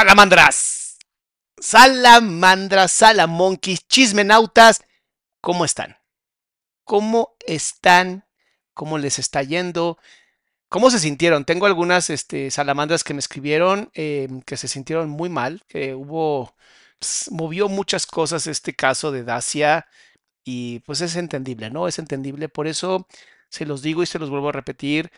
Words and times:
Salamandras, 0.00 0.96
salamandras, 1.60 2.90
salamonquis, 2.90 3.86
chismenautas, 3.86 4.82
¿cómo 5.42 5.66
están? 5.66 5.98
¿Cómo 6.84 7.36
están? 7.46 8.24
¿Cómo 8.72 8.96
les 8.96 9.18
está 9.18 9.42
yendo? 9.42 9.98
¿Cómo 10.70 10.90
se 10.90 11.00
sintieron? 11.00 11.44
Tengo 11.44 11.66
algunas 11.66 12.08
este, 12.08 12.50
salamandras 12.50 13.04
que 13.04 13.12
me 13.12 13.18
escribieron 13.18 13.90
eh, 13.92 14.26
que 14.46 14.56
se 14.56 14.68
sintieron 14.68 15.10
muy 15.10 15.28
mal, 15.28 15.64
que 15.68 15.94
hubo, 15.94 16.54
movió 17.30 17.68
muchas 17.68 18.06
cosas 18.06 18.46
este 18.46 18.74
caso 18.74 19.12
de 19.12 19.22
Dacia 19.22 19.86
y 20.42 20.78
pues 20.86 21.02
es 21.02 21.14
entendible, 21.14 21.68
¿no? 21.68 21.88
Es 21.88 21.98
entendible, 21.98 22.48
por 22.48 22.68
eso 22.68 23.06
se 23.50 23.66
los 23.66 23.82
digo 23.82 24.02
y 24.02 24.06
se 24.06 24.18
los 24.18 24.30
vuelvo 24.30 24.48
a 24.48 24.52
repetir, 24.52 25.12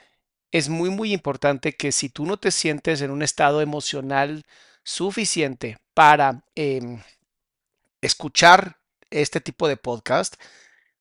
es 0.50 0.69
muy, 0.69 0.91
muy 0.91 1.12
importante 1.12 1.76
que 1.76 1.93
si 1.93 2.09
tú 2.09 2.26
no 2.26 2.37
te 2.37 2.50
sientes 2.50 3.00
en 3.00 3.12
un 3.12 3.22
estado 3.22 3.60
emocional 3.60 4.44
suficiente 4.82 5.78
para 5.94 6.44
em, 6.54 7.00
escuchar 8.00 8.78
este 9.10 9.41
tipo 9.41 9.69
de 9.69 9.76
podcast, 9.76 10.37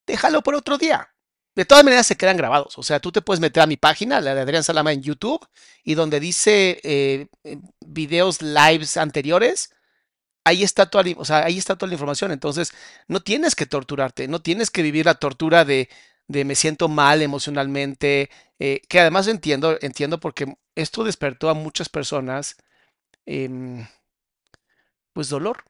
déjalo 0.05 0.41
por 0.41 0.55
otro 0.55 0.77
día. 0.77 1.09
De 1.55 1.65
todas 1.65 1.83
maneras 1.83 2.07
se 2.07 2.15
quedan 2.15 2.37
grabados. 2.37 2.77
O 2.77 2.83
sea, 2.83 2.99
tú 2.99 3.11
te 3.11 3.21
puedes 3.21 3.41
meter 3.41 3.63
a 3.63 3.67
mi 3.67 3.77
página, 3.77 4.21
la 4.21 4.33
de 4.35 4.41
Adrián 4.41 4.63
Salama 4.63 4.93
en 4.93 5.01
YouTube, 5.01 5.45
y 5.83 5.95
donde 5.95 6.19
dice 6.19 6.79
eh, 6.83 7.27
videos 7.85 8.41
lives 8.41 8.95
anteriores, 8.97 9.71
ahí 10.45 10.63
está, 10.63 10.89
toda, 10.89 11.05
o 11.17 11.25
sea, 11.25 11.45
ahí 11.45 11.57
está 11.57 11.75
toda 11.77 11.89
la 11.89 11.95
información. 11.95 12.31
Entonces, 12.31 12.71
no 13.07 13.21
tienes 13.21 13.55
que 13.55 13.65
torturarte, 13.65 14.27
no 14.27 14.41
tienes 14.41 14.71
que 14.71 14.81
vivir 14.81 15.05
la 15.05 15.15
tortura 15.15 15.65
de, 15.65 15.89
de 16.27 16.45
me 16.45 16.55
siento 16.55 16.87
mal 16.87 17.21
emocionalmente, 17.21 18.29
eh, 18.59 18.81
que 18.87 18.99
además 18.99 19.27
entiendo, 19.27 19.77
entiendo 19.81 20.19
porque 20.19 20.55
esto 20.75 21.03
despertó 21.03 21.49
a 21.49 21.53
muchas 21.53 21.89
personas 21.89 22.55
Em, 23.25 23.85
pues 25.13 25.29
dolor. 25.29 25.63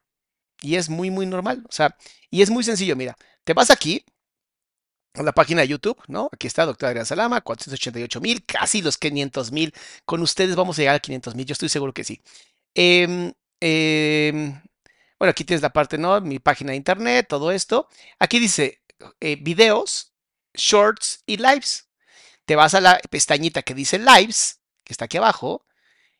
Y 0.60 0.76
es 0.76 0.88
muy, 0.88 1.10
muy 1.10 1.26
normal. 1.26 1.64
O 1.68 1.72
sea, 1.72 1.96
y 2.30 2.42
es 2.42 2.50
muy 2.50 2.64
sencillo. 2.64 2.96
Mira, 2.96 3.16
te 3.44 3.54
vas 3.54 3.70
aquí 3.70 4.04
a 5.14 5.22
la 5.22 5.32
página 5.32 5.62
de 5.62 5.68
YouTube, 5.68 5.98
¿no? 6.08 6.28
Aquí 6.32 6.46
está, 6.46 6.64
doctor 6.64 6.88
Adrián 6.88 7.06
Salama, 7.06 7.40
488 7.40 8.20
mil, 8.20 8.44
casi 8.44 8.82
los 8.82 8.96
500 8.98 9.52
mil. 9.52 9.74
Con 10.04 10.22
ustedes 10.22 10.56
vamos 10.56 10.78
a 10.78 10.82
llegar 10.82 10.96
a 10.96 11.00
500 11.00 11.34
mil, 11.34 11.46
yo 11.46 11.52
estoy 11.52 11.68
seguro 11.68 11.92
que 11.92 12.04
sí. 12.04 12.22
Em, 12.74 13.32
em, 13.60 14.60
bueno, 15.18 15.30
aquí 15.30 15.44
tienes 15.44 15.62
la 15.62 15.72
parte, 15.72 15.98
¿no? 15.98 16.20
Mi 16.20 16.38
página 16.38 16.70
de 16.72 16.76
internet, 16.76 17.26
todo 17.28 17.52
esto. 17.52 17.88
Aquí 18.18 18.38
dice 18.38 18.82
eh, 19.20 19.36
videos, 19.40 20.12
shorts 20.54 21.22
y 21.26 21.36
lives. 21.36 21.88
Te 22.44 22.56
vas 22.56 22.74
a 22.74 22.80
la 22.80 23.00
pestañita 23.10 23.62
que 23.62 23.74
dice 23.74 23.98
lives, 23.98 24.60
que 24.84 24.92
está 24.92 25.04
aquí 25.06 25.18
abajo, 25.18 25.64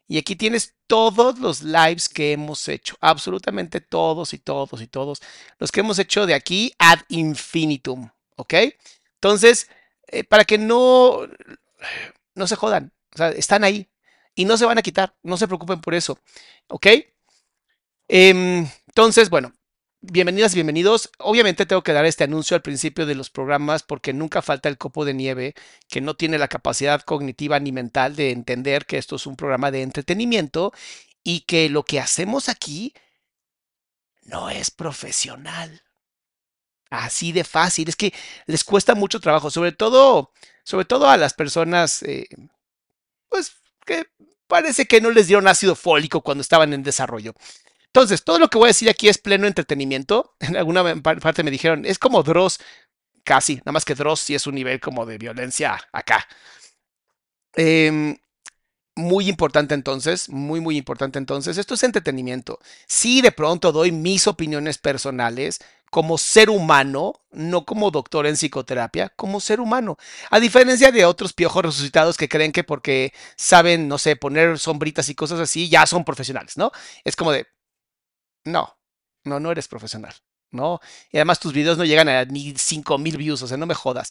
y 0.09 0.19
aquí 0.19 0.37
tienes 0.37 0.75
todos 0.87 1.39
los 1.39 1.63
lives 1.63 2.09
que 2.09 2.33
hemos 2.33 2.69
hecho, 2.69 2.97
absolutamente 3.01 3.81
todos 3.81 4.35
y 4.35 4.39
todos 4.39 4.81
y 4.83 4.87
todos, 4.87 5.23
los 5.59 5.73
que 5.73 5.81
hemos 5.81 5.99
hecho 5.99 6.27
de 6.27 6.35
aquí 6.35 6.73
ad 6.79 7.01
infinitum, 7.09 8.11
¿ok? 8.37 8.55
Entonces, 9.15 9.69
eh, 10.09 10.25
para 10.25 10.45
que 10.45 10.59
no, 10.59 11.21
no 12.35 12.47
se 12.47 12.57
jodan, 12.57 12.93
o 13.15 13.17
sea, 13.17 13.31
están 13.31 13.65
ahí 13.65 13.89
y 14.35 14.45
no 14.45 14.57
se 14.57 14.67
van 14.67 14.79
a 14.79 14.83
quitar, 14.83 15.15
no 15.23 15.37
se 15.37 15.47
preocupen 15.47 15.81
por 15.81 15.95
eso, 15.95 16.19
¿ok? 16.69 16.87
Em, 18.09 18.69
entonces, 18.89 19.31
bueno, 19.31 19.53
Bienvenidas, 20.05 20.53
bienvenidos. 20.57 21.13
Obviamente 21.19 21.65
tengo 21.65 21.85
que 21.85 21.93
dar 21.93 22.05
este 22.07 22.25
anuncio 22.25 22.57
al 22.57 22.63
principio 22.63 23.07
de 23.07 23.15
los 23.15 23.31
programas 23.31 23.85
porque 23.85 24.13
nunca 24.13 24.43
falta 24.43 24.69
el 24.69 24.77
copo 24.77 25.05
de 25.05 25.15
nieve 25.15 25.55
que 25.89 26.01
no 26.01 26.17
tiene 26.17 26.39
la 26.39 26.49
capacidad 26.49 27.03
cognitiva 27.03 27.61
ni 27.61 27.71
mental 27.71 28.17
de 28.17 28.33
entender 28.33 28.85
que 28.85 28.99
esto 28.99 29.15
es 29.15 29.27
un 29.27 29.37
programa 29.37 29.71
de 29.71 29.83
entretenimiento 29.83 30.73
y 31.23 31.43
que 31.43 31.69
lo 31.69 31.85
que 31.85 32.01
hacemos 32.01 32.49
aquí 32.49 32.95
no 34.23 34.51
es 34.51 34.73
profesional. 34.73 35.85
Así 36.91 37.31
de 37.31 37.45
fácil. 37.45 37.89
Es 37.89 37.95
que 37.95 38.13
les 38.47 38.65
cuesta 38.65 38.97
mucho 38.97 39.21
trabajo, 39.21 39.53
sobre 39.53 39.71
todo, 39.71 40.33
sobre 40.65 40.85
todo 40.85 41.09
a 41.09 41.17
las 41.17 41.33
personas, 41.33 42.03
eh, 42.03 42.27
pues 43.29 43.53
que 43.87 44.09
parece 44.49 44.87
que 44.87 45.01
no 45.01 45.13
les 45.13 45.29
dieron 45.29 45.47
ácido 45.47 45.77
fólico 45.77 46.23
cuando 46.23 46.43
estaban 46.43 46.73
en 46.73 46.83
desarrollo. 46.83 47.35
Entonces, 47.95 48.25
todo 48.25 48.39
lo 48.39 48.49
que 48.49 48.57
voy 48.57 48.67
a 48.67 48.69
decir 48.69 48.89
aquí 48.89 49.09
es 49.09 49.19
pleno 49.19 49.47
entretenimiento. 49.47 50.35
En 50.41 50.57
alguna 50.57 50.95
parte 51.03 51.43
me 51.43 51.51
dijeron, 51.51 51.85
es 51.85 51.99
como 51.99 52.23
Dross, 52.23 52.59
casi, 53.25 53.57
nada 53.57 53.73
más 53.73 53.85
que 53.85 53.95
Dross 53.95 54.21
sí 54.21 54.35
es 54.35 54.47
un 54.47 54.55
nivel 54.55 54.81
como 54.81 55.05
de 55.07 55.19
violencia 55.19 55.79
acá. 55.93 56.27
Em, 57.55 58.17
muy 58.97 59.29
importante 59.29 59.75
entonces, 59.75 60.29
muy, 60.31 60.61
muy 60.61 60.77
importante 60.79 61.19
entonces. 61.19 61.59
Esto 61.59 61.75
es 61.75 61.83
entretenimiento. 61.83 62.61
Sí, 62.87 63.21
de 63.21 63.33
pronto 63.33 63.73
doy 63.73 63.93
mis 63.93 64.27
opiniones 64.27 64.79
personales 64.79 65.61
como 65.91 66.17
ser 66.17 66.49
humano, 66.49 67.21
no 67.31 67.67
como 67.67 67.91
doctor 67.91 68.27
en 68.27 68.37
psicoterapia, 68.37 69.11
como 69.11 69.41
ser 69.41 69.61
humano. 69.61 69.99
A 70.31 70.41
diferencia 70.41 70.91
de 70.91 71.05
otros 71.05 71.35
piojos 71.35 71.63
resucitados 71.63 72.17
que 72.17 72.31
creen 72.31 72.53
que 72.53 72.65
porque 72.65 73.13
saben, 73.37 73.89
no 73.89 73.99
sé, 73.99 74.17
poner 74.17 74.59
sombritas 74.59 75.11
y 75.11 75.15
cosas 75.15 75.41
así, 75.41 75.69
ya 75.69 75.87
son 75.87 76.05
profesionales, 76.05 76.57
¿no? 76.57 76.73
Es 77.05 77.15
como 77.15 77.33
de, 77.33 77.47
no, 78.45 78.77
No, 79.25 79.41
no 79.41 79.53
eres 79.53 79.69
profesional. 79.69 80.15
No. 80.51 80.81
Y 81.11 81.17
además 81.17 81.41
tus 81.41 81.53
videos 81.53 81.79
no 81.79 81.85
llegan 81.85 82.09
a 82.09 82.25
ni 82.25 82.55
5 82.57 82.99
mil 82.99 83.17
views, 83.17 83.43
o 83.43 83.49
sea, 83.49 83.57
no 83.57 83.67
me 83.67 83.75
jodas. 83.75 84.11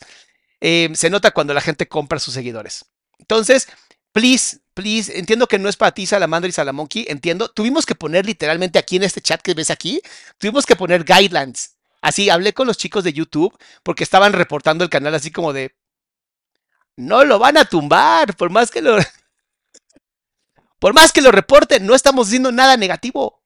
Eh, 0.59 0.89
se 0.93 1.09
nota 1.09 1.31
cuando 1.31 1.53
la 1.53 1.61
gente 1.61 1.87
compra 1.87 2.19
sus 2.19 2.33
seguidores. 2.33 2.85
Entonces, 3.19 3.67
please, 4.11 4.59
please, 4.73 5.17
entiendo 5.17 5.47
que 5.47 5.59
no 5.59 5.69
es 5.69 5.77
para 5.77 5.91
ti 5.91 6.05
Salamandra 6.05 6.49
y 6.49 6.51
Salamonkey, 6.51 7.05
entiendo. 7.09 7.49
Tuvimos 7.49 7.85
que 7.85 7.95
poner 7.95 8.25
literalmente 8.25 8.79
aquí 8.79 8.97
en 8.97 9.03
este 9.03 9.21
chat 9.21 9.41
que 9.41 9.53
ves 9.53 9.71
aquí, 9.71 10.01
tuvimos 10.37 10.65
que 10.65 10.75
poner 10.75 11.03
guidelines. 11.03 11.77
Así, 12.01 12.29
hablé 12.29 12.53
con 12.53 12.67
los 12.67 12.77
chicos 12.77 13.03
de 13.03 13.13
YouTube 13.13 13.55
porque 13.83 14.03
estaban 14.03 14.33
reportando 14.33 14.83
el 14.83 14.89
canal 14.89 15.13
así 15.13 15.31
como 15.31 15.53
de, 15.53 15.75
no 16.95 17.23
lo 17.23 17.39
van 17.39 17.57
a 17.57 17.65
tumbar, 17.65 18.35
por 18.35 18.49
más 18.49 18.71
que 18.71 18.81
lo... 18.81 18.97
Por 20.79 20.95
más 20.95 21.11
que 21.11 21.21
lo 21.21 21.31
reporten, 21.31 21.85
no 21.85 21.93
estamos 21.93 22.25
diciendo 22.25 22.51
nada 22.51 22.75
negativo. 22.75 23.40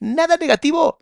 Nada 0.00 0.36
negativo. 0.36 0.98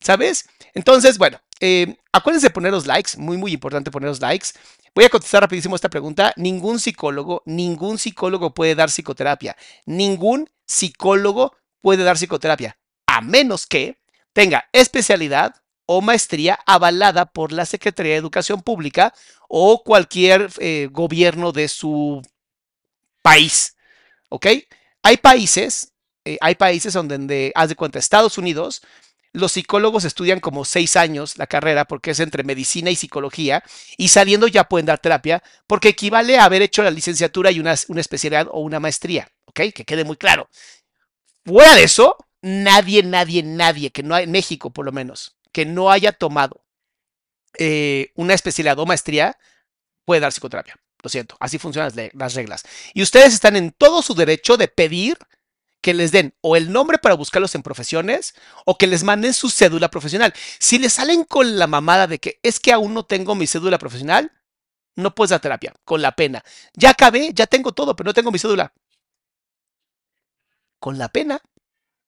¿Sabes? 0.00 0.48
Entonces, 0.74 1.18
bueno, 1.18 1.40
eh, 1.60 1.96
acuérdense 2.12 2.46
de 2.46 2.54
poner 2.54 2.72
los 2.72 2.86
likes. 2.86 3.18
Muy, 3.18 3.36
muy 3.36 3.52
importante 3.52 3.90
poner 3.90 4.08
los 4.08 4.20
likes. 4.20 4.48
Voy 4.94 5.04
a 5.04 5.10
contestar 5.10 5.42
rapidísimo 5.42 5.76
esta 5.76 5.90
pregunta. 5.90 6.32
Ningún 6.36 6.80
psicólogo, 6.80 7.42
ningún 7.44 7.98
psicólogo 7.98 8.54
puede 8.54 8.74
dar 8.74 8.88
psicoterapia. 8.88 9.56
Ningún 9.84 10.50
psicólogo 10.66 11.54
puede 11.80 12.02
dar 12.02 12.16
psicoterapia. 12.16 12.78
A 13.06 13.20
menos 13.20 13.66
que 13.66 13.98
tenga 14.32 14.68
especialidad 14.72 15.54
o 15.86 16.00
maestría 16.00 16.58
avalada 16.66 17.26
por 17.26 17.52
la 17.52 17.66
Secretaría 17.66 18.12
de 18.12 18.18
Educación 18.18 18.62
Pública 18.62 19.12
o 19.48 19.82
cualquier 19.82 20.48
eh, 20.58 20.88
gobierno 20.90 21.52
de 21.52 21.68
su 21.68 22.22
país. 23.22 23.76
¿Ok? 24.28 24.46
Hay 25.02 25.16
países, 25.16 25.92
eh, 26.24 26.38
hay 26.40 26.54
países 26.54 26.92
donde, 26.92 27.52
haz 27.54 27.68
de 27.68 27.76
cuenta, 27.76 27.98
Estados 27.98 28.38
Unidos, 28.38 28.82
los 29.32 29.52
psicólogos 29.52 30.04
estudian 30.04 30.40
como 30.40 30.64
seis 30.64 30.96
años 30.96 31.38
la 31.38 31.46
carrera 31.46 31.84
porque 31.84 32.10
es 32.10 32.20
entre 32.20 32.42
medicina 32.42 32.90
y 32.90 32.96
psicología 32.96 33.62
y 33.96 34.08
saliendo 34.08 34.48
ya 34.48 34.64
pueden 34.64 34.86
dar 34.86 34.98
terapia 34.98 35.42
porque 35.66 35.90
equivale 35.90 36.38
a 36.38 36.44
haber 36.44 36.62
hecho 36.62 36.82
la 36.82 36.90
licenciatura 36.90 37.52
y 37.52 37.60
una, 37.60 37.74
una 37.88 38.00
especialidad 38.00 38.48
o 38.50 38.60
una 38.60 38.80
maestría, 38.80 39.30
¿ok? 39.46 39.60
Que 39.72 39.84
quede 39.84 40.04
muy 40.04 40.16
claro. 40.16 40.48
Fuera 41.44 41.74
de 41.76 41.84
eso, 41.84 42.16
nadie, 42.42 43.02
nadie, 43.02 43.42
nadie, 43.42 43.90
que 43.90 44.02
no 44.02 44.14
hay, 44.14 44.24
en 44.24 44.32
México 44.32 44.70
por 44.70 44.84
lo 44.84 44.92
menos, 44.92 45.36
que 45.52 45.64
no 45.64 45.90
haya 45.90 46.12
tomado 46.12 46.64
eh, 47.58 48.12
una 48.14 48.34
especialidad 48.34 48.78
o 48.78 48.86
maestría 48.86 49.38
puede 50.04 50.20
dar 50.20 50.32
psicoterapia. 50.32 50.76
Lo 51.02 51.08
siento, 51.08 51.36
así 51.40 51.58
funcionan 51.58 51.92
las 52.12 52.34
reglas. 52.34 52.64
Y 52.92 53.02
ustedes 53.02 53.32
están 53.32 53.56
en 53.56 53.70
todo 53.70 54.02
su 54.02 54.14
derecho 54.14 54.56
de 54.56 54.68
pedir 54.68 55.16
que 55.80 55.94
les 55.94 56.12
den 56.12 56.34
o 56.40 56.56
el 56.56 56.72
nombre 56.72 56.98
para 56.98 57.14
buscarlos 57.14 57.54
en 57.54 57.62
profesiones 57.62 58.34
o 58.64 58.76
que 58.76 58.86
les 58.86 59.02
manden 59.02 59.34
su 59.34 59.50
cédula 59.50 59.90
profesional. 59.90 60.32
Si 60.58 60.78
les 60.78 60.94
salen 60.94 61.24
con 61.24 61.58
la 61.58 61.66
mamada 61.66 62.06
de 62.06 62.18
que 62.18 62.38
es 62.42 62.60
que 62.60 62.72
aún 62.72 62.94
no 62.94 63.04
tengo 63.04 63.34
mi 63.34 63.46
cédula 63.46 63.78
profesional, 63.78 64.32
no 64.96 65.14
puedes 65.14 65.30
dar 65.30 65.40
terapia, 65.40 65.74
con 65.84 66.02
la 66.02 66.12
pena. 66.12 66.44
Ya 66.74 66.90
acabé, 66.90 67.32
ya 67.32 67.46
tengo 67.46 67.72
todo, 67.72 67.96
pero 67.96 68.08
no 68.08 68.14
tengo 68.14 68.30
mi 68.30 68.38
cédula. 68.38 68.72
Con 70.78 70.98
la 70.98 71.08
pena. 71.08 71.40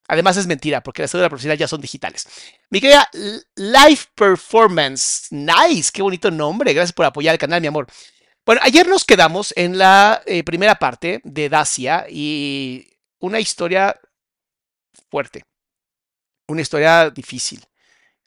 Además 0.08 0.36
es 0.36 0.46
mentira, 0.46 0.82
porque 0.82 1.02
las 1.02 1.10
cédulas 1.10 1.30
profesionales 1.30 1.60
ya 1.60 1.68
son 1.68 1.80
digitales. 1.80 2.26
Mi 2.70 2.80
querida 2.80 3.08
Life 3.56 4.08
Performance. 4.14 5.28
Nice, 5.30 5.90
qué 5.92 6.02
bonito 6.02 6.30
nombre. 6.30 6.74
Gracias 6.74 6.92
por 6.92 7.06
apoyar 7.06 7.34
el 7.34 7.38
canal, 7.38 7.60
mi 7.60 7.68
amor. 7.68 7.86
Bueno, 8.44 8.60
ayer 8.64 8.88
nos 8.88 9.04
quedamos 9.04 9.54
en 9.56 9.78
la 9.78 10.20
eh, 10.26 10.42
primera 10.42 10.74
parte 10.74 11.20
de 11.24 11.48
Dacia 11.48 12.06
y 12.10 12.91
una 13.22 13.40
historia 13.40 13.98
fuerte, 15.10 15.44
una 16.48 16.60
historia 16.60 17.08
difícil, 17.10 17.64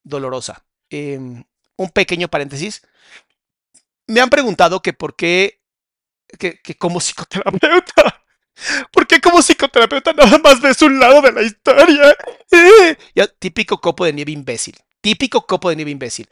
dolorosa. 0.04 0.66
Em, 0.90 1.44
un 1.78 1.90
pequeño 1.90 2.30
paréntesis. 2.30 2.82
Me 4.08 4.22
han 4.22 4.30
preguntado 4.30 4.82
que 4.82 4.94
por 4.94 5.16
qué, 5.16 5.62
que, 6.40 6.60
como 6.78 7.00
psicoterapeuta, 7.00 8.24
¿por 8.92 9.06
qué 9.06 9.20
como 9.20 9.42
psicoterapeuta 9.42 10.14
nada 10.14 10.38
más 10.40 10.62
ves 10.62 10.82
un 10.82 11.00
lado 11.00 11.22
de 11.22 11.32
la 11.32 11.44
historia? 11.44 12.16
Eh, 12.52 12.96
típico 13.40 13.82
copo 13.82 14.06
de 14.06 14.14
nieve 14.14 14.32
imbécil, 14.32 14.78
típico 15.02 15.46
copo 15.46 15.70
de 15.70 15.76
nieve 15.76 15.92
imbécil. 15.92 16.30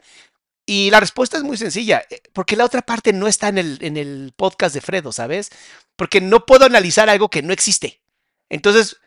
Y 0.64 0.88
la 0.90 1.00
respuesta 1.00 1.36
es 1.36 1.42
muy 1.42 1.58
sencilla, 1.58 2.02
eh, 2.08 2.22
porque 2.32 2.56
la 2.56 2.64
otra 2.64 2.80
parte 2.80 3.12
no 3.12 3.26
está 3.26 3.48
en 3.48 3.58
el, 3.58 3.78
en 3.82 3.98
el 3.98 4.32
podcast 4.34 4.74
de 4.74 4.80
Fredo, 4.80 5.12
¿sabes? 5.12 5.50
Porque 5.96 6.22
no 6.22 6.46
puedo 6.46 6.64
analizar 6.64 7.10
algo 7.10 7.28
que 7.28 7.42
no 7.42 7.52
existe. 7.52 8.03
Entonces, 8.48 8.98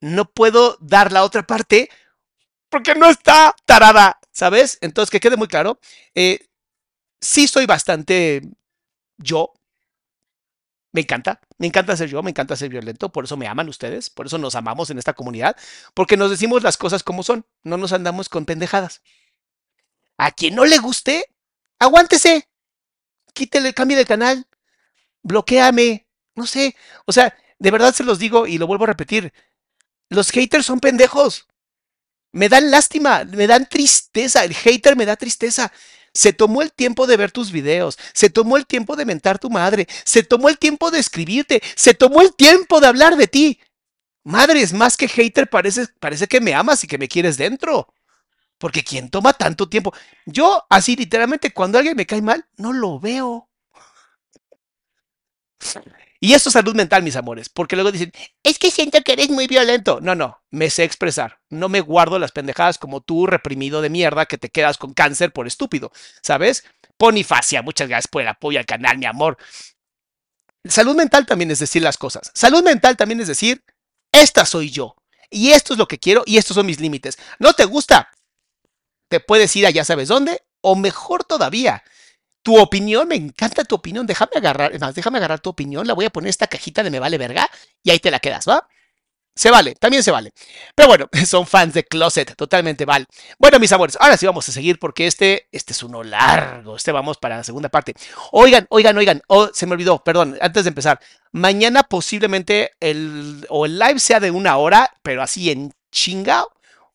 no 0.00 0.30
puedo 0.32 0.78
dar 0.80 1.12
la 1.12 1.24
otra 1.24 1.46
parte 1.46 1.90
porque 2.68 2.94
no 2.94 3.08
está 3.08 3.54
tarada, 3.66 4.20
¿sabes? 4.32 4.78
Entonces, 4.80 5.10
que 5.10 5.20
quede 5.20 5.36
muy 5.36 5.48
claro, 5.48 5.80
eh, 6.14 6.48
sí 7.20 7.46
soy 7.48 7.66
bastante 7.66 8.42
yo. 9.18 9.52
Me 10.92 11.02
encanta, 11.02 11.40
me 11.58 11.68
encanta 11.68 11.96
ser 11.96 12.08
yo, 12.08 12.20
me 12.22 12.30
encanta 12.30 12.56
ser 12.56 12.68
violento, 12.68 13.12
por 13.12 13.24
eso 13.24 13.36
me 13.36 13.46
aman 13.46 13.68
ustedes, 13.68 14.10
por 14.10 14.26
eso 14.26 14.38
nos 14.38 14.56
amamos 14.56 14.90
en 14.90 14.98
esta 14.98 15.12
comunidad, 15.12 15.56
porque 15.94 16.16
nos 16.16 16.30
decimos 16.30 16.64
las 16.64 16.76
cosas 16.76 17.04
como 17.04 17.22
son, 17.22 17.46
no 17.62 17.76
nos 17.76 17.92
andamos 17.92 18.28
con 18.28 18.44
pendejadas. 18.44 19.00
A 20.18 20.32
quien 20.32 20.56
no 20.56 20.64
le 20.64 20.78
guste, 20.78 21.24
aguántese, 21.78 22.48
quítele, 23.34 23.72
cambie 23.72 23.96
de 23.96 24.04
canal, 24.04 24.48
bloqueame, 25.22 26.08
no 26.34 26.46
sé, 26.46 26.76
o 27.06 27.12
sea, 27.12 27.36
de 27.60 27.70
verdad 27.70 27.94
se 27.94 28.04
los 28.04 28.18
digo 28.18 28.46
y 28.46 28.58
lo 28.58 28.66
vuelvo 28.66 28.84
a 28.84 28.88
repetir. 28.88 29.32
Los 30.08 30.30
haters 30.30 30.66
son 30.66 30.80
pendejos. 30.80 31.46
Me 32.32 32.48
dan 32.48 32.70
lástima, 32.70 33.24
me 33.24 33.46
dan 33.46 33.68
tristeza. 33.68 34.44
El 34.44 34.54
hater 34.54 34.96
me 34.96 35.06
da 35.06 35.16
tristeza. 35.16 35.70
Se 36.12 36.32
tomó 36.32 36.62
el 36.62 36.72
tiempo 36.72 37.06
de 37.06 37.16
ver 37.16 37.30
tus 37.30 37.52
videos, 37.52 37.96
se 38.14 38.30
tomó 38.30 38.56
el 38.56 38.66
tiempo 38.66 38.96
de 38.96 39.04
mentar 39.04 39.38
tu 39.38 39.48
madre, 39.48 39.86
se 40.04 40.24
tomó 40.24 40.48
el 40.48 40.58
tiempo 40.58 40.90
de 40.90 40.98
escribirte, 40.98 41.62
se 41.76 41.94
tomó 41.94 42.20
el 42.20 42.34
tiempo 42.34 42.80
de 42.80 42.88
hablar 42.88 43.16
de 43.16 43.28
ti. 43.28 43.60
Madre, 44.24 44.60
es 44.60 44.72
más 44.72 44.96
que 44.96 45.06
hater, 45.06 45.48
parece, 45.48 45.86
parece 46.00 46.26
que 46.26 46.40
me 46.40 46.54
amas 46.54 46.82
y 46.82 46.88
que 46.88 46.98
me 46.98 47.08
quieres 47.08 47.36
dentro. 47.36 47.94
Porque 48.58 48.82
quien 48.82 49.10
toma 49.10 49.34
tanto 49.34 49.68
tiempo, 49.68 49.94
yo 50.26 50.64
así 50.68 50.96
literalmente 50.96 51.52
cuando 51.52 51.78
alguien 51.78 51.96
me 51.96 52.06
cae 52.06 52.22
mal, 52.22 52.44
no 52.56 52.72
lo 52.72 52.98
veo. 52.98 53.48
Y 56.22 56.34
eso 56.34 56.50
es 56.50 56.52
salud 56.52 56.74
mental, 56.74 57.02
mis 57.02 57.16
amores, 57.16 57.48
porque 57.48 57.76
luego 57.76 57.90
dicen, 57.90 58.12
es 58.42 58.58
que 58.58 58.70
siento 58.70 59.00
que 59.02 59.14
eres 59.14 59.30
muy 59.30 59.46
violento. 59.46 60.00
No, 60.02 60.14
no, 60.14 60.42
me 60.50 60.68
sé 60.68 60.84
expresar. 60.84 61.40
No 61.48 61.70
me 61.70 61.80
guardo 61.80 62.18
las 62.18 62.30
pendejadas 62.30 62.76
como 62.76 63.00
tú, 63.00 63.26
reprimido 63.26 63.80
de 63.80 63.88
mierda, 63.88 64.26
que 64.26 64.36
te 64.36 64.50
quedas 64.50 64.76
con 64.76 64.92
cáncer 64.92 65.32
por 65.32 65.46
estúpido, 65.46 65.90
¿sabes? 66.22 66.64
Ponifacia, 66.98 67.62
muchas 67.62 67.88
gracias 67.88 68.08
por 68.08 68.20
el 68.20 68.28
apoyo 68.28 68.58
al 68.58 68.66
canal, 68.66 68.98
mi 68.98 69.06
amor. 69.06 69.38
Salud 70.64 70.94
mental 70.94 71.24
también 71.24 71.50
es 71.50 71.58
decir 71.58 71.80
las 71.82 71.96
cosas. 71.96 72.30
Salud 72.34 72.62
mental 72.62 72.98
también 72.98 73.20
es 73.20 73.28
decir, 73.28 73.64
esta 74.12 74.44
soy 74.44 74.70
yo. 74.70 74.96
Y 75.30 75.52
esto 75.52 75.72
es 75.72 75.78
lo 75.78 75.88
que 75.88 75.98
quiero 75.98 76.22
y 76.26 76.36
estos 76.36 76.54
son 76.54 76.66
mis 76.66 76.80
límites. 76.80 77.18
¿No 77.38 77.54
te 77.54 77.64
gusta? 77.64 78.10
Te 79.08 79.20
puedes 79.20 79.54
ir 79.56 79.66
a 79.66 79.70
ya 79.70 79.86
sabes 79.86 80.08
dónde. 80.08 80.42
O 80.60 80.76
mejor 80.76 81.24
todavía, 81.24 81.82
tu 82.42 82.58
opinión, 82.58 83.08
me 83.08 83.16
encanta 83.16 83.64
tu 83.64 83.74
opinión. 83.76 84.06
Déjame 84.06 84.32
agarrar, 84.36 84.78
más, 84.78 84.94
déjame 84.94 85.18
agarrar 85.18 85.40
tu 85.40 85.50
opinión. 85.50 85.86
La 85.86 85.94
voy 85.94 86.04
a 86.06 86.10
poner 86.10 86.30
esta 86.30 86.46
cajita 86.46 86.82
de 86.82 86.90
me 86.90 86.98
vale 86.98 87.18
verga 87.18 87.48
y 87.82 87.90
ahí 87.90 87.98
te 87.98 88.10
la 88.10 88.20
quedas, 88.20 88.48
¿va? 88.48 88.66
Se 89.34 89.50
vale, 89.50 89.74
también 89.76 90.02
se 90.02 90.10
vale. 90.10 90.32
Pero 90.74 90.88
bueno, 90.88 91.08
son 91.26 91.46
fans 91.46 91.74
de 91.74 91.84
Closet, 91.84 92.34
totalmente 92.36 92.84
vale. 92.84 93.06
Bueno, 93.38 93.58
mis 93.58 93.72
amores, 93.72 93.96
ahora 94.00 94.16
sí 94.16 94.26
vamos 94.26 94.48
a 94.48 94.52
seguir 94.52 94.78
porque 94.78 95.06
este, 95.06 95.48
este 95.52 95.72
es 95.72 95.82
uno 95.82 96.02
largo. 96.02 96.76
Este 96.76 96.92
vamos 96.92 97.16
para 97.18 97.36
la 97.36 97.44
segunda 97.44 97.68
parte. 97.68 97.94
Oigan, 98.32 98.66
oigan, 98.70 98.98
oigan. 98.98 99.22
Se 99.54 99.66
me 99.66 99.72
olvidó, 99.72 100.02
perdón, 100.04 100.36
antes 100.40 100.64
de 100.64 100.68
empezar. 100.68 101.00
Mañana 101.32 101.84
posiblemente 101.84 102.72
el, 102.80 103.46
o 103.48 103.66
el 103.66 103.78
live 103.78 104.00
sea 104.00 104.20
de 104.20 104.30
una 104.30 104.56
hora, 104.56 104.92
pero 105.02 105.22
así 105.22 105.50
en 105.50 105.72
chinga, 105.90 106.44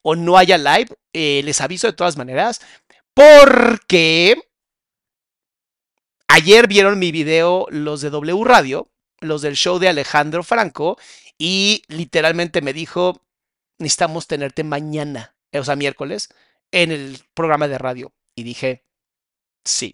o 0.01 0.15
no 0.15 0.37
haya 0.37 0.57
live. 0.57 0.87
Eh, 1.13 1.41
les 1.43 1.61
aviso 1.61 1.87
de 1.87 1.93
todas 1.93 2.17
maneras. 2.17 2.61
Porque 3.13 4.37
Ayer 6.27 6.67
vieron 6.67 6.99
mi 6.99 7.11
video 7.11 7.67
los 7.69 8.01
de 8.01 8.09
W 8.09 8.43
Radio, 8.43 8.89
los 9.19 9.41
del 9.41 9.55
show 9.55 9.79
de 9.79 9.89
Alejandro 9.89 10.43
Franco, 10.43 10.97
y 11.37 11.83
literalmente 11.87 12.61
me 12.61 12.73
dijo, 12.73 13.21
necesitamos 13.77 14.27
tenerte 14.27 14.63
mañana, 14.63 15.35
o 15.53 15.63
sea, 15.63 15.75
miércoles, 15.75 16.29
en 16.71 16.91
el 16.91 17.19
programa 17.33 17.67
de 17.67 17.77
radio. 17.77 18.13
Y 18.35 18.43
dije, 18.43 18.83
sí. 19.63 19.93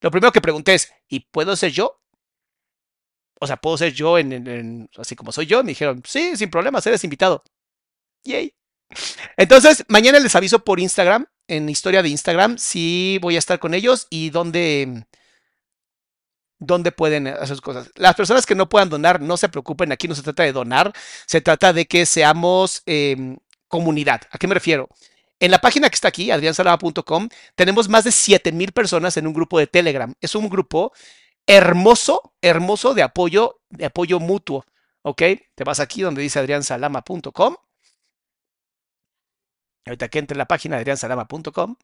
Lo 0.00 0.10
primero 0.10 0.32
que 0.32 0.40
pregunté 0.40 0.74
es, 0.74 0.92
¿y 1.08 1.20
puedo 1.20 1.56
ser 1.56 1.72
yo? 1.72 2.00
O 3.40 3.46
sea, 3.46 3.56
¿puedo 3.56 3.76
ser 3.76 3.92
yo 3.92 4.18
en, 4.18 4.88
así 4.96 5.16
como 5.16 5.32
soy 5.32 5.46
yo? 5.46 5.62
Me 5.64 5.70
dijeron, 5.70 6.02
sí, 6.06 6.36
sin 6.36 6.50
problemas, 6.50 6.86
eres 6.86 7.04
invitado. 7.04 7.42
Yay. 8.24 8.54
Entonces, 9.36 9.84
mañana 9.88 10.20
les 10.20 10.36
aviso 10.36 10.64
por 10.64 10.78
Instagram, 10.78 11.26
en 11.48 11.68
historia 11.68 12.02
de 12.02 12.08
Instagram, 12.08 12.58
si 12.58 13.18
voy 13.20 13.36
a 13.36 13.38
estar 13.38 13.58
con 13.58 13.74
ellos 13.74 14.06
y 14.08 14.30
dónde 14.30 15.06
dónde 16.66 16.92
pueden 16.92 17.26
hacer 17.26 17.60
cosas. 17.60 17.90
Las 17.96 18.14
personas 18.14 18.46
que 18.46 18.54
no 18.54 18.68
puedan 18.68 18.90
donar, 18.90 19.20
no 19.20 19.36
se 19.36 19.48
preocupen, 19.48 19.92
aquí 19.92 20.08
no 20.08 20.14
se 20.14 20.22
trata 20.22 20.42
de 20.42 20.52
donar, 20.52 20.92
se 21.26 21.40
trata 21.40 21.72
de 21.72 21.86
que 21.86 22.06
seamos 22.06 22.82
em, 22.86 23.36
comunidad. 23.68 24.22
¿A 24.30 24.38
qué 24.38 24.46
me 24.46 24.54
refiero? 24.54 24.88
En 25.40 25.50
la 25.50 25.58
página 25.58 25.90
que 25.90 25.94
está 25.94 26.08
aquí, 26.08 26.30
adriansalama.com, 26.30 27.28
tenemos 27.54 27.88
más 27.88 28.04
de 28.04 28.12
7000 28.12 28.72
personas 28.72 29.16
en 29.16 29.26
un 29.26 29.34
grupo 29.34 29.58
de 29.58 29.66
Telegram. 29.66 30.14
Es 30.20 30.34
un 30.34 30.48
grupo 30.48 30.92
hermoso, 31.46 32.34
hermoso 32.40 32.94
de 32.94 33.02
apoyo, 33.02 33.60
de 33.70 33.86
apoyo 33.86 34.20
mutuo. 34.20 34.64
¿Ok? 35.02 35.22
Te 35.54 35.64
vas 35.64 35.80
aquí 35.80 36.02
donde 36.02 36.22
dice 36.22 36.38
adriansalama.com. 36.38 37.56
Ahorita 39.86 40.08
que 40.08 40.18
entre 40.18 40.34
en 40.34 40.38
la 40.38 40.46
página 40.46 40.76
adriansalama.com. 40.78 41.76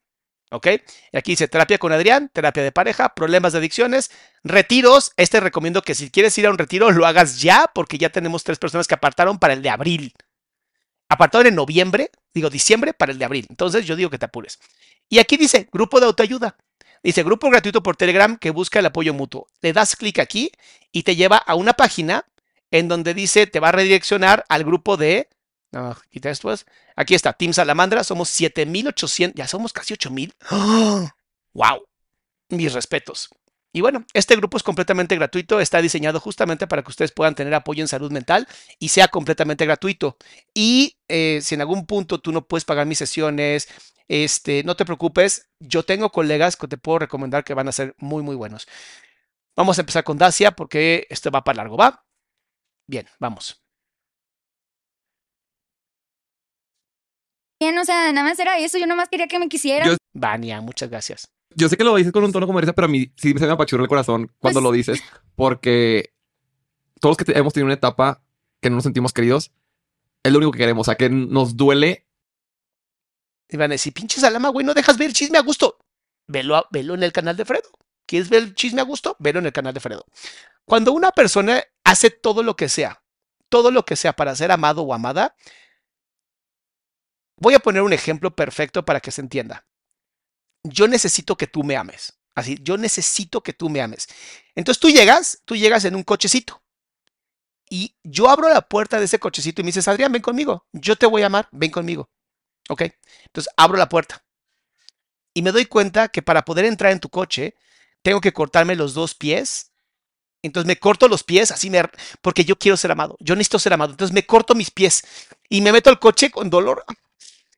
¿Ok? 0.51 0.67
Aquí 1.13 1.33
dice 1.33 1.47
terapia 1.47 1.79
con 1.79 1.93
Adrián, 1.93 2.29
terapia 2.33 2.63
de 2.63 2.73
pareja, 2.73 3.15
problemas 3.15 3.53
de 3.53 3.59
adicciones, 3.59 4.11
retiros. 4.43 5.13
Este 5.17 5.39
recomiendo 5.39 5.83
que 5.83 5.95
si 5.95 6.11
quieres 6.11 6.37
ir 6.39 6.47
a 6.47 6.51
un 6.51 6.59
retiro 6.59 6.91
lo 6.91 7.07
hagas 7.07 7.41
ya 7.41 7.71
porque 7.73 7.99
ya 7.99 8.11
tenemos 8.11 8.43
tres 8.43 8.59
personas 8.59 8.89
que 8.89 8.95
apartaron 8.95 9.39
para 9.39 9.55
el 9.55 9.63
de 9.63 9.71
abril. 9.71 10.13
Apartaron 11.09 11.47
en 11.47 11.55
noviembre, 11.55 12.11
digo 12.35 12.51
diciembre 12.51 12.93
para 12.95 13.13
el 13.13 13.19
de 13.19 13.25
abril. 13.25 13.47
Entonces 13.49 13.87
yo 13.87 13.95
digo 13.95 14.11
que 14.11 14.19
te 14.19 14.27
apures. 14.27 14.59
Y 15.09 15.19
aquí 15.19 15.37
dice 15.37 15.69
grupo 15.73 16.01
de 16.01 16.07
autoayuda. 16.07 16.57
Dice 17.03 17.23
grupo 17.23 17.49
gratuito 17.49 17.83
por 17.83 17.97
Telegram 17.97 18.37
que 18.37 18.51
busca 18.51 18.81
el 18.81 18.87
apoyo 18.87 19.15
mutuo. 19.15 19.47
Le 19.63 19.73
das 19.73 19.97
clic 19.97 20.19
aquí 20.19 20.53
y 20.93 21.05
te 21.05 21.17
lleva 21.17 21.37
a 21.37 21.55
una 21.55 21.75
página 21.75 22.27
en 22.71 22.89
donde 22.89 23.15
dice 23.15 23.47
te 23.47 23.61
va 23.61 23.69
a 23.69 23.73
redireccionar 23.73 24.45
al 24.49 24.65
grupo 24.65 24.97
de 24.97 25.29
no, 25.73 25.97
quita 26.11 26.31
esto. 26.31 26.53
Aquí 26.97 27.15
está, 27.15 27.33
Team 27.33 27.53
Salamandra. 27.53 28.05
Somos 28.05 28.29
7800. 28.31 29.37
Ya 29.37 29.47
somos 29.47 29.73
casi 29.73 29.95
8000. 29.95 30.35
¡Wow! 31.53 31.87
Mis 32.49 32.73
respetos. 32.73 33.31
Y 33.73 33.83
bueno, 33.83 34.05
este 34.15 34.35
grupo 34.35 34.57
es 34.57 34.65
completamente 34.65 35.15
gratuito. 35.15 35.61
Está 35.61 35.81
diseñado 35.81 36.19
justamente 36.19 36.67
para 36.67 36.83
que 36.83 36.91
ustedes 36.91 37.13
puedan 37.13 37.37
tener 37.37 37.55
apoyo 37.55 37.83
en 37.83 37.89
salud 37.89 38.11
mental 38.11 38.49
y 38.81 38.89
sea 38.89 39.09
completamente 39.09 39.65
gratuito. 39.65 40.17
Y 40.53 40.97
eh, 41.09 41.41
si 41.43 41.55
en 41.55 41.61
algún 41.61 41.87
punto 41.87 42.19
tú 42.21 42.33
no 42.33 42.47
puedes 42.47 42.65
pagar 42.65 42.87
mis 42.87 42.99
sesiones, 42.99 43.69
este, 44.09 44.65
no 44.65 44.75
te 44.77 44.85
preocupes. 44.85 45.49
Yo 45.61 45.85
tengo 45.85 46.11
colegas 46.11 46.57
que 46.57 46.67
te 46.67 46.79
puedo 46.79 46.99
recomendar 46.99 47.45
que 47.45 47.55
van 47.55 47.69
a 47.69 47.73
ser 47.73 47.95
muy, 47.99 48.25
muy 48.25 48.35
buenos. 48.35 48.67
Vamos 49.57 49.79
a 49.79 49.83
empezar 49.83 50.03
con 50.05 50.19
Dacia 50.19 50.53
porque 50.53 51.07
esto 51.11 51.31
va 51.31 51.45
para 51.45 51.59
largo, 51.59 51.77
¿va? 51.77 52.05
Bien, 52.89 53.07
vamos. 53.21 53.63
Bien, 57.61 57.77
o 57.79 57.85
sea, 57.85 58.11
nada 58.13 58.27
más 58.27 58.39
era 58.39 58.59
eso. 58.59 58.79
Yo 58.79 58.87
nomás 58.87 59.09
quería 59.11 59.29
que 59.29 59.39
me 59.39 59.49
quisieran. 59.49 59.87
Yo- 59.89 59.97
Vania, 60.15 60.61
muchas 60.63 60.89
gracias. 60.91 61.29
Yo 61.55 61.69
sé 61.69 61.77
que 61.77 61.85
lo 61.85 61.95
dices 61.97 62.13
con 62.13 62.25
un 62.25 62.33
tono 62.33 62.47
como 62.47 62.61
risa, 62.61 62.73
pero 62.73 62.87
a 62.87 62.89
mí 62.89 63.13
sí 63.17 63.33
se 63.37 63.47
me 63.47 63.53
apachurra 63.53 63.83
el 63.83 63.89
corazón 63.89 64.33
cuando 64.39 64.61
Pues- 64.61 64.65
lo 64.65 64.73
dices, 64.73 65.03
porque 65.37 66.15
todos 67.01 67.17
los 67.19 67.27
que 67.27 67.39
hemos 67.39 67.53
tenido 67.53 67.67
una 67.67 67.75
etapa 67.75 68.23
que 68.61 68.71
no 68.71 68.77
nos 68.77 68.85
sentimos 68.85 69.13
queridos, 69.13 69.53
es 70.23 70.33
lo 70.33 70.39
único 70.39 70.53
que 70.53 70.59
queremos. 70.59 70.87
O 70.87 70.91
sea, 70.91 70.97
que 70.97 71.11
nos 71.11 71.57
duele. 71.57 72.07
Y 73.49 73.57
van 73.57 73.73
a 73.73 73.75
decir, 73.75 73.93
pinche 73.93 74.21
Salama, 74.21 74.49
güey, 74.49 74.65
no 74.65 74.75
dejas 74.75 74.97
ver 74.97 75.09
el 75.09 75.15
chisme 75.15 75.39
a 75.39 75.43
gusto. 75.43 75.79
Velo, 76.29 76.57
a- 76.57 76.67
velo 76.71 76.95
en 76.95 77.03
el 77.03 77.13
canal 77.13 77.37
de 77.37 77.45
Fredo. 77.45 77.69
¿Quieres 78.07 78.31
ver 78.31 78.43
el 78.45 78.55
chisme 78.55 78.81
a 78.81 78.85
gusto? 78.85 79.17
Velo 79.19 79.41
en 79.41 79.47
el 79.47 79.53
canal 79.53 79.75
de 79.75 79.81
Fredo. 79.81 80.07
Cuando 80.65 80.93
una 80.93 81.11
persona 81.11 81.63
hace 81.85 82.11
todo 82.11 82.43
lo 82.43 82.55
que 82.57 82.69
sea, 82.69 83.03
todo 83.49 83.71
lo 83.71 83.85
que 83.85 83.97
sea 83.97 84.13
para 84.15 84.35
ser 84.37 84.53
amado 84.53 84.83
o 84.83 84.95
amada, 84.95 85.35
voy 87.41 87.55
a 87.55 87.59
poner 87.59 87.83
un 87.83 87.93
ejemplo 87.93 88.31
perfecto 88.35 88.85
para 88.85 89.01
que 89.01 89.11
se 89.11 89.21
entienda. 89.21 89.67
Yo 90.63 90.87
necesito 90.87 91.37
que 91.37 91.49
tú 91.49 91.65
me 91.65 91.77
ames. 91.77 92.19
Así, 92.35 92.59
yo 92.63 92.77
necesito 92.77 93.43
que 93.43 93.53
tú 93.53 93.69
me 93.69 93.81
ames. 93.81 94.07
Entonces 94.55 94.81
tú 94.81 94.89
llegas, 94.89 95.43
tú 95.45 95.57
llegas 95.57 95.85
en 95.85 95.97
un 95.97 96.05
cochecito. 96.05 96.63
Y 97.69 97.97
yo 98.05 98.29
abro 98.29 98.49
la 98.49 98.63
puerta 98.63 98.99
de 98.99 99.07
ese 99.07 99.19
cochecito 99.19 99.61
y 99.61 99.65
me 99.65 99.69
dices, 99.69 99.89
Adrián, 99.89 100.13
ven 100.13 100.23
conmigo. 100.23 100.67
Yo 100.73 100.97
te 100.97 101.07
voy 101.07 101.23
a 101.23 101.27
amar, 101.27 101.49
ven 101.51 101.71
conmigo. 101.71 102.11
¿Ok? 102.69 102.83
Entonces 103.27 103.53
abro 103.57 103.77
la 103.77 103.89
puerta 103.89 104.25
y 105.35 105.43
me 105.43 105.53
doy 105.53 105.67
cuenta 105.67 106.09
que 106.09 106.23
para 106.23 106.45
poder 106.45 106.65
entrar 106.65 106.93
en 106.93 107.01
tu 107.01 107.09
coche 107.09 107.55
tengo 108.03 108.21
que 108.21 108.33
cortarme 108.33 108.77
los 108.77 108.95
dos 108.95 109.15
pies. 109.15 109.73
Entonces 110.43 110.67
me 110.67 110.79
corto 110.79 111.09
los 111.09 111.23
pies 111.23 111.51
así 111.51 111.69
me, 111.71 111.83
porque 112.23 112.45
yo 112.45 112.59
quiero 112.59 112.77
ser 112.77 112.91
amado. 112.91 113.17
Yo 113.21 113.35
necesito 113.35 113.59
ser 113.59 113.73
amado. 113.73 113.93
Entonces 113.93 114.15
me 114.15 114.27
corto 114.27 114.55
mis 114.55 114.71
pies 114.71 115.03
y 115.49 115.61
me 115.61 115.73
meto 115.73 115.91
al 115.91 115.99
coche 115.99 116.31
con 116.31 116.51
dolor 116.51 116.85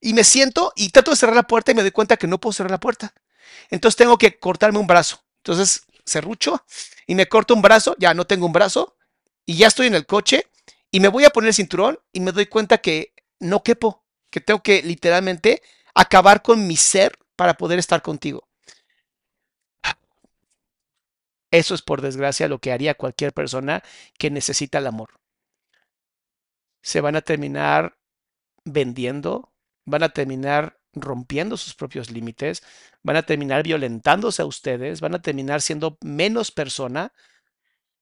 y 0.02 0.12
me 0.12 0.24
siento 0.24 0.72
y 0.76 0.90
trato 0.90 1.12
de 1.12 1.16
cerrar 1.16 1.36
la 1.36 1.44
puerta 1.44 1.70
y 1.70 1.74
me 1.74 1.82
doy 1.82 1.92
cuenta 1.92 2.18
que 2.18 2.26
no 2.26 2.38
puedo 2.38 2.52
cerrar 2.52 2.72
la 2.72 2.80
puerta. 2.80 3.14
Entonces 3.70 3.96
tengo 3.96 4.18
que 4.18 4.38
cortarme 4.38 4.78
un 4.78 4.86
brazo. 4.86 5.24
Entonces 5.38 5.86
cerrucho 6.04 6.66
y 7.06 7.14
me 7.14 7.28
corto 7.28 7.54
un 7.54 7.62
brazo. 7.62 7.94
Ya 7.98 8.12
no 8.12 8.26
tengo 8.26 8.44
un 8.44 8.52
brazo 8.52 8.96
y 9.46 9.56
ya 9.56 9.68
estoy 9.68 9.86
en 9.86 9.94
el 9.94 10.04
coche 10.04 10.48
y 10.90 11.00
me 11.00 11.08
voy 11.08 11.24
a 11.24 11.30
poner 11.30 11.48
el 11.48 11.54
cinturón 11.54 12.00
y 12.12 12.20
me 12.20 12.32
doy 12.32 12.46
cuenta 12.46 12.78
que 12.78 13.14
no 13.38 13.62
quepo, 13.62 14.04
que 14.28 14.40
tengo 14.40 14.62
que 14.62 14.82
literalmente 14.82 15.62
acabar 15.94 16.42
con 16.42 16.66
mi 16.66 16.76
ser 16.76 17.16
para 17.36 17.54
poder 17.54 17.78
estar 17.78 18.02
contigo. 18.02 18.48
Eso 21.52 21.74
es 21.74 21.82
por 21.82 22.00
desgracia 22.00 22.48
lo 22.48 22.58
que 22.58 22.72
haría 22.72 22.94
cualquier 22.94 23.32
persona 23.32 23.82
que 24.18 24.30
necesita 24.30 24.78
el 24.78 24.86
amor. 24.86 25.20
Se 26.82 27.00
van 27.00 27.14
a 27.14 27.20
terminar 27.20 27.98
vendiendo, 28.64 29.51
van 29.84 30.02
a 30.02 30.10
terminar 30.10 30.78
rompiendo 30.94 31.56
sus 31.56 31.74
propios 31.74 32.10
límites, 32.10 32.62
van 33.02 33.16
a 33.16 33.22
terminar 33.22 33.62
violentándose 33.62 34.42
a 34.42 34.46
ustedes, 34.46 35.00
van 35.00 35.14
a 35.14 35.22
terminar 35.22 35.62
siendo 35.62 35.98
menos 36.02 36.50
persona 36.50 37.12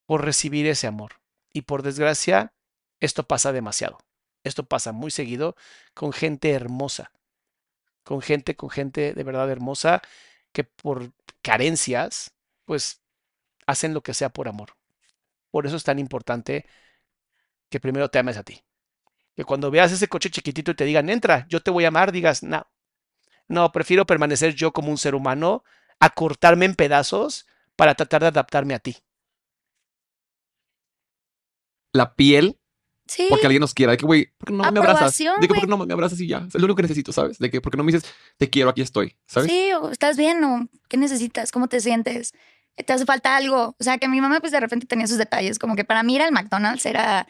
por 0.07 0.25
recibir 0.25 0.67
ese 0.67 0.87
amor. 0.87 1.21
Y 1.53 1.63
por 1.63 1.83
desgracia, 1.83 2.53
esto 2.99 3.27
pasa 3.27 3.53
demasiado. 3.53 3.99
Esto 4.43 4.65
pasa 4.65 4.93
muy 4.93 5.11
seguido 5.11 5.57
con 5.95 6.13
gente 6.13 6.51
hermosa, 6.51 7.13
con 8.05 8.23
gente, 8.23 8.57
con 8.57 8.71
gente 8.71 9.13
de 9.15 9.23
verdad 9.25 9.51
hermosa 9.51 10.03
que 10.53 10.65
por 10.65 11.13
carencias, 11.43 12.35
pues 12.65 13.03
hacen 13.67 13.95
lo 13.95 14.03
que 14.03 14.15
sea 14.15 14.31
por 14.31 14.49
amor. 14.49 14.77
Por 15.51 15.67
eso 15.67 15.77
es 15.77 15.85
tan 15.85 15.99
importante 15.99 16.67
que 17.69 17.81
primero 17.81 18.11
te 18.11 18.19
ames 18.19 18.37
a 18.37 18.43
ti. 18.43 18.63
Que 19.37 19.45
cuando 19.45 19.71
veas 19.71 19.93
ese 19.93 20.09
coche 20.09 20.31
chiquitito 20.31 20.71
y 20.73 20.75
te 20.75 20.85
digan, 20.85 21.09
entra, 21.09 21.47
yo 21.49 21.61
te 21.61 21.71
voy 21.71 21.85
a 21.85 21.89
amar, 21.89 22.13
digas, 22.13 22.43
no, 22.43 22.67
no, 23.49 23.73
prefiero 23.73 24.07
permanecer 24.07 24.55
yo 24.55 24.73
como 24.73 24.91
un 24.91 24.99
ser 24.99 25.15
humano, 25.15 25.65
a 25.99 26.11
cortarme 26.11 26.65
en 26.67 26.75
pedazos 26.75 27.47
para 27.77 27.95
tratar 27.95 28.23
de 28.23 28.29
adaptarme 28.29 28.75
a 28.75 28.79
ti. 28.79 28.97
La 31.93 32.15
piel, 32.15 32.59
Sí. 33.07 33.27
porque 33.29 33.47
alguien 33.47 33.61
nos 33.61 33.75
quiera. 33.75 33.91
De 33.93 33.99
que, 33.99 34.07
güey, 34.07 34.27
¿por 34.39 34.47
qué 34.49 34.53
no 34.53 34.71
me 34.71 34.79
abrazas? 34.79 35.19
De 35.19 35.25
que, 35.41 35.49
¿por 35.49 35.61
qué 35.61 35.67
no 35.67 35.77
me 35.79 35.93
abrazas 35.93 36.21
y 36.21 36.29
ya? 36.29 36.47
Es 36.47 36.55
lo 36.55 36.61
único 36.61 36.77
que 36.77 36.83
necesito, 36.83 37.13
¿sabes? 37.13 37.39
De 37.39 37.51
que, 37.51 37.61
¿por 37.61 37.73
qué 37.73 37.77
no 37.77 37.83
me 37.85 37.93
dices, 37.93 38.09
te 38.37 38.49
quiero, 38.49 38.71
aquí 38.71 38.83
estoy? 38.83 39.17
¿Sabes? 39.27 39.51
Sí, 39.51 39.73
o 39.73 39.91
estás 39.91 40.17
bien 40.17 40.45
o 40.45 40.69
qué 40.89 40.97
necesitas, 40.97 41.51
cómo 41.51 41.69
te 41.69 41.81
sientes, 41.81 42.33
te 42.77 42.93
hace 42.93 43.05
falta 43.05 43.37
algo. 43.37 43.75
O 43.79 43.85
sea, 43.85 43.99
que 43.99 44.09
mi 44.09 44.21
mamá 44.21 44.41
pues 44.41 44.53
de 44.53 44.61
repente 44.61 44.87
tenía 44.87 45.07
sus 45.07 45.19
detalles, 45.19 45.59
como 45.59 45.77
que 45.77 45.85
para 45.85 46.03
mí 46.03 46.15
ir 46.15 46.23
al 46.23 46.33
McDonald's 46.33 46.87
era 46.87 47.27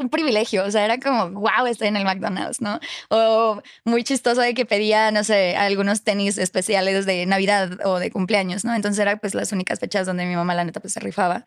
un 0.00 0.08
privilegio, 0.08 0.64
o 0.64 0.70
sea, 0.70 0.84
era 0.84 0.98
como, 0.98 1.30
wow, 1.30 1.66
estoy 1.66 1.88
en 1.88 1.96
el 1.96 2.04
McDonald's, 2.04 2.60
¿no? 2.60 2.80
O 3.10 3.62
muy 3.84 4.04
chistoso 4.04 4.40
de 4.40 4.54
que 4.54 4.66
pedía, 4.66 5.10
no 5.10 5.24
sé, 5.24 5.56
algunos 5.56 6.02
tenis 6.02 6.38
especiales 6.38 7.06
de 7.06 7.26
Navidad 7.26 7.78
o 7.84 7.98
de 7.98 8.10
cumpleaños, 8.10 8.64
¿no? 8.64 8.74
Entonces 8.74 9.00
era 9.00 9.16
pues 9.16 9.34
las 9.34 9.52
únicas 9.52 9.80
fechas 9.80 10.06
donde 10.06 10.26
mi 10.26 10.36
mamá 10.36 10.54
la 10.54 10.64
neta 10.64 10.80
pues 10.80 10.92
se 10.92 11.00
rifaba. 11.00 11.46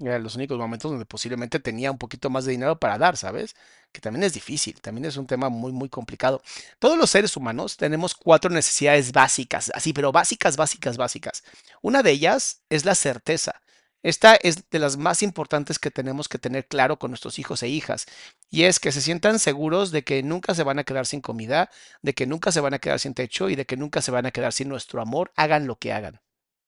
Los 0.00 0.36
únicos 0.36 0.56
momentos 0.58 0.92
donde 0.92 1.06
posiblemente 1.06 1.58
tenía 1.58 1.90
un 1.90 1.98
poquito 1.98 2.30
más 2.30 2.44
de 2.44 2.52
dinero 2.52 2.78
para 2.78 2.98
dar, 2.98 3.16
¿sabes? 3.16 3.56
Que 3.90 4.00
también 4.00 4.22
es 4.22 4.32
difícil, 4.32 4.80
también 4.80 5.06
es 5.06 5.16
un 5.16 5.26
tema 5.26 5.48
muy, 5.48 5.72
muy 5.72 5.88
complicado. 5.88 6.40
Todos 6.78 6.96
los 6.96 7.10
seres 7.10 7.36
humanos 7.36 7.76
tenemos 7.76 8.14
cuatro 8.14 8.48
necesidades 8.48 9.10
básicas, 9.10 9.72
así, 9.74 9.92
pero 9.92 10.12
básicas, 10.12 10.56
básicas, 10.56 10.96
básicas. 10.96 11.42
Una 11.82 12.04
de 12.04 12.12
ellas 12.12 12.62
es 12.68 12.84
la 12.84 12.94
certeza. 12.94 13.60
Esta 14.04 14.36
es 14.36 14.70
de 14.70 14.78
las 14.78 14.96
más 14.96 15.24
importantes 15.24 15.80
que 15.80 15.90
tenemos 15.90 16.28
que 16.28 16.38
tener 16.38 16.68
claro 16.68 17.00
con 17.00 17.10
nuestros 17.10 17.40
hijos 17.40 17.64
e 17.64 17.68
hijas, 17.68 18.06
y 18.48 18.62
es 18.64 18.78
que 18.78 18.92
se 18.92 19.00
sientan 19.00 19.40
seguros 19.40 19.90
de 19.90 20.04
que 20.04 20.22
nunca 20.22 20.54
se 20.54 20.62
van 20.62 20.78
a 20.78 20.84
quedar 20.84 21.06
sin 21.06 21.20
comida, 21.20 21.70
de 22.02 22.14
que 22.14 22.26
nunca 22.26 22.52
se 22.52 22.60
van 22.60 22.74
a 22.74 22.78
quedar 22.78 23.00
sin 23.00 23.14
techo 23.14 23.48
y 23.50 23.56
de 23.56 23.66
que 23.66 23.76
nunca 23.76 24.00
se 24.00 24.12
van 24.12 24.26
a 24.26 24.30
quedar 24.30 24.52
sin 24.52 24.68
nuestro 24.68 25.02
amor, 25.02 25.32
hagan 25.34 25.66
lo 25.66 25.76
que 25.76 25.92
hagan. 25.92 26.20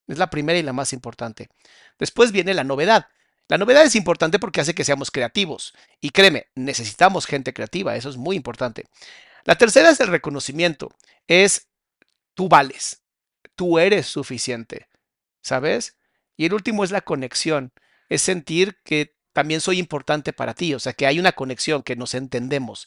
Es 0.07 0.17
la 0.17 0.29
primera 0.29 0.59
y 0.59 0.63
la 0.63 0.73
más 0.73 0.91
importante. 0.91 1.49
Después 1.97 2.33
viene 2.33 2.53
la 2.53 2.65
novedad. 2.65 3.07
La 3.51 3.57
novedad 3.57 3.83
es 3.83 3.97
importante 3.97 4.39
porque 4.39 4.61
hace 4.61 4.73
que 4.73 4.85
seamos 4.85 5.11
creativos. 5.11 5.73
Y 5.99 6.11
créeme, 6.11 6.47
necesitamos 6.55 7.25
gente 7.25 7.51
creativa, 7.51 7.97
eso 7.97 8.09
es 8.09 8.15
muy 8.15 8.37
importante. 8.37 8.85
La 9.43 9.57
tercera 9.57 9.89
es 9.89 9.99
el 9.99 10.07
reconocimiento. 10.07 10.95
Es 11.27 11.67
tú 12.33 12.47
vales, 12.47 13.01
tú 13.55 13.77
eres 13.77 14.05
suficiente, 14.05 14.87
¿sabes? 15.41 15.97
Y 16.37 16.45
el 16.45 16.53
último 16.53 16.85
es 16.85 16.91
la 16.91 17.01
conexión. 17.01 17.73
Es 18.07 18.21
sentir 18.21 18.77
que 18.85 19.17
también 19.33 19.59
soy 19.59 19.79
importante 19.79 20.31
para 20.31 20.53
ti, 20.53 20.73
o 20.73 20.79
sea, 20.79 20.93
que 20.93 21.05
hay 21.05 21.19
una 21.19 21.33
conexión, 21.33 21.83
que 21.83 21.97
nos 21.97 22.13
entendemos. 22.13 22.85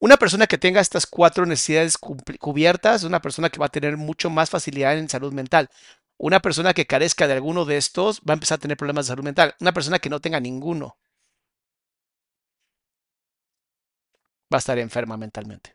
Una 0.00 0.18
persona 0.18 0.46
que 0.46 0.58
tenga 0.58 0.82
estas 0.82 1.06
cuatro 1.06 1.46
necesidades 1.46 1.96
cubiertas 1.96 2.96
es 2.96 3.04
una 3.04 3.22
persona 3.22 3.48
que 3.48 3.58
va 3.58 3.66
a 3.66 3.70
tener 3.70 3.96
mucho 3.96 4.28
más 4.28 4.50
facilidad 4.50 4.98
en 4.98 5.08
salud 5.08 5.32
mental. 5.32 5.70
Una 6.18 6.40
persona 6.40 6.74
que 6.74 6.86
carezca 6.86 7.28
de 7.28 7.34
alguno 7.34 7.64
de 7.64 7.76
estos 7.76 8.20
va 8.28 8.32
a 8.32 8.34
empezar 8.34 8.56
a 8.56 8.60
tener 8.60 8.76
problemas 8.76 9.06
de 9.06 9.10
salud 9.12 9.22
mental. 9.24 9.54
Una 9.60 9.72
persona 9.72 10.00
que 10.00 10.10
no 10.10 10.20
tenga 10.20 10.40
ninguno 10.40 10.98
va 14.52 14.56
a 14.56 14.62
estar 14.62 14.78
enferma 14.78 15.18
mentalmente. 15.18 15.74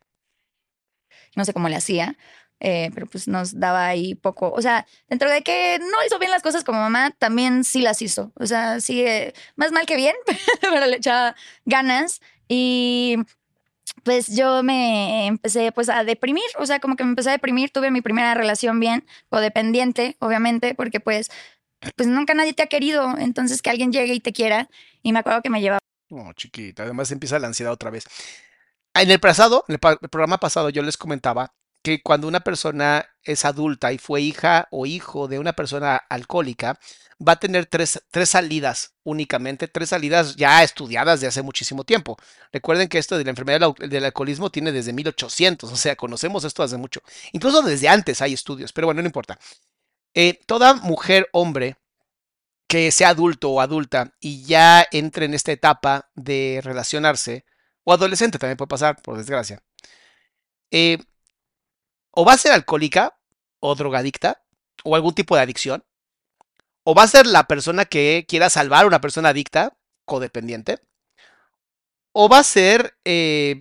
no 1.35 1.45
sé 1.45 1.53
cómo 1.53 1.69
le 1.69 1.75
hacía. 1.75 2.17
eh, 2.61 2.91
pero 2.93 3.07
pues 3.07 3.27
nos 3.29 3.57
daba 3.59 3.87
ahí 3.87 4.15
poco, 4.15 4.51
o 4.51 4.61
sea, 4.61 4.85
dentro 5.07 5.29
de 5.29 5.43
que 5.43 5.79
no 5.79 6.05
hizo 6.05 6.19
bien 6.19 6.31
las 6.31 6.41
cosas 6.41 6.65
como 6.65 6.79
mamá, 6.81 7.11
también 7.17 7.63
sí 7.63 7.81
las 7.81 8.01
hizo, 8.01 8.33
o 8.35 8.45
sea, 8.47 8.81
sí, 8.81 9.01
eh, 9.01 9.33
más 9.55 9.71
mal 9.71 9.85
que 9.85 9.95
bien, 9.95 10.15
pero 10.61 10.85
le 10.85 10.97
echaba 10.97 11.35
ganas 11.65 12.19
y 12.49 13.15
pues 14.03 14.35
yo 14.35 14.63
me 14.63 15.27
empecé 15.27 15.71
pues 15.71 15.89
a 15.89 16.03
deprimir, 16.03 16.43
o 16.57 16.65
sea, 16.65 16.79
como 16.79 16.95
que 16.95 17.03
me 17.03 17.11
empecé 17.11 17.29
a 17.29 17.33
deprimir, 17.33 17.71
tuve 17.71 17.91
mi 17.91 18.01
primera 18.01 18.33
relación 18.33 18.79
bien, 18.79 19.05
codependiente, 19.29 20.15
obviamente, 20.19 20.75
porque 20.75 20.99
pues, 20.99 21.29
pues 21.95 22.07
nunca 22.07 22.33
nadie 22.33 22.53
te 22.53 22.63
ha 22.63 22.67
querido, 22.67 23.17
entonces 23.17 23.61
que 23.61 23.69
alguien 23.69 23.91
llegue 23.91 24.13
y 24.13 24.19
te 24.19 24.33
quiera, 24.33 24.69
y 25.01 25.13
me 25.13 25.19
acuerdo 25.19 25.41
que 25.41 25.49
me 25.49 25.61
llevaba 25.61 25.79
No, 26.09 26.33
chiquita. 26.33 26.83
Además 26.83 27.11
empieza 27.11 27.39
la 27.39 27.47
ansiedad 27.47 27.73
otra 27.73 27.89
vez. 27.89 28.05
En 28.93 29.11
el 29.11 29.19
pasado, 29.19 29.65
en 29.67 29.73
el 29.75 30.09
programa 30.09 30.39
pasado, 30.39 30.69
yo 30.69 30.81
les 30.81 30.97
comentaba 30.97 31.53
que 31.81 32.01
cuando 32.01 32.27
una 32.27 32.41
persona 32.41 33.05
es 33.23 33.45
adulta 33.45 33.93
y 33.93 33.97
fue 33.97 34.21
hija 34.21 34.67
o 34.71 34.85
hijo 34.85 35.27
de 35.27 35.39
una 35.39 35.53
persona 35.53 35.97
alcohólica, 36.09 36.79
va 37.25 37.33
a 37.33 37.39
tener 37.39 37.65
tres, 37.65 38.01
tres 38.11 38.29
salidas 38.29 38.93
únicamente, 39.03 39.67
tres 39.67 39.89
salidas 39.89 40.35
ya 40.35 40.63
estudiadas 40.63 41.21
de 41.21 41.27
hace 41.27 41.41
muchísimo 41.41 41.83
tiempo. 41.83 42.17
Recuerden 42.51 42.87
que 42.89 42.97
esto 42.97 43.17
de 43.17 43.23
la 43.23 43.29
enfermedad 43.31 43.59
del, 43.59 43.73
al- 43.81 43.89
del 43.89 44.05
alcoholismo 44.05 44.49
tiene 44.49 44.71
desde 44.71 44.93
1800, 44.93 45.71
o 45.71 45.75
sea, 45.75 45.95
conocemos 45.95 46.43
esto 46.43 46.63
hace 46.63 46.77
mucho. 46.77 47.01
Incluso 47.33 47.61
desde 47.61 47.89
antes 47.89 48.21
hay 48.21 48.33
estudios, 48.33 48.71
pero 48.73 48.87
bueno, 48.87 49.01
no 49.01 49.07
importa. 49.07 49.37
Eh, 50.15 50.39
toda 50.47 50.75
mujer, 50.75 51.29
hombre, 51.33 51.77
que 52.67 52.91
sea 52.91 53.09
adulto 53.09 53.49
o 53.51 53.61
adulta 53.61 54.13
y 54.19 54.43
ya 54.45 54.85
entre 54.91 55.25
en 55.25 55.33
esta 55.33 55.51
etapa 55.51 56.09
de 56.15 56.61
relacionarse, 56.63 57.45
o 57.83 57.93
adolescente 57.93 58.37
también 58.39 58.57
puede 58.57 58.69
pasar, 58.69 59.01
por 59.01 59.17
desgracia, 59.17 59.61
eh, 60.71 60.97
o 62.11 62.25
va 62.25 62.33
a 62.33 62.37
ser 62.37 62.51
alcohólica 62.51 63.19
o 63.59 63.75
drogadicta 63.75 64.43
o 64.83 64.95
algún 64.95 65.13
tipo 65.13 65.35
de 65.35 65.41
adicción, 65.41 65.83
o 66.83 66.95
va 66.95 67.03
a 67.03 67.07
ser 67.07 67.27
la 67.27 67.47
persona 67.47 67.85
que 67.85 68.25
quiera 68.27 68.49
salvar 68.49 68.85
a 68.85 68.87
una 68.87 69.01
persona 69.01 69.29
adicta, 69.29 69.77
codependiente, 70.05 70.79
o 72.13 72.29
va 72.29 72.39
a 72.39 72.43
ser 72.43 72.97
eh, 73.05 73.59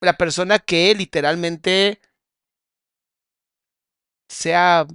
la 0.00 0.16
persona 0.16 0.58
que 0.58 0.94
literalmente 0.94 2.00
sea 4.28 4.86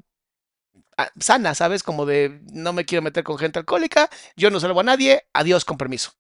ah, 0.98 1.12
sana, 1.20 1.56
¿sabes? 1.56 1.84
Como 1.84 2.06
de 2.06 2.42
no 2.52 2.74
me 2.74 2.86
quiero 2.86 3.02
meter 3.02 3.24
con 3.24 3.38
gente 3.38 3.60
alcohólica, 3.60 4.10
yo 4.36 4.50
no 4.50 4.60
salvo 4.60 4.82
a 4.82 4.84
nadie, 4.84 5.28
adiós 5.34 5.66
con 5.66 5.78
permiso. 5.78 6.14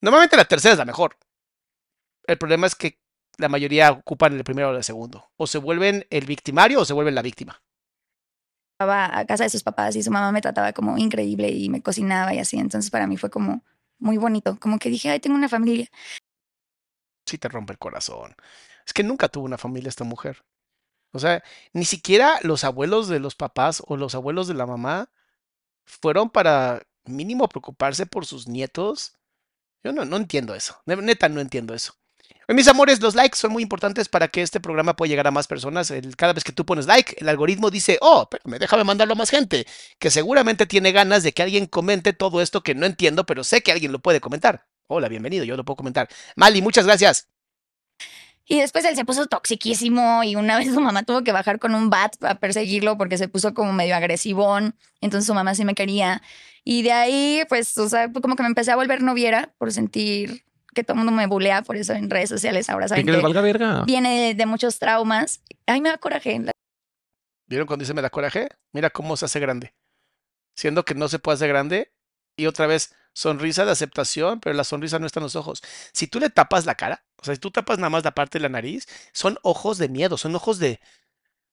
Normalmente 0.00 0.36
la 0.36 0.44
tercera 0.44 0.72
es 0.72 0.78
la 0.78 0.84
mejor. 0.84 1.18
El 2.26 2.38
problema 2.38 2.66
es 2.66 2.74
que 2.74 2.98
la 3.38 3.48
mayoría 3.48 3.90
ocupan 3.92 4.34
el 4.34 4.44
primero 4.44 4.70
o 4.70 4.76
el 4.76 4.84
segundo. 4.84 5.30
O 5.36 5.46
se 5.46 5.58
vuelven 5.58 6.06
el 6.10 6.26
victimario 6.26 6.80
o 6.80 6.84
se 6.84 6.92
vuelven 6.94 7.14
la 7.14 7.22
víctima. 7.22 7.62
a 8.78 9.24
casa 9.26 9.44
de 9.44 9.50
sus 9.50 9.62
papás 9.62 9.96
y 9.96 10.02
su 10.02 10.10
mamá 10.10 10.32
me 10.32 10.42
trataba 10.42 10.72
como 10.72 10.98
increíble 10.98 11.50
y 11.50 11.68
me 11.68 11.82
cocinaba 11.82 12.34
y 12.34 12.38
así, 12.38 12.58
entonces 12.58 12.90
para 12.90 13.06
mí 13.06 13.16
fue 13.16 13.30
como 13.30 13.62
muy 13.98 14.18
bonito, 14.18 14.58
como 14.60 14.78
que 14.78 14.90
dije, 14.90 15.08
ay, 15.10 15.20
tengo 15.20 15.36
una 15.36 15.48
familia. 15.48 15.88
Sí 17.26 17.38
te 17.38 17.48
rompe 17.48 17.72
el 17.72 17.78
corazón. 17.78 18.34
Es 18.86 18.92
que 18.92 19.02
nunca 19.02 19.28
tuvo 19.28 19.44
una 19.44 19.58
familia 19.58 19.88
esta 19.88 20.04
mujer. 20.04 20.44
O 21.12 21.18
sea, 21.18 21.42
ni 21.72 21.84
siquiera 21.84 22.38
los 22.42 22.64
abuelos 22.64 23.08
de 23.08 23.20
los 23.20 23.34
papás 23.34 23.82
o 23.86 23.96
los 23.96 24.14
abuelos 24.14 24.48
de 24.48 24.54
la 24.54 24.66
mamá 24.66 25.10
fueron 25.86 26.30
para 26.30 26.82
mínimo 27.06 27.48
preocuparse 27.48 28.06
por 28.06 28.26
sus 28.26 28.48
nietos. 28.48 29.16
Yo 29.84 29.92
no, 29.92 30.04
no 30.04 30.16
entiendo 30.16 30.54
eso. 30.54 30.80
Ne- 30.86 30.96
Neta, 30.96 31.28
no 31.28 31.40
entiendo 31.40 31.74
eso. 31.74 31.94
Oye, 32.48 32.54
Mis 32.56 32.68
amores, 32.68 33.00
los 33.00 33.14
likes 33.14 33.36
son 33.38 33.52
muy 33.52 33.62
importantes 33.62 34.08
para 34.08 34.28
que 34.28 34.42
este 34.42 34.60
programa 34.60 34.94
pueda 34.96 35.08
llegar 35.08 35.26
a 35.26 35.30
más 35.30 35.46
personas. 35.46 35.90
El- 35.90 36.16
cada 36.16 36.32
vez 36.32 36.44
que 36.44 36.52
tú 36.52 36.64
pones 36.64 36.86
like, 36.86 37.16
el 37.18 37.28
algoritmo 37.28 37.70
dice, 37.70 37.98
oh, 38.00 38.22
espérame, 38.30 38.58
déjame 38.60 38.84
mandarlo 38.84 39.14
a 39.14 39.16
más 39.16 39.30
gente, 39.30 39.66
que 39.98 40.10
seguramente 40.10 40.66
tiene 40.66 40.92
ganas 40.92 41.22
de 41.22 41.32
que 41.32 41.42
alguien 41.42 41.66
comente 41.66 42.12
todo 42.12 42.40
esto 42.40 42.62
que 42.62 42.74
no 42.74 42.86
entiendo, 42.86 43.26
pero 43.26 43.42
sé 43.44 43.62
que 43.62 43.72
alguien 43.72 43.92
lo 43.92 43.98
puede 44.00 44.20
comentar. 44.20 44.66
Hola, 44.88 45.08
bienvenido, 45.08 45.44
yo 45.44 45.56
lo 45.56 45.64
puedo 45.64 45.76
comentar. 45.76 46.08
Mali, 46.36 46.62
muchas 46.62 46.86
gracias. 46.86 47.28
Y 48.48 48.60
después 48.60 48.84
él 48.84 48.94
se 48.94 49.04
puso 49.04 49.26
toxiquísimo 49.26 50.22
y 50.22 50.36
una 50.36 50.56
vez 50.56 50.72
su 50.72 50.80
mamá 50.80 51.02
tuvo 51.02 51.24
que 51.24 51.32
bajar 51.32 51.58
con 51.58 51.74
un 51.74 51.90
bat 51.90 52.14
a 52.22 52.36
perseguirlo 52.38 52.96
porque 52.96 53.18
se 53.18 53.26
puso 53.28 53.54
como 53.54 53.72
medio 53.72 53.96
agresivón, 53.96 54.76
entonces 55.00 55.26
su 55.26 55.34
mamá 55.34 55.56
sí 55.56 55.64
me 55.64 55.74
quería. 55.74 56.22
Y 56.62 56.82
de 56.82 56.92
ahí, 56.92 57.42
pues, 57.48 57.76
o 57.78 57.88
sea, 57.88 58.10
como 58.12 58.36
que 58.36 58.42
me 58.44 58.48
empecé 58.48 58.70
a 58.70 58.76
volver 58.76 59.02
noviera 59.02 59.52
por 59.58 59.72
sentir 59.72 60.45
que 60.76 60.84
todo 60.84 60.92
el 60.92 60.98
mundo 60.98 61.10
me 61.10 61.26
bulea 61.26 61.62
por 61.62 61.76
eso 61.76 61.94
en 61.94 62.08
redes 62.08 62.28
sociales. 62.28 62.70
Ahora 62.70 62.86
saben 62.86 63.04
que 63.04 63.10
les 63.10 63.18
que 63.18 63.24
valga 63.24 63.40
verga. 63.40 63.82
viene 63.84 64.28
de, 64.28 64.34
de 64.34 64.46
muchos 64.46 64.78
traumas. 64.78 65.42
Ay, 65.66 65.80
me 65.80 65.88
da 65.88 65.98
coraje. 65.98 66.40
¿Vieron 67.48 67.66
cuando 67.66 67.82
dice 67.82 67.94
me 67.94 68.02
da 68.02 68.10
coraje? 68.10 68.48
Mira 68.72 68.90
cómo 68.90 69.16
se 69.16 69.24
hace 69.24 69.40
grande. 69.40 69.74
Siendo 70.54 70.84
que 70.84 70.94
no 70.94 71.08
se 71.08 71.18
puede 71.18 71.34
hacer 71.34 71.48
grande. 71.48 71.92
Y 72.36 72.46
otra 72.46 72.66
vez, 72.66 72.94
sonrisa 73.14 73.64
de 73.64 73.72
aceptación, 73.72 74.40
pero 74.40 74.54
la 74.54 74.64
sonrisa 74.64 74.98
no 74.98 75.06
está 75.06 75.20
en 75.20 75.24
los 75.24 75.36
ojos. 75.36 75.62
Si 75.92 76.06
tú 76.06 76.20
le 76.20 76.28
tapas 76.28 76.66
la 76.66 76.74
cara, 76.74 77.04
o 77.16 77.24
sea, 77.24 77.34
si 77.34 77.40
tú 77.40 77.50
tapas 77.50 77.78
nada 77.78 77.88
más 77.88 78.04
la 78.04 78.12
parte 78.12 78.38
de 78.38 78.42
la 78.42 78.50
nariz, 78.50 78.86
son 79.12 79.38
ojos 79.42 79.78
de 79.78 79.88
miedo, 79.88 80.18
son 80.18 80.34
ojos 80.34 80.58
de, 80.58 80.78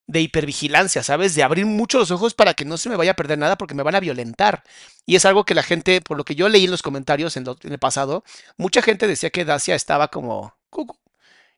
de 0.07 0.21
hipervigilancia, 0.21 1.03
¿sabes? 1.03 1.35
De 1.35 1.43
abrir 1.43 1.65
mucho 1.65 1.99
los 1.99 2.11
ojos 2.11 2.33
para 2.33 2.53
que 2.53 2.65
no 2.65 2.77
se 2.77 2.89
me 2.89 2.95
vaya 2.97 3.11
a 3.11 3.15
perder 3.15 3.37
nada 3.39 3.57
porque 3.57 3.73
me 3.75 3.83
van 3.83 3.95
a 3.95 3.99
violentar. 4.01 4.63
Y 5.05 5.15
es 5.15 5.25
algo 5.25 5.45
que 5.45 5.55
la 5.55 5.63
gente, 5.63 6.01
por 6.01 6.17
lo 6.17 6.25
que 6.25 6.35
yo 6.35 6.49
leí 6.49 6.65
en 6.65 6.71
los 6.71 6.81
comentarios 6.81 7.37
en, 7.37 7.45
lo- 7.45 7.57
el 7.63 7.79
pasado, 7.79 8.23
mucha 8.57 8.81
gente 8.81 9.07
decía 9.07 9.29
que 9.31 9.45
Dacia 9.45 9.75
estaba 9.75 10.09
como... 10.09 10.55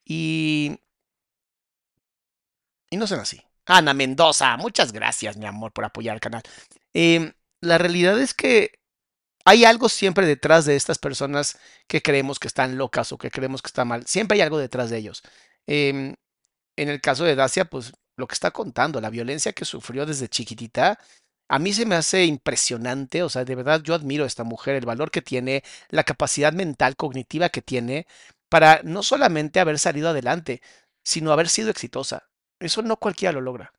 Y... 0.06 0.80
Y 2.90 2.98
no 2.98 3.08
son 3.08 3.20
así. 3.20 3.42
Ana 3.66 3.94
Mendoza, 3.94 4.56
muchas 4.58 4.92
gracias, 4.92 5.38
mi 5.38 5.46
amor, 5.46 5.72
por 5.74 5.86
apoyar 5.86 6.16
el 6.16 6.20
canal. 6.22 6.44
Em, 6.94 7.34
la 7.62 7.78
realidad 7.78 8.20
es 8.20 8.34
que 8.34 8.80
hay 9.46 9.66
algo 9.66 9.90
siempre 9.90 10.26
detrás 10.28 10.66
de 10.66 10.76
estas 10.76 11.00
personas 11.00 11.60
que 11.88 12.02
creemos 12.02 12.40
que 12.40 12.48
están 12.48 12.78
locas 12.78 13.12
o 13.12 13.18
que 13.18 13.32
creemos 13.32 13.62
que 13.62 13.68
está 13.68 13.86
mal. 13.86 14.06
Siempre 14.08 14.36
hay 14.38 14.42
algo 14.42 14.58
detrás 14.60 14.90
de 14.90 14.98
ellos. 14.98 15.24
Em, 15.68 16.16
en 16.78 16.90
el 16.90 17.02
caso 17.02 17.26
de 17.26 17.36
Dacia, 17.36 17.66
pues 17.66 17.94
lo 18.18 18.28
que 18.28 18.34
está 18.34 18.52
contando, 18.52 19.02
la 19.02 19.10
violencia 19.10 19.54
que 19.54 19.66
sufrió 19.66 20.06
desde 20.06 20.30
chiquitita, 20.30 21.00
a 21.48 21.60
mí 21.60 21.74
se 21.74 21.86
me 21.86 21.96
hace 21.96 22.26
impresionante. 22.26 23.24
O 23.24 23.30
sea, 23.30 23.46
de 23.46 23.56
verdad 23.56 23.82
yo 23.84 23.94
admiro 23.94 24.24
a 24.24 24.28
esta 24.28 24.44
mujer, 24.44 24.76
el 24.76 24.86
valor 24.86 25.12
que 25.12 25.22
tiene, 25.22 25.64
la 25.90 26.04
capacidad 26.04 26.54
mental, 26.54 26.96
cognitiva 26.96 27.50
que 27.50 27.62
tiene 27.62 28.08
para 28.50 28.82
no 28.84 29.04
solamente 29.04 29.60
haber 29.60 29.80
salido 29.80 30.10
adelante, 30.10 30.62
sino 31.04 31.32
haber 31.32 31.50
sido 31.50 31.70
exitosa. 31.70 32.30
Eso 32.60 32.82
no 32.82 32.98
cualquiera 32.98 33.34
lo 33.34 33.42
logra. 33.42 33.74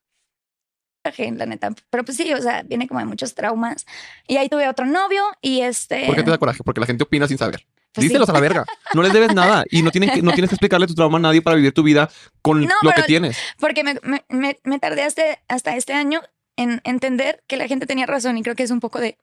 la 1.03 1.45
neta. 1.45 1.73
Pero 1.89 2.03
pues 2.05 2.17
sí, 2.17 2.33
o 2.33 2.41
sea, 2.41 2.63
viene 2.63 2.87
como 2.87 2.99
de 2.99 3.05
muchos 3.05 3.33
traumas. 3.33 3.85
Y 4.27 4.37
ahí 4.37 4.49
tuve 4.49 4.67
otro 4.67 4.85
novio 4.85 5.23
y 5.41 5.61
este... 5.61 6.05
¿Por 6.05 6.15
qué 6.15 6.23
te 6.23 6.31
da 6.31 6.37
coraje? 6.37 6.63
Porque 6.63 6.81
la 6.81 6.87
gente 6.87 7.03
opina 7.03 7.27
sin 7.27 7.37
saber. 7.37 7.65
Pues 7.97 8.05
sí. 8.05 8.09
Díselos 8.09 8.29
a 8.29 8.33
la 8.33 8.39
verga. 8.39 8.65
No 8.93 9.01
les 9.01 9.11
debes 9.11 9.33
nada 9.33 9.63
y 9.71 9.81
no, 9.81 9.91
tienen 9.91 10.11
que, 10.11 10.21
no 10.21 10.31
tienes 10.31 10.49
que 10.49 10.55
explicarle 10.55 10.85
tu 10.87 10.93
trauma 10.93 11.17
a 11.17 11.21
nadie 11.21 11.41
para 11.41 11.55
vivir 11.55 11.73
tu 11.73 11.81
vida 11.83 12.09
con 12.41 12.61
No, 12.61 12.73
lo 12.83 12.91
que 12.91 13.03
tienes. 13.03 13.37
Porque 13.59 13.83
me, 13.83 13.95
me, 14.03 14.23
me- 14.29 14.59
me 14.63 14.79
tardé 14.79 15.03
hasta, 15.03 15.23
hasta 15.47 15.75
este 15.75 15.93
año 15.93 16.21
en 16.55 16.81
entender 16.83 17.43
que 17.47 17.57
la 17.57 17.67
gente 17.67 17.85
tenía 17.87 18.05
razón 18.05 18.37
y 18.37 18.43
creo 18.43 18.55
que 18.55 18.63
es 18.63 18.71
un 18.71 18.79
poco 18.79 18.99
de 18.99 19.17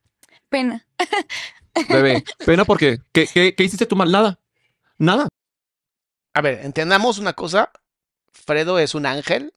pena. 0.49 0.87
Bebé, 1.89 2.25
pena 2.45 2.65
porque 2.65 2.99
¿qué, 3.13 3.27
qué, 3.33 3.55
qué 3.55 3.65
hiciste 3.65 3.87
tú 3.87 3.97
mal? 3.97 4.11
Nada. 4.11 4.39
Nada. 4.99 5.29
A 6.35 6.41
ver, 6.41 6.61
entendamos 6.65 7.19
una 7.19 7.33
cosa. 7.33 7.71
Fredo 8.33 8.79
es 8.79 8.95
un 8.95 9.07
ángel 9.07 9.55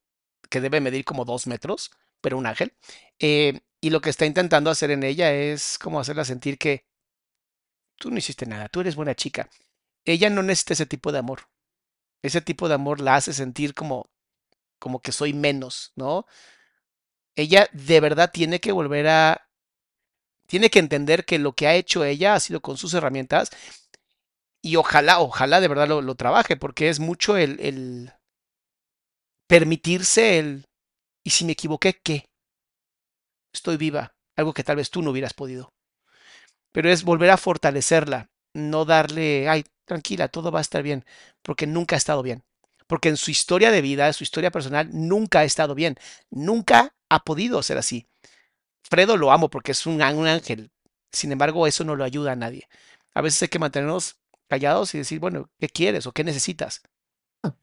que 0.50 0.62
debe 0.62 0.80
medir 0.80 1.04
como 1.06 1.26
dos 1.26 1.48
metros, 1.48 1.92
pero 2.22 2.38
un 2.38 2.46
ángel. 2.46 2.74
Eh, 3.20 3.60
y 3.82 3.90
lo 3.90 4.02
que 4.02 4.10
está 4.10 4.26
intentando 4.26 4.70
hacer 4.70 4.92
en 4.92 5.04
ella 5.04 5.32
es 5.34 5.78
como 5.78 6.00
hacerla 6.00 6.26
sentir 6.26 6.58
que 6.58 6.86
tú 7.98 8.12
no 8.12 8.18
hiciste 8.18 8.46
nada, 8.46 8.70
tú 8.70 8.82
eres 8.82 8.96
buena 8.96 9.16
chica. 9.16 9.50
Ella 10.06 10.30
no 10.30 10.44
necesita 10.44 10.74
ese 10.74 10.86
tipo 10.86 11.12
de 11.12 11.20
amor. 11.20 11.50
Ese 12.24 12.42
tipo 12.42 12.68
de 12.68 12.76
amor 12.76 13.02
la 13.02 13.16
hace 13.16 13.34
sentir 13.34 13.74
como, 13.74 14.10
como 14.80 15.02
que 15.02 15.12
soy 15.12 15.34
menos, 15.34 15.94
¿no? 15.96 16.26
Ella 17.36 17.70
de 17.74 18.00
verdad 18.00 18.32
tiene 18.32 18.60
que 18.60 18.72
volver 18.72 19.08
a... 19.08 19.50
Tiene 20.48 20.70
que 20.70 20.80
entender 20.80 21.26
que 21.26 21.40
lo 21.40 21.54
que 21.54 21.68
ha 21.68 21.76
hecho 21.76 22.06
ella 22.06 22.34
ha 22.34 22.40
sido 22.40 22.62
con 22.62 22.78
sus 22.78 22.94
herramientas 22.94 23.50
y 24.62 24.76
ojalá, 24.76 25.20
ojalá 25.20 25.62
de 25.62 25.68
verdad 25.68 25.88
lo, 25.88 26.02
lo 26.02 26.16
trabaje, 26.16 26.58
porque 26.58 26.90
es 26.90 27.00
mucho 27.00 27.38
el, 27.38 27.60
el 27.60 28.12
permitirse 29.48 30.40
el, 30.40 30.66
¿y 31.24 31.30
si 31.30 31.46
me 31.46 31.54
equivoqué, 31.54 32.00
qué? 32.04 32.30
Estoy 33.54 33.78
viva, 33.78 34.16
algo 34.36 34.54
que 34.54 34.64
tal 34.64 34.78
vez 34.78 34.90
tú 34.90 35.02
no 35.02 35.12
hubieras 35.12 35.34
podido. 35.34 35.74
Pero 36.72 36.90
es 36.90 37.04
volver 37.04 37.30
a 37.32 37.38
fortalecerla, 37.38 38.30
no 38.54 38.86
darle, 38.86 39.48
ay, 39.50 39.66
tranquila, 39.86 40.28
todo 40.28 40.52
va 40.52 40.60
a 40.60 40.62
estar 40.62 40.84
bien, 40.84 41.06
porque 41.42 41.66
nunca 41.68 41.96
ha 41.96 41.98
estado 41.98 42.22
bien. 42.24 42.44
Porque 42.88 43.10
en 43.10 43.18
su 43.18 43.32
historia 43.32 43.72
de 43.72 43.82
vida, 43.82 44.12
su 44.14 44.24
historia 44.24 44.52
personal, 44.52 44.90
nunca 44.94 45.40
ha 45.40 45.44
estado 45.44 45.76
bien. 45.76 45.96
Nunca 46.30 46.94
ha 47.10 47.20
podido 47.24 47.62
ser 47.62 47.78
así. 47.78 48.08
Fredo 48.82 49.18
lo 49.18 49.32
amo 49.32 49.50
porque 49.50 49.74
es 49.74 49.86
un, 49.86 50.00
án- 50.02 50.16
un 50.16 50.28
ángel. 50.28 50.72
Sin 51.12 51.32
embargo, 51.34 51.68
eso 51.68 51.84
no 51.84 51.96
lo 51.96 52.04
ayuda 52.06 52.32
a 52.32 52.36
nadie. 52.38 52.70
A 53.14 53.22
veces 53.22 53.42
hay 53.42 53.48
que 53.50 53.60
mantenernos 53.60 54.16
callados 54.48 54.96
y 54.96 55.00
decir, 55.00 55.20
bueno, 55.20 55.50
¿qué 55.60 55.68
quieres 55.68 56.08
o 56.08 56.14
qué 56.14 56.24
necesitas? 56.24 56.82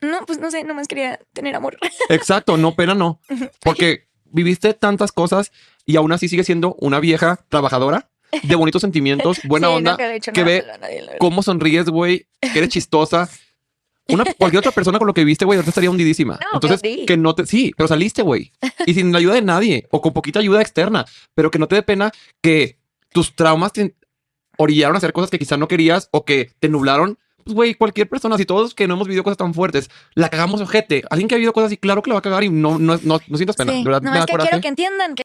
No, 0.01 0.27
pues 0.27 0.39
no 0.39 0.51
sé, 0.51 0.63
nomás 0.65 0.89
quería 0.89 1.19
tener 1.33 1.55
amor. 1.55 1.79
Exacto, 2.11 2.57
no, 2.59 2.75
pena 2.75 2.95
no. 2.95 3.21
Porque 3.61 4.09
viviste 4.25 4.75
tantas 4.75 5.13
cosas 5.13 5.53
y 5.87 5.97
aún 5.97 6.13
así 6.13 6.29
sigue 6.29 6.45
siendo 6.45 6.75
una 6.81 7.01
vieja 7.01 7.45
trabajadora 7.49 8.11
de 8.43 8.55
bonitos 8.57 8.81
sentimientos, 8.83 9.39
buena 9.45 9.69
Sí, 9.69 9.75
onda, 9.75 9.91
nunca 9.93 10.07
le 10.07 10.15
he 10.15 10.17
hecho 10.17 10.33
que 10.33 10.41
nada 10.43 10.53
ve 10.53 10.61
malo 10.63 10.75
a 10.75 10.79
nadie, 10.79 10.97
la 11.01 11.07
verdad. 11.07 11.19
cómo 11.21 11.43
sonríes, 11.43 11.87
güey, 11.89 12.27
que 12.41 12.59
eres 12.59 12.69
chistosa. 12.71 13.29
Una, 14.07 14.25
cualquier 14.37 14.59
otra 14.59 14.71
persona 14.73 14.99
con 14.99 15.07
lo 15.07 15.15
que 15.15 15.25
viste, 15.25 15.47
güey, 15.47 15.57
ahorita 15.57 15.71
estaría 15.71 15.91
hundidísima. 15.91 16.35
No, 16.35 16.49
Entonces, 16.55 16.81
pero 16.83 16.95
sí. 16.95 17.07
que 17.07 17.17
no 17.17 17.35
te, 17.35 17.47
sí, 17.47 17.73
pero 17.75 17.89
saliste, 17.89 18.21
güey. 18.21 18.53
Y 18.85 18.93
sin 18.93 19.13
la 19.13 19.19
ayuda 19.19 19.33
de 19.35 19.41
nadie 19.43 19.87
o 19.91 20.03
con 20.03 20.13
poquita 20.13 20.41
ayuda 20.41 20.61
externa, 20.61 21.07
pero 21.35 21.51
que 21.51 21.59
no 21.59 21.69
te 21.69 21.77
dé 21.77 21.83
pena 21.83 22.13
que 22.43 22.79
tus 23.15 23.35
traumas 23.35 23.73
te 23.73 23.95
orillaron 24.59 24.95
a 24.97 24.99
hacer 24.99 25.13
cosas 25.15 25.31
que 25.31 25.39
quizá 25.39 25.57
no 25.57 25.69
querías 25.69 26.09
o 26.13 26.25
que 26.27 26.51
te 26.61 26.69
nublaron. 26.69 27.19
Pues, 27.45 27.55
güey, 27.55 27.75
cualquier 27.75 28.09
persona, 28.09 28.37
si 28.39 28.45
todos 28.45 28.75
que 28.75 28.87
no 28.87 28.95
hemos 28.95 29.07
vivido 29.07 29.25
cosas 29.25 29.37
tan 29.39 29.53
fuertes, 29.55 29.91
la 30.15 30.29
cagamos 30.29 30.61
ojete. 30.61 31.03
Alguien 31.11 31.27
que 31.29 31.35
ha 31.35 31.39
vivido 31.39 31.53
cosas 31.53 31.67
así, 31.69 31.77
claro 31.79 32.03
que 32.03 32.09
la 32.11 32.15
va 32.15 32.19
a 32.21 32.23
cagar 32.23 32.45
y 32.45 32.51
no, 32.51 32.79
no, 32.79 32.99
no, 33.03 33.21
no 33.27 33.37
sientas 33.39 33.57
pena. 33.57 33.73
Sí, 33.73 33.79
De 33.79 33.85
verdad, 33.85 34.03
no, 34.03 34.13
me 34.13 34.19
es 34.19 34.27
que 34.27 34.33
coraje. 34.33 34.51
quiero 34.51 34.63
que 34.63 34.69
entiendan 34.69 35.15
que 35.15 35.23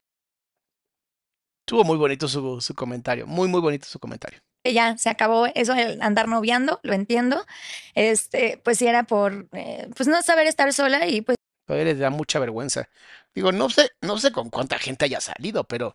Estuvo 1.70 1.84
muy 1.84 1.98
bonito 1.98 2.26
su, 2.26 2.60
su 2.60 2.74
comentario. 2.74 3.28
Muy, 3.28 3.46
muy 3.46 3.60
bonito 3.60 3.86
su 3.86 4.00
comentario. 4.00 4.40
ya 4.64 4.98
se 4.98 5.08
acabó 5.08 5.46
eso 5.54 5.72
de 5.72 5.98
andar 6.00 6.26
noviando, 6.26 6.80
lo 6.82 6.94
entiendo. 6.94 7.46
Este, 7.94 8.60
pues 8.64 8.78
sí 8.78 8.88
era 8.88 9.04
por, 9.04 9.46
eh, 9.52 9.88
pues 9.96 10.08
no 10.08 10.20
saber 10.22 10.48
estar 10.48 10.72
sola 10.72 11.06
y 11.06 11.20
pues 11.20 11.36
Todavía 11.66 11.92
les 11.92 12.00
da 12.00 12.10
mucha 12.10 12.40
vergüenza. 12.40 12.88
Digo, 13.36 13.52
no 13.52 13.70
sé, 13.70 13.88
no 14.00 14.18
sé 14.18 14.32
con 14.32 14.50
cuánta 14.50 14.80
gente 14.80 15.04
haya 15.04 15.20
salido, 15.20 15.62
pero. 15.62 15.94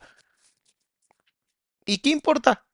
¿Y 1.85 1.97
qué 1.97 2.11
importa? 2.11 2.65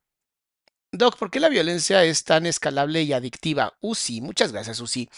Doc, 0.91 1.17
¿por 1.17 1.31
qué 1.31 1.39
la 1.39 1.49
violencia 1.49 2.03
es 2.03 2.23
tan 2.23 2.45
escalable 2.45 3.01
y 3.01 3.13
adictiva? 3.13 3.73
Uzi, 3.81 4.21
muchas 4.21 4.51
gracias, 4.51 4.79
Uzi. 4.79 5.09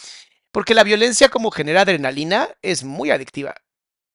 Porque 0.54 0.74
la 0.74 0.86
violencia 0.86 1.28
como 1.28 1.52
genera 1.52 1.82
adrenalina 1.82 2.48
es 2.62 2.86
muy 2.86 3.12
adictiva. 3.12 3.56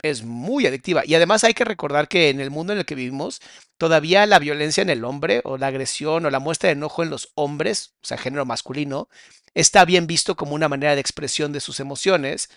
Es 0.03 0.23
muy 0.25 0.67
adictiva. 0.67 1.03
Y 1.05 1.15
además 1.15 1.43
hay 1.45 1.55
que 1.55 1.65
recordar 1.65 2.07
que 2.09 2.31
en 2.31 2.41
el 2.41 2.51
mundo 2.51 2.73
en 2.73 2.79
el 2.81 2.85
que 2.87 2.95
vivimos, 2.95 3.41
todavía 3.79 4.27
la 4.27 4.39
violencia 4.39 4.83
en 4.83 4.91
el 4.91 5.05
hombre, 5.05 5.41
o 5.45 5.59
la 5.59 5.67
agresión, 5.69 6.25
o 6.25 6.31
la 6.31 6.39
muestra 6.39 6.69
de 6.69 6.75
enojo 6.75 7.03
en 7.03 7.11
los 7.11 7.33
hombres, 7.35 7.95
o 8.03 8.07
sea, 8.07 8.17
género 8.19 8.47
masculino, 8.47 9.09
está 9.55 9.85
bien 9.85 10.07
visto 10.07 10.37
como 10.37 10.55
una 10.55 10.69
manera 10.69 10.95
de 10.95 11.01
expresión 11.01 11.53
de 11.53 11.61
sus 11.61 11.81
emociones. 11.81 12.49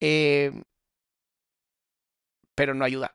eh, 0.00 0.52
pero 2.54 2.74
no 2.74 2.84
ayuda. 2.84 3.12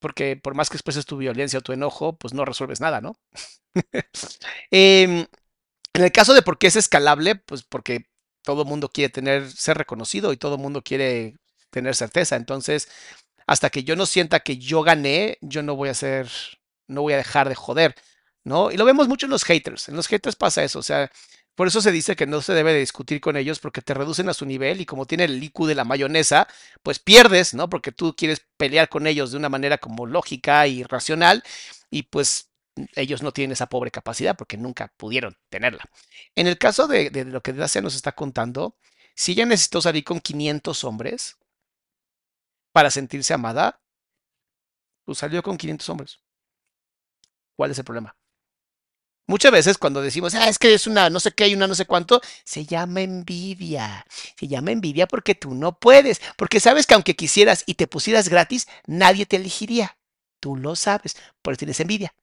Porque 0.00 0.36
por 0.36 0.54
más 0.54 0.70
que 0.70 0.76
expreses 0.76 1.06
tu 1.06 1.16
violencia 1.18 1.60
o 1.60 1.62
tu 1.62 1.72
enojo, 1.72 2.16
pues 2.18 2.34
no 2.34 2.46
resuelves 2.46 2.80
nada, 2.80 3.00
¿no? 3.00 3.16
Em, 4.70 5.26
en 5.94 6.04
el 6.04 6.12
caso 6.12 6.34
de 6.34 6.42
por 6.42 6.58
qué 6.58 6.68
es 6.68 6.76
escalable, 6.76 7.36
pues 7.36 7.62
porque 7.64 8.06
todo 8.42 8.62
el 8.62 8.68
mundo 8.68 8.90
quiere 8.90 9.10
tener, 9.12 9.50
ser 9.52 9.78
reconocido 9.78 10.32
y 10.32 10.36
todo 10.38 10.56
el 10.56 10.62
mundo 10.62 10.82
quiere 10.82 11.36
tener 11.70 11.94
certeza. 11.94 12.36
Entonces, 12.36 12.88
hasta 13.46 13.70
que 13.70 13.84
yo 13.84 13.96
no 13.96 14.06
sienta 14.06 14.40
que 14.40 14.58
yo 14.58 14.82
gané, 14.82 15.38
yo 15.40 15.62
no 15.62 15.76
voy 15.76 15.88
a 15.88 15.94
ser, 15.94 16.28
no 16.88 17.02
voy 17.02 17.14
a 17.14 17.18
dejar 17.18 17.48
de 17.48 17.54
joder, 17.54 17.94
¿no? 18.44 18.70
Y 18.70 18.76
lo 18.76 18.84
vemos 18.84 19.08
mucho 19.08 19.26
en 19.26 19.30
los 19.30 19.44
haters. 19.44 19.88
En 19.88 19.96
los 19.96 20.08
haters 20.08 20.36
pasa 20.36 20.64
eso, 20.64 20.78
o 20.80 20.82
sea, 20.82 21.10
por 21.56 21.68
eso 21.68 21.80
se 21.80 21.90
dice 21.90 22.16
que 22.16 22.26
no 22.26 22.42
se 22.42 22.52
debe 22.52 22.74
de 22.74 22.80
discutir 22.80 23.20
con 23.20 23.36
ellos 23.36 23.60
porque 23.60 23.80
te 23.80 23.94
reducen 23.94 24.28
a 24.28 24.34
su 24.34 24.44
nivel 24.44 24.80
y 24.80 24.86
como 24.86 25.06
tiene 25.06 25.24
el 25.24 25.42
IQ 25.42 25.66
de 25.66 25.74
la 25.74 25.84
mayonesa, 25.84 26.46
pues 26.82 26.98
pierdes, 26.98 27.54
¿no? 27.54 27.70
Porque 27.70 27.92
tú 27.92 28.14
quieres 28.14 28.44
pelear 28.58 28.90
con 28.90 29.06
ellos 29.06 29.30
de 29.30 29.38
una 29.38 29.48
manera 29.48 29.78
como 29.78 30.06
lógica 30.06 30.66
y 30.66 30.82
racional 30.84 31.42
y 31.90 32.04
pues 32.04 32.50
ellos 32.94 33.22
no 33.22 33.32
tienen 33.32 33.52
esa 33.52 33.68
pobre 33.68 33.90
capacidad 33.90 34.36
porque 34.36 34.58
nunca 34.58 34.92
pudieron 34.98 35.38
tenerla. 35.48 35.84
En 36.34 36.46
el 36.46 36.58
caso 36.58 36.86
de, 36.88 37.08
de 37.08 37.24
lo 37.24 37.42
que 37.42 37.54
Dacia 37.54 37.80
nos 37.80 37.94
está 37.96 38.12
contando, 38.12 38.76
si 39.14 39.32
ella 39.32 39.46
necesitó 39.46 39.80
salir 39.80 40.04
con 40.04 40.20
500 40.20 40.84
hombres 40.84 41.38
para 42.76 42.90
sentirse 42.90 43.32
amada, 43.32 43.80
pues 45.06 45.16
salió 45.16 45.42
con 45.42 45.56
500 45.56 45.88
hombres. 45.88 46.20
¿Cuál 47.56 47.70
es 47.70 47.78
el 47.78 47.86
problema? 47.86 48.14
Muchas 49.26 49.50
veces 49.50 49.78
cuando 49.78 50.02
decimos, 50.02 50.34
ah, 50.34 50.50
es 50.50 50.58
que 50.58 50.74
es 50.74 50.86
una 50.86 51.08
no 51.08 51.18
sé 51.18 51.32
qué, 51.32 51.44
hay 51.44 51.54
una 51.54 51.68
no 51.68 51.74
sé 51.74 51.86
cuánto, 51.86 52.20
se 52.44 52.66
llama 52.66 53.00
envidia. 53.00 54.04
Se 54.38 54.46
llama 54.46 54.72
envidia 54.72 55.06
porque 55.06 55.34
tú 55.34 55.54
no 55.54 55.78
puedes, 55.78 56.20
porque 56.36 56.60
sabes 56.60 56.86
que 56.86 56.92
aunque 56.92 57.16
quisieras 57.16 57.64
y 57.64 57.76
te 57.76 57.86
pusieras 57.86 58.28
gratis, 58.28 58.68
nadie 58.86 59.24
te 59.24 59.36
elegiría. 59.36 59.96
Tú 60.38 60.54
lo 60.54 60.76
sabes, 60.76 61.16
por 61.40 61.54
eso 61.54 61.60
tienes 61.60 61.80
envidia. 61.80 62.14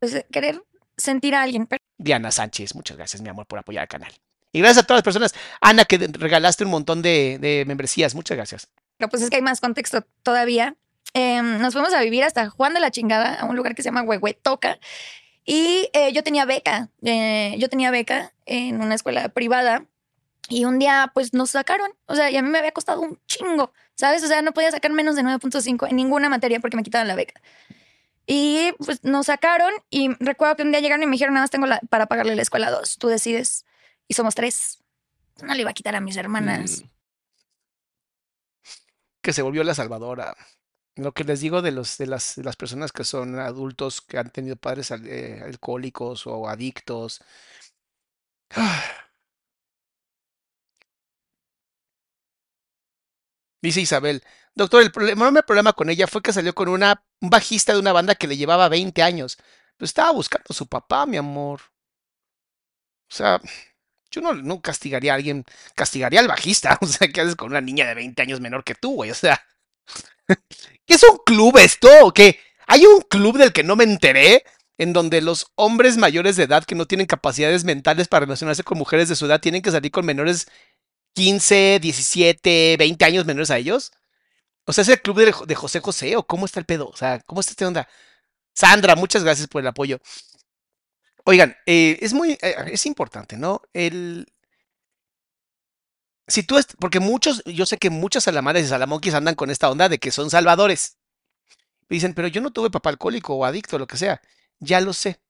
pues 0.00 0.26
querer 0.32 0.60
sentir 0.96 1.36
a 1.36 1.42
alguien, 1.42 1.68
pero 1.68 1.84
Diana 1.98 2.32
Sánchez, 2.32 2.74
muchas 2.74 2.96
gracias, 2.96 3.22
mi 3.22 3.28
amor, 3.28 3.46
por 3.46 3.60
apoyar 3.60 3.82
al 3.82 3.88
canal. 3.88 4.12
Y 4.50 4.58
gracias 4.58 4.82
a 4.82 4.86
todas 4.88 4.98
las 4.98 5.04
personas. 5.04 5.34
Ana, 5.60 5.84
que 5.84 5.98
regalaste 5.98 6.64
un 6.64 6.70
montón 6.70 7.00
de, 7.00 7.38
de 7.40 7.64
membresías, 7.64 8.16
muchas 8.16 8.36
gracias. 8.36 8.68
Pero 8.96 9.08
pues 9.08 9.22
es 9.22 9.30
que 9.30 9.36
hay 9.36 9.42
más 9.42 9.60
contexto 9.60 10.06
todavía. 10.22 10.76
Em, 11.14 11.60
nos 11.60 11.74
fuimos 11.74 11.94
a 11.94 12.00
vivir 12.00 12.24
hasta 12.24 12.50
Juan 12.50 12.74
de 12.74 12.80
la 12.80 12.90
Chingada, 12.90 13.34
a 13.34 13.44
un 13.44 13.56
lugar 13.56 13.74
que 13.74 13.82
se 13.82 13.88
llama 13.88 14.02
Huehuetoca. 14.02 14.78
Y 15.44 15.90
eh, 15.92 16.12
yo 16.12 16.22
tenía 16.22 16.44
beca, 16.44 16.88
eh, 17.02 17.54
yo 17.58 17.68
tenía 17.68 17.90
beca 17.90 18.32
en 18.46 18.80
una 18.80 18.94
escuela 18.94 19.28
privada 19.28 19.84
y 20.48 20.64
un 20.64 20.78
día 20.78 21.10
pues 21.14 21.34
nos 21.34 21.50
sacaron, 21.50 21.90
o 22.06 22.14
sea, 22.14 22.30
y 22.30 22.36
a 22.36 22.42
mí 22.42 22.48
me 22.48 22.58
había 22.58 22.72
costado 22.72 23.00
un 23.00 23.18
chingo, 23.26 23.72
¿sabes? 23.94 24.22
O 24.24 24.26
sea, 24.26 24.42
no 24.42 24.52
podía 24.52 24.70
sacar 24.70 24.92
menos 24.92 25.16
de 25.16 25.22
9.5 25.22 25.88
en 25.88 25.96
ninguna 25.96 26.28
materia 26.28 26.60
porque 26.60 26.76
me 26.76 26.82
quitaban 26.82 27.08
la 27.08 27.14
beca. 27.14 27.40
Y 28.26 28.72
pues 28.84 29.04
nos 29.04 29.26
sacaron 29.26 29.72
y 29.90 30.14
recuerdo 30.18 30.56
que 30.56 30.62
un 30.62 30.70
día 30.70 30.80
llegaron 30.80 31.02
y 31.02 31.06
me 31.06 31.12
dijeron, 31.12 31.34
nada 31.34 31.44
más 31.44 31.50
tengo 31.50 31.66
para 31.90 32.06
pagarle 32.06 32.34
la 32.36 32.42
escuela 32.42 32.70
dos, 32.70 32.96
tú 32.96 33.08
decides. 33.08 33.66
Y 34.08 34.14
somos 34.14 34.34
tres. 34.34 34.82
No 35.42 35.54
le 35.54 35.60
iba 35.60 35.70
a 35.70 35.74
quitar 35.74 35.94
a 35.94 36.00
mis 36.00 36.16
hermanas. 36.16 36.82
Mm. 36.82 36.93
Que 39.24 39.32
se 39.32 39.42
volvió 39.42 39.64
la 39.64 39.74
salvadora. 39.74 40.36
Lo 40.96 41.12
que 41.14 41.24
les 41.24 41.40
digo 41.40 41.62
de, 41.62 41.72
los, 41.72 41.98
de, 41.98 42.06
las, 42.06 42.36
las 42.38 42.56
personas 42.56 42.92
que 42.92 43.04
son 43.04 43.38
adultos 43.40 44.02
que 44.02 44.18
han 44.18 44.30
tenido 44.30 44.56
padres 44.56 44.90
eh, 44.92 45.40
alcohólicos 45.44 46.26
o 46.26 46.48
adictos. 46.48 47.22
Dice 53.62 53.80
Isabel, 53.80 54.22
doctor, 54.54 54.82
el 54.82 54.92
problema, 54.92 55.32
problema 55.42 55.72
con 55.72 55.88
ella 55.90 56.06
fue 56.06 56.22
que 56.22 56.32
salió 56.32 56.54
con 56.54 56.68
una, 56.68 57.02
un 57.20 57.30
bajista 57.30 57.72
de 57.72 57.78
una 57.80 57.92
banda 57.92 58.14
que 58.14 58.26
le 58.28 58.36
llevaba 58.36 58.68
20 58.68 59.02
años. 59.02 59.38
Estaba 59.78 60.12
buscando 60.12 60.46
a 60.50 60.54
su 60.54 60.66
papá, 60.66 61.06
mi 61.06 61.16
amor. 61.16 61.60
O 63.10 63.14
sea, 63.14 63.40
yo 64.14 64.20
no, 64.20 64.60
castigaría 64.60 65.12
a 65.12 65.16
alguien, 65.16 65.44
castigaría 65.74 66.20
al 66.20 66.28
bajista. 66.28 66.78
O 66.82 66.86
sea, 66.86 67.08
¿qué 67.08 67.20
haces 67.20 67.36
con 67.36 67.50
una 67.50 67.60
niña 67.60 67.86
de 67.86 67.94
20 67.94 68.20
años 68.22 68.40
menor 68.40 68.64
que 68.64 68.74
tú, 68.74 68.94
güey? 68.94 69.10
O 69.10 69.14
sea, 69.14 69.44
¿qué 70.86 70.94
es 70.94 71.02
un 71.02 71.18
club 71.24 71.58
esto? 71.58 71.88
¿O 72.02 72.12
qué? 72.12 72.38
¿Hay 72.66 72.86
un 72.86 73.00
club 73.02 73.38
del 73.38 73.52
que 73.52 73.64
no 73.64 73.76
me 73.76 73.84
enteré? 73.84 74.44
En 74.76 74.92
donde 74.92 75.22
los 75.22 75.46
hombres 75.54 75.96
mayores 75.96 76.34
de 76.36 76.44
edad 76.44 76.64
que 76.64 76.74
no 76.74 76.86
tienen 76.86 77.06
capacidades 77.06 77.64
mentales 77.64 78.08
para 78.08 78.26
relacionarse 78.26 78.64
con 78.64 78.76
mujeres 78.76 79.08
de 79.08 79.14
su 79.14 79.26
edad 79.26 79.40
tienen 79.40 79.62
que 79.62 79.70
salir 79.70 79.92
con 79.92 80.04
menores 80.04 80.48
15, 81.14 81.78
17, 81.80 82.76
20 82.78 83.04
años 83.04 83.24
menores 83.24 83.50
a 83.52 83.58
ellos. 83.58 83.92
O 84.66 84.72
sea, 84.72 84.82
¿es 84.82 84.88
el 84.88 85.00
club 85.00 85.18
de, 85.18 85.34
de 85.46 85.54
José 85.54 85.80
José 85.80 86.16
o 86.16 86.26
cómo 86.26 86.46
está 86.46 86.60
el 86.60 86.66
pedo? 86.66 86.88
O 86.88 86.96
sea, 86.96 87.20
¿cómo 87.20 87.40
está 87.40 87.52
esta 87.52 87.68
onda? 87.68 87.88
Sandra, 88.54 88.96
muchas 88.96 89.24
gracias 89.24 89.48
por 89.48 89.62
el 89.62 89.68
apoyo. 89.68 90.00
Oigan, 91.24 91.56
eh, 91.66 91.98
es 92.00 92.12
muy, 92.12 92.32
eh, 92.42 92.54
es 92.72 92.86
importante, 92.86 93.36
¿no? 93.36 93.62
El, 93.72 94.26
si 96.26 96.42
tú, 96.42 96.58
porque 96.78 97.00
muchos, 97.00 97.42
yo 97.44 97.66
sé 97.66 97.76
que 97.78 97.90
muchas 97.90 98.24
salamares 98.24 98.64
y 98.64 98.68
salamonquis 98.68 99.14
andan 99.14 99.34
con 99.34 99.50
esta 99.50 99.70
onda 99.70 99.88
de 99.88 99.98
que 99.98 100.10
son 100.10 100.30
salvadores. 100.30 100.96
Dicen, 101.88 102.14
pero 102.14 102.28
yo 102.28 102.40
no 102.40 102.52
tuve 102.52 102.70
papá 102.70 102.90
alcohólico 102.90 103.34
o 103.34 103.44
adicto, 103.44 103.78
lo 103.78 103.86
que 103.86 103.96
sea. 103.96 104.22
Ya 104.58 104.80
lo 104.80 104.92
sé, 104.92 105.20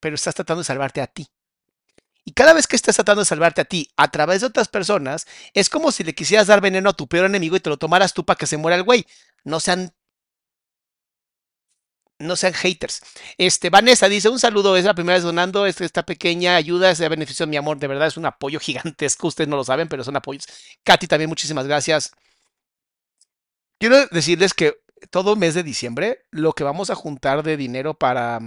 pero 0.00 0.14
estás 0.16 0.34
tratando 0.34 0.60
de 0.62 0.66
salvarte 0.66 1.00
a 1.02 1.08
ti. 1.08 1.28
Y 2.24 2.32
cada 2.32 2.52
vez 2.52 2.66
que 2.66 2.76
estás 2.76 2.96
tratando 2.96 3.22
de 3.22 3.26
salvarte 3.26 3.62
a 3.62 3.64
ti 3.64 3.90
a 3.96 4.10
través 4.10 4.42
de 4.42 4.48
otras 4.48 4.68
personas, 4.68 5.26
es 5.54 5.70
como 5.70 5.92
si 5.92 6.04
le 6.04 6.14
quisieras 6.14 6.46
dar 6.46 6.60
veneno 6.60 6.90
a 6.90 6.94
tu 6.94 7.08
peor 7.08 7.26
enemigo 7.26 7.56
y 7.56 7.60
te 7.60 7.70
lo 7.70 7.78
tomaras 7.78 8.14
tú 8.14 8.24
para 8.24 8.36
que 8.38 8.46
se 8.46 8.58
muera 8.58 8.76
el 8.76 8.84
güey. 8.84 9.06
No 9.44 9.60
sean. 9.60 9.92
No 12.20 12.34
sean 12.36 12.52
haters. 12.52 13.00
Este, 13.38 13.70
Vanessa 13.70 14.08
dice: 14.08 14.28
Un 14.28 14.40
saludo, 14.40 14.76
es 14.76 14.84
la 14.84 14.94
primera 14.94 15.14
vez 15.16 15.22
donando 15.24 15.66
este- 15.66 15.84
esta 15.84 16.04
pequeña 16.04 16.56
ayuda, 16.56 16.90
es 16.90 16.98
de 16.98 17.08
beneficio 17.08 17.46
mi 17.46 17.56
amor. 17.56 17.78
De 17.78 17.86
verdad, 17.86 18.08
es 18.08 18.16
un 18.16 18.26
apoyo 18.26 18.58
gigantesco. 18.60 19.28
Ustedes 19.28 19.48
no 19.48 19.56
lo 19.56 19.64
saben, 19.64 19.88
pero 19.88 20.02
son 20.04 20.16
apoyos. 20.16 20.46
Katy, 20.84 21.06
también 21.06 21.28
muchísimas 21.28 21.66
gracias. 21.66 22.12
Quiero 23.80 24.06
decirles 24.06 24.54
que 24.54 24.74
todo 25.10 25.34
mes 25.36 25.54
de 25.54 25.62
diciembre, 25.64 26.24
lo 26.30 26.52
que 26.52 26.62
vamos 26.64 26.90
a 26.90 26.94
juntar 26.94 27.42
de 27.42 27.56
dinero 27.56 27.94
para. 27.94 28.38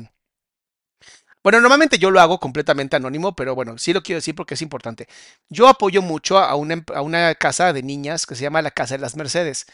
Bueno, 1.44 1.60
normalmente 1.60 1.98
yo 1.98 2.12
lo 2.12 2.20
hago 2.22 2.40
completamente 2.40 2.96
anónimo, 2.96 3.36
pero 3.36 3.56
bueno, 3.56 3.78
sí 3.80 3.94
lo 3.94 4.04
quiero 4.04 4.18
decir 4.18 4.36
porque 4.36 4.54
es 4.54 4.62
importante. 4.62 5.08
Yo 5.50 5.68
apoyo 5.68 6.02
mucho 6.04 6.38
a 6.38 6.56
una, 6.56 6.74
em- 6.76 6.86
a 6.94 7.02
una 7.02 7.34
casa 7.36 7.74
de 7.74 7.82
niñas 7.84 8.26
que 8.28 8.36
se 8.36 8.44
llama 8.44 8.62
la 8.62 8.70
Casa 8.72 8.96
de 8.96 9.02
las 9.02 9.16
Mercedes. 9.16 9.66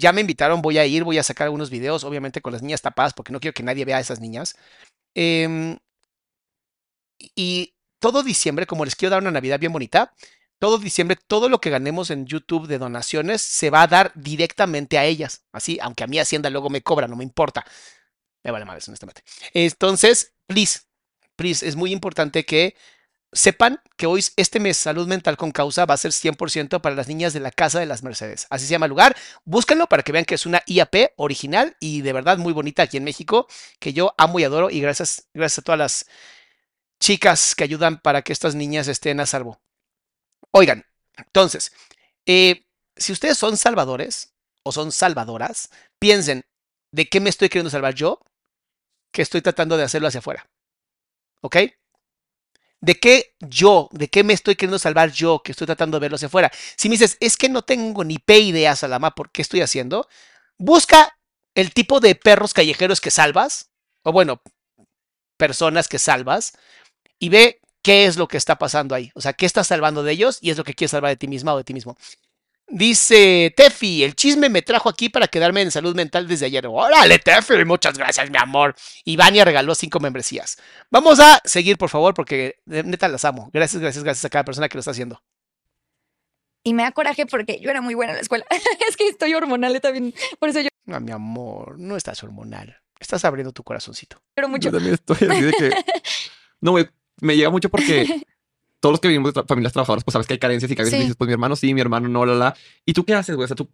Ya 0.00 0.12
me 0.12 0.22
invitaron, 0.22 0.62
voy 0.62 0.78
a 0.78 0.86
ir, 0.86 1.04
voy 1.04 1.18
a 1.18 1.22
sacar 1.22 1.44
algunos 1.44 1.70
videos, 1.70 2.04
obviamente 2.04 2.40
con 2.40 2.52
las 2.52 2.62
niñas 2.62 2.80
tapadas, 2.82 3.12
porque 3.12 3.32
no 3.32 3.40
quiero 3.40 3.54
que 3.54 3.62
nadie 3.62 3.84
vea 3.84 3.98
a 3.98 4.00
esas 4.00 4.18
niñas. 4.18 4.56
Em, 5.14 5.76
y 7.18 7.74
todo 7.98 8.22
diciembre, 8.22 8.66
como 8.66 8.84
les 8.84 8.96
quiero 8.96 9.10
dar 9.10 9.20
una 9.22 9.30
Navidad 9.30 9.60
bien 9.60 9.72
bonita, 9.72 10.14
todo 10.58 10.78
diciembre, 10.78 11.16
todo 11.16 11.48
lo 11.48 11.60
que 11.60 11.70
ganemos 11.70 12.10
en 12.10 12.26
YouTube 12.26 12.66
de 12.66 12.78
donaciones 12.78 13.42
se 13.42 13.70
va 13.70 13.82
a 13.82 13.86
dar 13.86 14.12
directamente 14.14 14.98
a 14.98 15.04
ellas. 15.04 15.44
Así, 15.52 15.78
aunque 15.82 16.04
a 16.04 16.06
mí 16.06 16.18
Hacienda 16.18 16.50
luego 16.50 16.70
me 16.70 16.82
cobra, 16.82 17.06
no 17.06 17.16
me 17.16 17.24
importa. 17.24 17.64
Me 18.42 18.50
vale 18.50 18.64
madres, 18.64 18.88
honestamente. 18.88 19.22
Entonces, 19.52 20.34
please, 20.46 20.80
please, 21.36 21.66
es 21.66 21.76
muy 21.76 21.92
importante 21.92 22.44
que 22.44 22.74
sepan 23.32 23.80
que 23.96 24.06
hoy, 24.06 24.24
este 24.36 24.60
mes, 24.60 24.76
Salud 24.76 25.06
Mental 25.06 25.36
con 25.36 25.52
Causa 25.52 25.86
va 25.86 25.94
a 25.94 25.98
ser 25.98 26.12
100% 26.12 26.80
para 26.80 26.94
las 26.94 27.08
niñas 27.08 27.32
de 27.32 27.40
la 27.40 27.50
Casa 27.50 27.78
de 27.78 27.86
las 27.86 28.02
Mercedes. 28.02 28.46
Así 28.50 28.66
se 28.66 28.72
llama 28.72 28.86
el 28.86 28.90
lugar. 28.90 29.16
Búsquenlo 29.44 29.86
para 29.86 30.02
que 30.02 30.12
vean 30.12 30.24
que 30.24 30.34
es 30.34 30.46
una 30.46 30.62
IAP 30.66 31.12
original 31.16 31.76
y 31.80 32.02
de 32.02 32.12
verdad 32.12 32.38
muy 32.38 32.52
bonita 32.52 32.82
aquí 32.82 32.96
en 32.96 33.04
México, 33.04 33.46
que 33.78 33.92
yo 33.92 34.14
amo 34.18 34.40
y 34.40 34.44
adoro. 34.44 34.70
Y 34.70 34.80
gracias, 34.80 35.28
gracias 35.34 35.58
a 35.60 35.62
todas 35.62 35.78
las 35.78 36.06
chicas 37.00 37.54
que 37.54 37.64
ayudan 37.64 37.98
para 38.00 38.22
que 38.22 38.32
estas 38.32 38.54
niñas 38.54 38.88
estén 38.88 39.20
a 39.20 39.26
salvo. 39.26 39.60
Oigan, 40.52 40.84
entonces, 41.16 41.72
eh, 42.26 42.66
si 42.96 43.12
ustedes 43.12 43.38
son 43.38 43.56
salvadores 43.56 44.34
o 44.62 44.72
son 44.72 44.92
salvadoras, 44.92 45.70
piensen, 45.98 46.44
¿de 46.92 47.08
qué 47.08 47.20
me 47.20 47.30
estoy 47.30 47.48
queriendo 47.48 47.70
salvar 47.70 47.94
yo? 47.94 48.20
Que 49.12 49.22
estoy 49.22 49.40
tratando 49.42 49.76
de 49.76 49.84
hacerlo 49.84 50.08
hacia 50.08 50.18
afuera. 50.18 50.48
¿Ok? 51.42 51.56
¿De 52.80 52.94
qué 52.98 53.34
yo, 53.40 53.88
de 53.92 54.08
qué 54.08 54.24
me 54.24 54.32
estoy 54.32 54.56
queriendo 54.56 54.78
salvar 54.78 55.12
yo, 55.12 55.42
que 55.42 55.52
estoy 55.52 55.66
tratando 55.66 55.96
de 55.98 56.00
verlo 56.00 56.16
hacia 56.16 56.28
afuera? 56.28 56.50
Si 56.76 56.88
me 56.88 56.94
dices, 56.94 57.16
es 57.20 57.36
que 57.36 57.48
no 57.48 57.62
tengo 57.62 58.04
ni 58.04 58.18
pe 58.18 58.38
idea, 58.38 58.74
Salama, 58.74 59.10
por 59.14 59.30
qué 59.30 59.42
estoy 59.42 59.60
haciendo, 59.60 60.08
busca 60.58 61.18
el 61.54 61.72
tipo 61.74 62.00
de 62.00 62.14
perros 62.14 62.54
callejeros 62.54 63.00
que 63.00 63.10
salvas, 63.10 63.70
o 64.02 64.12
bueno, 64.12 64.40
personas 65.36 65.88
que 65.88 65.98
salvas, 65.98 66.52
y 67.18 67.28
ve 67.28 67.60
qué 67.82 68.06
es 68.06 68.16
lo 68.16 68.28
que 68.28 68.36
está 68.36 68.56
pasando 68.58 68.94
ahí. 68.94 69.10
O 69.14 69.20
sea, 69.20 69.32
qué 69.34 69.46
estás 69.46 69.68
salvando 69.68 70.02
de 70.02 70.12
ellos 70.12 70.38
y 70.40 70.50
es 70.50 70.58
lo 70.58 70.64
que 70.64 70.74
quieres 70.74 70.92
salvar 70.92 71.10
de 71.10 71.16
ti 71.16 71.28
misma 71.28 71.54
o 71.54 71.58
de 71.58 71.64
ti 71.64 71.74
mismo. 71.74 71.96
Dice 72.72 73.52
Tefi, 73.56 74.04
el 74.04 74.14
chisme 74.14 74.48
me 74.48 74.62
trajo 74.62 74.88
aquí 74.88 75.08
para 75.08 75.26
quedarme 75.26 75.62
en 75.62 75.72
salud 75.72 75.96
mental 75.96 76.28
desde 76.28 76.46
ayer. 76.46 76.66
Órale, 76.68 77.18
Tefi, 77.18 77.64
muchas 77.64 77.98
gracias, 77.98 78.30
mi 78.30 78.38
amor. 78.38 78.76
Y 79.04 79.16
Vania 79.16 79.44
regaló 79.44 79.74
cinco 79.74 79.98
membresías. 79.98 80.56
Vamos 80.88 81.18
a 81.18 81.40
seguir, 81.44 81.76
por 81.78 81.88
favor, 81.88 82.14
porque 82.14 82.60
neta 82.66 83.08
las 83.08 83.24
amo. 83.24 83.50
Gracias, 83.52 83.82
gracias, 83.82 84.04
gracias 84.04 84.24
a 84.24 84.30
cada 84.30 84.44
persona 84.44 84.68
que 84.68 84.76
lo 84.76 84.80
está 84.80 84.92
haciendo. 84.92 85.20
Y 86.62 86.74
me 86.74 86.84
da 86.84 86.92
coraje 86.92 87.26
porque 87.26 87.58
yo 87.60 87.70
era 87.70 87.80
muy 87.80 87.94
buena 87.94 88.12
en 88.12 88.16
la 88.16 88.22
escuela. 88.22 88.44
es 88.88 88.96
que 88.96 89.08
estoy 89.08 89.34
hormonal 89.34 89.80
también. 89.80 90.14
Por 90.38 90.50
eso 90.50 90.60
yo. 90.60 90.68
No, 90.84 91.00
mi 91.00 91.10
amor, 91.10 91.78
no 91.78 91.96
estás 91.96 92.22
hormonal. 92.22 92.80
Estás 93.00 93.24
abriendo 93.24 93.52
tu 93.52 93.64
corazoncito. 93.64 94.22
Pero 94.34 94.48
mucho. 94.48 94.68
Yo 94.68 94.76
también 94.76 94.94
estoy 94.94 95.28
así 95.28 95.42
de 95.42 95.52
que. 95.52 95.70
No, 96.62 96.74
me 97.22 97.36
llega 97.36 97.48
mucho 97.48 97.70
porque 97.70 98.06
todos 98.80 98.94
los 98.94 99.00
que 99.00 99.08
vivimos 99.08 99.32
de 99.34 99.42
familias 99.44 99.72
trabajadoras, 99.72 100.04
pues 100.04 100.12
sabes 100.14 100.26
que 100.26 100.32
hay 100.34 100.38
carencias 100.38 100.70
y 100.70 100.74
que 100.74 100.82
a 100.82 100.84
veces 100.84 100.98
Sí. 100.98 101.02
dices, 101.04 101.16
pues 101.16 101.28
mi 101.28 101.32
hermano 101.32 101.54
sí, 101.56 101.72
mi 101.74 101.80
hermano 101.80 102.08
no, 102.08 102.24
la, 102.26 102.34
la. 102.34 102.54
¿Y 102.86 102.92
tú 102.94 103.04
qué 103.04 103.14
haces, 103.14 103.36
güey? 103.36 103.44
O 103.44 103.48
sea, 103.48 103.56
tú 103.56 103.70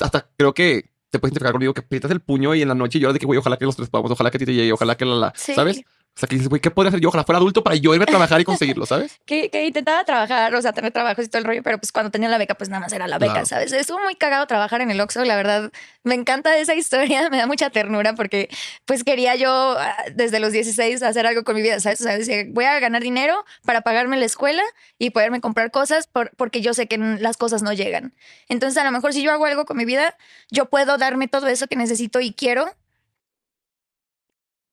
hasta 0.00 0.28
creo 0.36 0.54
que 0.54 0.90
te 1.10 1.18
puedes 1.18 1.32
identificar 1.32 1.52
conmigo 1.52 1.72
que 1.72 1.80
aprietas 1.80 2.10
el 2.10 2.20
puño 2.20 2.54
y 2.54 2.60
en 2.62 2.68
la 2.68 2.74
noche 2.74 2.98
lloras 3.00 3.14
de 3.14 3.20
que, 3.20 3.26
güey, 3.26 3.38
ojalá 3.38 3.56
que 3.56 3.64
los 3.64 3.74
tres 3.76 3.88
podamos, 3.88 4.10
ojalá 4.10 4.30
que 4.30 4.36
a 4.36 4.40
ti 4.40 4.44
te 4.46 4.52
llegue, 4.54 4.72
ojalá 4.72 4.96
que 4.96 5.06
la, 5.06 5.14
la, 5.14 5.32
Sí. 5.34 5.54
¿sabes? 5.54 5.80
O 6.18 6.20
sea, 6.20 6.28
que 6.28 6.34
dices, 6.34 6.48
güey, 6.48 6.60
¿qué 6.60 6.72
podría 6.72 6.88
hacer 6.88 6.98
yo? 7.00 7.10
Ojalá 7.10 7.22
fuera 7.22 7.36
adulto 7.36 7.62
para 7.62 7.76
yo 7.76 7.94
irme 7.94 8.02
a 8.02 8.06
trabajar 8.06 8.40
y 8.40 8.44
conseguirlo, 8.44 8.86
¿sabes? 8.86 9.20
que, 9.24 9.50
que 9.50 9.64
intentaba 9.64 10.02
trabajar, 10.02 10.52
o 10.52 10.60
sea, 10.60 10.72
tener 10.72 10.90
trabajos 10.90 11.24
y 11.24 11.28
todo 11.28 11.38
el 11.38 11.44
rollo, 11.44 11.62
pero 11.62 11.78
pues 11.78 11.92
cuando 11.92 12.10
tenía 12.10 12.28
la 12.28 12.38
beca, 12.38 12.56
pues 12.56 12.68
nada 12.68 12.80
más 12.80 12.92
era 12.92 13.06
la 13.06 13.18
beca, 13.18 13.34
Claro. 13.34 13.46
¿sabes? 13.46 13.72
Estuvo 13.72 14.00
muy 14.00 14.16
cagado 14.16 14.44
trabajar 14.48 14.80
en 14.80 14.90
el 14.90 15.00
Oxxo, 15.00 15.24
la 15.24 15.36
verdad. 15.36 15.70
Me 16.02 16.16
encanta 16.16 16.58
esa 16.58 16.74
historia, 16.74 17.28
me 17.30 17.36
da 17.36 17.46
mucha 17.46 17.70
ternura 17.70 18.14
porque 18.16 18.48
pues 18.84 19.04
quería 19.04 19.36
yo 19.36 19.76
ah, 19.78 19.94
desde 20.12 20.40
los 20.40 20.50
16 20.50 21.04
hacer 21.04 21.24
algo 21.24 21.44
con 21.44 21.54
mi 21.54 21.62
vida, 21.62 21.78
¿sabes? 21.78 22.00
O 22.00 22.02
sea, 22.04 22.18
decía, 22.18 22.42
voy 22.48 22.64
a 22.64 22.80
ganar 22.80 23.00
dinero 23.00 23.44
para 23.64 23.82
pagarme 23.82 24.16
la 24.16 24.24
escuela 24.24 24.64
y 24.98 25.10
poderme 25.10 25.40
comprar 25.40 25.70
cosas 25.70 26.08
por- 26.08 26.32
porque 26.36 26.62
yo 26.62 26.74
sé 26.74 26.88
que 26.88 26.98
las 26.98 27.36
cosas 27.36 27.62
no 27.62 27.72
llegan. 27.72 28.12
Entonces, 28.48 28.76
a 28.78 28.84
lo 28.84 28.90
mejor 28.90 29.12
si 29.12 29.22
yo 29.22 29.30
hago 29.30 29.46
algo 29.46 29.66
con 29.66 29.76
mi 29.76 29.84
vida, 29.84 30.16
yo 30.50 30.64
puedo 30.68 30.98
darme 30.98 31.28
todo 31.28 31.46
eso 31.46 31.68
que 31.68 31.76
necesito 31.76 32.18
y 32.18 32.32
quiero. 32.32 32.68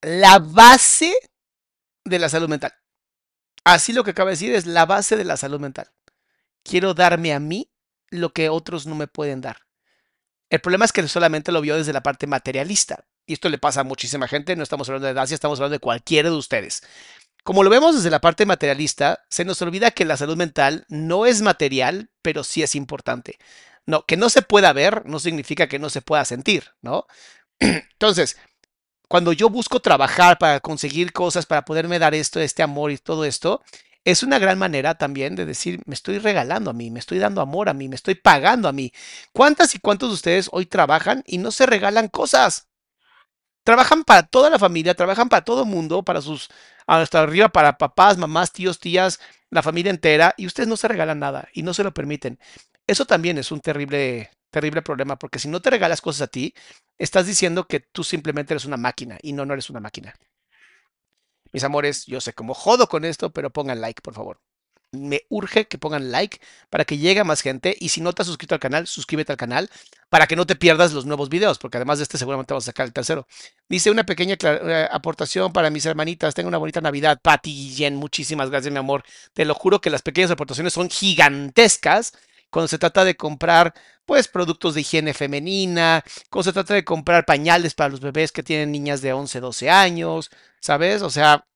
La 0.02 0.40
base 0.40 1.14
de 2.06 2.20
la 2.20 2.30
salud 2.30 2.48
mental. 2.48 2.74
Así 3.64 3.94
lo 3.94 4.04
que 4.04 4.12
acaba 4.12 4.30
de 4.30 4.36
decir 4.36 4.54
es 4.54 4.66
la 4.66 4.86
base 4.86 5.18
de 5.18 5.26
la 5.26 5.38
salud 5.38 5.60
mental. 5.60 5.92
Quiero 6.64 6.94
darme 6.94 7.34
a 7.34 7.40
mí 7.40 7.72
lo 8.10 8.32
que 8.32 8.50
otros 8.50 8.86
no 8.86 8.96
me 8.96 9.08
pueden 9.08 9.42
dar. 9.42 9.58
El 10.50 10.62
problema 10.62 10.86
es 10.86 10.94
que 10.94 11.08
solamente 11.08 11.52
lo 11.52 11.62
vio 11.62 11.76
desde 11.76 11.94
la 11.94 12.04
parte 12.04 12.28
materialista. 12.28 13.06
Y 13.26 13.34
esto 13.34 13.50
le 13.50 13.58
pasa 13.58 13.82
a 13.82 13.84
muchísima 13.84 14.28
gente. 14.28 14.56
No 14.56 14.64
estamos 14.64 14.88
hablando 14.88 15.08
de 15.08 15.14
Dacia, 15.14 15.34
estamos 15.34 15.60
hablando 15.60 15.74
de 15.74 15.80
cualquiera 15.80 16.30
de 16.30 16.36
ustedes. 16.36 16.84
Como 17.44 17.64
lo 17.64 17.70
vemos 17.70 17.96
desde 17.96 18.10
la 18.10 18.22
parte 18.22 18.46
materialista, 18.46 19.26
se 19.30 19.46
nos 19.46 19.62
olvida 19.62 19.92
que 19.92 20.06
la 20.06 20.18
salud 20.18 20.38
mental 20.38 20.86
no 20.90 21.26
es 21.26 21.42
material, 21.42 22.10
pero 22.22 22.44
sí 22.44 22.64
es 22.64 22.76
importante. 22.76 23.38
No, 23.86 24.06
que 24.06 24.18
no 24.18 24.30
se 24.30 24.42
pueda 24.42 24.74
ver 24.74 25.06
no 25.06 25.20
significa 25.20 25.68
que 25.68 25.78
no 25.78 25.90
se 25.90 26.02
pueda 26.02 26.26
sentir, 26.26 26.72
¿no? 26.82 27.06
Entonces, 27.60 28.38
cuando 29.08 29.34
yo 29.34 29.50
busco 29.50 29.80
trabajar 29.80 30.38
para 30.38 30.60
conseguir 30.60 31.14
cosas, 31.14 31.46
para 31.46 31.66
poderme 31.66 32.00
dar 32.00 32.14
esto, 32.16 32.40
este 32.40 32.64
amor 32.64 32.92
y 32.92 32.98
todo 32.98 33.26
esto, 33.26 33.62
es 34.04 34.22
una 34.22 34.38
gran 34.40 34.60
manera 34.60 34.96
también 34.96 35.36
de 35.36 35.46
decir, 35.46 35.82
me 35.86 35.96
estoy 35.96 36.20
regalando 36.20 36.70
a 36.70 36.74
mí, 36.74 36.92
me 36.92 37.00
estoy 37.00 37.18
dando 37.18 37.42
amor 37.42 37.70
a 37.70 37.74
mí, 37.74 37.90
me 37.90 37.96
estoy 37.96 38.16
pagando 38.16 38.68
a 38.68 38.72
mí. 38.72 38.94
¿Cuántas 39.34 39.74
y 39.74 39.80
cuántos 39.80 40.10
de 40.10 40.14
ustedes 40.14 40.50
hoy 40.52 40.68
trabajan 40.68 41.24
y 41.26 41.40
no 41.40 41.52
se 41.52 41.66
regalan 41.66 42.08
cosas? 42.08 42.68
Trabajan 43.64 44.04
para 44.04 44.24
toda 44.24 44.52
la 44.52 44.60
familia, 44.60 44.94
trabajan 44.94 45.28
para 45.28 45.44
todo 45.44 45.64
el 45.64 45.70
mundo, 45.70 46.04
para 46.04 46.22
sus, 46.22 46.50
hasta 46.86 47.22
arriba, 47.24 47.50
para 47.50 47.80
papás, 47.80 48.18
mamás, 48.18 48.52
tíos, 48.52 48.80
tías, 48.80 49.20
la 49.50 49.64
familia 49.64 49.90
entera, 49.90 50.36
y 50.38 50.46
ustedes 50.46 50.70
no 50.70 50.78
se 50.78 50.88
regalan 50.88 51.18
nada 51.20 51.50
y 51.52 51.64
no 51.64 51.74
se 51.74 51.84
lo 51.84 51.92
permiten. 51.92 52.40
Eso 52.86 53.06
también 53.06 53.40
es 53.40 53.52
un 53.52 53.62
terrible, 53.62 54.30
terrible 54.52 54.84
problema, 54.84 55.18
porque 55.18 55.40
si 55.40 55.48
no 55.48 55.62
te 55.62 55.72
regalas 55.72 56.02
cosas 56.02 56.24
a 56.24 56.28
ti, 56.28 56.54
estás 56.98 57.26
diciendo 57.26 57.68
que 57.68 57.80
tú 57.80 58.04
simplemente 58.04 58.54
eres 58.54 58.66
una 58.66 58.78
máquina 58.78 59.18
y 59.22 59.34
no, 59.34 59.46
no 59.46 59.54
eres 59.54 59.70
una 59.70 59.80
máquina. 59.80 60.14
Mis 61.52 61.64
amores, 61.64 62.06
yo 62.06 62.20
sé 62.20 62.34
cómo 62.34 62.54
jodo 62.54 62.88
con 62.88 63.06
esto, 63.06 63.32
pero 63.32 63.50
pongan 63.50 63.80
like, 63.80 64.02
por 64.02 64.14
favor. 64.14 64.42
Me 64.92 65.22
urge 65.30 65.68
que 65.68 65.78
pongan 65.78 66.12
like 66.12 66.40
para 66.70 66.86
que 66.86 66.98
llegue 66.98 67.22
a 67.22 67.24
más 67.24 67.42
gente. 67.42 67.76
Y 67.80 67.90
si 67.90 68.02
no 68.02 68.14
te 68.14 68.22
has 68.22 68.28
suscrito 68.28 68.56
al 68.56 68.60
canal, 68.60 68.88
suscríbete 68.88 69.32
al 69.32 69.38
canal 69.38 69.70
para 70.10 70.28
que 70.28 70.36
no 70.36 70.46
te 70.46 70.56
pierdas 70.56 70.94
los 70.94 71.06
nuevos 71.06 71.30
videos, 71.30 71.58
porque 71.58 71.78
además 71.78 72.00
de 72.00 72.04
este 72.04 72.18
seguramente 72.18 72.54
vamos 72.54 72.66
a 72.66 72.72
sacar 72.72 72.86
el 72.86 72.94
tercero. 72.94 73.28
Dice 73.68 73.92
una 73.92 74.06
pequeña 74.06 74.36
eh, 74.42 74.88
aportación 74.92 75.52
para 75.54 75.70
mis 75.70 75.86
hermanitas. 75.86 76.34
Tenga 76.34 76.48
una 76.50 76.58
bonita 76.58 76.82
Navidad. 76.82 77.20
Pati 77.22 77.52
y 77.52 77.76
Jen, 77.76 77.96
muchísimas 77.96 78.50
gracias, 78.50 78.72
mi 78.72 78.80
amor. 78.80 79.04
Te 79.34 79.46
lo 79.46 79.54
juro 79.54 79.82
que 79.82 79.90
las 79.90 80.02
pequeñas 80.02 80.32
aportaciones 80.32 80.74
son 80.74 80.90
gigantescas 80.90 82.14
cuando 82.50 82.68
se 82.68 82.78
trata 82.78 83.04
de 83.04 83.16
comprar 83.16 83.74
pues 84.06 84.28
productos 84.28 84.76
de 84.76 84.82
higiene 84.82 85.14
femenina, 85.14 86.04
cuando 86.30 86.44
se 86.44 86.54
trata 86.54 86.74
de 86.74 86.86
comprar 86.86 87.26
pañales 87.26 87.74
para 87.74 87.90
los 87.90 88.00
bebés 88.00 88.32
que 88.32 88.44
tienen 88.44 88.72
niñas 88.72 89.02
de 89.02 89.14
11, 89.14 89.40
12 89.40 89.70
años, 89.70 90.30
¿sabes? 90.60 91.02
O 91.02 91.10
sea, 91.10 91.48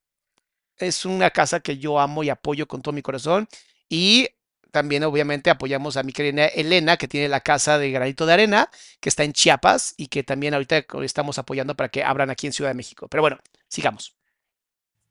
es 0.78 1.06
una 1.06 1.30
casa 1.32 1.60
que 1.60 1.78
yo 1.78 2.00
amo 2.00 2.24
y 2.24 2.30
apoyo 2.30 2.68
con 2.68 2.82
todo 2.82 2.94
mi 2.94 3.02
corazón 3.02 3.48
y 3.88 4.30
también 4.72 5.04
obviamente 5.04 5.50
apoyamos 5.50 5.98
a 5.98 6.04
mi 6.04 6.12
querida 6.14 6.48
Elena 6.48 6.98
que 6.98 7.08
tiene 7.08 7.28
la 7.28 7.42
casa 7.42 7.78
de 7.78 7.92
granito 7.92 8.26
de 8.26 8.34
arena 8.34 8.70
que 9.00 9.10
está 9.10 9.24
en 9.24 9.34
Chiapas 9.34 9.94
y 9.98 10.08
que 10.08 10.24
también 10.24 10.54
ahorita 10.54 10.86
estamos 11.04 11.40
apoyando 11.40 11.76
para 11.76 11.90
que 11.90 12.04
abran 12.04 12.30
aquí 12.30 12.48
en 12.48 12.54
Ciudad 12.54 12.70
de 12.70 12.76
México. 12.76 13.08
Pero 13.08 13.22
bueno, 13.22 13.40
sigamos. 13.68 14.16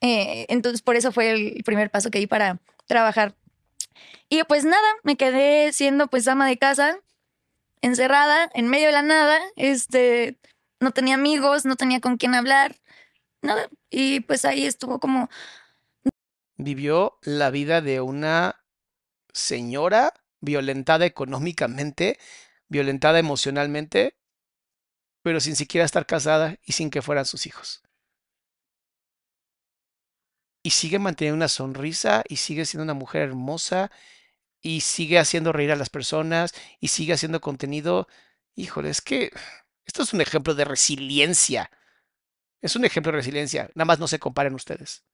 Eh, 0.01 0.47
entonces, 0.49 0.83
por 0.83 0.97
eso 0.97 1.11
fue 1.13 1.31
el 1.31 1.63
primer 1.65 1.91
paso 1.91 2.11
que 2.11 2.19
di 2.19 2.27
para 2.27 2.61
trabajar. 2.87 3.35
Y 4.29 4.43
pues 4.45 4.65
nada, 4.65 4.89
me 5.03 5.17
quedé 5.17 5.73
siendo 5.73 6.09
pues 6.09 6.29
ama 6.29 6.47
de 6.47 6.59
casa, 6.59 6.99
encerrada, 7.81 8.51
en 8.55 8.69
medio 8.69 8.87
de 8.87 8.93
la 8.93 9.03
nada. 9.03 9.39
Este, 9.57 10.37
no 10.81 10.93
tenía 10.93 11.15
amigos, 11.15 11.65
no 11.65 11.77
tenía 11.77 12.01
con 12.01 12.17
quién 12.17 12.35
hablar, 12.35 12.77
nada. 13.43 13.69
Y 13.91 14.21
pues 14.21 14.45
ahí 14.45 14.67
estuvo 14.67 15.01
como, 15.01 15.29
Vivió 16.61 17.19
la 17.23 17.51
vida 17.51 17.81
de 17.81 18.01
una 18.01 18.65
señora 19.33 20.13
violentada 20.41 21.07
económicamente, 21.07 22.19
violentada 22.67 23.21
emocionalmente, 23.21 24.17
pero 25.23 25.39
sin 25.39 25.55
siquiera 25.55 25.85
estar 25.85 26.05
casada 26.05 26.57
y 26.65 26.73
sin 26.73 26.91
que 26.91 27.01
fueran 27.01 27.27
sus 27.27 27.47
hijos. 27.47 27.85
Y 30.69 30.71
sigue 30.71 30.99
manteniendo 30.99 31.37
una 31.37 31.49
sonrisa 31.49 32.25
y 32.29 32.37
sigue 32.37 32.67
siendo 32.67 32.83
una 32.83 32.93
mujer 32.93 33.23
hermosa 33.23 33.91
y 34.61 34.83
sigue 34.83 35.19
haciendo 35.19 35.51
reír 35.51 35.73
a 35.73 35.77
las 35.77 35.89
personas 35.89 36.53
y 36.79 36.89
sigue 36.89 37.15
haciendo 37.15 37.41
contenido. 37.41 38.07
Híjole, 38.55 38.91
es 38.91 39.01
que 39.01 39.33
esto 39.87 40.03
es 40.03 40.13
un 40.13 40.21
ejemplo 40.21 40.55
de 40.55 40.67
resiliencia. 40.67 41.71
Es 42.61 42.77
un 42.77 42.85
ejemplo 42.85 43.13
de 43.13 43.17
resiliencia. 43.17 43.71
Nada 43.75 43.87
más 43.87 43.99
no 43.99 44.09
se 44.09 44.19
comparen 44.19 44.55
ustedes. 44.55 45.05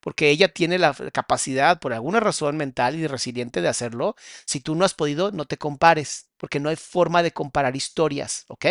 Porque 0.00 0.28
ella 0.28 0.48
tiene 0.52 0.78
la 0.78 0.92
capacidad, 1.10 1.80
por 1.80 1.94
alguna 1.94 2.20
razón 2.20 2.58
mental 2.58 2.94
y 2.96 3.06
resiliente, 3.06 3.62
de 3.62 3.68
hacerlo. 3.68 4.14
Si 4.44 4.60
tú 4.60 4.74
no 4.74 4.84
has 4.84 4.92
podido, 4.92 5.32
no 5.32 5.46
te 5.46 5.56
compares. 5.56 6.28
Porque 6.36 6.60
no 6.60 6.68
hay 6.68 6.76
forma 6.76 7.22
de 7.22 7.32
comparar 7.32 7.76
historias, 7.76 8.44
¿ok? 8.48 8.66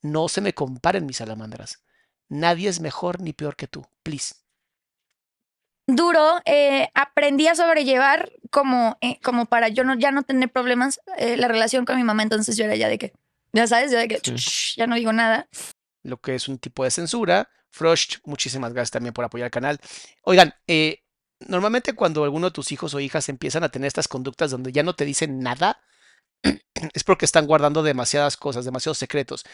No 0.00 0.28
se 0.28 0.42
me 0.42 0.54
comparen, 0.54 1.06
mis 1.06 1.16
salamandras. 1.16 1.82
Nadie 2.28 2.68
es 2.68 2.78
mejor 2.78 3.20
ni 3.20 3.32
peor 3.32 3.56
que 3.56 3.66
tú. 3.66 3.84
Please. 4.04 4.41
Duro, 5.86 6.40
eh, 6.44 6.88
aprendí 6.94 7.48
a 7.48 7.54
sobrellevar 7.54 8.30
como, 8.50 8.96
eh, 9.00 9.18
como 9.22 9.46
para 9.46 9.68
yo 9.68 9.84
no, 9.84 9.94
ya 9.98 10.10
no 10.12 10.22
tener 10.22 10.50
problemas 10.50 11.00
eh, 11.18 11.36
la 11.36 11.48
relación 11.48 11.84
con 11.84 11.96
mi 11.96 12.04
mamá. 12.04 12.22
Entonces 12.22 12.56
yo 12.56 12.64
era 12.64 12.76
ya 12.76 12.88
de 12.88 12.98
que, 12.98 13.12
ya 13.52 13.66
sabes, 13.66 13.90
yo 13.92 13.98
de 13.98 14.08
que 14.08 14.20
Sí. 14.22 14.32
"Shh, 14.36 14.76
ya 14.76 14.86
no 14.86 14.94
digo 14.96 15.12
nada. 15.12 15.48
lo 16.04 16.16
que 16.20 16.34
es 16.34 16.48
un 16.48 16.58
tipo 16.58 16.82
de 16.84 16.90
censura. 16.90 17.48
Frost, 17.70 18.16
muchísimas 18.24 18.72
gracias 18.72 18.90
también 18.90 19.14
por 19.14 19.24
apoyar 19.24 19.46
el 19.46 19.50
canal. 19.52 19.78
Oigan, 20.24 20.52
eh, 20.66 21.02
normalmente 21.40 21.92
cuando 21.94 22.24
alguno 22.24 22.48
de 22.48 22.52
tus 22.52 22.72
hijos 22.72 22.92
o 22.94 23.00
hijas 23.00 23.28
empiezan 23.28 23.62
a 23.64 23.68
tener 23.70 23.86
estas 23.86 24.08
conductas 24.08 24.50
donde 24.50 24.72
ya 24.72 24.82
no 24.82 24.94
te 24.94 25.04
dicen 25.04 25.38
nada, 25.40 25.80
es 26.94 27.04
porque 27.04 27.24
están 27.24 27.46
guardando 27.46 27.82
demasiadas 27.84 28.36
cosas, 28.36 28.64
demasiados 28.64 28.98
secretos. 28.98 29.44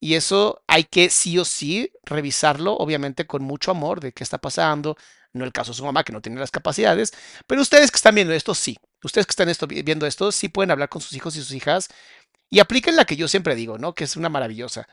Y 0.00 0.14
eso 0.14 0.62
hay 0.68 0.84
que 0.84 1.10
sí 1.10 1.38
o 1.38 1.44
sí 1.44 1.90
revisarlo, 2.04 2.74
obviamente 2.76 3.26
con 3.26 3.42
mucho 3.42 3.70
amor 3.72 4.00
de 4.00 4.12
qué 4.12 4.22
está 4.22 4.38
pasando. 4.38 4.96
No 5.36 5.44
el 5.44 5.52
caso 5.52 5.72
de 5.72 5.76
su 5.76 5.84
mamá 5.84 6.04
que 6.04 6.12
no 6.12 6.20
tiene 6.20 6.40
las 6.40 6.50
capacidades, 6.50 7.12
pero 7.46 7.62
ustedes 7.62 7.90
que 7.90 7.96
están 7.96 8.14
viendo 8.14 8.32
esto, 8.32 8.54
sí. 8.54 8.76
Ustedes 9.04 9.26
que 9.26 9.32
están 9.32 9.68
viendo 9.84 10.06
esto, 10.06 10.32
sí 10.32 10.48
pueden 10.48 10.70
hablar 10.70 10.88
con 10.88 11.00
sus 11.00 11.12
hijos 11.12 11.36
y 11.36 11.40
sus 11.40 11.52
hijas 11.52 11.88
y 12.50 12.60
apliquen 12.60 12.96
la 12.96 13.04
que 13.04 13.16
yo 13.16 13.28
siempre 13.28 13.54
digo, 13.54 13.78
¿no? 13.78 13.94
Que 13.94 14.04
es 14.04 14.16
una 14.16 14.28
maravillosa 14.28 14.88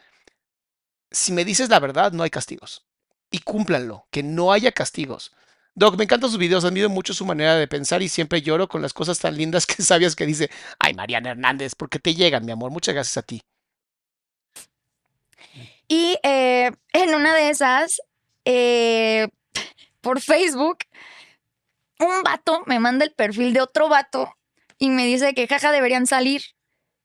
si 1.13 1.31
me 1.31 1.45
dices 1.45 1.69
la 1.69 1.79
verdad, 1.79 2.11
no 2.11 2.23
hay 2.23 2.29
castigos. 2.29 2.85
Y 3.31 3.39
cúmplanlo, 3.39 4.07
que 4.11 4.23
no 4.23 4.51
haya 4.51 4.71
castigos. 4.71 5.31
Doc, 5.75 5.95
me 5.97 6.03
encantan 6.03 6.29
sus 6.29 6.39
videos, 6.39 6.65
admiro 6.65 6.89
mucho 6.89 7.13
su 7.13 7.25
manera 7.25 7.55
de 7.55 7.67
pensar 7.67 8.01
y 8.01 8.09
siempre 8.09 8.41
lloro 8.41 8.67
con 8.67 8.81
las 8.81 8.93
cosas 8.93 9.19
tan 9.19 9.37
lindas 9.37 9.65
que 9.67 9.81
sabias 9.81 10.15
que 10.15 10.25
dice, 10.25 10.49
ay, 10.79 10.93
Mariana 10.93 11.31
Hernández, 11.31 11.75
porque 11.75 11.99
te 11.99 12.13
llegan, 12.13 12.45
mi 12.45 12.51
amor. 12.51 12.71
Muchas 12.71 12.93
gracias 12.93 13.17
a 13.17 13.21
ti. 13.21 13.41
Y 15.87 16.17
eh, 16.23 16.71
en 16.93 17.15
una 17.15 17.35
de 17.35 17.49
esas, 17.49 18.01
eh, 18.45 19.27
por 20.03 20.21
Facebook, 20.21 20.79
un 21.99 22.21
vato 22.23 22.61
me 22.67 22.79
manda 22.79 23.05
el 23.05 23.13
perfil 23.13 23.53
de 23.53 23.61
otro 23.61 23.87
vato 23.87 24.35
y 24.77 24.89
me 24.89 25.05
dice 25.05 25.33
que 25.33 25.47
jaja 25.47 25.71
deberían 25.71 26.05
salir. 26.05 26.41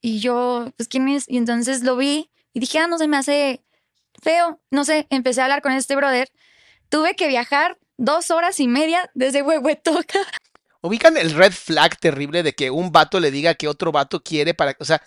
Y 0.00 0.18
yo, 0.18 0.70
pues, 0.76 0.88
¿quién 0.88 1.08
es? 1.08 1.24
Y 1.28 1.38
entonces 1.38 1.82
lo 1.82 1.96
vi 1.96 2.30
y 2.52 2.60
dije, 2.60 2.80
ah, 2.80 2.88
no 2.88 2.98
se 2.98 3.08
me 3.08 3.16
hace 3.16 3.64
feo. 4.20 4.60
No 4.70 4.84
sé, 4.84 5.06
empecé 5.10 5.40
a 5.40 5.44
hablar 5.44 5.62
con 5.62 5.72
este 5.72 5.96
brother. 5.96 6.28
Tuve 6.88 7.14
que 7.14 7.28
viajar 7.28 7.78
dos 7.96 8.30
horas 8.30 8.58
y 8.58 8.66
media 8.66 9.10
desde 9.14 9.42
Huehuetoca. 9.42 10.18
Ubican 10.80 11.16
el 11.16 11.32
red 11.32 11.52
flag 11.52 11.98
terrible 11.98 12.42
de 12.42 12.54
que 12.54 12.70
un 12.70 12.90
vato 12.90 13.20
le 13.20 13.30
diga 13.30 13.54
que 13.54 13.68
otro 13.68 13.92
vato 13.92 14.22
quiere 14.22 14.54
para. 14.54 14.76
O 14.80 14.84
sea, 14.84 15.02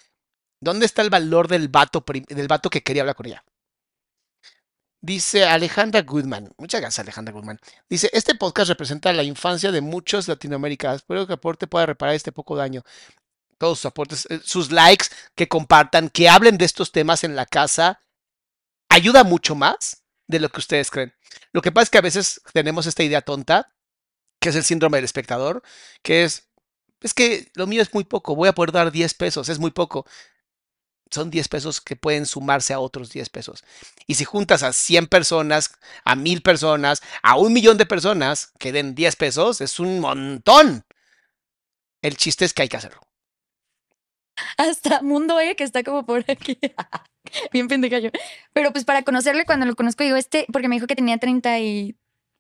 ¿dónde 0.62 0.86
está 0.86 1.02
el 1.02 1.10
valor 1.10 1.50
del 1.50 1.68
vato, 1.68 2.04
del 2.30 2.48
vato 2.48 2.70
que 2.70 2.84
quería 2.84 3.02
hablar 3.02 3.16
con 3.16 3.26
ella? 3.26 3.44
Dice 5.02 5.46
Alejandra 5.46 6.04
Goodman. 6.04 6.54
Muchas 6.58 6.80
gracias, 6.80 7.00
Alejandra 7.00 7.34
Goodman. 7.34 7.60
Dice: 7.90 8.10
Este 8.14 8.36
podcast 8.36 8.70
representa 8.70 9.12
la 9.12 9.24
infancia 9.24 9.72
de 9.72 9.82
muchos 9.82 10.28
latinoamericanos. 10.28 10.98
Espero 10.98 11.26
que 11.26 11.34
aporte 11.34 11.66
pueda 11.66 11.88
reparar 11.88 12.14
este 12.14 12.32
poco 12.32 12.56
daño. 12.56 12.84
Todos 13.58 13.80
sus 13.80 13.88
aportes, 13.88 14.28
eh, 14.30 14.40
sus 14.44 14.72
likes, 14.72 15.08
que 15.36 15.48
compartan, 15.48 16.10
que 16.10 16.30
hablen 16.30 16.58
de 16.58 16.66
estos 16.66 16.92
temas 16.92 17.24
en 17.24 17.36
la 17.36 17.48
casa, 17.48 18.02
ayuda 18.90 19.24
mucho 19.24 19.56
más 19.56 20.04
de 20.28 20.40
lo 20.40 20.50
que 20.50 20.60
ustedes 20.60 20.92
creen. 20.92 21.14
Lo 21.52 21.62
que 21.62 21.72
pasa 21.72 21.84
es 21.84 21.90
que 21.90 21.98
a 21.98 22.02
veces 22.02 22.42
tenemos 22.54 22.86
esta 22.86 23.04
idea 23.04 23.22
tonta, 23.22 23.74
que 24.40 24.50
es 24.50 24.56
el 24.56 24.64
síndrome 24.64 24.98
del 24.98 25.06
espectador, 25.06 25.64
que 26.04 26.24
es, 26.24 26.48
es 27.02 27.14
que 27.14 27.52
lo 27.56 27.68
mío 27.68 27.82
es 27.82 27.94
muy 27.94 28.04
poco, 28.04 28.36
voy 28.36 28.50
a 28.50 28.54
poder 28.54 28.72
dar 28.72 28.92
10 28.92 29.14
pesos, 29.16 29.50
es 29.50 29.60
muy 29.60 29.72
poco. 29.72 30.06
Son 31.12 31.30
10 31.30 31.48
pesos 31.50 31.82
que 31.82 31.96
pueden 31.96 32.26
sumarse 32.26 32.74
a 32.74 32.80
otros 32.80 33.12
10 33.12 33.30
pesos. 33.30 33.64
Y 34.08 34.16
si 34.16 34.24
juntas 34.26 34.64
a 34.64 34.74
100 34.74 35.08
personas, 35.08 35.74
a 36.06 36.16
1000 36.16 36.42
personas, 36.42 37.02
a 37.22 37.36
un 37.38 37.54
millón 37.54 37.78
de 37.78 37.86
personas 37.86 38.54
que 38.58 38.72
den 38.72 38.96
10 38.96 39.16
pesos, 39.18 39.62
es 39.62 39.80
un 39.80 40.00
montón. 40.00 40.86
El 42.02 42.18
chiste 42.18 42.46
es 42.46 42.54
que 42.54 42.64
hay 42.64 42.70
que 42.70 42.78
hacerlo. 42.78 43.02
hasta 44.58 45.02
Mundo 45.02 45.40
E, 45.40 45.56
que 45.56 45.64
está 45.64 45.84
como 45.84 46.06
por 46.06 46.24
aquí. 46.30 46.58
Bien 47.52 47.68
pendeja 47.68 48.00
yo. 48.00 48.10
Pero 48.54 48.72
pues 48.72 48.86
para 48.86 49.04
conocerle, 49.04 49.46
cuando 49.46 49.66
lo 49.66 49.76
conozco, 49.76 50.04
digo, 50.04 50.16
este, 50.18 50.46
porque 50.52 50.68
me 50.68 50.76
dijo 50.76 50.88
que 50.88 50.96
tenía 50.96 51.18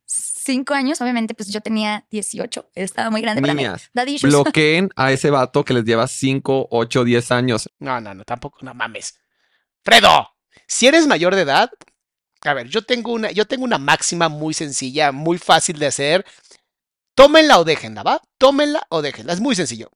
35 0.05 0.73
años, 0.73 1.01
obviamente, 1.01 1.33
pues 1.33 1.49
yo 1.49 1.61
tenía 1.61 2.05
18. 2.09 2.71
Estaba 2.75 3.09
muy 3.09 3.21
grande 3.21 3.41
para 3.41 3.53
Niñas, 3.53 3.83
mí. 3.83 3.89
Daddy 3.93 4.15
issues. 4.15 4.33
Bloqueen 4.33 4.89
a 4.95 5.11
ese 5.11 5.29
vato 5.29 5.63
que 5.63 5.73
les 5.73 5.85
lleva 5.85 6.07
5, 6.07 6.67
8, 6.69 7.03
10 7.03 7.31
años. 7.31 7.69
No, 7.79 8.01
no, 8.01 8.13
no, 8.13 8.23
tampoco, 8.23 8.59
no 8.61 8.73
mames. 8.73 9.19
Fredo, 9.83 10.29
si 10.67 10.87
eres 10.87 11.07
mayor 11.07 11.35
de 11.35 11.41
edad, 11.41 11.71
a 12.41 12.53
ver, 12.53 12.67
yo 12.67 12.83
tengo 12.83 13.13
una, 13.13 13.31
yo 13.31 13.45
tengo 13.45 13.63
una 13.63 13.77
máxima 13.77 14.29
muy 14.29 14.53
sencilla, 14.53 15.11
muy 15.11 15.37
fácil 15.37 15.77
de 15.79 15.87
hacer. 15.87 16.25
Tómenla 17.15 17.59
o 17.59 17.63
déjenla, 17.63 18.03
¿va? 18.03 18.21
Tómenla 18.37 18.85
o 18.89 19.01
déjenla, 19.01 19.33
es 19.33 19.39
muy 19.39 19.55
sencillo. 19.55 19.91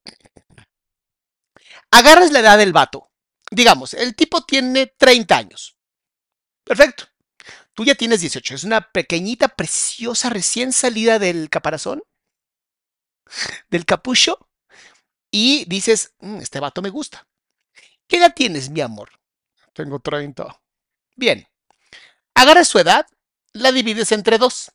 Agarras 1.91 2.31
la 2.31 2.39
edad 2.39 2.57
del 2.57 2.73
vato. 2.73 3.09
Digamos, 3.51 3.93
el 3.93 4.15
tipo 4.15 4.43
tiene 4.43 4.87
30 4.97 5.37
años. 5.37 5.77
Perfecto. 6.63 7.05
Tú 7.75 7.83
ya 7.83 7.93
tienes 7.95 8.21
18. 8.21 8.55
Es 8.55 8.63
una 8.63 8.89
pequeñita, 8.91 9.49
preciosa, 9.49 10.29
recién 10.29 10.73
salida 10.73 11.19
del 11.19 11.49
caparazón, 11.49 12.03
del 13.69 13.85
capucho. 13.85 14.49
Y 15.29 15.65
dices, 15.65 16.13
"Mm, 16.19 16.37
este 16.37 16.61
vato 16.61 16.81
me 16.81 16.89
gusta. 16.89 17.27
¿Qué 18.07 18.17
edad 18.17 18.33
tienes, 18.33 18.69
mi 18.69 18.81
amor? 18.81 19.09
Tengo 19.73 19.99
30. 19.99 20.61
Bien. 21.15 21.47
Agarras 22.33 22.69
su 22.69 22.79
edad, 22.79 23.05
la 23.51 23.71
divides 23.73 24.11
entre 24.13 24.37
dos. 24.37 24.71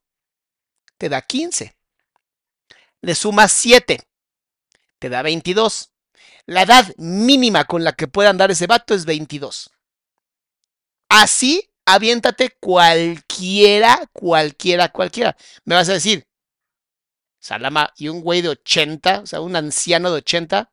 Te 0.99 1.09
da 1.09 1.23
15. 1.23 1.75
Le 3.01 3.15
sumas 3.15 3.53
7. 3.53 4.07
Te 4.99 5.09
da 5.09 5.23
22. 5.23 5.93
La 6.45 6.63
edad 6.63 6.95
mínima 6.99 7.65
con 7.65 7.83
la 7.83 7.93
que 7.95 8.09
puede 8.09 8.29
andar 8.29 8.51
ese 8.51 8.67
vato 8.67 8.95
es 8.95 9.07
22. 9.07 9.71
Así, 11.09 11.70
aviéntate 11.95 12.51
cualquiera, 12.61 14.09
cualquiera, 14.13 14.89
cualquiera. 14.91 15.37
Me 15.65 15.75
vas 15.75 15.89
a 15.89 15.95
decir, 15.95 16.27
Salama, 17.41 17.93
y 17.97 18.09
un 18.09 18.21
güey 18.21 18.43
de 18.43 18.51
80, 18.51 19.21
o 19.21 19.27
sea, 19.27 19.41
un 19.41 19.57
anciano 19.57 20.11
de 20.11 20.19
80, 20.19 20.71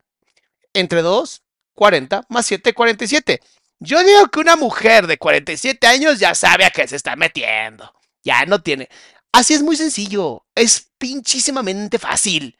entre 0.73 1.01
2, 1.01 1.43
40, 1.73 2.25
más 2.29 2.45
7, 2.45 2.73
47. 2.73 3.41
Yo 3.79 4.03
digo 4.03 4.27
que 4.27 4.39
una 4.39 4.55
mujer 4.55 5.07
de 5.07 5.17
47 5.17 5.85
años 5.87 6.19
ya 6.19 6.35
sabe 6.35 6.65
a 6.65 6.71
qué 6.71 6.87
se 6.87 6.95
está 6.95 7.15
metiendo. 7.15 7.93
Ya 8.23 8.45
no 8.45 8.61
tiene. 8.61 8.89
Así 9.31 9.53
es 9.53 9.61
muy 9.61 9.75
sencillo. 9.77 10.45
Es 10.55 10.91
pinchísimamente 10.97 11.99
fácil. 11.99 12.57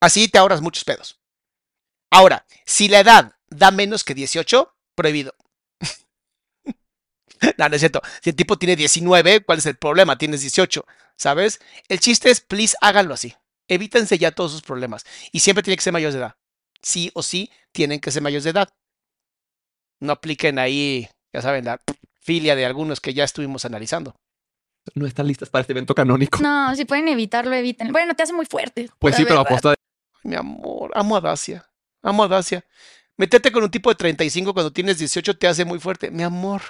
Así 0.00 0.28
te 0.28 0.38
ahorras 0.38 0.60
muchos 0.60 0.84
pedos. 0.84 1.18
Ahora, 2.10 2.46
si 2.66 2.88
la 2.88 3.00
edad 3.00 3.32
da 3.48 3.70
menos 3.70 4.04
que 4.04 4.14
18, 4.14 4.74
prohibido. 4.94 5.34
no, 7.58 7.68
no 7.68 7.74
es 7.74 7.80
cierto. 7.80 8.00
Si 8.22 8.30
el 8.30 8.36
tipo 8.36 8.58
tiene 8.58 8.76
19, 8.76 9.44
¿cuál 9.44 9.58
es 9.58 9.66
el 9.66 9.76
problema? 9.76 10.18
Tienes 10.18 10.40
18, 10.40 10.84
¿sabes? 11.16 11.60
El 11.88 12.00
chiste 12.00 12.30
es, 12.30 12.40
please, 12.40 12.76
háganlo 12.80 13.14
así. 13.14 13.34
Evítense 13.68 14.18
ya 14.18 14.30
todos 14.30 14.52
sus 14.52 14.62
problemas. 14.62 15.04
Y 15.32 15.40
siempre 15.40 15.62
tiene 15.62 15.76
que 15.76 15.82
ser 15.82 15.92
mayores 15.92 16.14
de 16.14 16.20
edad. 16.20 16.36
Sí 16.82 17.10
o 17.14 17.22
sí, 17.22 17.50
tienen 17.72 18.00
que 18.00 18.10
ser 18.10 18.22
mayores 18.22 18.44
de 18.44 18.50
edad. 18.50 18.68
No 20.00 20.12
apliquen 20.12 20.58
ahí, 20.58 21.08
ya 21.32 21.42
saben, 21.42 21.64
la 21.64 21.80
filia 22.20 22.54
de 22.54 22.66
algunos 22.66 23.00
que 23.00 23.14
ya 23.14 23.24
estuvimos 23.24 23.64
analizando. 23.64 24.14
No 24.94 25.06
están 25.06 25.26
listas 25.26 25.48
para 25.48 25.62
este 25.62 25.72
evento 25.72 25.94
canónico. 25.94 26.38
No, 26.40 26.74
si 26.76 26.84
pueden 26.84 27.08
evitarlo, 27.08 27.54
eviten. 27.54 27.92
Bueno, 27.92 28.14
te 28.14 28.22
hace 28.22 28.32
muy 28.32 28.46
fuerte. 28.46 28.88
Pues 28.98 29.16
sí, 29.16 29.24
pero 29.24 29.40
a 29.40 29.42
verdad. 29.42 29.50
costa 29.54 29.70
de... 29.70 29.76
Mi 30.22 30.36
amor, 30.36 30.92
amo 30.94 31.16
a 31.16 31.20
Dacia. 31.20 31.68
Amo 32.02 32.24
a 32.24 32.28
Dacia. 32.28 32.64
Meterte 33.16 33.50
con 33.50 33.64
un 33.64 33.70
tipo 33.70 33.90
de 33.90 33.96
35 33.96 34.52
cuando 34.52 34.72
tienes 34.72 34.98
18 34.98 35.38
te 35.38 35.46
hace 35.48 35.64
muy 35.64 35.78
fuerte. 35.78 36.10
Mi 36.10 36.22
amor. 36.22 36.62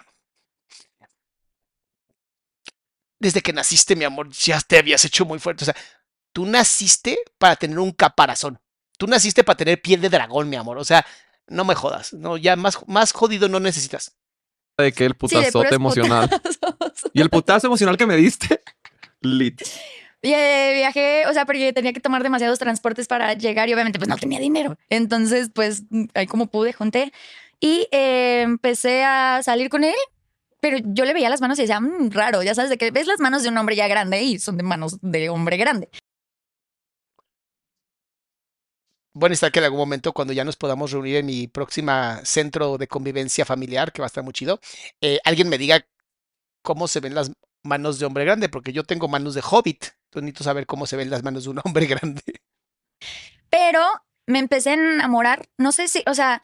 Desde 3.19 3.41
que 3.41 3.53
naciste, 3.53 3.97
mi 3.97 4.05
amor, 4.05 4.31
ya 4.31 4.61
te 4.61 4.79
habías 4.79 5.05
hecho 5.05 5.25
muy 5.25 5.39
fuerte. 5.39 5.65
O 5.65 5.67
sea, 5.67 5.77
tú 6.33 6.47
naciste 6.47 7.19
para 7.39 7.57
tener 7.57 7.79
un 7.79 7.93
caparazón. 7.93 8.59
Tú 8.99 9.07
naciste 9.07 9.45
para 9.45 9.57
tener 9.57 9.81
piel 9.81 10.01
de 10.01 10.09
dragón, 10.09 10.49
mi 10.49 10.57
amor. 10.57 10.79
O 10.79 10.85
sea, 10.85 11.07
no 11.47 11.65
me 11.65 11.75
jodas. 11.75 12.13
No, 12.13 12.37
ya 12.37 12.57
más, 12.57 12.79
más 12.87 13.13
jodido 13.13 13.49
no 13.49 13.61
necesitas. 13.61 14.17
de 14.79 14.93
que 14.93 15.07
el 15.07 15.15
putazote 15.15 15.75
emocional. 15.75 16.29
putazos. 16.29 17.11
Y 17.13 17.21
el 17.21 17.31
putazo 17.31 17.67
emocional 17.67 17.97
que 17.97 18.07
me 18.07 18.17
diste. 18.17 18.61
Lit. 19.21 19.63
Y, 20.23 20.33
eh, 20.33 20.73
viajé, 20.75 21.27
o 21.29 21.33
sea, 21.33 21.47
porque 21.47 21.73
tenía 21.73 21.93
que 21.93 22.01
tomar 22.01 22.23
demasiados 22.23 22.59
transportes 22.59 23.07
para 23.07 23.35
llegar 23.35 23.69
y 23.69 23.75
obviamente 23.75 23.99
pues 23.99 24.09
no 24.09 24.17
tenía 24.17 24.41
dinero. 24.41 24.77
Entonces, 24.89 25.51
pues 25.55 25.85
ahí 26.15 26.27
como 26.27 26.49
pude, 26.49 26.73
junté 26.73 27.13
y 27.61 27.87
eh, 27.93 28.43
empecé 28.43 29.05
a 29.05 29.41
salir 29.43 29.69
con 29.69 29.85
él. 29.85 29.95
Pero 30.61 30.79
yo 30.83 31.05
le 31.05 31.15
veía 31.15 31.29
las 31.29 31.41
manos 31.41 31.59
y 31.59 31.63
decía, 31.63 31.81
"Mm, 31.81 32.11
raro, 32.11 32.43
ya 32.43 32.55
sabes, 32.55 32.71
de 32.71 32.79
que 32.79 32.91
ves 32.91 33.07
las 33.07 33.21
manos 33.21 33.43
de 33.43 33.51
un 33.51 33.59
hombre 33.59 33.77
ya 33.77 33.89
grande 33.89 34.23
y 34.23 34.39
son 34.39 34.57
de 34.57 34.63
manos 34.63 34.99
de 35.03 35.29
hombre 35.29 35.57
grande. 35.57 35.89
Bueno, 39.15 39.33
está 39.33 39.51
que 39.51 39.61
en 39.61 39.65
algún 39.65 39.79
momento, 39.81 40.13
cuando 40.13 40.35
ya 40.35 40.45
nos 40.45 40.57
podamos 40.57 40.93
reunir 40.93 41.17
en 41.17 41.27
mi 41.27 41.49
próxima 41.49 42.21
centro 42.25 42.77
de 42.77 42.87
convivencia 42.87 43.47
familiar, 43.47 43.91
que 43.93 44.03
va 44.03 44.07
a 44.07 44.09
estar 44.09 44.23
muy 44.23 44.35
chido, 44.35 44.61
eh, 45.01 45.21
alguien 45.25 45.49
me 45.49 45.57
diga 45.57 45.87
cómo 46.63 46.87
se 46.87 47.01
ven 47.01 47.15
las 47.15 47.33
manos 47.65 47.99
de 47.99 48.05
hombre 48.07 48.25
grande, 48.27 48.51
porque 48.51 48.73
yo 48.75 48.85
tengo 48.85 49.09
manos 49.09 49.35
de 49.35 49.43
hobbit. 49.43 49.87
pues 50.11 50.23
necesito 50.23 50.45
saber 50.45 50.67
cómo 50.67 50.87
se 50.87 50.97
ven 50.97 51.11
las 51.11 51.23
manos 51.23 51.45
de 51.45 51.51
un 51.51 51.61
hombre 51.65 51.87
grande. 51.87 52.23
Pero 53.49 53.81
me 54.27 54.39
empecé 54.39 54.71
a 54.71 54.75
enamorar, 54.75 55.49
no 55.59 55.73
sé 55.73 55.89
si, 55.89 56.03
o 56.07 56.15
sea, 56.15 56.43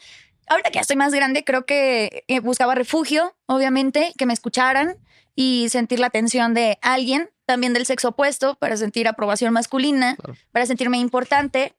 ahorita 0.49 0.71
que 0.71 0.77
ya 0.77 0.81
estoy 0.83 0.97
más 0.97 1.13
grande, 1.15 1.45
creo 1.45 1.65
que 1.67 2.25
eh, 2.29 2.41
buscaba 2.41 2.75
refugio, 2.75 3.35
obviamente, 3.47 4.13
que 4.19 4.27
me 4.27 4.33
escucharan 4.33 4.97
y 5.35 5.69
sentir 5.71 5.99
la 6.01 6.09
atención 6.09 6.55
de 6.55 6.79
alguien, 6.83 7.31
también 7.47 7.73
del 7.73 7.87
sexo 7.87 8.09
opuesto, 8.09 8.55
para 8.57 8.77
sentir 8.77 9.09
aprobación 9.09 9.53
masculina, 9.53 10.17
Claro. 10.17 10.35
para 10.53 10.67
sentirme 10.67 10.99
importante. 10.99 11.75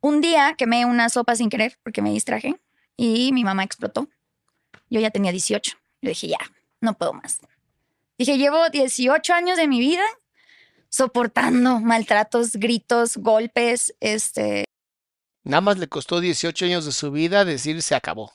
Un 0.00 0.20
día 0.20 0.54
quemé 0.58 0.84
una 0.84 1.08
sopa 1.08 1.36
sin 1.36 1.48
querer 1.48 1.78
porque 1.82 2.02
me 2.02 2.10
distraje 2.10 2.56
y 2.96 3.32
mi 3.32 3.44
mamá 3.44 3.62
explotó. 3.64 4.08
Yo 4.90 5.00
ya 5.00 5.10
tenía 5.10 5.32
18. 5.32 5.76
Yo 6.02 6.08
dije, 6.08 6.28
ya, 6.28 6.38
no 6.80 6.94
puedo 6.94 7.12
más. 7.12 7.40
Dije, 8.18 8.36
llevo 8.36 8.68
18 8.68 9.32
años 9.32 9.56
de 9.56 9.68
mi 9.68 9.78
vida 9.80 10.04
soportando 10.88 11.80
maltratos, 11.80 12.52
gritos, 12.56 13.16
golpes, 13.16 13.94
este, 14.00 14.64
Nada 15.44 15.60
más 15.60 15.78
le 15.78 15.88
costó 15.88 16.20
18 16.20 16.66
años 16.66 16.84
de 16.84 16.92
su 16.92 17.10
vida 17.10 17.44
decir 17.44 17.82
se 17.82 17.94
acabó. 17.94 18.32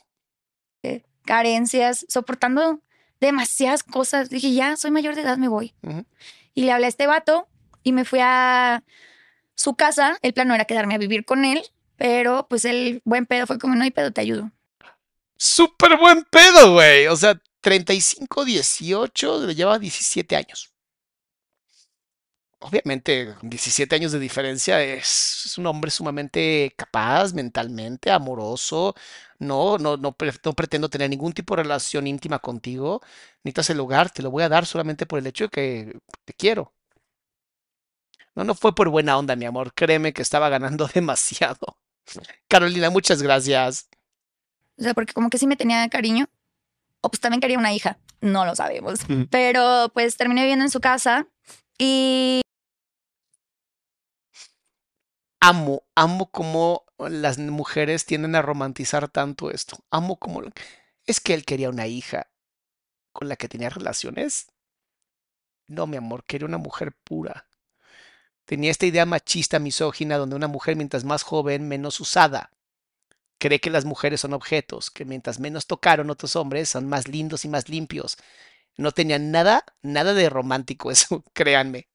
carencias, 1.25 2.05
soportando 2.09 2.81
demasiadas 3.19 3.83
cosas. 3.83 4.29
Dije, 4.29 4.53
ya, 4.53 4.75
soy 4.77 4.91
mayor 4.91 5.15
de 5.15 5.21
edad, 5.21 5.37
me 5.37 5.47
voy. 5.47 5.73
Y 6.53 6.63
le 6.63 6.71
hablé 6.71 6.85
a 6.85 6.89
este 6.89 7.07
vato 7.07 7.47
y 7.83 7.91
me 7.91 8.05
fui 8.05 8.19
a 8.21 8.83
su 9.55 9.75
casa. 9.75 10.17
El 10.21 10.33
plan 10.33 10.47
no 10.47 10.55
era 10.55 10.65
quedarme 10.65 10.95
a 10.95 10.99
vivir 10.99 11.25
con 11.25 11.45
él, 11.45 11.61
pero 11.97 12.47
pues 12.49 12.65
el 12.65 13.01
buen 13.05 13.25
pedo 13.25 13.45
fue 13.47 13.59
como, 13.59 13.75
no 13.75 13.83
hay 13.83 13.91
pedo, 13.91 14.11
te 14.11 14.21
ayudo. 14.21 14.51
Súper 15.37 15.97
buen 15.97 16.23
pedo, 16.23 16.73
güey. 16.73 17.07
O 17.07 17.15
sea, 17.15 17.39
35, 17.61 18.45
18, 18.45 19.45
le 19.45 19.55
lleva 19.55 19.77
17 19.79 20.35
años. 20.35 20.73
Obviamente, 22.59 23.35
con 23.39 23.49
17 23.49 23.95
años 23.95 24.11
de 24.11 24.19
diferencia 24.19 24.81
es, 24.81 25.43
es 25.45 25.57
un 25.59 25.67
hombre 25.67 25.91
sumamente 25.91 26.73
capaz 26.75 27.33
mentalmente, 27.33 28.09
amoroso. 28.09 28.95
No, 29.37 29.77
no, 29.77 29.95
no, 29.95 30.15
no 30.43 30.53
pretendo 30.53 30.89
tener 30.89 31.09
ningún 31.09 31.33
tipo 31.33 31.55
de 31.55 31.63
relación 31.63 32.07
íntima 32.07 32.39
contigo. 32.39 33.01
Necesitas 33.43 33.69
el 33.69 33.79
hogar, 33.79 34.09
te 34.09 34.23
lo 34.23 34.31
voy 34.31 34.43
a 34.43 34.49
dar 34.49 34.65
solamente 34.65 35.05
por 35.05 35.19
el 35.19 35.27
hecho 35.27 35.45
de 35.45 35.49
que 35.49 35.99
te 36.25 36.33
quiero. 36.33 36.73
No, 38.33 38.43
no 38.43 38.55
fue 38.55 38.73
por 38.73 38.89
buena 38.89 39.17
onda, 39.17 39.35
mi 39.35 39.45
amor. 39.45 39.73
Créeme 39.73 40.13
que 40.13 40.23
estaba 40.23 40.49
ganando 40.49 40.87
demasiado. 40.93 41.77
Carolina, 42.47 42.89
muchas 42.89 43.21
gracias. 43.21 43.87
O 44.79 44.83
sea, 44.83 44.93
porque 44.95 45.13
como 45.13 45.29
que 45.29 45.37
sí 45.37 45.45
me 45.45 45.55
tenía 45.57 45.87
cariño. 45.89 46.27
O 47.01 47.09
pues 47.09 47.19
también 47.19 47.41
quería 47.41 47.59
una 47.59 47.73
hija. 47.73 47.99
No 48.21 48.45
lo 48.45 48.55
sabemos. 48.55 48.99
Pero 49.29 49.91
pues 49.93 50.17
terminé 50.17 50.41
viviendo 50.41 50.65
en 50.65 50.71
su 50.71 50.79
casa 50.79 51.27
y 51.77 52.41
amo, 55.39 55.83
amo 55.95 56.29
cómo 56.31 56.85
las 56.97 57.37
mujeres 57.37 58.05
tienden 58.05 58.35
a 58.35 58.41
romantizar 58.41 59.07
tanto 59.09 59.51
esto. 59.51 59.77
Amo 59.91 60.17
como 60.17 60.41
es 61.05 61.19
que 61.19 61.33
él 61.33 61.45
quería 61.45 61.69
una 61.69 61.87
hija 61.87 62.27
con 63.13 63.29
la 63.29 63.35
que 63.35 63.47
tenía 63.47 63.69
relaciones. 63.69 64.47
No, 65.67 65.87
mi 65.87 65.97
amor, 65.97 66.23
quería 66.23 66.47
una 66.47 66.57
mujer 66.57 66.93
pura. 67.03 67.47
Tenía 68.45 68.71
esta 68.71 68.85
idea 68.85 69.05
machista, 69.05 69.59
misógina, 69.59 70.17
donde 70.17 70.35
una 70.35 70.47
mujer 70.47 70.75
mientras 70.75 71.03
más 71.03 71.23
joven, 71.23 71.67
menos 71.67 71.99
usada. 71.99 72.51
Cree 73.39 73.59
que 73.59 73.69
las 73.69 73.85
mujeres 73.85 74.21
son 74.21 74.33
objetos, 74.33 74.89
que 74.89 75.05
mientras 75.05 75.39
menos 75.39 75.67
tocaron 75.67 76.09
otros 76.09 76.35
hombres, 76.35 76.69
son 76.69 76.87
más 76.87 77.07
lindos 77.07 77.45
y 77.45 77.49
más 77.49 77.69
limpios. 77.69 78.17
No 78.77 78.91
tenía 78.91 79.19
nada, 79.19 79.65
nada 79.81 80.13
de 80.13 80.29
romántico 80.29 80.91
eso, 80.91 81.23
créanme. 81.33 81.87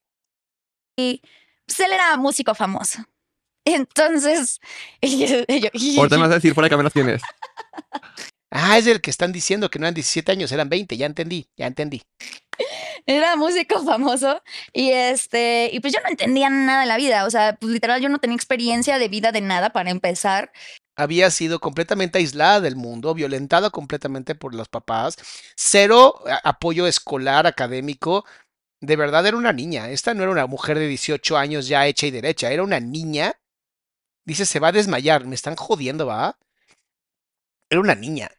pues 0.97 1.81
él 1.81 1.93
era 1.93 2.17
músico 2.17 2.55
famoso. 2.55 2.99
Entonces, 3.65 4.61
yo- 5.03 5.99
Ahorita 5.99 6.17
me 6.17 6.23
vas 6.23 6.31
a 6.33 6.35
decir 6.35 6.55
fuera 6.55 6.67
de 6.67 6.71
cámaras 6.71 6.93
quién 6.93 7.09
es. 7.11 7.23
Ah, 8.51 8.77
es 8.77 8.87
el 8.87 9.01
que 9.01 9.11
están 9.11 9.33
diciendo 9.33 9.71
que 9.71 9.79
no 9.79 9.87
eran 9.87 9.95
17 9.95 10.31
años, 10.33 10.53
eran 10.53 10.69
20, 10.69 10.97
ya 10.97 11.07
entendí, 11.07 11.49
ya 11.57 11.67
entendí. 11.67 12.03
era 13.07 13.35
músico 13.37 13.83
famoso 13.83 14.43
y 14.73 14.91
este 14.91 15.71
y 15.73 15.81
pues 15.81 15.93
yo 15.95 16.01
no 16.03 16.11
entendía 16.11 16.51
nada 16.51 16.83
de 16.83 16.87
la 16.87 16.97
vida, 16.99 17.25
o 17.25 17.31
sea, 17.31 17.57
pues 17.59 17.73
literal 17.73 18.01
yo 18.03 18.09
no 18.11 18.19
tenía 18.19 18.37
experiencia 18.37 18.99
de 18.99 19.09
vida 19.09 19.33
de 19.33 19.41
nada 19.41 19.71
para 19.71 19.91
empezar. 19.91 20.53
Había 20.97 21.31
sido 21.31 21.59
completamente 21.61 22.19
aislada 22.19 22.61
del 22.61 22.77
mundo, 22.77 23.15
violentada 23.15 23.71
completamente 23.71 24.35
por 24.35 24.55
los 24.55 24.69
papás, 24.69 25.17
cero 25.57 26.23
apoyo 26.45 26.87
escolar, 26.87 27.47
académico. 27.47 28.27
De 28.83 28.97
verdad 28.97 29.27
era 29.27 29.39
una 29.39 29.55
niña. 29.55 29.89
Esta 29.89 30.13
no 30.13 30.23
era 30.25 30.33
una 30.33 30.47
mujer 30.47 30.79
de 30.79 30.89
18 30.89 31.39
años 31.39 31.69
ya 31.69 31.87
hecha 31.87 32.07
y 32.07 32.11
derecha, 32.11 32.51
era 32.51 32.63
una 32.63 32.81
niña. 32.81 33.33
Dice, 34.25 34.47
se 34.47 34.61
va 34.61 34.69
a 34.69 34.73
desmayar, 34.73 35.25
me 35.25 35.35
están 35.35 35.57
jodiendo, 35.57 36.07
¿va? 36.07 36.39
Era 37.71 37.81
una 37.81 37.95
niña. 37.95 38.31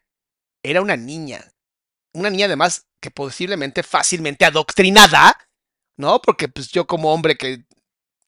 Era 0.63 0.81
una 0.81 0.95
niña. 0.95 1.53
Una 2.13 2.29
niña 2.29 2.45
además 2.45 2.85
que 2.99 3.11
posiblemente 3.11 3.83
fácilmente 3.83 4.45
adoctrinada, 4.45 5.37
¿no? 5.97 6.21
Porque 6.21 6.47
pues 6.47 6.69
yo 6.69 6.87
como 6.87 7.13
hombre 7.13 7.35
que 7.35 7.65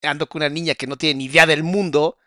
ando 0.03 0.27
con 0.27 0.41
una 0.41 0.49
niña 0.49 0.75
que 0.75 0.87
no 0.87 0.97
tiene 0.97 1.19
ni 1.19 1.25
idea 1.25 1.45
del 1.45 1.63
mundo, 1.63 2.17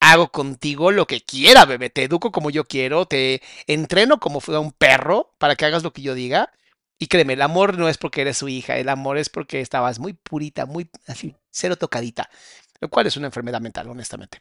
hago 0.00 0.30
contigo 0.30 0.90
lo 0.90 1.06
que 1.06 1.22
quiera, 1.22 1.64
bebé. 1.64 1.90
Te 1.90 2.04
educo 2.04 2.32
como 2.32 2.50
yo 2.50 2.64
quiero, 2.64 3.06
te 3.06 3.42
entreno 3.66 4.20
como 4.20 4.40
fuera 4.40 4.60
un 4.60 4.72
perro 4.72 5.34
para 5.38 5.56
que 5.56 5.64
hagas 5.64 5.82
lo 5.82 5.92
que 5.92 6.02
yo 6.02 6.14
diga. 6.14 6.52
Y 6.98 7.06
créeme, 7.06 7.34
el 7.34 7.42
amor 7.42 7.78
no 7.78 7.88
es 7.88 7.96
porque 7.98 8.22
eres 8.22 8.38
su 8.38 8.48
hija, 8.48 8.76
el 8.76 8.88
amor 8.88 9.18
es 9.18 9.28
porque 9.28 9.60
estabas 9.60 10.00
muy 10.00 10.14
purita, 10.14 10.66
muy 10.66 10.90
así, 11.06 11.36
cero 11.50 11.76
tocadita, 11.76 12.28
lo 12.80 12.88
cual 12.88 13.06
es 13.06 13.16
una 13.16 13.26
enfermedad 13.26 13.60
mental, 13.60 13.88
honestamente. 13.88 14.38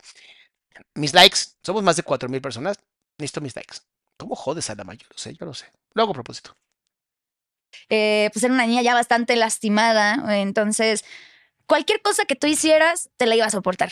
Mis 0.95 1.13
likes, 1.13 1.39
somos 1.63 1.83
más 1.83 1.95
de 1.95 2.03
4.000 2.03 2.41
personas, 2.41 2.77
necesito 3.17 3.41
mis 3.41 3.55
likes. 3.55 3.77
¿Cómo 4.17 4.35
jodes 4.35 4.69
a 4.69 4.75
la 4.75 4.83
mayor? 4.83 5.03
Yo 5.03 5.13
lo 5.13 5.17
sé, 5.17 5.33
yo 5.33 5.45
lo 5.45 5.53
sé. 5.53 5.65
Lo 5.93 6.03
hago 6.03 6.11
a 6.11 6.15
propósito. 6.15 6.55
Eh, 7.89 8.29
pues 8.33 8.43
era 8.43 8.53
una 8.53 8.65
niña 8.65 8.81
ya 8.81 8.93
bastante 8.93 9.35
lastimada, 9.35 10.37
entonces 10.39 11.03
cualquier 11.65 12.01
cosa 12.01 12.25
que 12.25 12.35
tú 12.35 12.47
hicieras 12.47 13.09
te 13.17 13.25
la 13.25 13.35
iba 13.35 13.45
a 13.45 13.49
soportar. 13.49 13.91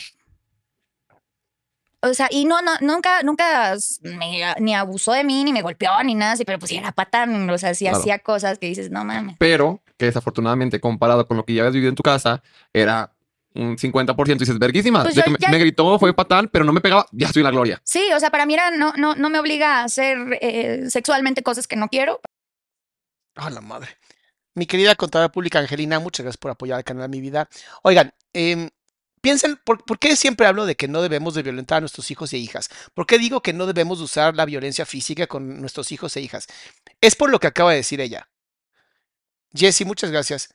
O 2.00 2.14
sea, 2.14 2.28
y 2.30 2.44
no, 2.44 2.60
no, 2.62 2.72
nunca, 2.82 3.22
nunca 3.22 3.74
me- 4.02 4.54
ni 4.60 4.74
abusó 4.74 5.12
de 5.12 5.24
mí, 5.24 5.42
ni 5.44 5.52
me 5.52 5.62
golpeó, 5.62 5.90
ni 6.04 6.14
nada 6.14 6.32
así, 6.32 6.44
pero 6.44 6.58
pues 6.58 6.70
era 6.72 6.92
patán, 6.92 7.48
o 7.50 7.58
sea, 7.58 7.74
sí 7.74 7.84
Claro. 7.86 7.98
hacía 7.98 8.18
cosas 8.20 8.58
que 8.58 8.66
dices, 8.66 8.90
no 8.90 9.04
mames. 9.04 9.36
Pero 9.38 9.82
que 9.96 10.04
desafortunadamente 10.06 10.78
comparado 10.80 11.26
con 11.26 11.36
lo 11.36 11.44
que 11.44 11.54
ya 11.54 11.62
habías 11.62 11.72
vivido 11.74 11.88
en 11.88 11.96
tu 11.96 12.02
casa, 12.02 12.42
era 12.72 13.12
un 13.56 13.76
50%. 13.78 14.36
Y 14.36 14.38
dices, 14.38 14.58
verguísima. 14.58 15.02
Pues 15.02 15.16
me, 15.16 15.36
ya- 15.38 15.48
me 15.50 15.58
gritó, 15.58 15.98
fue 15.98 16.12
fatal, 16.14 16.50
pero 16.50 16.64
no 16.64 16.72
me 16.72 16.80
pegaba. 16.80 17.06
Ya 17.12 17.26
estoy 17.28 17.40
en 17.40 17.44
la 17.44 17.50
gloria. 17.50 17.80
Sí, 17.84 18.10
o 18.14 18.20
sea, 18.20 18.30
para 18.30 18.46
mí 18.46 18.54
era, 18.54 18.70
no, 18.70 18.92
no, 18.96 19.14
no 19.14 19.30
me 19.30 19.38
obliga 19.38 19.80
a 19.80 19.84
hacer 19.84 20.18
eh, 20.40 20.84
sexualmente 20.90 21.42
cosas 21.42 21.66
que 21.66 21.76
no 21.76 21.88
quiero. 21.88 22.20
¡Ah, 23.34 23.50
la 23.50 23.60
madre! 23.60 23.88
Mi 24.54 24.64
querida 24.66 24.94
contadora 24.94 25.30
pública 25.30 25.58
Angelina, 25.58 25.98
muchas 26.00 26.24
gracias 26.24 26.38
por 26.38 26.50
apoyar 26.50 26.78
al 26.78 26.84
canal 26.84 27.10
Mi 27.10 27.20
Vida. 27.20 27.48
Oigan, 27.82 28.14
em, 28.32 28.70
piensen, 29.20 29.60
¿por, 29.62 29.84
por 29.84 29.98
qué 29.98 30.16
siempre 30.16 30.46
hablo 30.46 30.64
de 30.64 30.76
que 30.76 30.88
no 30.88 31.02
debemos 31.02 31.34
de 31.34 31.42
violentar 31.42 31.76
a 31.78 31.80
nuestros 31.80 32.10
hijos 32.10 32.32
e 32.32 32.38
hijas? 32.38 32.70
¿Por 32.94 33.06
qué 33.06 33.18
digo 33.18 33.42
que 33.42 33.52
no 33.52 33.66
debemos 33.66 33.98
de 33.98 34.04
usar 34.04 34.34
la 34.34 34.46
violencia 34.46 34.86
física 34.86 35.26
con 35.26 35.60
nuestros 35.60 35.92
hijos 35.92 36.16
e 36.16 36.22
hijas? 36.22 36.46
Es 37.02 37.14
por 37.16 37.28
lo 37.30 37.38
que 37.38 37.48
acaba 37.48 37.72
de 37.72 37.76
decir 37.78 38.00
ella. 38.00 38.30
Jessie, 39.54 39.84
muchas 39.86 40.10
gracias. 40.10 40.48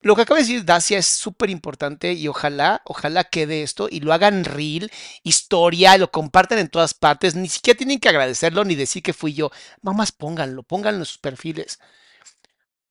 Lo 0.00 0.14
que 0.14 0.22
acaba 0.22 0.38
de 0.38 0.44
decir 0.44 0.64
Dacia 0.64 0.98
es 0.98 1.06
súper 1.06 1.50
importante 1.50 2.12
y 2.12 2.28
ojalá, 2.28 2.82
ojalá 2.84 3.24
quede 3.24 3.62
esto 3.62 3.88
y 3.90 4.00
lo 4.00 4.12
hagan 4.12 4.44
real, 4.44 4.90
historia, 5.24 5.98
lo 5.98 6.12
compartan 6.12 6.58
en 6.58 6.68
todas 6.68 6.94
partes. 6.94 7.34
Ni 7.34 7.48
siquiera 7.48 7.78
tienen 7.78 7.98
que 7.98 8.08
agradecerlo 8.08 8.64
ni 8.64 8.76
decir 8.76 9.02
que 9.02 9.12
fui 9.12 9.34
yo. 9.34 9.50
Mamás, 9.82 10.12
pónganlo, 10.12 10.62
pónganlo 10.62 11.00
en 11.00 11.06
sus 11.06 11.18
perfiles. 11.18 11.80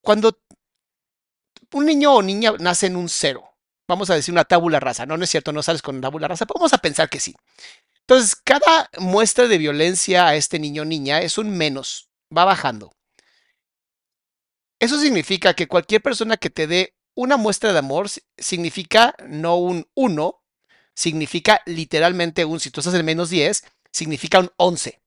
Cuando 0.01 0.39
un 1.73 1.85
niño 1.85 2.13
o 2.13 2.21
niña 2.21 2.53
nace 2.59 2.87
en 2.87 2.97
un 2.97 3.09
cero, 3.09 3.43
vamos 3.87 4.09
a 4.09 4.15
decir 4.15 4.33
una 4.33 4.45
tabula 4.45 4.79
rasa, 4.79 5.05
no, 5.05 5.17
no 5.17 5.23
es 5.23 5.29
cierto, 5.29 5.53
no 5.53 5.63
sales 5.63 5.81
con 5.81 5.95
una 5.95 6.07
tabula 6.07 6.27
rasa, 6.27 6.45
vamos 6.53 6.73
a 6.73 6.77
pensar 6.79 7.09
que 7.09 7.19
sí. 7.19 7.35
Entonces, 8.01 8.35
cada 8.35 8.89
muestra 8.99 9.47
de 9.47 9.57
violencia 9.57 10.27
a 10.27 10.35
este 10.35 10.59
niño 10.59 10.83
o 10.83 10.85
niña 10.85 11.21
es 11.21 11.37
un 11.37 11.49
menos, 11.51 12.09
va 12.35 12.45
bajando. 12.45 12.91
Eso 14.79 14.99
significa 14.99 15.53
que 15.53 15.67
cualquier 15.67 16.01
persona 16.01 16.37
que 16.37 16.49
te 16.49 16.67
dé 16.67 16.96
una 17.17 17.37
muestra 17.37 17.73
de 17.73 17.79
amor 17.79 18.09
si- 18.09 18.21
significa 18.37 19.15
no 19.27 19.57
un 19.57 19.87
1, 19.95 20.43
significa 20.95 21.61
literalmente 21.65 22.45
un, 22.45 22.59
si 22.61 22.71
tú 22.71 22.79
estás 22.81 22.95
en 22.95 23.05
menos 23.05 23.29
10, 23.29 23.65
significa 23.91 24.39
un 24.39 24.51
11. 24.57 25.01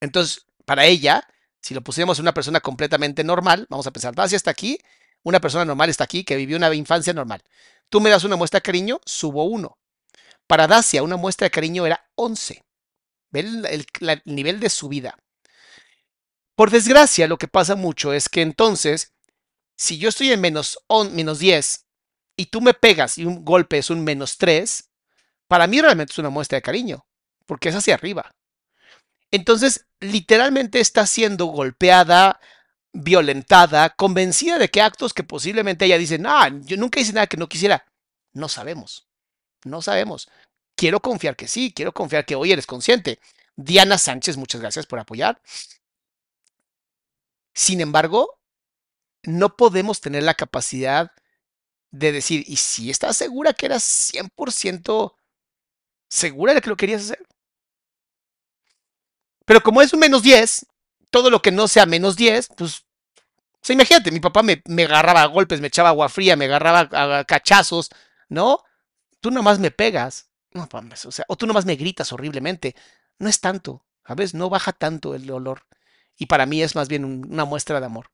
Entonces, 0.00 0.46
para 0.64 0.84
ella, 0.86 1.26
si 1.60 1.74
lo 1.74 1.82
pusiéramos 1.82 2.18
en 2.18 2.24
una 2.24 2.34
persona 2.34 2.60
completamente 2.60 3.24
normal, 3.24 3.66
vamos 3.70 3.86
a 3.86 3.90
pensar, 3.92 4.14
Dacia 4.14 4.36
está 4.36 4.50
aquí, 4.50 4.78
una 5.22 5.40
persona 5.40 5.64
normal 5.64 5.88
está 5.90 6.04
aquí 6.04 6.24
que 6.24 6.36
vivió 6.36 6.56
una 6.56 6.74
infancia 6.74 7.12
normal. 7.12 7.42
Tú 7.88 8.00
me 8.00 8.10
das 8.10 8.24
una 8.24 8.36
muestra 8.36 8.58
de 8.58 8.62
cariño, 8.62 9.00
subo 9.04 9.44
1. 9.44 9.78
Para 10.46 10.66
Dacia, 10.68 11.02
una 11.02 11.16
muestra 11.16 11.46
de 11.46 11.50
cariño 11.52 11.86
era 11.86 12.06
11. 12.16 12.64
Ve 13.32 13.40
el, 13.40 13.66
el 13.66 14.22
nivel 14.26 14.60
de 14.60 14.70
subida. 14.70 15.16
Por 16.56 16.70
desgracia, 16.70 17.28
lo 17.28 17.38
que 17.38 17.48
pasa 17.48 17.76
mucho 17.76 18.12
es 18.12 18.28
que 18.28 18.42
entonces 18.42 19.12
si 19.76 19.98
yo 19.98 20.08
estoy 20.08 20.32
en 20.32 20.40
menos, 20.40 20.78
on, 20.86 21.14
menos 21.14 21.38
10 21.38 21.86
y 22.36 22.46
tú 22.46 22.60
me 22.60 22.74
pegas 22.74 23.18
y 23.18 23.24
un 23.24 23.44
golpe 23.44 23.78
es 23.78 23.90
un 23.90 24.04
menos 24.04 24.38
3, 24.38 24.90
para 25.48 25.66
mí 25.66 25.80
realmente 25.80 26.12
es 26.12 26.18
una 26.18 26.30
muestra 26.30 26.56
de 26.56 26.62
cariño, 26.62 27.06
porque 27.46 27.68
es 27.68 27.74
hacia 27.74 27.94
arriba. 27.94 28.34
Entonces, 29.30 29.86
literalmente 30.00 30.80
está 30.80 31.06
siendo 31.06 31.46
golpeada, 31.46 32.40
violentada, 32.92 33.90
convencida 33.90 34.58
de 34.58 34.68
que 34.68 34.80
actos 34.80 35.12
que 35.12 35.24
posiblemente 35.24 35.84
ella 35.84 35.98
dice, 35.98 36.18
no, 36.18 36.46
yo 36.60 36.76
nunca 36.76 37.00
hice 37.00 37.12
nada 37.12 37.26
que 37.26 37.36
no 37.36 37.48
quisiera. 37.48 37.84
No 38.32 38.48
sabemos. 38.48 39.08
No 39.64 39.82
sabemos. 39.82 40.28
Quiero 40.76 41.00
confiar 41.00 41.36
que 41.36 41.48
sí, 41.48 41.72
quiero 41.74 41.92
confiar 41.92 42.24
que 42.24 42.36
hoy 42.36 42.52
eres 42.52 42.66
consciente. 42.66 43.18
Diana 43.56 43.98
Sánchez, 43.98 44.36
muchas 44.36 44.60
gracias 44.60 44.86
por 44.86 44.98
apoyar. 44.98 45.40
Sin 47.54 47.80
embargo, 47.80 48.38
no 49.26 49.56
podemos 49.56 50.00
tener 50.00 50.22
la 50.22 50.34
capacidad 50.34 51.12
de 51.92 52.12
decir, 52.12 52.44
¿y 52.48 52.56
si 52.56 52.90
estás 52.90 53.16
segura 53.16 53.54
que 53.54 53.66
eras 53.66 53.84
100% 53.84 55.16
segura 56.08 56.54
de 56.54 56.62
que 56.62 56.70
lo 56.70 56.76
querías 56.78 57.02
hacer? 57.04 57.20
Pero 59.44 59.62
como 59.62 59.82
es 59.82 59.92
un 59.92 60.00
menos 60.00 60.22
10, 60.22 60.66
todo 61.10 61.30
lo 61.30 61.42
que 61.42 61.52
no 61.52 61.68
sea 61.68 61.86
menos 61.86 62.16
10, 62.16 62.48
pues. 62.56 62.80
O 63.62 63.66
sea, 63.66 63.74
imagínate, 63.74 64.12
mi 64.12 64.20
papá 64.20 64.42
me, 64.42 64.62
me 64.66 64.84
agarraba 64.84 65.22
a 65.22 65.26
golpes, 65.26 65.60
me 65.60 65.68
echaba 65.68 65.90
agua 65.90 66.08
fría, 66.08 66.36
me 66.36 66.46
agarraba 66.46 66.88
a, 67.20 67.24
cachazos, 67.24 67.90
¿no? 68.28 68.60
Tú 69.20 69.30
nomás 69.30 69.58
me 69.60 69.70
pegas. 69.70 70.30
No, 70.52 70.68
o 70.72 71.12
sea, 71.12 71.24
o 71.28 71.36
tú 71.36 71.46
nomás 71.46 71.66
me 71.66 71.76
gritas 71.76 72.12
horriblemente. 72.12 72.76
No 73.18 73.28
es 73.28 73.40
tanto, 73.40 73.84
¿sabes? 74.06 74.34
No 74.34 74.50
baja 74.50 74.72
tanto 74.72 75.14
el 75.14 75.26
dolor. 75.26 75.66
Y 76.18 76.26
para 76.26 76.46
mí 76.46 76.62
es 76.62 76.74
más 76.76 76.88
bien 76.88 77.04
un- 77.04 77.26
una 77.32 77.44
muestra 77.46 77.80
de 77.80 77.86
amor. 77.86 78.08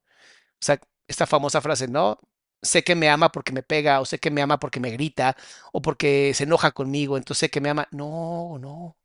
O 0.55 0.63
sea, 0.65 0.81
esta 1.11 1.27
famosa 1.27 1.61
frase, 1.61 1.89
¿no? 1.89 2.19
Sé 2.63 2.85
que 2.85 2.95
me 2.95 3.09
ama 3.09 3.33
porque 3.33 3.53
me 3.53 3.63
pega, 3.63 4.01
o 4.01 4.05
sé 4.05 4.19
que 4.19 4.31
me 4.31 4.43
ama 4.43 4.59
porque 4.59 4.81
me 4.81 4.91
grita, 4.91 5.37
o 5.73 5.83
porque 5.83 6.33
se 6.35 6.45
enoja 6.45 6.71
conmigo, 6.71 7.17
entonces 7.17 7.41
sé 7.41 7.51
que 7.51 7.61
me 7.61 7.71
ama. 7.71 7.89
No, 7.91 8.59
no. 8.61 8.97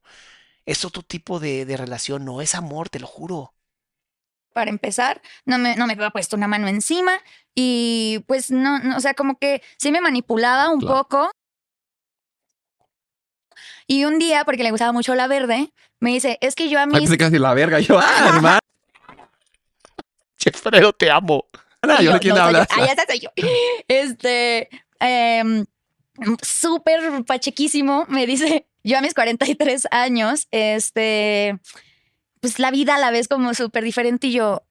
Es 0.66 0.86
otro 0.86 1.02
tipo 1.04 1.40
de, 1.40 1.66
de 1.66 1.78
relación, 1.78 2.26
no 2.26 2.42
es 2.42 2.54
amor, 2.56 2.90
te 2.90 3.00
lo 3.00 3.08
juro. 3.08 3.54
Para 4.54 4.70
empezar, 4.70 5.22
no 5.46 5.58
me, 5.58 5.76
no 5.76 5.88
me 5.88 5.94
había 5.94 6.12
puesto 6.12 6.38
una 6.38 6.48
mano 6.48 6.68
encima 6.68 7.20
y 7.54 8.24
pues 8.28 8.52
no, 8.52 8.80
no, 8.80 8.98
o 8.98 9.00
sea, 9.00 9.14
como 9.14 9.38
que 9.38 9.62
sí 9.78 9.92
me 9.92 10.00
manipulaba 10.00 10.70
un 10.70 10.80
Claro. 10.80 11.04
poco. 11.04 11.32
Y 13.88 14.06
un 14.06 14.18
día, 14.20 14.46
porque 14.46 14.64
le 14.64 14.72
gustaba 14.72 14.92
mucho 14.92 15.14
la 15.16 15.28
verde, 15.28 15.72
me 16.00 16.12
dice, 16.12 16.38
es 16.42 16.56
que 16.56 16.70
yo 16.70 16.80
a 16.80 16.86
mis... 16.86 17.10
a 17.10 17.16
decir 17.16 17.40
la 17.40 17.54
verga. 17.54 17.80
Yo, 17.80 18.00
ah, 18.00 18.30
hermana, 18.34 18.60
Fredo, 20.54 20.94
te 20.94 21.10
amo. 21.10 21.46
Yo 22.02 22.20
quién 22.20 22.36
no, 22.36 22.42
soy 22.42 22.54
yo. 22.54 22.60
hablas. 22.62 22.68
Ah, 22.72 22.86
ya 22.86 22.92
está, 22.94 23.06
soy 23.08 23.20
yo. 23.20 23.30
Este, 23.88 24.70
em, 25.00 25.66
súper 26.42 27.24
pachequísimo, 27.26 28.06
me 28.10 28.26
dice, 28.26 28.68
yo 28.84 28.98
a 28.98 29.02
mis 29.02 29.14
43 29.14 29.88
años, 29.92 30.48
este, 30.52 31.60
pues 32.40 32.60
la 32.60 32.72
vida 32.72 32.96
a 32.96 33.00
la 33.00 33.12
vez 33.12 33.28
como 33.28 33.54
súper 33.54 33.84
diferente 33.84 34.28
y 34.28 34.34
yo, 34.34 34.66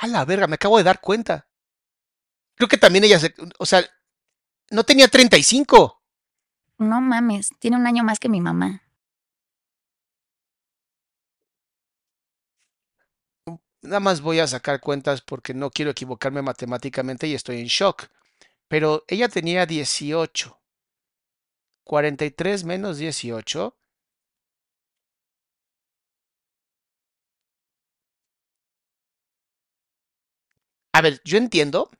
A 0.00 0.06
la 0.06 0.24
verga, 0.24 0.46
me 0.46 0.54
acabo 0.54 0.78
de 0.78 0.82
dar 0.84 1.00
cuenta. 1.02 1.46
Creo 2.54 2.68
que 2.68 2.78
también 2.78 3.04
ella 3.04 3.18
se. 3.18 3.34
O 3.58 3.66
sea, 3.66 3.84
no 4.70 4.82
tenía 4.84 5.08
35. 5.08 6.02
no 6.78 7.00
mames, 7.02 7.50
tiene 7.58 7.76
un 7.76 7.86
año 7.86 8.02
más 8.02 8.18
que 8.18 8.30
mi 8.30 8.40
mamá. 8.40 8.82
Nada 13.82 14.00
más 14.00 14.22
voy 14.22 14.38
a 14.38 14.46
sacar 14.46 14.80
cuentas 14.80 15.20
porque 15.20 15.52
no 15.52 15.70
quiero 15.70 15.90
equivocarme 15.90 16.40
matemáticamente 16.40 17.26
y 17.26 17.34
estoy 17.34 17.60
en 17.60 17.66
shock. 17.66 18.04
Pero 18.68 19.04
ella 19.08 19.28
tenía 19.28 19.66
18. 19.66 20.58
43 21.84 22.64
menos 22.64 22.98
18. 22.98 23.76
A 30.92 31.00
ver, 31.02 31.20
yo 31.24 31.36
entiendo. 31.36 31.90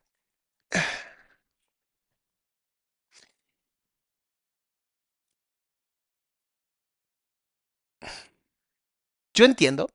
Yo 9.33 9.43
entiendo 9.43 9.89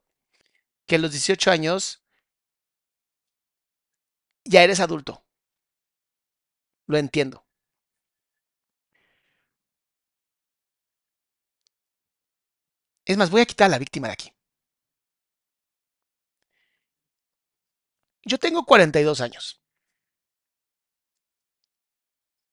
que 0.86 0.96
a 0.96 0.98
los 0.98 1.12
18 1.12 1.50
años 1.50 2.02
ya 4.44 4.62
eres 4.62 4.80
adulto. 4.80 5.24
Lo 6.86 6.98
entiendo. 6.98 7.44
Es 13.04 13.16
más, 13.16 13.30
voy 13.30 13.40
a 13.40 13.46
quitar 13.46 13.66
a 13.66 13.70
la 13.70 13.78
víctima 13.78 14.08
de 14.08 14.12
aquí. 14.14 14.32
Yo 18.24 18.38
tengo 18.38 18.64
42 18.64 19.20
años. 19.20 19.62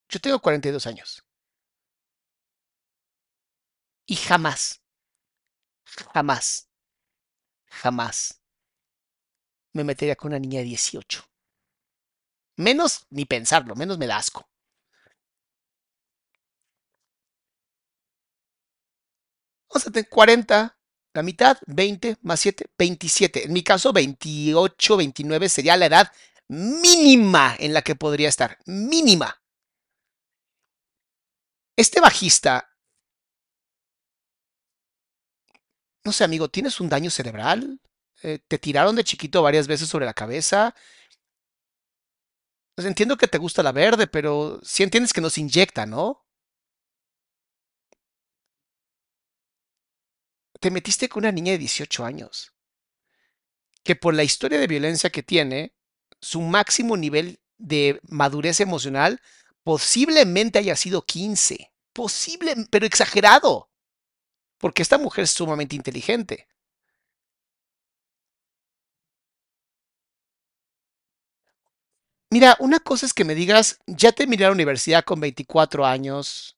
Yo 0.09 0.19
tengo 0.19 0.39
42 0.39 0.85
años. 0.85 1.23
Y 4.05 4.15
jamás, 4.15 4.81
jamás, 6.13 6.69
jamás 7.81 8.41
me 9.73 9.83
metería 9.83 10.15
con 10.15 10.29
una 10.31 10.39
niña 10.39 10.59
de 10.59 10.65
18. 10.65 11.23
Menos 12.57 13.05
ni 13.09 13.25
pensarlo, 13.25 13.75
menos 13.75 13.97
me 13.97 14.07
da 14.07 14.17
asco. 14.17 14.47
O 19.67 19.79
sea, 19.79 19.91
tengo 19.91 20.07
40, 20.09 20.77
la 21.13 21.23
mitad, 21.23 21.57
20 21.67 22.17
más 22.21 22.39
7, 22.39 22.65
27. 22.77 23.45
En 23.45 23.53
mi 23.53 23.63
caso, 23.63 23.91
28, 23.91 24.97
29 24.97 25.49
sería 25.49 25.77
la 25.77 25.87
edad 25.87 26.11
mínima 26.47 27.55
en 27.59 27.73
la 27.73 27.81
que 27.81 27.95
podría 27.95 28.29
estar. 28.29 28.57
Mínima. 28.65 29.41
Este 31.75 31.99
bajista, 32.01 32.69
no 36.05 36.11
sé, 36.11 36.23
amigo, 36.23 36.49
¿tienes 36.49 36.79
un 36.79 36.89
daño 36.89 37.09
cerebral? 37.09 37.79
Eh, 38.23 38.39
¿Te 38.47 38.57
tiraron 38.57 38.95
de 38.95 39.03
chiquito 39.03 39.41
varias 39.41 39.67
veces 39.67 39.89
sobre 39.89 40.05
la 40.05 40.13
cabeza? 40.13 40.75
Pues 42.75 42.87
entiendo 42.87 43.17
que 43.17 43.27
te 43.27 43.37
gusta 43.37 43.63
la 43.63 43.71
verde, 43.71 44.07
pero 44.07 44.59
sí 44.63 44.83
entiendes 44.83 45.13
que 45.13 45.21
nos 45.21 45.37
inyecta, 45.37 45.85
¿no? 45.85 46.25
Te 50.59 50.71
metiste 50.71 51.09
con 51.09 51.23
una 51.23 51.31
niña 51.31 51.51
de 51.51 51.57
18 51.59 52.05
años, 52.05 52.53
que 53.83 53.95
por 53.95 54.13
la 54.13 54.23
historia 54.23 54.59
de 54.59 54.67
violencia 54.67 55.09
que 55.09 55.23
tiene, 55.23 55.73
su 56.21 56.41
máximo 56.41 56.97
nivel 56.97 57.39
de 57.57 57.99
madurez 58.03 58.59
emocional 58.59 59.21
posiblemente 59.63 60.59
haya 60.59 60.75
sido 60.75 61.05
15. 61.05 61.71
Posible, 61.93 62.55
pero 62.71 62.85
exagerado. 62.85 63.69
Porque 64.63 64.81
esta 64.81 64.97
mujer 64.97 65.25
es 65.25 65.31
sumamente 65.31 65.75
inteligente. 65.75 66.47
Mira, 72.29 72.55
una 72.59 72.79
cosa 72.79 73.05
es 73.05 73.13
que 73.13 73.25
me 73.25 73.35
digas, 73.35 73.79
ya 73.87 74.13
terminé 74.13 74.43
la 74.43 74.51
universidad 74.53 75.03
con 75.03 75.19
24 75.19 75.85
años, 75.85 76.57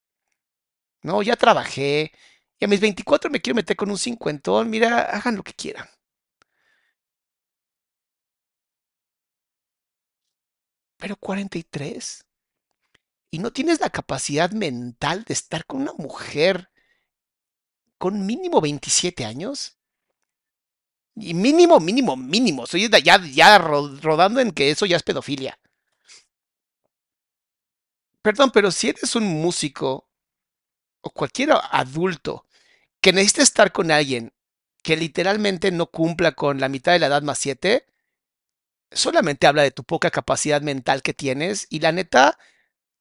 no, 1.01 1.24
ya 1.24 1.36
trabajé, 1.36 2.12
y 2.60 2.66
a 2.66 2.68
mis 2.68 2.80
24 2.80 3.32
me 3.32 3.41
quiero 3.41 3.56
meter 3.56 3.76
con 3.76 3.89
un 3.89 3.97
cincuentón, 3.97 4.70
mira, 4.70 5.01
hagan 5.01 5.36
lo 5.36 5.43
que 5.43 5.53
quieran. 5.53 5.88
Pero 10.97 11.16
43. 11.16 12.26
Y 13.32 13.39
no 13.39 13.51
tienes 13.51 13.80
la 13.82 13.89
capacidad 13.89 14.51
mental 14.51 15.24
de 15.24 15.34
estar 15.34 15.66
con 15.66 15.82
una 15.82 15.93
mujer 15.93 16.70
con 18.06 18.26
mínimo 18.26 18.62
27 18.62 19.26
años. 19.26 19.78
Y 21.18 21.34
mínimo, 21.34 21.80
mínimo, 21.82 22.16
mínimo. 22.16 22.64
Estoy 22.64 22.88
ya, 22.89 22.99
ya, 22.99 23.18
ya 23.26 23.58
ro- 23.58 23.97
rodando 24.01 24.39
en 24.39 24.51
que 24.51 24.70
eso 24.72 24.86
ya 24.86 24.95
es 24.97 25.03
pedofilia. 25.03 25.60
Perdón, 28.22 28.51
pero 28.51 28.72
si 28.72 28.89
eres 28.89 29.16
un 29.16 29.24
músico 29.26 30.08
o 31.01 31.12
cualquier 31.12 31.51
adulto 31.72 32.47
que 33.01 33.14
necesita 33.14 33.43
estar 33.43 33.72
con 33.74 33.91
alguien 33.91 34.34
que 34.84 34.97
literalmente 34.97 35.72
no 35.72 35.88
cumpla 35.88 36.34
con 36.34 36.60
la 36.60 36.70
mitad 36.70 36.93
de 36.93 36.99
la 36.99 37.08
edad 37.08 37.24
más 37.24 37.39
7, 37.39 37.88
solamente 38.91 39.47
habla 39.47 39.64
de 39.64 39.72
tu 39.72 39.84
poca 39.84 40.12
capacidad 40.12 40.62
mental 40.62 41.01
que 41.03 41.14
tienes 41.14 41.68
y 41.70 41.80
la 41.80 41.91
neta, 41.91 42.38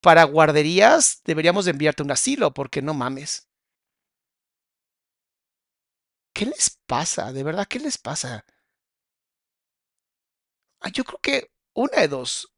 para 0.02 0.24
guarderías 0.24 1.22
deberíamos 1.24 1.66
de 1.66 1.72
enviarte 1.72 2.02
un 2.05 2.12
asilo 2.12 2.55
porque 2.55 2.82
no 2.82 2.94
mames. 2.94 3.48
¿Qué 6.35 6.45
les 6.45 6.78
pasa? 6.87 7.32
De 7.32 7.43
verdad, 7.43 7.66
¿qué 7.66 7.78
les 7.78 7.97
pasa? 7.97 8.45
Ah, 10.80 10.89
Yo 10.93 11.03
creo 11.05 11.18
que 11.20 11.51
una 11.74 12.01
de 12.03 12.07
dos. 12.09 12.49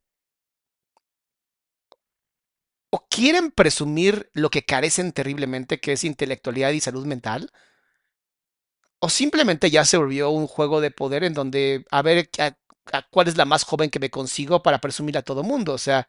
O 2.90 2.98
quieren 3.08 3.52
presumir 3.52 4.28
lo 4.32 4.50
que 4.50 4.64
carecen 4.64 5.12
terriblemente, 5.12 5.78
que 5.78 5.92
es 5.92 6.02
intelectualidad 6.02 6.72
y 6.72 6.80
salud 6.80 7.06
mental, 7.06 7.52
o 9.00 9.08
simplemente 9.08 9.70
ya 9.70 9.84
se 9.84 9.96
volvió 9.96 10.30
un 10.30 10.46
juego 10.46 10.80
de 10.80 10.90
poder 10.90 11.24
en 11.24 11.34
donde 11.34 11.84
a 11.90 12.02
ver 12.02 12.28
a- 12.38 12.56
cuál 13.10 13.28
es 13.28 13.36
la 13.36 13.44
más 13.44 13.64
joven 13.64 13.90
que 13.90 13.98
me 13.98 14.10
consigo 14.10 14.62
para 14.62 14.80
presumir 14.80 15.18
a 15.18 15.22
todo 15.22 15.42
mundo. 15.42 15.72
O 15.74 15.78
sea, 15.78 16.06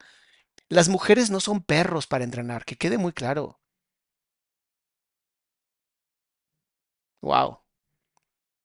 las 0.68 0.88
mujeres 0.88 1.30
no 1.30 1.40
son 1.40 1.62
perros 1.62 2.06
para 2.08 2.24
entrenar, 2.24 2.64
que 2.66 2.76
quede 2.76 2.98
muy 2.98 3.12
claro. 3.12 3.60
Wow. 7.20 7.60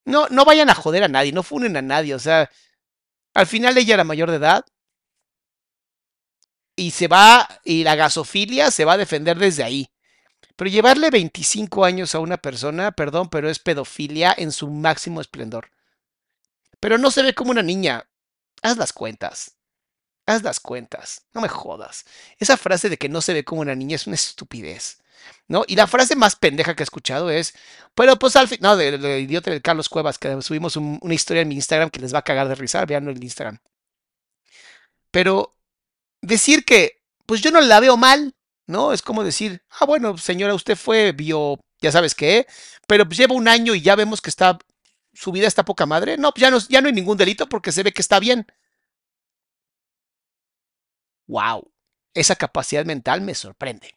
No, 0.06 0.28
no 0.30 0.46
vayan 0.46 0.70
a 0.70 0.76
joder 0.76 1.04
a 1.04 1.08
nadie, 1.08 1.32
no 1.32 1.44
funen 1.44 1.78
a 1.78 1.82
nadie. 1.82 2.16
O 2.16 2.20
sea, 2.20 2.50
al 3.34 3.48
final 3.48 3.78
ella 3.78 3.96
era 3.96 4.04
mayor 4.04 4.32
de 4.32 4.38
edad 4.38 4.66
y 6.76 6.92
se 6.92 7.08
va, 7.08 7.48
y 7.64 7.84
la 7.84 7.96
gasofilia 7.96 8.72
se 8.72 8.86
va 8.86 8.94
a 8.94 8.98
defender 8.98 9.38
desde 9.38 9.64
ahí. 9.64 9.90
Pero 10.56 10.70
llevarle 10.70 11.10
25 11.10 11.86
años 11.86 12.16
a 12.16 12.20
una 12.20 12.38
persona, 12.38 12.92
perdón, 12.92 13.30
pero 13.30 13.50
es 13.50 13.60
pedofilia 13.60 14.34
en 14.38 14.52
su 14.52 14.70
máximo 14.70 15.22
esplendor. 15.22 15.72
Pero 16.80 16.98
no 16.98 17.12
se 17.12 17.24
ve 17.24 17.34
como 17.34 17.52
una 17.52 17.64
niña. 17.64 18.08
Haz 18.62 18.78
las 18.78 18.94
cuentas. 18.94 19.58
Haz 20.26 20.44
las 20.44 20.60
cuentas. 20.60 21.26
No 21.34 21.42
me 21.42 21.50
jodas. 21.50 22.06
Esa 22.40 22.58
frase 22.58 22.90
de 22.90 22.98
que 22.98 23.10
no 23.10 23.22
se 23.22 23.34
ve 23.34 23.44
como 23.44 23.62
una 23.62 23.76
niña 23.76 23.96
es 23.96 24.08
una 24.08 24.16
estupidez. 24.16 25.03
¿No? 25.48 25.64
Y 25.68 25.76
la 25.76 25.88
frase 25.88 26.16
más 26.16 26.36
pendeja 26.36 26.76
que 26.76 26.84
he 26.84 26.86
escuchado 26.86 27.30
es, 27.30 27.54
pero 27.96 28.18
pues 28.18 28.36
al 28.36 28.48
fin, 28.48 28.60
no, 28.62 28.78
del 28.78 29.02
de, 29.02 29.20
idiota 29.20 29.52
del 29.52 29.62
Carlos 29.62 29.90
Cuevas, 29.90 30.18
que 30.18 30.42
subimos 30.42 30.78
un, 30.78 31.00
una 31.02 31.14
historia 31.14 31.42
en 31.42 31.50
mi 31.50 31.56
Instagram 31.56 31.90
que 31.90 32.00
les 32.00 32.14
va 32.14 32.20
a 32.20 32.24
cagar 32.24 32.48
de 32.48 32.56
risa, 32.56 32.86
veanlo 32.86 33.12
en 33.12 33.22
Instagram. 33.22 33.60
Pero 35.12 35.54
decir 36.22 36.66
que, 36.66 37.02
pues 37.26 37.42
yo 37.42 37.52
no 37.52 37.62
la 37.62 37.80
veo 37.80 37.98
mal, 37.98 38.36
¿no? 38.68 38.94
Es 38.94 39.02
como 39.02 39.24
decir, 39.24 39.64
ah, 39.70 39.86
bueno, 39.86 40.18
señora, 40.18 40.54
usted 40.54 40.76
fue 40.76 41.12
bio, 41.12 41.60
ya 41.82 41.92
sabes 41.92 42.16
qué, 42.16 42.48
pero 42.88 43.06
pues 43.06 43.18
lleva 43.18 43.36
un 43.36 43.48
año 43.48 43.76
y 43.76 43.82
ya 43.82 43.96
vemos 43.96 44.22
que 44.22 44.30
está, 44.30 44.58
su 45.14 45.32
vida 45.32 45.48
está 45.48 45.64
poca 45.66 45.86
madre. 45.86 46.18
No, 46.18 46.32
pues 46.32 46.42
ya 46.42 46.52
no, 46.52 46.60
ya 46.60 46.82
no 46.82 46.88
hay 46.88 46.94
ningún 46.94 47.18
delito 47.18 47.48
porque 47.48 47.72
se 47.72 47.84
ve 47.84 47.94
que 47.94 48.02
está 48.02 48.20
bien. 48.20 48.48
Wow, 51.28 51.72
esa 52.14 52.36
capacidad 52.36 52.86
mental 52.86 53.22
me 53.22 53.36
sorprende. 53.36 53.96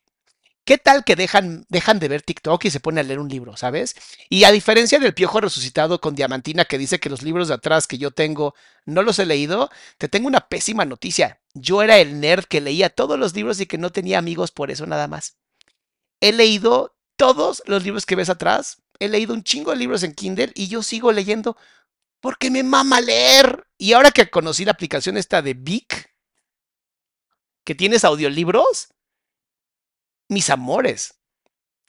¿Qué 0.66 0.78
tal 0.78 1.04
que 1.04 1.14
dejan, 1.14 1.64
de 1.68 2.08
ver 2.08 2.22
TikTok 2.22 2.64
y 2.64 2.70
se 2.70 2.80
ponen 2.80 2.98
a 2.98 3.02
leer 3.06 3.20
un 3.20 3.28
libro, 3.28 3.56
¿sabes? 3.56 3.94
Y 4.28 4.42
a 4.42 4.50
diferencia 4.50 4.98
del 4.98 5.14
piojo 5.14 5.40
resucitado 5.40 6.00
con 6.00 6.16
Diamantina 6.16 6.64
que 6.64 6.76
dice 6.76 6.98
que 6.98 7.08
los 7.08 7.22
libros 7.22 7.46
de 7.46 7.54
atrás 7.54 7.86
que 7.86 7.98
yo 7.98 8.10
tengo 8.10 8.52
no 8.84 9.02
los 9.02 9.20
he 9.20 9.26
leído, 9.26 9.70
te 9.96 10.08
tengo 10.08 10.26
una 10.26 10.48
pésima 10.48 10.84
noticia. 10.84 11.40
Yo 11.54 11.82
era 11.82 11.98
el 11.98 12.18
nerd 12.18 12.46
que 12.46 12.60
leía 12.60 12.90
todos 12.90 13.16
los 13.16 13.32
libros 13.32 13.60
y 13.60 13.66
que 13.66 13.78
no 13.78 13.92
tenía 13.92 14.18
amigos 14.18 14.50
por 14.50 14.72
eso 14.72 14.86
nada 14.86 15.06
más. 15.06 15.36
He 16.20 16.32
leído 16.32 16.96
todos 17.14 17.62
los 17.66 17.84
libros 17.84 18.04
que 18.04 18.16
ves 18.16 18.28
atrás. 18.28 18.82
He 18.98 19.06
leído 19.06 19.34
un 19.34 19.44
chingo 19.44 19.70
de 19.70 19.76
libros 19.76 20.02
en 20.02 20.14
Kindle 20.14 20.50
y 20.56 20.66
yo 20.66 20.82
sigo 20.82 21.12
leyendo 21.12 21.56
porque 22.20 22.50
me 22.50 22.64
mama 22.64 23.00
leer. 23.00 23.68
Y 23.78 23.92
ahora 23.92 24.10
que 24.10 24.28
conocí 24.30 24.64
la 24.64 24.72
aplicación 24.72 25.16
esta 25.16 25.42
de 25.42 25.54
Vic, 25.54 26.12
que 27.62 27.76
tienes 27.76 28.04
audiolibros, 28.04 28.88
mis 30.28 30.50
amores. 30.50 31.14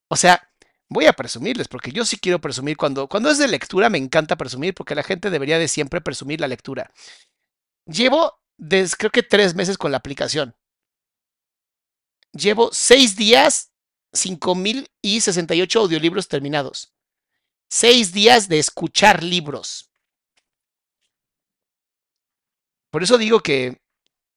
O 0.08 0.16
sea, 0.16 0.50
voy 0.90 1.06
a 1.06 1.14
presumirles, 1.14 1.68
porque 1.68 1.92
yo 1.92 2.06
sí 2.06 2.18
quiero 2.18 2.40
presumir. 2.40 2.78
Cuando, 2.78 3.08
cuando 3.08 3.30
es 3.30 3.38
de 3.38 3.48
lectura, 3.48 3.90
me 3.90 3.98
encanta 3.98 4.36
presumir, 4.36 4.74
porque 4.74 4.96
la 4.96 5.04
gente 5.04 5.30
debería 5.30 5.60
de 5.60 5.68
siempre 5.68 6.02
presumir 6.02 6.42
la 6.42 6.48
lectura. 6.48 6.92
Llevo, 7.86 8.40
creo 8.58 9.12
que 9.12 9.24
tres 9.24 9.56
meses 9.56 9.78
con 9.78 9.92
la 9.92 9.98
aplicación. 9.98 10.56
Llevo 12.34 12.70
seis 12.72 13.16
días, 13.16 13.72
5.068 14.14 15.80
audiolibros 15.80 16.28
terminados. 16.28 16.94
Seis 17.70 18.14
días 18.14 18.48
de 18.48 18.60
escuchar 18.60 19.24
libros. 19.24 19.92
Por 22.90 23.04
eso 23.04 23.18
digo 23.18 23.42
que, 23.42 23.82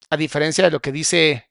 a 0.08 0.16
diferencia 0.16 0.64
de 0.64 0.70
lo 0.70 0.80
que 0.80 0.92
dice 0.92 1.49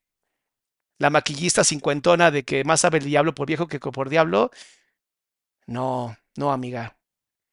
la 0.99 1.09
maquillista 1.09 1.63
cincuentona 1.63 2.29
de 2.31 2.43
que 2.43 2.63
más 2.63 2.81
sabe 2.81 2.99
el 2.99 3.05
diablo 3.05 3.33
por 3.33 3.47
viejo 3.47 3.67
que 3.67 3.79
por 3.79 4.09
diablo. 4.09 4.51
No, 5.67 6.17
no, 6.35 6.51
amiga. 6.51 6.97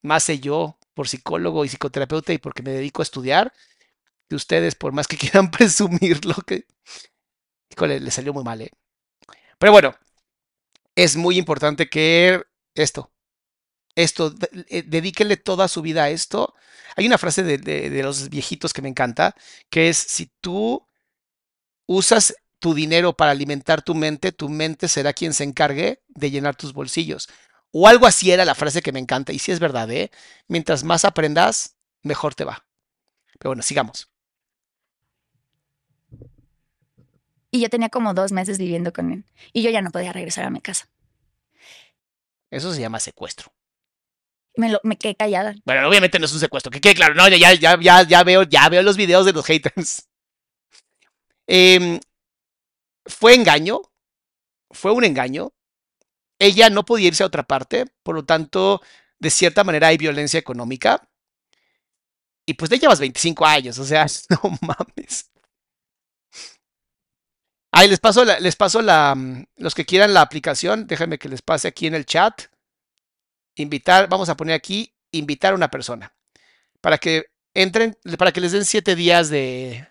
Más 0.03 0.25
sé 0.25 0.41
yo 0.41 0.79
por 0.95 1.09
psicólogo 1.09 1.65
y 1.65 1.69
psicoterapeuta 1.69 2.33
y 2.33 2.39
porque 2.39 2.63
me 2.63 2.73
dedico 2.73 3.03
a 3.03 3.05
estudiar 3.05 3.53
que 4.29 4.37
ustedes, 4.37 4.75
por 4.77 4.93
más 4.93 5.09
que 5.09 5.17
quieran 5.19 5.51
presumir 5.51 6.25
lo 6.27 6.35
que. 6.37 6.67
Le 7.79 8.11
salió 8.11 8.33
muy 8.33 8.43
mal, 8.43 8.63
¿eh? 8.63 8.71
Pero 9.59 9.73
bueno, 9.73 9.95
es 10.95 11.17
muy 11.17 11.39
importante 11.39 11.89
que 11.89 12.43
esto, 12.75 13.13
esto, 13.97 14.31
dedíquenle 14.87 15.37
toda 15.37 15.69
su 15.69 15.83
vida 15.83 16.05
a 16.05 16.11
esto. 16.11 16.55
Hay 16.97 17.07
una 17.07 17.19
frase 17.19 17.43
de, 17.43 17.59
de, 17.59 17.91
de 17.91 18.03
los 18.03 18.31
viejitos 18.31 18.73
que 18.73 18.83
me 18.83 18.89
encanta, 18.89 19.35
que 19.71 19.89
es, 19.89 19.99
si 19.99 20.31
tú 20.41 20.87
usas 21.87 22.35
tu 22.59 22.75
dinero 22.75 23.13
para 23.15 23.33
alimentar 23.33 23.83
tu 23.83 23.95
mente, 23.95 24.33
tu 24.33 24.49
mente 24.49 24.89
será 24.89 25.13
quien 25.13 25.35
se 25.35 25.45
encargue 25.45 26.03
de 26.09 26.31
llenar 26.31 26.57
tus 26.57 26.73
bolsillos. 26.73 27.29
O 27.73 27.87
algo 27.89 28.07
así 28.07 28.31
era 28.31 28.45
la 28.45 28.55
frase 28.55 28.83
que 28.83 28.93
me 28.93 29.01
encanta. 29.01 29.33
Y 29.33 29.39
sí 29.39 29.53
es 29.53 29.61
verdad, 29.61 29.91
¿eh? 29.91 30.11
Mientras 30.49 30.85
más 30.85 31.05
aprendas, 31.05 31.77
mejor 32.03 32.35
te 32.35 32.45
va. 32.45 32.67
Pero 33.39 33.51
bueno, 33.51 33.63
sigamos. 33.63 34.11
Y 37.51 37.61
yo 37.61 37.69
tenía 37.69 37.89
como 37.89 38.15
dos 38.15 38.33
meses 38.33 38.59
viviendo 38.59 38.93
con 38.93 39.13
él. 39.13 39.25
Y 39.53 39.63
yo 39.63 39.71
ya 39.71 39.83
no 39.83 39.91
podía 39.91 40.13
regresar 40.13 40.45
a 40.45 40.51
mi 40.51 40.61
casa. 40.61 40.89
Eso 42.51 42.73
se 42.73 42.81
llama 42.81 43.01
secuestro. 43.01 43.53
Me, 44.57 44.71
lo, 44.71 44.81
me 44.83 44.97
quedé 44.97 45.15
callada. 45.15 45.55
Bueno, 45.65 45.87
obviamente 45.89 46.19
no 46.19 46.25
es 46.25 46.33
un 46.33 46.41
secuestro. 46.41 46.71
Que 46.71 46.81
quede 46.81 46.95
claro. 46.95 47.15
No, 47.15 47.29
ya, 47.29 47.37
ya, 47.55 47.79
ya, 47.79 48.03
ya, 48.03 48.25
veo, 48.25 48.43
ya 48.45 48.69
veo 48.69 48.83
los 48.83 48.97
videos 48.97 49.27
de 49.27 49.33
los 49.33 49.45
haters. 49.45 50.09
Eh, 51.49 52.01
fue 53.07 53.35
engaño, 53.35 53.81
fue 54.71 54.93
un 54.93 55.05
engaño. 55.05 55.53
Ella 56.39 56.71
no 56.71 56.85
podía 56.85 57.09
irse 57.09 57.23
a 57.23 57.27
otra 57.27 57.45
parte, 57.45 57.87
por 58.03 58.15
lo 58.15 58.25
tanto, 58.25 58.83
de 59.19 59.31
cierta 59.31 59.65
manera 59.65 59.89
hay 59.89 59.97
violencia 59.97 60.39
económica. 60.39 61.09
Y 62.47 62.55
pues 62.55 62.71
ya 62.71 62.77
llevas 62.77 63.01
25 63.01 63.45
años, 63.47 63.79
o 63.79 63.85
sea, 63.85 64.07
no 64.31 64.59
mames. 64.61 65.31
Ahí 67.73 67.89
les 67.89 68.01
paso, 68.01 68.25
la, 68.25 68.41
les 68.41 68.57
paso 68.57 68.81
la, 68.81 69.15
los 69.57 69.75
que 69.75 69.85
quieran 69.85 70.15
la 70.15 70.23
aplicación, 70.23 70.87
déjenme 70.87 71.19
que 71.19 71.29
les 71.29 71.43
pase 71.43 71.69
aquí 71.69 71.87
en 71.87 71.95
el 71.95 72.07
chat. 72.07 72.43
Invitar, 73.57 74.09
vamos 74.09 74.29
a 74.29 74.37
poner 74.37 74.55
aquí, 74.55 74.95
invitar 75.11 75.53
a 75.53 75.57
una 75.57 75.71
persona. 75.71 76.15
Para 76.81 76.99
que 76.99 77.27
entren, 77.55 77.99
para 78.19 78.33
que 78.33 78.41
les 78.41 78.53
den 78.53 78.65
7 78.65 78.95
días 78.97 79.29
de, 79.29 79.89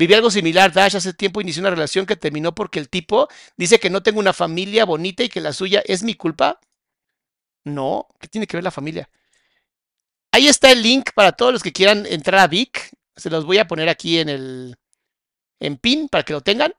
Viví 0.00 0.14
algo 0.14 0.30
similar, 0.30 0.72
Dash 0.72 0.96
hace 0.96 1.12
tiempo 1.12 1.42
inició 1.42 1.60
una 1.60 1.68
relación 1.68 2.06
que 2.06 2.16
terminó 2.16 2.54
porque 2.54 2.78
el 2.78 2.88
tipo 2.88 3.28
dice 3.58 3.78
que 3.78 3.90
no 3.90 4.02
tengo 4.02 4.18
una 4.18 4.32
familia 4.32 4.86
bonita 4.86 5.22
y 5.22 5.28
que 5.28 5.42
la 5.42 5.52
suya 5.52 5.82
es 5.84 6.02
mi 6.02 6.14
culpa. 6.14 6.58
No, 7.64 8.08
¿qué 8.18 8.26
tiene 8.26 8.46
que 8.46 8.56
ver 8.56 8.64
la 8.64 8.70
familia? 8.70 9.10
Ahí 10.32 10.48
está 10.48 10.72
el 10.72 10.82
link 10.82 11.10
para 11.14 11.32
todos 11.32 11.52
los 11.52 11.62
que 11.62 11.74
quieran 11.74 12.06
entrar 12.06 12.40
a 12.40 12.46
Vic. 12.46 12.96
Se 13.14 13.28
los 13.28 13.44
voy 13.44 13.58
a 13.58 13.68
poner 13.68 13.90
aquí 13.90 14.18
en 14.18 14.30
el 14.30 14.78
en 15.60 15.76
pin 15.76 16.08
para 16.08 16.24
que 16.24 16.32
lo 16.32 16.40
tengan. 16.40 16.72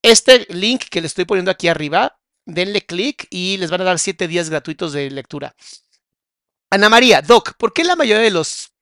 Este 0.00 0.46
link 0.48 0.84
que 0.88 1.02
les 1.02 1.10
estoy 1.10 1.26
poniendo 1.26 1.50
aquí 1.50 1.68
arriba, 1.68 2.18
denle 2.46 2.80
clic 2.80 3.26
y 3.28 3.58
les 3.58 3.70
van 3.70 3.82
a 3.82 3.84
dar 3.84 3.98
siete 3.98 4.26
días 4.26 4.48
gratuitos 4.48 4.94
de 4.94 5.10
lectura. 5.10 5.54
Ana 6.70 6.88
María, 6.88 7.20
Doc, 7.20 7.58
¿por 7.58 7.74
qué 7.74 7.84
la 7.84 7.94
mayoría 7.94 8.22
de 8.22 8.30
los 8.30 8.72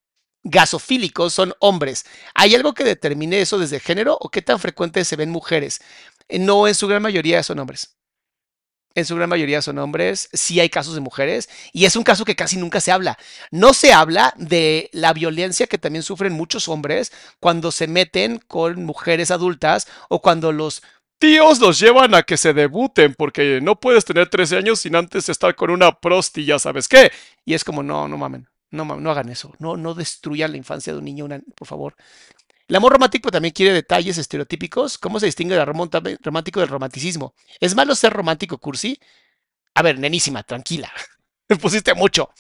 gasofílicos 0.47 1.32
son 1.32 1.55
hombres. 1.59 2.07
¿Hay 2.34 2.55
algo 2.55 2.72
que 2.72 2.84
determine 2.84 3.40
eso 3.40 3.59
desde 3.59 3.80
género 3.80 4.16
o 4.20 4.30
qué 4.30 4.42
tan 4.42 4.59
frecuente 4.59 5.05
se 5.05 5.16
ven 5.16 5.30
mujeres? 5.30 5.80
No, 6.28 6.66
en 6.68 6.74
su 6.74 6.86
gran 6.86 7.03
mayoría 7.03 7.42
son 7.42 7.59
hombres. 7.59 7.97
En 8.94 9.05
su 9.05 9.14
gran 9.16 9.28
mayoría 9.28 9.61
son 9.61 9.78
hombres. 9.78 10.30
Sí 10.32 10.59
hay 10.61 10.70
casos 10.70 10.94
de 10.94 11.01
mujeres 11.01 11.51
y 11.72 11.84
es 11.84 11.97
un 11.97 12.05
caso 12.05 12.24
que 12.24 12.36
casi 12.36 12.57
nunca 12.57 12.80
se 12.80 12.92
habla. 12.92 13.18
No 13.51 13.74
se 13.74 13.92
habla 13.92 14.32
de 14.36 14.88
la 14.92 15.12
violencia 15.12 15.66
que 15.66 15.78
también 15.78 16.03
sufren 16.03 16.32
muchos 16.32 16.68
hombres 16.68 17.12
cuando 17.40 17.72
se 17.72 17.88
meten 17.88 18.38
con 18.38 18.84
mujeres 18.84 19.30
adultas 19.30 19.86
o 20.09 20.22
cuando 20.22 20.53
los 20.53 20.82
tíos 21.18 21.59
los 21.61 21.78
llevan 21.78 22.14
a 22.14 22.22
que 22.22 22.36
se 22.36 22.55
debuten 22.55 23.14
porque 23.14 23.61
no 23.61 23.80
puedes 23.80 24.05
tener 24.05 24.28
13 24.28 24.59
años 24.59 24.80
sin 24.80 24.97
antes 24.97 25.28
estar 25.28 25.55
con 25.57 25.70
una 25.70 25.99
prosti, 25.99 26.44
ya 26.44 26.59
sabes 26.59 26.88
qué. 26.88 27.11
Y 27.44 27.55
es 27.55 27.64
como, 27.64 27.82
no, 27.82 28.09
no 28.09 28.16
mamen. 28.16 28.49
No, 28.70 28.84
no 28.84 29.10
hagan 29.10 29.28
eso. 29.28 29.54
No, 29.58 29.76
no 29.76 29.94
destruyan 29.94 30.50
la 30.50 30.56
infancia 30.56 30.92
de 30.92 30.98
un 30.98 31.04
niño, 31.04 31.28
por 31.54 31.68
favor. 31.68 31.96
El 32.68 32.76
amor 32.76 32.92
romántico 32.92 33.30
también 33.30 33.54
quiere 33.54 33.72
detalles 33.72 34.18
estereotípicos. 34.18 34.98
¿Cómo 34.98 35.20
se 35.20 35.26
distingue 35.26 35.54
el 35.54 35.60
amor 35.60 35.88
romántico 36.22 36.60
del 36.60 36.68
romanticismo? 36.68 37.34
¿Es 37.60 37.76
malo 37.76 37.94
ser 37.94 38.12
romántico, 38.12 38.58
cursi? 38.58 38.98
A 39.74 39.82
ver, 39.82 39.98
nenísima, 39.98 40.42
tranquila. 40.42 40.92
Me 41.48 41.56
pusiste 41.56 41.94
mucho. 41.94 42.30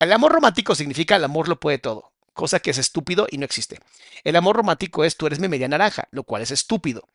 El 0.00 0.12
amor 0.12 0.32
romántico 0.32 0.74
significa 0.74 1.16
el 1.16 1.24
amor 1.24 1.48
lo 1.48 1.60
puede 1.60 1.78
todo. 1.78 2.12
cosa 2.32 2.60
que 2.60 2.70
es 2.70 2.78
estúpido 2.78 3.26
y 3.30 3.38
no 3.38 3.44
existe. 3.44 3.80
El 4.24 4.36
amor 4.36 4.56
romántico 4.56 5.04
es 5.04 5.16
tú 5.16 5.26
eres 5.26 5.40
mi 5.40 5.48
media 5.48 5.68
naranja, 5.68 6.08
lo 6.12 6.22
cual 6.24 6.42
es 6.42 6.50
estúpido. 6.52 7.08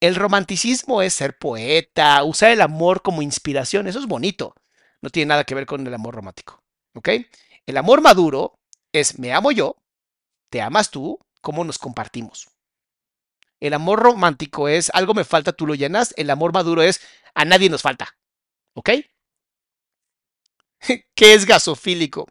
El 0.00 0.14
romanticismo 0.16 1.02
es 1.02 1.14
ser 1.14 1.38
poeta, 1.38 2.22
usar 2.24 2.50
el 2.50 2.60
amor 2.60 3.02
como 3.02 3.22
inspiración, 3.22 3.88
eso 3.88 3.98
es 3.98 4.06
bonito. 4.06 4.54
No 5.00 5.10
tiene 5.10 5.28
nada 5.28 5.44
que 5.44 5.54
ver 5.54 5.66
con 5.66 5.86
el 5.86 5.94
amor 5.94 6.14
romántico. 6.14 6.62
¿Ok? 6.94 7.08
El 7.68 7.76
amor 7.76 8.00
maduro 8.00 8.58
es 8.94 9.18
me 9.18 9.34
amo 9.34 9.52
yo, 9.52 9.76
te 10.48 10.62
amas 10.62 10.90
tú, 10.90 11.20
cómo 11.42 11.64
nos 11.64 11.76
compartimos. 11.76 12.48
El 13.60 13.74
amor 13.74 13.98
romántico 13.98 14.68
es 14.68 14.90
algo 14.94 15.12
me 15.12 15.24
falta, 15.24 15.52
tú 15.52 15.66
lo 15.66 15.74
llenas. 15.74 16.14
El 16.16 16.30
amor 16.30 16.54
maduro 16.54 16.80
es 16.80 17.02
a 17.34 17.44
nadie 17.44 17.68
nos 17.68 17.82
falta. 17.82 18.16
¿Ok? 18.72 18.88
¿Qué 21.14 21.34
es 21.34 21.44
gasofílico? 21.44 22.26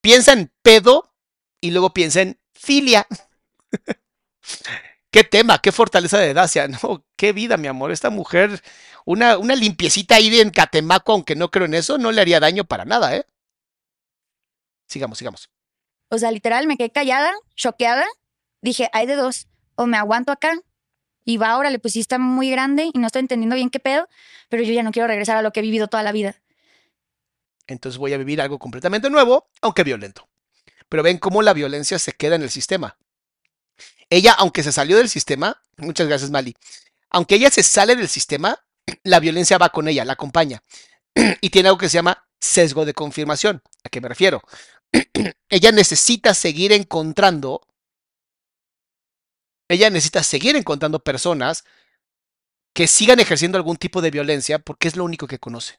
Piensa 0.00 0.32
en 0.32 0.50
pedo 0.62 1.12
y 1.60 1.70
luego 1.70 1.92
piensa 1.92 2.22
en 2.22 2.40
filia. 2.54 3.06
qué 5.10 5.24
tema, 5.24 5.58
qué 5.58 5.72
fortaleza 5.72 6.18
de 6.18 6.32
Dacia. 6.32 6.68
No, 6.82 7.04
qué 7.16 7.34
vida, 7.34 7.58
mi 7.58 7.68
amor. 7.68 7.92
Esta 7.92 8.08
mujer, 8.08 8.62
una, 9.04 9.36
limpiecita 9.36 10.14
ahí 10.14 10.40
en 10.40 10.48
Catemaco, 10.48 11.12
aunque 11.12 11.36
no 11.36 11.50
creo 11.50 11.66
en 11.66 11.74
eso, 11.74 11.98
no 11.98 12.12
le 12.12 12.22
haría 12.22 12.40
daño 12.40 12.64
para 12.64 12.86
nada, 12.86 13.14
¿eh? 13.14 13.26
Sigamos, 14.86 15.18
sigamos. 15.18 15.50
O 16.08 16.18
sea, 16.18 16.30
literal, 16.30 16.66
me 16.66 16.76
quedé 16.76 16.90
callada, 16.90 17.32
choqueada. 17.56 18.06
Dije, 18.62 18.88
hay 18.92 19.06
de 19.06 19.16
dos. 19.16 19.48
O 19.76 19.86
me 19.86 19.96
aguanto 19.96 20.30
acá 20.30 20.52
y 21.24 21.38
va, 21.38 21.56
órale, 21.56 21.78
pues 21.78 21.94
sí 21.94 22.00
está 22.00 22.18
muy 22.18 22.50
grande 22.50 22.90
y 22.92 22.98
no 22.98 23.06
estoy 23.06 23.20
entendiendo 23.20 23.56
bien 23.56 23.70
qué 23.70 23.80
pedo, 23.80 24.08
pero 24.48 24.62
yo 24.62 24.72
ya 24.72 24.82
no 24.82 24.92
quiero 24.92 25.08
regresar 25.08 25.36
a 25.36 25.42
lo 25.42 25.52
que 25.52 25.60
he 25.60 25.62
vivido 25.62 25.88
toda 25.88 26.02
la 26.02 26.12
vida. 26.12 26.40
Entonces 27.66 27.98
voy 27.98 28.12
a 28.12 28.18
vivir 28.18 28.40
algo 28.40 28.58
completamente 28.58 29.08
nuevo, 29.08 29.48
aunque 29.62 29.84
violento. 29.84 30.28
Pero 30.88 31.02
ven 31.02 31.18
cómo 31.18 31.40
la 31.42 31.54
violencia 31.54 31.98
se 31.98 32.12
queda 32.12 32.36
en 32.36 32.42
el 32.42 32.50
sistema. 32.50 32.98
Ella, 34.10 34.34
aunque 34.38 34.62
se 34.62 34.70
salió 34.70 34.98
del 34.98 35.08
sistema, 35.08 35.62
muchas 35.78 36.06
gracias, 36.06 36.30
Mali, 36.30 36.54
aunque 37.08 37.36
ella 37.36 37.50
se 37.50 37.62
sale 37.62 37.96
del 37.96 38.08
sistema, 38.08 38.58
la 39.02 39.18
violencia 39.18 39.56
va 39.56 39.70
con 39.70 39.88
ella, 39.88 40.04
la 40.04 40.12
acompaña. 40.12 40.62
Y 41.40 41.50
tiene 41.50 41.68
algo 41.68 41.78
que 41.78 41.88
se 41.88 41.94
llama 41.94 42.26
sesgo 42.38 42.84
de 42.84 42.92
confirmación. 42.92 43.62
¿A 43.82 43.88
qué 43.88 44.00
me 44.00 44.08
refiero? 44.08 44.42
Ella 45.48 45.72
necesita 45.72 46.34
seguir 46.34 46.72
encontrando, 46.72 47.60
ella 49.68 49.90
necesita 49.90 50.22
seguir 50.22 50.56
encontrando 50.56 50.98
personas 51.00 51.64
que 52.74 52.86
sigan 52.86 53.20
ejerciendo 53.20 53.56
algún 53.56 53.76
tipo 53.76 54.02
de 54.02 54.10
violencia 54.10 54.58
porque 54.58 54.88
es 54.88 54.96
lo 54.96 55.04
único 55.04 55.26
que 55.26 55.38
conoce. 55.38 55.78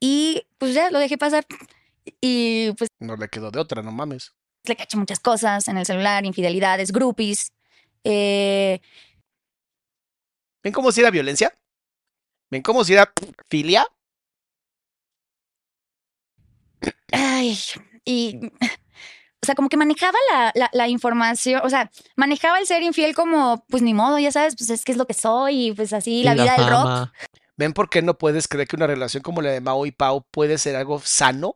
Y 0.00 0.46
pues 0.58 0.74
ya 0.74 0.90
lo 0.90 0.98
dejé 0.98 1.16
pasar. 1.18 1.46
Y 2.20 2.72
pues 2.72 2.88
No 3.00 3.16
le 3.16 3.28
quedó 3.28 3.50
de 3.50 3.60
otra, 3.60 3.82
no 3.82 3.92
mames. 3.92 4.34
le 4.66 4.76
caché 4.76 4.96
muchas 4.96 5.20
cosas 5.20 5.68
en 5.68 5.78
el 5.78 5.86
celular, 5.86 6.24
infidelidades, 6.24 6.92
groupies. 6.92 7.52
Eh, 8.04 8.80
¿Ven 10.62 10.72
cómo 10.72 10.92
si 10.92 11.00
era 11.00 11.10
violencia? 11.10 11.54
¿Ven 12.50 12.62
cómo 12.62 12.84
si 12.84 12.92
era 12.94 13.12
filia? 13.48 13.86
Ay, 17.12 17.58
y, 18.04 18.50
o 19.42 19.46
sea, 19.46 19.54
como 19.54 19.68
que 19.68 19.76
manejaba 19.76 20.18
la, 20.32 20.52
la, 20.54 20.70
la 20.72 20.88
información, 20.88 21.60
o 21.64 21.70
sea, 21.70 21.90
manejaba 22.16 22.58
el 22.58 22.66
ser 22.66 22.82
infiel 22.82 23.14
como, 23.14 23.64
pues 23.68 23.82
ni 23.82 23.94
modo, 23.94 24.18
ya 24.18 24.32
sabes, 24.32 24.56
pues 24.56 24.70
es 24.70 24.84
que 24.84 24.92
es 24.92 24.98
lo 24.98 25.06
que 25.06 25.14
soy, 25.14 25.66
y 25.66 25.72
pues 25.72 25.92
así, 25.92 26.22
la, 26.22 26.34
vida 26.34 26.56
del 26.56 26.68
rock. 26.68 27.10
¿Ven 27.56 27.72
por 27.72 27.88
qué 27.88 28.02
no 28.02 28.18
puedes 28.18 28.48
creer 28.48 28.66
que 28.66 28.76
una 28.76 28.86
relación 28.86 29.22
como 29.22 29.42
la 29.42 29.50
de 29.50 29.60
Mao 29.60 29.86
y 29.86 29.92
Pau 29.92 30.26
puede 30.30 30.58
ser 30.58 30.76
algo 30.76 31.00
sano? 31.00 31.54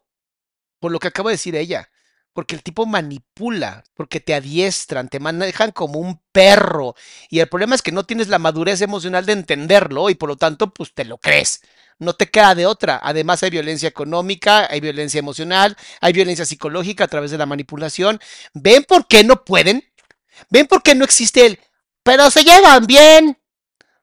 Por 0.81 0.93
lo 0.93 1.01
que 1.01 1.09
acaba 1.09 1.31
de 1.31 1.35
decir 1.35 1.57
ella. 1.57 1.91
Porque 2.39 2.55
el 2.55 2.63
tipo 2.63 2.87
manipula, 2.87 3.83
porque 3.95 4.21
te 4.21 4.33
adiestran, 4.33 5.09
te 5.09 5.19
manejan 5.19 5.73
como 5.73 5.99
un 5.99 6.23
perro. 6.31 6.95
Y 7.31 7.41
el 7.41 7.49
problema 7.49 7.75
es 7.75 7.83
que 7.83 7.91
no 7.91 8.05
tienes 8.05 8.29
la 8.29 8.39
madurez 8.39 8.81
emocional 8.81 9.27
de 9.27 9.33
entenderlo 9.33 10.09
y 10.09 10.15
por 10.15 10.29
lo 10.29 10.37
tanto, 10.37 10.73
pues 10.73 10.95
te 10.95 11.05
lo 11.05 11.19
crees. 11.19 11.63
No 11.99 12.13
te 12.13 12.31
queda 12.31 12.55
de 12.55 12.65
otra. 12.65 13.01
Además 13.03 13.43
hay 13.43 13.51
violencia 13.51 13.89
económica, 13.89 14.69
hay 14.71 14.79
violencia 14.79 15.19
emocional, 15.19 15.77
hay 16.01 16.13
violencia 16.13 16.45
psicológica 16.45 17.03
a 17.03 17.09
través 17.09 17.33
de 17.33 17.39
la 17.39 17.47
manipulación. 17.47 18.21
¿Ven 18.55 18.85
por 18.85 19.09
qué 19.09 19.25
no 19.25 19.45
pueden? 19.45 19.83
¿Ven 20.49 20.69
por 20.69 20.85
qué 20.85 20.95
no 20.95 21.05
existe 21.05 21.45
el... 21.45 21.59
Pero 22.05 22.31
se 22.31 22.45
llevan 22.45 22.87
bien. 22.87 23.37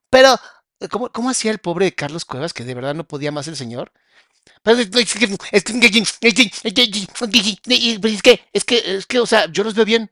Pero... 0.09 0.37
¿Cómo, 0.91 1.09
cómo 1.09 1.29
hacía 1.29 1.51
el 1.51 1.59
pobre 1.59 1.95
Carlos 1.95 2.25
Cuevas 2.25 2.51
que 2.51 2.65
de 2.65 2.73
verdad 2.73 2.95
no 2.95 3.07
podía 3.07 3.31
más 3.31 3.47
el 3.47 3.55
señor? 3.55 3.93
Pero 4.63 4.79
es 4.79 4.89
que, 4.89 5.01
es 5.01 5.13
que, 5.13 5.25
es 5.51 5.63
que, 5.63 5.73
es 8.53 8.63
que, 8.63 8.95
es 8.97 9.05
que, 9.05 9.19
o 9.19 9.25
sea, 9.25 9.51
yo 9.51 9.63
los 9.63 9.75
veo 9.75 9.85
bien. 9.85 10.11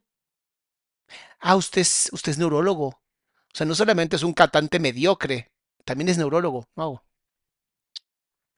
Ah, 1.40 1.56
usted 1.56 1.82
es, 1.82 2.10
usted 2.14 2.32
es 2.32 2.38
neurólogo. 2.38 2.88
O 2.88 3.56
sea, 3.56 3.66
no 3.66 3.76
solamente 3.76 4.16
es 4.16 4.24
un 4.24 4.34
cantante 4.34 4.80
mediocre, 4.80 5.52
también 5.86 6.10
es 6.10 6.18
neurólogo. 6.18 6.68
Wow. 6.76 7.02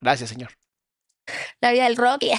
Gracias, 0.01 0.29
señor. 0.29 0.51
La 1.59 1.71
vida 1.71 1.85
del 1.85 1.97
rock 1.97 2.23
y... 2.23 2.31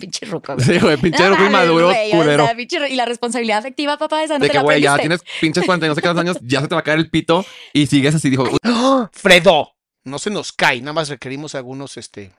pinche 0.00 0.26
ruco. 0.26 0.58
Sí, 0.58 0.78
güey, 0.78 0.96
pinche 0.96 1.22
mames, 1.28 1.46
inmaduro, 1.46 1.86
güey, 1.88 2.12
o 2.12 2.16
culero. 2.16 2.46
sea, 2.46 2.56
pinche 2.56 2.88
y 2.88 2.96
la 2.96 3.04
responsabilidad 3.04 3.58
afectiva, 3.58 3.96
papá, 3.96 4.24
esa 4.24 4.34
no 4.34 4.40
De 4.40 4.48
te 4.48 4.52
que, 4.52 4.58
güey, 4.62 4.82
ya 4.82 4.98
tienes 4.98 5.22
pinches 5.40 5.64
40 5.64 5.86
y 5.86 5.88
no 5.88 5.94
sé 5.94 6.02
cuántos 6.02 6.22
años, 6.22 6.38
ya 6.42 6.60
se 6.60 6.68
te 6.68 6.74
va 6.74 6.80
a 6.80 6.84
caer 6.84 6.98
el 6.98 7.10
pito 7.10 7.44
y 7.72 7.86
sigues 7.86 8.14
así. 8.14 8.30
Dijo, 8.30 8.44
"Uy, 8.44 8.58
¡Ah! 8.64 9.08
Fredo, 9.12 9.72
no 10.08 10.18
se 10.18 10.30
nos 10.30 10.52
cae, 10.52 10.80
nada 10.80 10.92
más 10.94 11.08
requerimos 11.08 11.54
algunos 11.54 11.96
este 11.96 12.32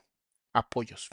apoyos 0.54 1.10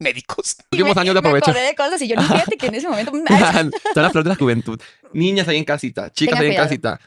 médicos. 0.00 0.56
últimos 0.70 0.96
años 0.96 1.14
de 1.14 1.20
Me 1.20 1.28
aprovecha. 1.28 1.50
acordé 1.50 1.66
de 1.66 1.74
cosas 1.74 2.02
y 2.02 2.08
yo 2.08 2.16
ni 2.16 2.22
fíjate 2.22 2.56
que 2.56 2.66
en 2.66 2.74
ese 2.76 2.88
momento... 2.88 3.10
Son 3.94 4.02
las 4.02 4.12
flores 4.12 4.24
de 4.24 4.30
la 4.30 4.36
juventud. 4.36 4.80
Niñas 5.12 5.48
ahí 5.48 5.56
en 5.58 5.64
casita, 5.64 6.10
chicas 6.12 6.38
Tengan 6.38 6.42
ahí 6.42 6.46
en 6.48 6.52
cuidado. 6.52 6.68
casita. 6.68 7.00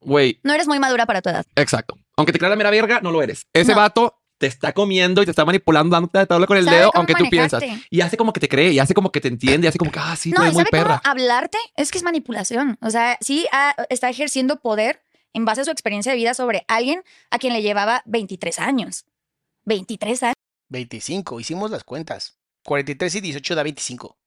Güey, 0.00 0.38
No 0.42 0.52
eres 0.54 0.68
muy 0.68 0.78
madura 0.78 1.06
para 1.06 1.22
tu 1.22 1.30
edad. 1.30 1.46
exacto. 1.56 1.98
Aunque 2.16 2.32
te 2.32 2.38
la 2.48 2.56
mera 2.56 2.70
verga, 2.70 3.00
no 3.00 3.10
lo 3.12 3.22
eres. 3.22 3.46
Ese 3.52 3.72
No. 3.72 3.78
vato 3.78 4.14
te 4.38 4.46
está 4.46 4.72
comiendo 4.72 5.22
y 5.22 5.24
te 5.24 5.30
está 5.32 5.44
manipulando, 5.44 5.94
dándote 5.94 6.18
de 6.18 6.26
tabla 6.26 6.46
con 6.46 6.56
el 6.56 6.64
Sabe 6.64 6.76
dedo, 6.76 6.90
aunque 6.94 7.14
tú 7.14 7.28
piensas. 7.30 7.62
Y 7.90 8.00
hace 8.02 8.16
como 8.16 8.32
que 8.32 8.38
te 8.40 8.48
cree, 8.48 8.70
y 8.72 8.78
hace 8.78 8.94
como 8.94 9.10
que 9.10 9.20
te 9.20 9.26
entiende, 9.28 9.66
y 9.66 9.68
hace 9.68 9.78
como 9.78 9.90
que, 9.90 9.98
ah, 10.00 10.14
sí, 10.16 10.30
tú 10.30 10.36
No, 10.38 10.42
eres 10.42 10.52
¿y 10.52 10.56
muy 10.56 10.62
sabe 10.64 10.70
perra. 10.70 11.00
cómo 11.02 11.10
hablarte? 11.12 11.58
Es 11.76 11.90
que 11.90 11.98
es 11.98 12.04
manipulación. 12.04 12.76
O 12.80 12.90
sea, 12.90 13.16
sí 13.20 13.46
ah, 13.52 13.74
está 13.88 14.08
ejerciendo 14.10 14.60
poder 14.60 15.00
en 15.32 15.44
base 15.44 15.60
a 15.60 15.64
su 15.64 15.70
experiencia 15.70 16.12
de 16.12 16.18
vida 16.18 16.34
sobre 16.34 16.64
alguien 16.68 17.02
a 17.30 17.38
quien 17.38 17.52
le 17.52 17.62
llevaba 17.62 18.02
23 18.06 18.58
años. 18.58 19.04
23 19.64 20.22
años. 20.22 20.34
25, 20.68 21.40
hicimos 21.40 21.70
las 21.70 21.84
cuentas. 21.84 22.38
43 22.64 23.14
y 23.16 23.20
18 23.20 23.54
da 23.54 23.62
25. 23.62 24.18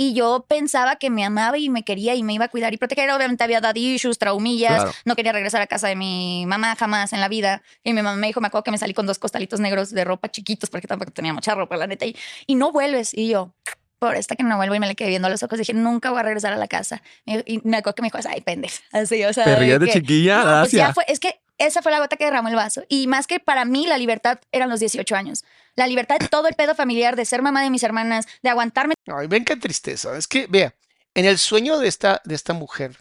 Y 0.00 0.14
yo 0.14 0.46
pensaba 0.48 0.94
que 0.94 1.10
me 1.10 1.24
amaba 1.24 1.58
y 1.58 1.70
me 1.70 1.82
quería 1.82 2.14
y 2.14 2.22
me 2.22 2.32
iba 2.32 2.44
a 2.44 2.48
cuidar 2.48 2.72
y 2.72 2.76
proteger. 2.76 3.10
Obviamente 3.10 3.42
había 3.42 3.60
dado 3.60 3.80
issues, 3.80 4.16
traumillas. 4.16 4.76
Claro. 4.76 4.92
No 5.04 5.16
quería 5.16 5.32
regresar 5.32 5.60
a 5.60 5.66
casa 5.66 5.88
de 5.88 5.96
mi 5.96 6.44
mamá 6.46 6.76
jamás 6.76 7.12
en 7.12 7.20
la 7.20 7.26
vida. 7.26 7.62
Y 7.82 7.92
mi 7.92 8.02
mamá 8.02 8.16
me 8.16 8.28
dijo, 8.28 8.40
me 8.40 8.46
acuerdo 8.46 8.62
que 8.62 8.70
me 8.70 8.78
salí 8.78 8.94
con 8.94 9.06
dos 9.06 9.18
costalitos 9.18 9.58
negros 9.58 9.90
de 9.90 10.04
ropa 10.04 10.30
chiquitos 10.30 10.70
porque 10.70 10.86
tampoco 10.86 11.10
tenía 11.10 11.32
mucha 11.32 11.52
ropa, 11.56 11.76
la 11.76 11.88
neta. 11.88 12.06
Y, 12.06 12.16
y 12.46 12.54
no 12.54 12.70
vuelves. 12.70 13.12
Y 13.12 13.28
yo, 13.28 13.52
por 13.98 14.16
esta 14.16 14.36
que 14.36 14.42
no 14.42 14.56
vuelvo 14.56 14.74
y 14.74 14.80
me 14.80 14.86
le 14.86 14.94
quedé 14.94 15.08
viendo 15.08 15.26
a 15.26 15.30
los 15.30 15.42
ojos, 15.42 15.58
dije, 15.58 15.74
nunca 15.74 16.10
voy 16.10 16.20
a 16.20 16.22
regresar 16.22 16.52
a 16.52 16.56
la 16.56 16.68
casa. 16.68 17.02
Y, 17.24 17.60
me 17.64 17.78
acuerdo 17.78 17.96
que 17.96 18.02
me 18.02 18.10
dijo, 18.12 18.18
ay, 18.28 18.40
pendeja. 18.40 18.82
Así, 18.92 19.24
o 19.24 19.32
sea. 19.32 19.44
Te 19.44 19.56
ríes 19.56 19.80
de 19.80 19.86
que- 19.86 19.92
chiquilla, 19.92 20.44
no, 20.44 20.60
pues 20.60 20.72
ya 20.72 20.92
fue, 20.94 21.04
es 21.08 21.20
que 21.20 21.40
esa 21.58 21.82
fue 21.82 21.90
la 21.90 21.98
gota 21.98 22.16
que 22.16 22.24
derramó 22.24 22.48
el 22.48 22.54
vaso. 22.54 22.84
Y 22.88 23.06
más 23.08 23.26
que 23.26 23.40
para 23.40 23.64
mí, 23.64 23.86
la 23.86 23.98
libertad 23.98 24.38
eran 24.52 24.68
los 24.68 24.80
18 24.80 25.16
años. 25.16 25.44
La 25.74 25.86
libertad 25.86 26.18
de 26.18 26.28
todo 26.28 26.48
el 26.48 26.54
pedo 26.54 26.74
familiar, 26.74 27.16
de 27.16 27.24
ser 27.24 27.42
mamá 27.42 27.62
de 27.62 27.70
mis 27.70 27.82
hermanas, 27.82 28.26
de 28.42 28.48
aguantarme 28.48 28.94
Ay, 29.06 29.26
ven 29.26 29.44
qué 29.44 29.56
tristeza. 29.56 30.16
Es 30.16 30.28
que, 30.28 30.46
vea, 30.46 30.74
en 31.14 31.24
el 31.24 31.38
sueño 31.38 31.78
de 31.78 31.88
esta, 31.88 32.22
de 32.24 32.34
esta 32.34 32.52
mujer, 32.52 32.96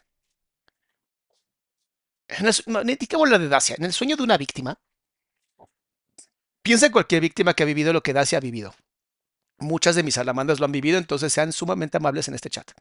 en 2.27 2.47
el, 2.47 2.53
no, 2.65 2.79
hablo 2.79 3.39
de 3.39 3.47
Dacia, 3.47 3.75
en 3.77 3.85
el 3.85 3.93
sueño 3.93 4.15
de 4.15 4.23
una 4.23 4.37
víctima, 4.37 4.79
piensa 6.61 6.87
en 6.87 6.91
cualquier 6.91 7.21
víctima 7.21 7.53
que 7.53 7.63
ha 7.63 7.65
vivido 7.65 7.93
lo 7.93 8.03
que 8.03 8.13
Dacia 8.13 8.39
ha 8.39 8.41
vivido. 8.41 8.73
Muchas 9.59 9.95
de 9.95 10.03
mis 10.03 10.15
salamandras 10.15 10.59
lo 10.59 10.65
han 10.65 10.71
vivido, 10.71 10.97
entonces 10.97 11.33
sean 11.33 11.51
sumamente 11.51 11.97
amables 11.97 12.27
en 12.27 12.35
este 12.35 12.49
chat. 12.49 12.71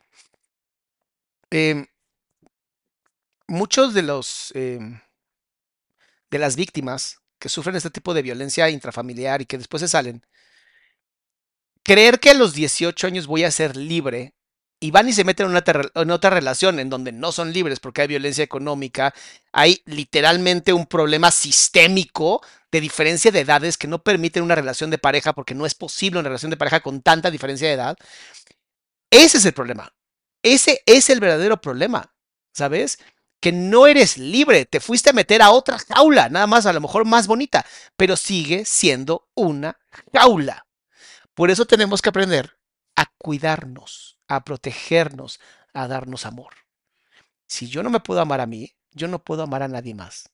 Em, 1.50 1.86
muchos 3.48 3.94
de 3.94 4.02
los 4.02 4.52
em, 4.54 5.00
de 6.30 6.38
las 6.38 6.56
víctimas 6.56 7.18
que 7.38 7.48
sufren 7.48 7.76
este 7.76 7.90
tipo 7.90 8.14
de 8.14 8.22
violencia 8.22 8.68
intrafamiliar 8.70 9.42
y 9.42 9.46
que 9.46 9.58
después 9.58 9.80
se 9.80 9.88
salen, 9.88 10.24
creer 11.82 12.18
que 12.20 12.30
a 12.30 12.34
los 12.34 12.54
18 12.54 13.06
años 13.06 13.26
voy 13.26 13.44
a 13.44 13.50
ser 13.50 13.76
libre 13.76 14.35
y 14.78 14.90
van 14.90 15.08
y 15.08 15.12
se 15.12 15.24
meten 15.24 15.46
en, 15.46 16.10
otra 16.10 16.30
relación 16.30 16.78
en 16.78 16.90
donde 16.90 17.12
no 17.12 17.32
son 17.32 17.52
libres 17.52 17.80
porque 17.80 18.02
hay 18.02 18.08
violencia 18.08 18.44
económica, 18.44 19.14
hay 19.52 19.82
literalmente 19.86 20.72
un 20.72 20.86
problema 20.86 21.30
sistémico 21.30 22.42
de 22.70 22.80
diferencia 22.80 23.30
de 23.30 23.40
edades 23.40 23.78
que 23.78 23.88
no 23.88 24.02
permiten 24.02 24.42
una 24.42 24.54
relación 24.54 24.90
de 24.90 24.98
pareja 24.98 25.32
porque 25.32 25.54
no 25.54 25.64
es 25.64 25.74
posible 25.74 26.20
una 26.20 26.28
relación 26.28 26.50
de 26.50 26.58
pareja 26.58 26.80
con 26.80 27.00
tanta 27.00 27.30
diferencia 27.30 27.68
de 27.68 27.74
edad. 27.74 27.96
Ese 29.10 29.38
es 29.38 29.44
el 29.46 29.54
problema. 29.54 29.92
Ese 30.42 30.82
es 30.86 31.10
el 31.10 31.20
verdadero 31.20 31.60
problema, 31.60 32.14
¿sabes? 32.52 32.98
Que 33.40 33.52
no 33.52 33.86
eres 33.86 34.18
libre, 34.18 34.66
te 34.66 34.80
fuiste 34.80 35.10
a 35.10 35.14
meter 35.14 35.42
a 35.42 35.50
otra 35.50 35.78
jaula, 35.78 36.28
nada 36.28 36.46
más 36.46 36.66
a 36.66 36.72
lo 36.72 36.80
mejor 36.80 37.04
más 37.04 37.26
bonita, 37.26 37.64
pero 37.96 38.16
sigue 38.16 38.64
siendo 38.64 39.28
una 39.34 39.78
jaula. 40.12 40.66
Por 41.34 41.50
eso 41.50 41.66
tenemos 41.66 42.02
que 42.02 42.10
aprender 42.10 42.58
a 42.94 43.06
cuidarnos, 43.18 44.15
a 44.28 44.44
protegernos, 44.44 45.40
a 45.72 45.88
darnos 45.88 46.26
amor. 46.26 46.54
Si 47.46 47.68
yo 47.68 47.82
no 47.82 47.90
me 47.90 48.00
puedo 48.00 48.20
amar 48.20 48.40
a 48.40 48.46
mí, 48.46 48.74
yo 48.92 49.08
no 49.08 49.22
puedo 49.22 49.42
amar 49.42 49.62
a 49.62 49.68
nadie 49.68 49.94
más. 49.94 50.30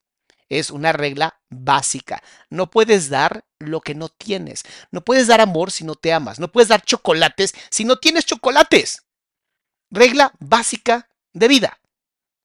Es 0.49 0.71
una 0.71 0.93
regla 0.93 1.41
básica. 1.49 2.23
No 2.51 2.71
puedes 2.71 3.09
dar 3.09 3.45
lo 3.59 3.81
que 3.81 3.95
no 3.95 4.09
tienes. 4.09 4.65
No 4.91 5.03
puedes 5.03 5.27
dar 5.27 5.41
amor 5.41 5.71
si 5.71 5.85
no 5.85 5.95
te 5.95 6.13
amas. 6.13 6.39
No 6.39 6.53
puedes 6.53 6.69
dar 6.69 6.83
chocolates 6.83 7.55
si 7.71 7.85
no 7.85 7.97
tienes 7.97 8.27
chocolates. 8.27 9.05
Regla 9.91 10.33
básica 10.39 11.09
de 11.33 11.49
vida. 11.49 11.79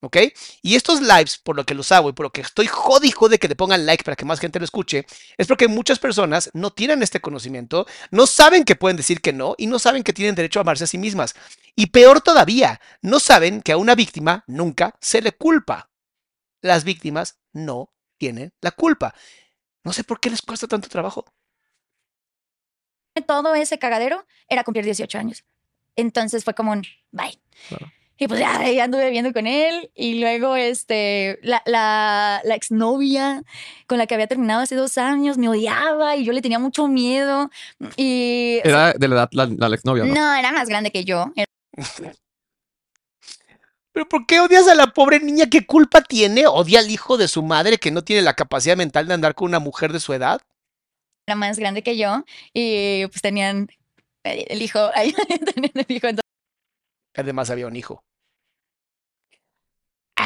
¿Ok? 0.02 0.18
Y 0.62 0.76
estos 0.76 1.02
lives, 1.02 1.38
por 1.38 1.56
lo 1.56 1.66
que 1.66 1.74
los 1.74 1.91
hago 1.91 2.10
y 2.10 2.14
por 2.14 2.26
lo 2.26 2.30
que 2.30 2.41
estoy 2.41 2.68
jodido 2.68 3.30
de 3.30 3.39
que 3.39 3.48
le 3.48 3.56
pongan 3.56 3.86
like 3.86 4.04
para 4.04 4.16
que 4.16 4.26
más 4.26 4.39
gente 4.39 4.60
lo 4.60 4.66
escuche, 4.66 5.08
es 5.38 5.48
porque 5.48 5.68
muchas 5.68 5.98
personas 5.98 6.52
no 6.54 6.72
tienen 6.72 7.02
este 7.02 7.20
conocimiento, 7.20 7.88
no 8.12 8.28
saben 8.28 8.64
que 8.64 8.76
pueden 8.76 8.98
decir 8.98 9.22
que 9.22 9.34
no 9.34 9.56
y 9.58 9.66
no 9.66 9.80
saben 9.80 10.04
que 10.04 10.14
tienen 10.14 10.36
derecho 10.36 10.60
a 10.60 10.62
amarse 10.62 10.84
a 10.84 10.88
sí 10.88 11.00
mismas. 11.00 11.34
Y 11.76 11.88
peor 11.88 12.22
todavía, 12.22 12.80
no 13.02 13.20
saben 13.20 13.62
que 13.62 13.72
a 13.72 13.78
una 13.78 13.95
víctima 13.95 14.43
nunca 14.45 14.95
se 15.02 15.22
le 15.22 15.32
culpa. 15.32 15.89
Las 16.62 16.84
víctimas 16.84 17.39
no 17.54 17.91
tienen 18.18 18.54
la 18.62 18.72
culpa. 18.72 19.16
No 19.84 19.93
sé 19.93 20.04
por 20.04 20.20
qué 20.20 20.30
les 20.30 20.41
cuesta 20.41 20.68
tanto 20.68 20.89
trabajo. 20.89 21.26
Todo 23.26 23.56
ese 23.56 23.80
cagadero 23.80 24.28
era 24.48 24.64
cumplir 24.64 24.86
18 24.86 25.18
años. 25.18 25.43
Entonces 25.95 26.43
fue 26.43 26.54
como 26.54 26.72
un 26.72 26.84
bye. 27.12 27.39
Claro. 27.70 27.91
Y 28.20 28.28
pues 28.28 28.39
ya, 28.39 28.70
ya 28.70 28.86
anduve 28.86 29.05
viviendo 29.05 29.32
con 29.32 29.45
él. 29.45 29.91
Y 29.95 30.20
luego, 30.20 30.55
este, 30.55 31.39
la, 31.43 31.61
la, 31.65 32.41
la 32.43 32.55
exnovia 32.55 33.43
con 33.86 33.97
la 33.97 34.07
que 34.07 34.15
había 34.15 34.28
terminado 34.28 34.61
hace 34.61 34.76
dos 34.76 34.97
años 34.97 35.38
me 35.38 35.49
odiaba 35.49 36.15
y 36.15 36.26
yo 36.26 36.34
le 36.34 36.41
tenía 36.41 36.59
mucho 36.59 36.88
miedo. 36.88 37.49
Y. 37.95 38.59
Era 38.63 38.93
de 38.93 39.07
la 39.07 39.15
edad 39.15 39.30
la, 39.32 39.45
la 39.45 39.76
exnovia, 39.76 40.05
¿no? 40.05 40.13
no, 40.13 40.36
era 40.36 40.51
más 40.51 40.68
grande 40.68 40.91
que 40.91 41.05
yo. 41.05 41.32
¿Pero 43.91 44.09
por 44.09 44.26
qué 44.26 44.39
odias 44.39 44.68
a 44.68 44.76
la 44.76 44.88
pobre 44.88 45.20
niña? 45.20 45.47
¿Qué 45.49 45.65
culpa 45.65 46.01
tiene? 46.01 46.45
¿Odia 46.47 46.80
al 46.80 46.89
hijo 46.91 47.18
de 47.18 47.28
su 47.28 47.41
madre 47.41 47.78
que 47.78 47.91
no 47.91 48.03
tiene 48.03 48.22
la 48.22 48.36
capacidad 48.36 48.78
mental 48.78 49.07
de 49.07 49.13
andar 49.13 49.34
con 49.34 49.47
una 49.47 49.59
mujer 49.59 49.91
de 49.91 49.99
su 49.99 50.13
edad? 50.13 50.41
Era 51.28 51.36
más 51.36 51.57
grande 51.57 51.82
que 51.84 51.97
yo. 51.97 52.24
Y 52.53 53.07
pues 53.07 53.22
tenían 53.22 53.70
eh, 54.24 54.45
el 54.49 54.61
hijo. 54.61 54.80
Ahí 54.95 55.13
tenían 55.53 55.72
el 55.74 55.86
hijo. 55.95 56.07
Entonces, 56.07 56.28
Además 57.15 57.49
había 57.49 57.65
un 57.68 57.76
hijo. 57.76 58.03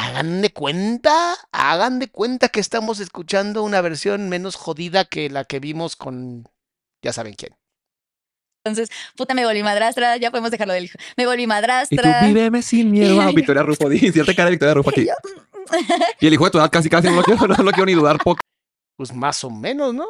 Hagan 0.02 0.42
de 0.42 0.52
cuenta, 0.52 1.36
hagan 1.52 2.00
de 2.00 2.10
cuenta 2.10 2.48
que 2.48 2.58
estamos 2.58 2.98
escuchando 2.98 3.62
una 3.62 3.80
versión 3.80 4.28
menos 4.28 4.56
jodida 4.56 5.04
que 5.04 5.30
la 5.30 5.44
que 5.44 5.60
vimos 5.60 5.94
con 5.94 6.48
ya 7.02 7.12
saben 7.12 7.34
quién. 7.34 7.54
puta, 9.16 9.34
me 9.34 9.44
volví 9.44 9.62
madrastra. 9.62 10.16
Ya 10.16 10.32
podemos 10.32 10.50
dejarlo 10.50 10.74
del 10.74 10.84
hijo. 10.86 10.98
Me 11.16 11.24
volví 11.24 11.42
Y 11.42 11.46
tú 11.46 11.48
madrastra. 11.48 12.26
víveme 12.26 12.62
sin 12.62 12.90
miedo. 12.90 13.20
Ah, 13.22 13.30
Victoria 13.32 13.62
Rufo, 13.62 13.88
di, 13.88 14.10
cierta 14.10 14.34
cara 14.34 14.46
de 14.46 14.50
Victoria 14.52 14.74
Rufo 14.74 14.90
aquí. 14.90 15.06
Y 16.20 16.26
el 16.26 16.34
hijo 16.34 16.46
de 16.46 16.50
tu 16.50 16.58
edad 16.58 16.70
casi 16.70 16.90
casi 16.90 17.06
no 17.08 17.14
lo 17.16 17.22
quiero, 17.22 17.46
no 17.46 17.62
lo 17.62 17.70
quiero 17.70 17.86
ni 17.86 17.94
dudar 17.94 18.18
poco. 18.18 18.40
Pues 18.96 19.12
más 19.14 19.44
o 19.44 19.50
menos, 19.50 19.94
¿no? 19.94 20.06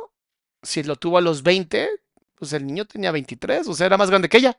Si 0.63 0.83
lo 0.83 0.97
tuvo 0.97 1.19
a 1.19 1.21
los 1.21 1.43
20, 1.43 1.89
pues 2.35 2.55
el 2.55 2.67
niño 2.67 2.87
tenía 2.87 3.13
23, 3.13 3.69
o 3.69 3.75
sea, 3.75 3.87
era 3.87 3.99
más 3.99 4.09
grande 4.09 4.31
que 4.31 4.39
ella. 4.39 4.59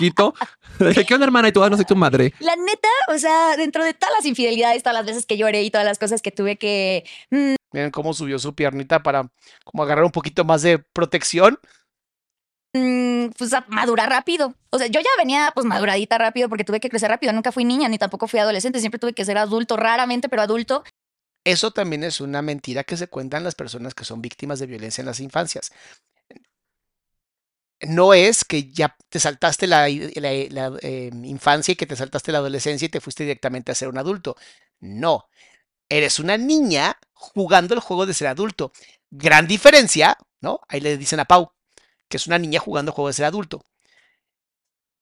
Quito. 0.00 0.32
Dije, 0.78 1.04
¿qué 1.04 1.12
onda, 1.12 1.26
hermana? 1.26 1.48
Y 1.48 1.52
tú, 1.52 1.62
ah, 1.62 1.68
no 1.68 1.76
soy 1.76 1.84
tu 1.84 1.94
madre. 1.94 2.32
La 2.38 2.56
neta, 2.56 2.88
o 3.08 3.18
sea, 3.18 3.54
dentro 3.58 3.84
de 3.84 3.92
todas 3.92 4.14
las 4.16 4.24
infidelidades, 4.24 4.82
todas 4.82 4.96
las 4.96 5.04
veces 5.04 5.26
que 5.26 5.36
lloré 5.36 5.62
y 5.62 5.70
todas 5.70 5.86
las 5.86 5.98
cosas 5.98 6.22
que 6.22 6.32
tuve 6.32 6.56
que 6.56 7.04
mm, 7.30 7.56
Miren 7.72 7.90
cómo 7.90 8.14
subió 8.14 8.38
su 8.38 8.54
piernita 8.54 9.02
para 9.02 9.30
como 9.62 9.82
agarrar 9.82 10.04
un 10.06 10.10
poquito 10.10 10.42
más 10.44 10.62
de 10.62 10.78
protección. 10.78 11.58
mm, 12.72 13.26
pues 13.36 13.52
a 13.52 13.66
madurar 13.68 14.08
rápido. 14.08 14.54
O 14.70 14.78
sea, 14.78 14.86
yo 14.86 15.00
ya 15.00 15.10
venía 15.18 15.52
pues 15.54 15.66
maduradita 15.66 16.16
rápido 16.16 16.48
porque 16.48 16.64
tuve 16.64 16.80
que 16.80 16.88
crecer 16.88 17.10
rápido. 17.10 17.34
Nunca 17.34 17.52
fui 17.52 17.66
niña 17.66 17.86
ni 17.90 17.98
tampoco 17.98 18.26
fui 18.26 18.40
adolescente. 18.40 18.80
Siempre 18.80 18.98
tuve 18.98 19.12
que 19.12 19.26
ser 19.26 19.36
adulto, 19.36 19.76
raramente, 19.76 20.30
pero 20.30 20.40
adulto. 20.40 20.82
Eso 21.44 21.72
también 21.72 22.04
es 22.04 22.22
una 22.22 22.40
mentira 22.40 22.84
que 22.84 22.96
se 22.96 23.08
cuentan 23.08 23.44
las 23.44 23.54
personas 23.54 23.94
que 23.94 24.04
son 24.04 24.22
víctimas 24.22 24.60
de 24.60 24.66
violencia 24.66 25.02
en 25.02 25.06
las 25.06 25.20
infancias. 25.20 25.72
No 27.82 28.12
es 28.14 28.44
que 28.44 28.70
ya 28.70 28.96
te 29.08 29.18
saltaste 29.20 29.66
la, 29.66 29.88
eh, 29.88 31.10
infancia 31.24 31.72
y 31.72 31.76
que 31.76 31.86
te 31.86 31.96
saltaste 31.96 32.32
la 32.32 32.38
adolescencia 32.38 32.86
y 32.86 32.90
te 32.90 33.00
fuiste 33.00 33.24
directamente 33.24 33.72
a 33.72 33.74
ser 33.74 33.88
un 33.88 33.98
adulto. 33.98 34.36
No, 34.80 35.28
eres 35.88 36.18
una 36.18 36.36
niña 36.36 36.98
jugando 37.14 37.74
el 37.74 37.80
juego 37.80 38.06
de 38.06 38.14
ser 38.14 38.28
adulto. 38.28 38.72
Gran 39.10 39.46
diferencia, 39.46 40.18
¿no? 40.40 40.60
Ahí 40.68 40.80
le 40.80 40.96
dicen 40.98 41.20
a 41.20 41.24
Pau 41.24 41.52
que 42.10 42.18
es 42.18 42.26
una 42.26 42.38
niña 42.38 42.60
jugando 42.60 42.90
el 42.90 42.94
juego 42.94 43.08
de 43.08 43.14
ser 43.14 43.24
adulto. 43.24 43.64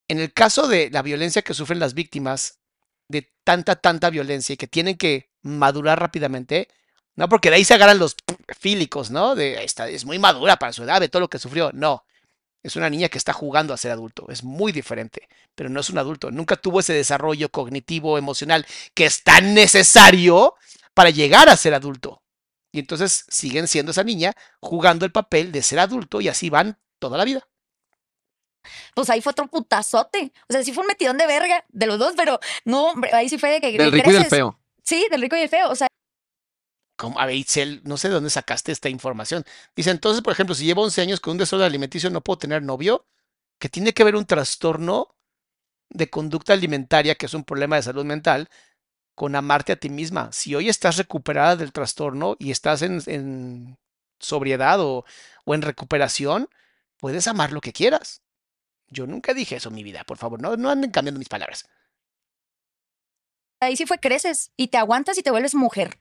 En 0.07 0.20
el 0.20 0.33
caso 0.33 0.68
de 0.68 0.91
la 0.91 1.03
violencia 1.03 1.43
que 1.43 1.55
sufren 1.55 1.81
las 1.81 1.95
víctimas, 1.95 2.61
de 3.09 3.33
tanta, 3.45 3.76
tanta 3.76 4.11
violencia 4.11 4.53
y 4.53 4.57
que 4.59 4.68
tienen 4.68 4.97
que 4.97 5.31
madurar 5.43 5.99
rápidamente, 5.99 6.68
no 7.16 7.29
porque 7.29 7.49
de 7.49 7.57
ahí 7.57 7.64
se 7.64 7.74
agarran 7.74 7.99
los 7.99 8.14
fílicos, 8.59 9.11
¿no? 9.11 9.35
De 9.35 9.64
esta 9.64 9.89
es 9.89 10.05
muy 10.05 10.18
madura 10.18 10.57
para 10.59 10.72
su 10.72 10.85
edad, 10.85 11.01
de 11.01 11.09
todo 11.09 11.20
lo 11.20 11.29
que 11.29 11.39
sufrió. 11.39 11.70
No, 11.72 12.05
es 12.62 12.76
una 12.76 12.90
niña 12.90 13.09
que 13.09 13.18
está 13.18 13.32
jugando 13.32 13.72
a 13.72 13.76
ser 13.76 13.92
adulto, 13.92 14.26
es 14.30 14.42
muy 14.44 14.72
diferente, 14.72 15.28
pero 15.54 15.68
no 15.68 15.80
es 15.80 15.90
un 15.90 15.98
adulto, 15.98 16.30
nunca 16.30 16.56
tuvo 16.56 16.80
ese 16.80 16.92
desarrollo 16.92 17.50
cognitivo, 17.50 18.18
emocional 18.18 18.66
que 18.94 19.06
es 19.06 19.22
tan 19.22 19.54
necesario 19.54 20.54
para 20.94 21.11
llegar 21.11 21.48
a 21.48 21.56
ser 21.56 21.74
adulto. 21.74 22.22
Y 22.72 22.80
entonces 22.80 23.24
siguen 23.28 23.66
siendo 23.66 23.92
esa 23.92 24.04
niña 24.04 24.34
jugando 24.61 25.06
el 25.06 25.12
papel 25.12 25.52
de 25.52 25.62
ser 25.62 25.78
adulto 25.78 26.20
y 26.20 26.28
así 26.28 26.50
van 26.50 26.78
toda 26.98 27.16
la 27.16 27.24
vida. 27.24 27.46
Pues 28.94 29.09
ahí 29.09 29.20
fue 29.22 29.30
otro 29.30 29.46
putazote. 29.46 30.32
O 30.48 30.52
sea, 30.52 30.62
sí 30.62 30.72
fue 30.72 30.82
un 30.82 30.88
metidón 30.88 31.16
de 31.16 31.26
verga 31.26 31.64
de 31.68 31.86
los 31.86 31.98
dos, 31.98 32.14
pero 32.16 32.38
no, 32.64 32.90
hombre, 32.90 33.11
ahí 33.14 33.28
sí 33.28 33.38
fue 33.38 33.50
de 33.50 33.61
que 33.61 33.78
Del 33.78 33.92
rico 33.92 34.11
y 34.11 34.14
del 34.14 34.26
feo. 34.26 34.59
Sí, 34.82 35.06
del 35.11 35.22
rico 35.22 35.36
y 35.36 35.40
el 35.40 35.48
feo. 35.48 35.70
O 35.70 35.74
sea, 35.74 35.88
Como, 36.99 37.20
a 37.20 37.26
ver, 37.26 37.36
Itzel, 37.36 37.80
no 37.84 37.96
sé 37.96 38.09
de 38.09 38.14
dónde 38.14 38.28
sacaste 38.28 38.72
esta 38.72 38.88
información. 38.88 39.44
Dice, 39.76 39.90
entonces, 39.92 40.20
por 40.20 40.32
ejemplo, 40.32 40.55
si 40.57 40.64
llevo 40.64 40.82
11 40.82 41.01
años 41.01 41.20
con 41.20 41.32
un 41.32 41.38
desorden 41.38 41.66
alimenticio, 41.66 42.11
no 42.11 42.22
puedo 42.22 42.38
tener 42.38 42.62
novio, 42.62 43.07
que 43.61 43.68
tiene 43.68 43.94
que 43.94 44.03
haber 44.03 44.16
un 44.16 44.26
trastorno 44.26 45.14
de 45.90 46.11
conducta 46.11 46.55
alimentaria, 46.55 47.14
que 47.14 47.26
es 47.26 47.34
un 47.34 47.44
problema 47.44 47.76
de 47.76 47.82
salud 47.82 48.05
mental, 48.05 48.49
con 49.14 49.36
amarte 49.36 49.72
a 49.72 49.76
ti 49.76 49.90
misma. 49.90 50.32
Si 50.32 50.57
hoy 50.57 50.68
estás 50.68 50.96
recuperada 50.96 51.55
del 51.55 51.72
trastorno 51.72 52.36
y 52.40 52.51
estás 52.51 52.82
en, 52.82 53.01
en 53.07 53.78
sobriedad 54.18 54.80
o, 54.80 55.05
o 55.44 55.55
en 55.55 55.62
recuperación, 55.62 56.49
puedes 56.99 57.28
amar 57.28 57.53
lo 57.53 57.61
que 57.61 57.72
quieras. 57.72 58.22
Yo 58.88 59.07
nunca 59.07 59.34
dije 59.34 59.57
eso 59.57 59.68
en 59.68 59.76
mi 59.76 59.84
vida, 59.84 60.03
por 60.03 60.18
favor, 60.18 60.42
no, 60.42 60.57
no 60.57 60.68
anden 60.68 60.90
cambiando 60.90 61.20
mis 61.20 61.28
palabras. 61.28 61.68
ahí 63.61 63.76
sí 63.76 63.86
fue 63.86 63.99
creces 63.99 64.51
y 64.57 64.68
te 64.68 64.78
aguantas 64.78 65.16
y 65.16 65.22
te 65.22 65.30
vuelves 65.30 65.55
mujer. 65.55 65.99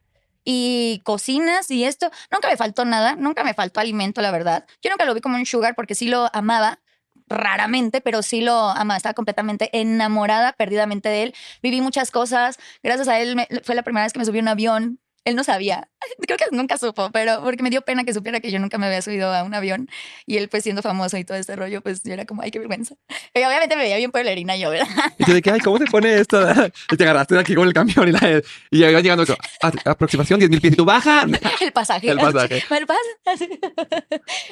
Y 0.49 1.01
cocinas 1.03 1.69
y 1.71 1.83
esto. 1.83 2.09
Nunca 2.31 2.47
me 2.47 2.55
faltó 2.55 2.85
nada, 2.85 3.15
nunca 3.17 3.43
me 3.43 3.53
faltó 3.53 3.81
alimento, 3.81 4.21
la 4.21 4.31
verdad. 4.31 4.65
Yo 4.81 4.89
nunca 4.89 5.03
lo 5.03 5.13
vi 5.13 5.19
como 5.19 5.35
un 5.35 5.45
sugar 5.45 5.75
porque 5.75 5.93
sí 5.93 6.07
lo 6.07 6.29
amaba, 6.33 6.79
raramente, 7.27 7.99
pero 7.99 8.21
sí 8.23 8.39
lo 8.39 8.53
amaba. 8.69 8.95
Estaba 8.95 9.13
completamente 9.13 9.69
enamorada, 9.77 10.53
perdidamente 10.53 11.09
de 11.09 11.23
él. 11.23 11.35
Viví 11.61 11.81
muchas 11.81 12.11
cosas. 12.11 12.57
Gracias 12.81 13.09
a 13.09 13.19
él 13.19 13.35
me- 13.35 13.47
fue 13.63 13.75
la 13.75 13.83
primera 13.83 14.05
vez 14.05 14.13
que 14.13 14.19
me 14.19 14.25
subí 14.25 14.39
a 14.39 14.41
un 14.41 14.47
avión. 14.47 14.99
Él 15.27 15.35
no 15.35 15.43
sabía. 15.43 15.89
Creo 16.25 16.37
que 16.37 16.45
nunca 16.51 16.77
supo, 16.77 17.11
pero 17.11 17.41
porque 17.43 17.61
me 17.63 17.69
dio 17.69 17.81
pena 17.81 18.05
que 18.05 18.13
supiera 18.13 18.39
que 18.39 18.49
yo 18.49 18.59
nunca 18.59 18.77
me 18.77 18.85
había 18.87 19.01
subido 19.01 19.33
a 19.33 19.43
un 19.43 19.53
avión. 19.53 19.89
Y 20.25 20.37
él, 20.37 20.47
pues 20.47 20.63
siendo 20.63 20.81
famoso 20.81 21.17
y 21.17 21.25
todo 21.25 21.35
este 21.37 21.55
rollo, 21.57 21.81
pues 21.81 22.01
yo 22.03 22.13
era 22.13 22.25
como, 22.25 22.41
ay, 22.43 22.51
qué 22.51 22.59
vergüenza. 22.59 22.95
Y 23.33 23.39
obviamente 23.39 23.75
me 23.75 23.83
veía 23.83 23.97
bien 23.97 24.11
pueblerina 24.11 24.55
yo, 24.55 24.69
¿verdad? 24.69 24.87
Y 25.19 25.25
tú 25.25 25.33
de 25.33 25.41
que, 25.41 25.51
ay, 25.51 25.59
¿cómo 25.59 25.77
se 25.79 25.85
pone 25.85 26.15
esto? 26.19 26.39
Y 26.91 26.95
te 26.95 27.03
agarraste 27.03 27.35
de 27.35 27.41
aquí 27.41 27.55
con 27.55 27.67
el 27.67 27.73
camión 27.73 28.07
y, 28.07 28.11
la, 28.13 28.41
y 28.71 28.83
iba 28.85 29.01
llegando. 29.01 29.25
a- 29.61 29.91
aproximación 29.91 30.39
10 30.39 30.49
mil 30.49 30.61
pies. 30.61 30.73
Y 30.73 30.75
tú 30.77 30.85
baja. 30.85 31.25
El 31.61 31.73
pasaje. 31.73 32.09
El 32.09 32.17
pasaje. 32.17 32.63
Me 32.69 32.79
lo 32.79 32.87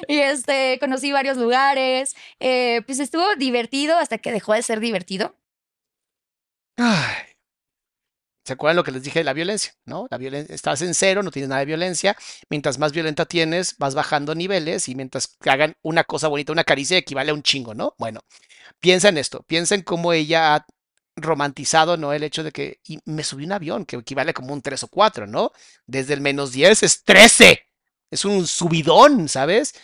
y 0.08 0.18
este, 0.18 0.78
conocí 0.78 1.10
varios 1.12 1.36
lugares. 1.38 2.14
eh, 2.40 2.82
pues 2.86 2.98
estuvo 2.98 3.34
divertido 3.36 3.96
hasta 3.96 4.18
que 4.18 4.30
dejó 4.32 4.52
de 4.52 4.62
ser 4.62 4.80
divertido. 4.80 5.36
Ay. 6.76 7.35
¿Se 8.46 8.52
acuerdan 8.52 8.76
lo 8.76 8.84
que 8.84 8.92
les 8.92 9.02
dije 9.02 9.18
de 9.18 9.24
la 9.24 9.32
violencia? 9.32 9.72
¿No? 9.86 10.06
La 10.08 10.18
violencia, 10.18 10.54
estás 10.54 10.80
en 10.80 10.94
cero, 10.94 11.24
no 11.24 11.32
tienes 11.32 11.48
nada 11.48 11.58
de 11.58 11.66
violencia. 11.66 12.16
Mientras 12.48 12.78
más 12.78 12.92
violenta 12.92 13.26
tienes, 13.26 13.76
vas 13.78 13.96
bajando 13.96 14.36
niveles 14.36 14.88
y 14.88 14.94
mientras 14.94 15.36
hagan 15.46 15.74
una 15.82 16.04
cosa 16.04 16.28
bonita, 16.28 16.52
una 16.52 16.62
caricia 16.62 16.96
equivale 16.96 17.32
a 17.32 17.34
un 17.34 17.42
chingo, 17.42 17.74
¿no? 17.74 17.94
Bueno, 17.98 18.20
piensa 18.78 19.08
en 19.08 19.18
esto, 19.18 19.42
piensa 19.48 19.74
en 19.74 19.82
cómo 19.82 20.12
ella 20.12 20.54
ha 20.54 20.66
romantizado, 21.16 21.96
¿no? 21.96 22.12
El 22.12 22.22
hecho 22.22 22.44
de 22.44 22.52
que 22.52 22.78
y 22.86 23.00
me 23.04 23.24
subí 23.24 23.44
un 23.46 23.52
avión, 23.52 23.84
que 23.84 23.96
equivale 23.96 24.32
como 24.32 24.52
un 24.52 24.62
3 24.62 24.84
o 24.84 24.88
4, 24.88 25.26
¿no? 25.26 25.50
Desde 25.86 26.14
el 26.14 26.20
menos 26.20 26.52
10 26.52 26.84
es 26.84 27.02
13. 27.02 27.66
Es 28.12 28.24
un 28.24 28.46
subidón, 28.46 29.28
¿sabes? 29.28 29.74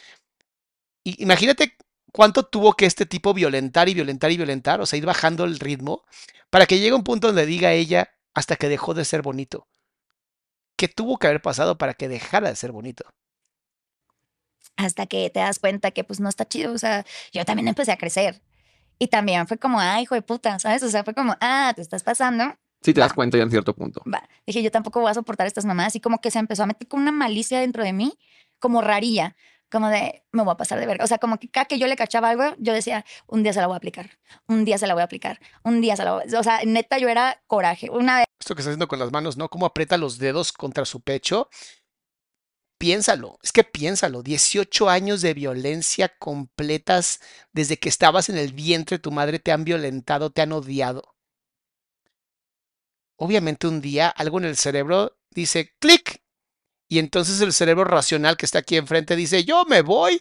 Y 1.04 1.20
imagínate 1.20 1.76
cuánto 2.12 2.44
tuvo 2.44 2.74
que 2.74 2.86
este 2.86 3.06
tipo 3.06 3.34
violentar 3.34 3.88
y 3.88 3.94
violentar 3.94 4.30
y 4.30 4.36
violentar, 4.36 4.80
o 4.80 4.86
sea, 4.86 4.98
ir 4.98 5.06
bajando 5.06 5.44
el 5.44 5.58
ritmo 5.58 6.04
para 6.50 6.66
que 6.66 6.78
llegue 6.78 6.94
un 6.94 7.02
punto 7.02 7.28
donde 7.28 7.46
diga 7.46 7.72
ella 7.72 8.08
hasta 8.34 8.56
que 8.56 8.68
dejó 8.68 8.94
de 8.94 9.04
ser 9.04 9.22
bonito. 9.22 9.66
¿Qué 10.76 10.88
tuvo 10.88 11.18
que 11.18 11.26
haber 11.26 11.42
pasado 11.42 11.78
para 11.78 11.94
que 11.94 12.08
dejara 12.08 12.48
de 12.48 12.56
ser 12.56 12.72
bonito? 12.72 13.04
hasta 14.76 15.06
que 15.06 15.30
te 15.30 15.40
das 15.40 15.58
cuenta 15.58 15.90
que 15.90 16.04
pues 16.04 16.20
no 16.20 16.28
está 16.28 16.46
chido. 16.46 16.72
O 16.72 16.78
sea, 16.78 17.04
yo 17.32 17.44
también 17.44 17.68
empecé 17.68 17.92
a 17.92 17.96
crecer. 17.96 18.42
Y 18.98 19.08
también 19.08 19.46
fue 19.46 19.58
como, 19.58 19.80
ah, 19.80 20.00
hijo 20.00 20.14
de 20.14 20.22
puta, 20.22 20.58
¿sabes? 20.58 20.82
O 20.82 20.88
sea, 20.90 21.04
fue 21.04 21.14
como, 21.14 21.36
ah, 21.40 21.72
te 21.74 21.82
estás 21.82 22.02
pasando. 22.02 22.44
Sí, 22.82 22.94
te 22.94 23.00
das 23.00 23.10
Va. 23.10 23.14
cuenta 23.14 23.36
ya 23.36 23.44
en 23.44 23.50
cierto 23.50 23.74
punto. 23.74 24.02
Va. 24.12 24.28
Dije, 24.46 24.62
yo 24.62 24.70
tampoco 24.70 25.00
voy 25.00 25.10
a 25.10 25.14
soportar 25.14 25.46
estas 25.46 25.64
mamadas. 25.64 25.94
Y 25.96 26.00
como 26.00 26.20
que 26.20 26.30
se 26.30 26.38
empezó 26.38 26.62
a 26.62 26.66
meter 26.66 26.88
con 26.88 27.00
una 27.00 27.12
malicia 27.12 27.60
dentro 27.60 27.84
de 27.84 27.92
mí, 27.92 28.18
como 28.58 28.80
rarilla, 28.80 29.36
como 29.72 29.88
de, 29.88 30.22
me 30.32 30.42
voy 30.42 30.52
a 30.52 30.56
pasar 30.56 30.78
de 30.78 30.86
verga. 30.86 31.02
O 31.02 31.06
sea, 31.08 31.16
como 31.16 31.38
que 31.38 31.50
cada 31.50 31.64
que 31.64 31.78
yo 31.78 31.86
le 31.86 31.96
cachaba 31.96 32.28
algo, 32.28 32.44
yo 32.58 32.74
decía, 32.74 33.06
un 33.26 33.42
día 33.42 33.54
se 33.54 33.60
la 33.60 33.66
voy 33.66 33.74
a 33.74 33.78
aplicar, 33.78 34.18
un 34.46 34.66
día 34.66 34.76
se 34.76 34.86
la 34.86 34.92
voy 34.92 35.00
a 35.00 35.04
aplicar, 35.04 35.40
un 35.64 35.80
día 35.80 35.96
se 35.96 36.04
la 36.04 36.12
voy 36.12 36.22
a... 36.22 36.38
O 36.38 36.42
sea, 36.42 36.60
neta, 36.66 36.98
yo 36.98 37.08
era 37.08 37.42
coraje. 37.46 37.90
Una 37.90 38.18
vez 38.18 38.26
Esto 38.38 38.54
que 38.54 38.60
está 38.60 38.70
haciendo 38.70 38.86
con 38.86 38.98
las 38.98 39.10
manos, 39.10 39.38
¿no? 39.38 39.48
Cómo 39.48 39.64
aprieta 39.64 39.96
los 39.96 40.18
dedos 40.18 40.52
contra 40.52 40.84
su 40.84 41.00
pecho. 41.00 41.48
Piénsalo, 42.78 43.38
es 43.42 43.52
que 43.52 43.64
piénsalo, 43.64 44.22
18 44.22 44.90
años 44.90 45.22
de 45.22 45.32
violencia 45.32 46.12
completas 46.18 47.20
desde 47.52 47.78
que 47.78 47.88
estabas 47.88 48.28
en 48.28 48.36
el 48.36 48.52
vientre, 48.52 48.98
tu 48.98 49.10
madre 49.10 49.38
te 49.38 49.52
han 49.52 49.64
violentado, 49.64 50.30
te 50.30 50.42
han 50.42 50.52
odiado. 50.52 51.14
Obviamente 53.16 53.68
un 53.68 53.80
día 53.80 54.08
algo 54.08 54.38
en 54.38 54.44
el 54.44 54.56
cerebro 54.56 55.16
dice 55.30 55.72
clic 55.78 56.21
y 56.92 56.98
entonces 56.98 57.40
el 57.40 57.54
cerebro 57.54 57.84
racional 57.84 58.36
que 58.36 58.44
está 58.44 58.58
aquí 58.58 58.76
enfrente 58.76 59.16
dice 59.16 59.44
yo 59.44 59.64
me 59.64 59.80
voy. 59.80 60.20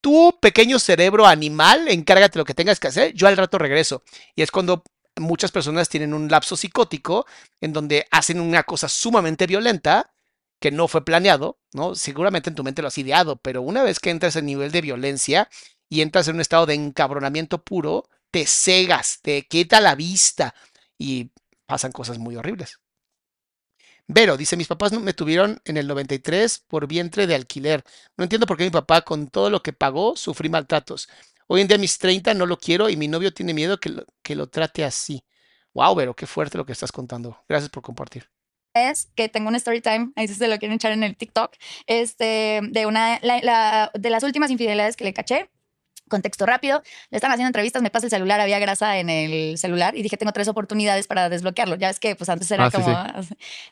Tú, 0.00 0.38
pequeño 0.40 0.78
cerebro 0.78 1.26
animal, 1.26 1.86
encárgate 1.88 2.38
lo 2.38 2.46
que 2.46 2.54
tengas 2.54 2.80
que 2.80 2.88
hacer, 2.88 3.12
yo 3.12 3.28
al 3.28 3.36
rato 3.36 3.58
regreso. 3.58 4.02
Y 4.34 4.40
es 4.40 4.50
cuando 4.50 4.84
muchas 5.16 5.52
personas 5.52 5.90
tienen 5.90 6.14
un 6.14 6.28
lapso 6.30 6.56
psicótico 6.56 7.26
en 7.60 7.74
donde 7.74 8.06
hacen 8.10 8.40
una 8.40 8.62
cosa 8.62 8.88
sumamente 8.88 9.46
violenta 9.46 10.14
que 10.58 10.70
no 10.70 10.88
fue 10.88 11.04
planeado, 11.04 11.58
¿no? 11.74 11.94
Seguramente 11.94 12.48
en 12.48 12.56
tu 12.56 12.64
mente 12.64 12.80
lo 12.80 12.88
has 12.88 12.96
ideado, 12.96 13.36
pero 13.36 13.60
una 13.60 13.82
vez 13.82 14.00
que 14.00 14.08
entras 14.08 14.36
en 14.36 14.46
nivel 14.46 14.72
de 14.72 14.80
violencia 14.80 15.50
y 15.90 16.00
entras 16.00 16.26
en 16.28 16.36
un 16.36 16.40
estado 16.40 16.64
de 16.64 16.72
encabronamiento 16.72 17.62
puro, 17.62 18.08
te 18.30 18.46
cegas, 18.46 19.18
te 19.20 19.46
quita 19.46 19.82
la 19.82 19.94
vista 19.94 20.54
y 20.96 21.32
pasan 21.66 21.92
cosas 21.92 22.16
muy 22.16 22.34
horribles. 22.36 22.78
Vero 24.10 24.36
dice, 24.38 24.56
mis 24.56 24.66
papás 24.68 24.92
me 24.92 25.12
tuvieron 25.12 25.60
en 25.66 25.76
el 25.76 25.86
93 25.86 26.60
por 26.66 26.86
vientre 26.86 27.26
de 27.26 27.34
alquiler. 27.34 27.84
No 28.16 28.24
entiendo 28.24 28.46
por 28.46 28.56
qué 28.56 28.64
mi 28.64 28.70
papá, 28.70 29.02
con 29.02 29.28
todo 29.28 29.50
lo 29.50 29.62
que 29.62 29.72
pagó, 29.74 30.16
sufrí 30.16 30.48
maltratos. 30.48 31.08
Hoy 31.46 31.60
en 31.60 31.68
día 31.68 31.76
mis 31.78 31.98
30 31.98 32.32
no 32.34 32.46
lo 32.46 32.58
quiero 32.58 32.88
y 32.88 32.96
mi 32.96 33.06
novio 33.08 33.32
tiene 33.34 33.52
miedo 33.54 33.78
que 33.78 33.90
lo, 33.90 34.04
que 34.22 34.34
lo 34.34 34.48
trate 34.48 34.84
así. 34.84 35.24
Wow, 35.74 35.94
Vero, 35.94 36.14
qué 36.16 36.26
fuerte 36.26 36.56
lo 36.58 36.64
que 36.64 36.72
estás 36.72 36.90
contando. 36.92 37.38
Gracias 37.48 37.70
por 37.70 37.82
compartir. 37.82 38.30
es 38.74 39.10
que 39.16 39.28
tengo 39.28 39.48
un 39.48 39.56
story 39.56 39.80
time, 39.80 40.12
ahí 40.14 40.28
se 40.28 40.46
lo 40.48 40.56
quieren 40.58 40.76
echar 40.76 40.92
en 40.92 41.02
el 41.02 41.16
TikTok, 41.16 41.52
este, 41.86 42.60
de 42.62 42.86
una, 42.86 43.18
la- 43.22 43.40
la- 43.42 43.90
de 43.94 44.10
las 44.10 44.22
últimas 44.22 44.50
infidelidades 44.52 44.94
que 44.96 45.04
le 45.04 45.12
caché. 45.14 45.50
Contexto 46.08 46.46
rápido, 46.46 46.82
le 47.10 47.16
están 47.16 47.30
haciendo 47.30 47.48
entrevistas, 47.48 47.82
me 47.82 47.90
pasa 47.90 48.06
el 48.06 48.10
celular, 48.10 48.40
había 48.40 48.58
grasa 48.58 48.98
en 48.98 49.10
el 49.10 49.58
celular 49.58 49.96
y 49.96 50.02
dije, 50.02 50.16
tengo 50.16 50.32
tres 50.32 50.48
oportunidades 50.48 51.06
para 51.06 51.28
desbloquearlo. 51.28 51.76
Ya 51.76 51.88
ves 51.88 52.00
que 52.00 52.16
pues 52.16 52.28
antes 52.28 52.50
era 52.50 52.66
Ah, 52.66 52.70
sí, 52.70 52.76
como... 52.76 53.04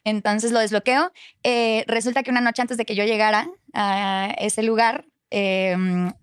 Entonces 0.05 0.53
lo 0.53 0.59
desbloqueo. 0.61 1.13
Eh, 1.43 1.85
resulta 1.87 2.23
que 2.23 2.31
una 2.31 2.41
noche 2.41 2.63
antes 2.63 2.77
de 2.77 2.85
que 2.85 2.95
yo 2.95 3.05
llegara 3.05 3.49
a 3.75 4.35
ese 4.39 4.63
lugar, 4.63 5.07
eh, 5.31 5.77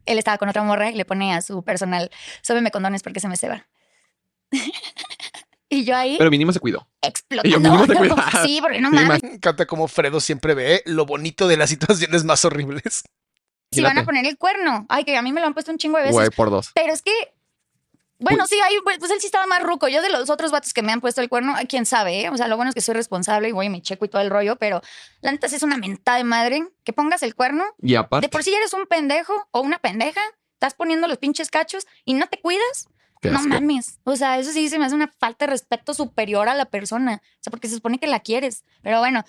él 0.05 0.18
estaba 0.18 0.38
con 0.38 0.49
otra 0.49 0.64
morra 0.64 0.89
y 0.89 0.95
le 0.95 1.05
pone 1.05 1.34
a 1.34 1.41
su 1.41 1.64
personal, 1.64 2.09
sóbeme 2.41 2.72
condones 2.72 3.03
porque 3.03 3.20
se 3.20 3.28
me 3.28 3.36
ceba. 3.38 3.68
y 5.70 5.84
yo 5.86 5.95
ahí 5.95 6.16
Pero 6.18 6.30
mínimo 6.30 6.51
se 6.53 6.59
cuidó. 6.59 6.88
explotando. 7.01 7.49
y 7.49 7.51
yo 7.51 7.59
mínimo 7.59 7.88
te 7.88 7.95
cuidas. 7.97 8.32
Sí, 8.43 8.59
porque 8.61 8.80
no 8.80 8.89
Sí, 8.89 8.95
mames. 8.95 9.24
Me 9.24 9.34
encanta 9.34 9.66
cómo 9.66 9.88
Fredo 9.88 10.20
siempre 10.20 10.53
ve 10.53 10.84
lo 10.86 11.05
bonito 11.05 11.47
de 11.47 11.57
las 11.57 11.70
situaciones 11.70 12.24
más 12.24 12.45
a 12.45 12.49
si 13.74 13.82
van 13.82 13.97
a 13.97 14.05
poner 14.05 14.26
el 14.26 14.38
cuerno. 14.38 14.86
Ay, 14.89 15.03
que 15.03 15.15
a 15.17 15.21
mí 15.21 15.32
me 15.32 15.41
lo 15.41 15.47
han 15.47 15.53
puesto 15.53 15.71
un 15.71 15.78
chingo 15.78 15.97
de 15.97 16.03
veces. 16.03 16.15
Güey, 16.15 16.30
por 16.30 16.49
dos. 16.49 16.71
Pero 16.74 16.93
es 16.93 17.01
que, 17.01 17.11
bueno, 18.19 18.47
sí, 18.47 18.57
ahí, 18.63 18.76
pues 18.84 19.11
él 19.11 19.19
sí 19.19 19.26
estaba 19.26 19.45
más 19.47 19.61
ruco. 19.63 19.88
Yo 19.88 20.01
de 20.01 20.09
los 20.09 20.30
otros 20.30 20.51
vatos 20.51 20.74
que 20.74 20.82
me 20.82 20.91
han 20.91 21.01
puesto 21.01 21.21
el 21.21 21.30
cuerno, 21.30 21.53
ay, 21.55 21.65
quién 21.65 21.86
sabe, 21.86 22.21
¿eh? 22.21 22.30
O 22.30 22.38
sea, 22.38 22.47
lo 22.47 22.55
bueno 22.55 22.69
es 22.69 22.76
que 22.76 22.82
soy 22.82 22.95
responsable 22.95 23.49
y 23.49 23.51
voy 23.51 23.65
y 23.65 23.69
me 23.69 23.82
checo 23.82 24.05
y 24.05 24.07
todo 24.07 24.21
el 24.21 24.30
rollo, 24.30 24.55
pero 24.55 24.82
la 25.21 25.32
neta 25.32 25.49
sí 25.49 25.55
es 25.55 25.63
una 25.63 25.78
mentada 25.78 26.17
de 26.17 26.24
madre 26.24 26.67
que 26.84 26.93
pongas 26.93 27.24
el 27.24 27.36
cuerno. 27.36 27.65
Y 27.82 27.95
aparte, 27.95 28.28
De 28.28 28.32
por 28.32 28.43
sí 28.43 28.51
ya 28.51 28.57
eres 28.57 28.74
un 28.74 28.86
pendejo 28.86 29.47
o 29.51 29.61
una 29.61 29.80
pendeja, 29.80 30.21
estás 30.53 30.74
poniendo 30.74 31.07
los 31.07 31.17
pinches 31.17 31.49
cachos 31.49 31.86
y 32.05 32.13
no 32.13 32.28
te 32.28 32.39
cuidas. 32.39 32.88
No 33.32 33.41
mames. 33.41 33.99
O 34.03 34.15
sea, 34.15 34.38
eso 34.38 34.51
sí 34.51 34.69
se 34.69 34.78
me 34.80 34.86
hace 34.86 34.95
una 34.95 35.07
falta 35.07 35.45
de 35.45 35.51
respeto 35.51 35.93
superior 35.93 36.49
a 36.49 36.55
la 36.55 36.65
persona. 36.65 37.21
O 37.24 37.38
sea, 37.39 37.51
porque 37.51 37.69
se 37.69 37.76
supone 37.76 37.99
que 37.99 38.07
la 38.07 38.19
quieres. 38.19 38.63
Pero 38.82 38.99
bueno, 38.99 39.24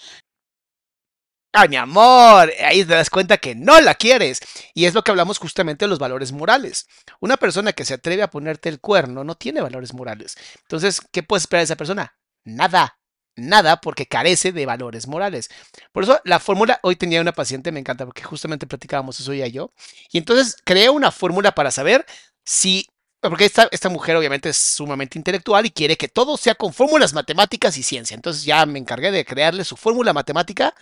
¡Ay, 1.57 1.69
mi 1.69 1.77
amor! 1.77 2.53
Ahí 2.65 2.85
te 2.85 2.95
das 2.95 3.11
cuenta 3.11 3.37
que 3.39 3.55
no 3.55 3.81
la 3.81 3.95
quieres. 3.95 4.41
Y 4.75 4.87
es 4.87 4.95
lo 4.95 5.05
que 5.05 5.13
hablamos 5.13 5.39
justamente 5.39 5.85
de 5.85 5.89
los 5.89 6.01
valores 6.01 6.33
morales. 6.33 6.89
Una 7.21 7.37
persona 7.37 7.73
que 7.73 7.85
se 7.85 7.95
atreve 7.95 8.25
a 8.25 8.31
ponerte 8.31 8.69
el 8.69 8.81
cuerno 8.81 9.23
no 9.23 9.37
tiene 9.37 9.61
valores 9.61 9.95
morales. 9.95 10.37
Entonces, 10.63 11.01
¿qué 11.13 11.23
puedes 11.23 11.45
esperar 11.45 11.61
de 11.61 11.65
esa 11.67 11.77
persona? 11.77 12.17
Nada. 12.43 12.99
Nada 13.37 13.81
porque 13.81 14.07
carece 14.07 14.51
de 14.51 14.67
valores 14.67 15.07
morales. 15.07 15.49
Por 15.93 16.03
eso 16.03 16.21
la 16.25 16.41
fórmula, 16.41 16.81
hoy 16.83 16.97
tenía 16.97 17.21
una 17.21 17.33
paciente, 17.33 17.71
me 17.73 17.81
encanta 17.81 18.05
porque 18.05 18.23
justamente 18.25 18.67
platicábamos 18.67 19.21
eso 19.21 19.33
ella 19.33 19.47
yo. 19.47 19.73
Y 20.11 20.19
entonces 20.19 20.57
creé 20.65 20.91
una 20.91 21.13
fórmula 21.13 21.53
para 21.53 21.71
saber 21.71 22.05
si, 22.45 22.89
porque 23.21 23.45
esta, 23.45 23.69
esta 23.73 23.89
mujer 23.89 24.17
obviamente 24.17 24.49
es 24.51 24.57
sumamente 24.57 25.19
intelectual 25.19 25.67
y 25.67 25.71
quiere 25.71 25.97
que 25.97 26.09
todo 26.09 26.37
sea 26.37 26.55
con 26.57 26.73
fórmulas 26.73 27.13
matemáticas 27.13 27.77
y 27.77 27.83
ciencia. 27.85 28.15
Entonces 28.15 28.45
ya 28.45 28.67
me 28.67 28.79
encargué 28.79 29.11
de 29.13 29.25
crearle 29.25 29.65
su 29.65 29.77
fórmula 29.77 30.13
matemática 30.13 30.75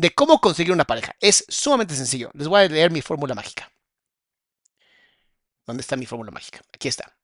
de 0.00 0.14
cómo 0.14 0.40
conseguir 0.40 0.72
una 0.72 0.86
pareja. 0.86 1.14
Es 1.20 1.44
sumamente 1.48 1.94
sencillo. 1.94 2.30
Les 2.32 2.48
voy 2.48 2.62
a 2.62 2.68
leer 2.68 2.90
mi 2.90 3.02
fórmula 3.02 3.34
mágica. 3.34 3.70
¿Dónde 5.66 5.82
está 5.82 5.94
mi 5.94 6.06
fórmula 6.06 6.30
mágica? 6.30 6.62
Aquí 6.72 6.88
está. 6.88 7.18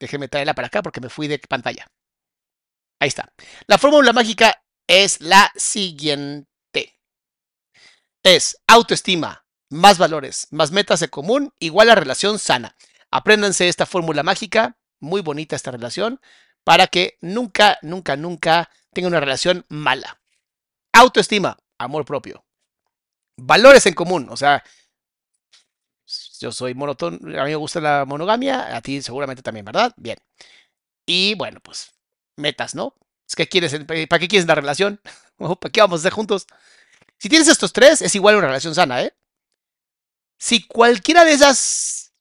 Déjenme 0.00 0.28
traerla 0.28 0.54
para 0.54 0.68
acá 0.68 0.82
porque 0.82 1.02
me 1.02 1.10
fui 1.10 1.28
de 1.28 1.38
pantalla. 1.38 1.86
Ahí 3.00 3.08
está. 3.08 3.30
La 3.66 3.76
fórmula 3.76 4.14
mágica 4.14 4.64
es 4.86 5.20
la 5.20 5.52
siguiente. 5.56 6.98
Es 8.22 8.56
autoestima 8.66 9.44
más 9.68 9.98
valores 9.98 10.46
más 10.52 10.70
metas 10.70 11.02
en 11.02 11.10
común 11.10 11.52
igual 11.58 11.90
a 11.90 11.96
relación 11.96 12.38
sana. 12.38 12.76
Apréndanse 13.10 13.68
esta 13.68 13.84
fórmula 13.84 14.22
mágica, 14.22 14.78
muy 15.00 15.20
bonita 15.20 15.54
esta 15.54 15.70
relación, 15.70 16.18
para 16.64 16.86
que 16.86 17.18
nunca, 17.20 17.78
nunca, 17.82 18.16
nunca 18.16 18.70
tengan 18.94 19.12
una 19.12 19.20
relación 19.20 19.66
mala. 19.68 20.18
Autoestima, 20.94 21.58
amor 21.84 22.04
propio. 22.04 22.44
Valores 23.36 23.86
en 23.86 23.94
común, 23.94 24.28
o 24.30 24.36
sea, 24.36 24.62
yo 26.40 26.52
soy 26.52 26.74
monotón, 26.74 27.14
a 27.38 27.44
mí 27.44 27.50
me 27.50 27.56
gusta 27.56 27.80
la 27.80 28.04
monogamia, 28.04 28.76
a 28.76 28.80
ti 28.82 29.02
seguramente 29.02 29.42
también, 29.42 29.64
¿verdad? 29.64 29.92
Bien. 29.96 30.18
Y 31.06 31.34
bueno, 31.34 31.60
pues 31.60 31.92
metas, 32.36 32.74
¿no? 32.74 32.94
Quieres, 33.50 33.74
¿para 34.08 34.18
qué 34.18 34.28
quieres 34.28 34.46
la 34.46 34.54
relación? 34.54 35.00
¿O 35.38 35.56
¿Para 35.56 35.72
qué 35.72 35.80
vamos 35.80 35.98
a 35.98 36.00
estar 36.00 36.12
juntos? 36.12 36.46
Si 37.18 37.28
tienes 37.28 37.48
estos 37.48 37.72
tres, 37.72 38.02
es 38.02 38.14
igual 38.14 38.36
una 38.36 38.46
relación 38.46 38.74
sana, 38.74 39.02
¿eh? 39.02 39.14
Si 40.38 40.66
cualquiera 40.66 41.24
de 41.24 41.32
esas 41.32 42.12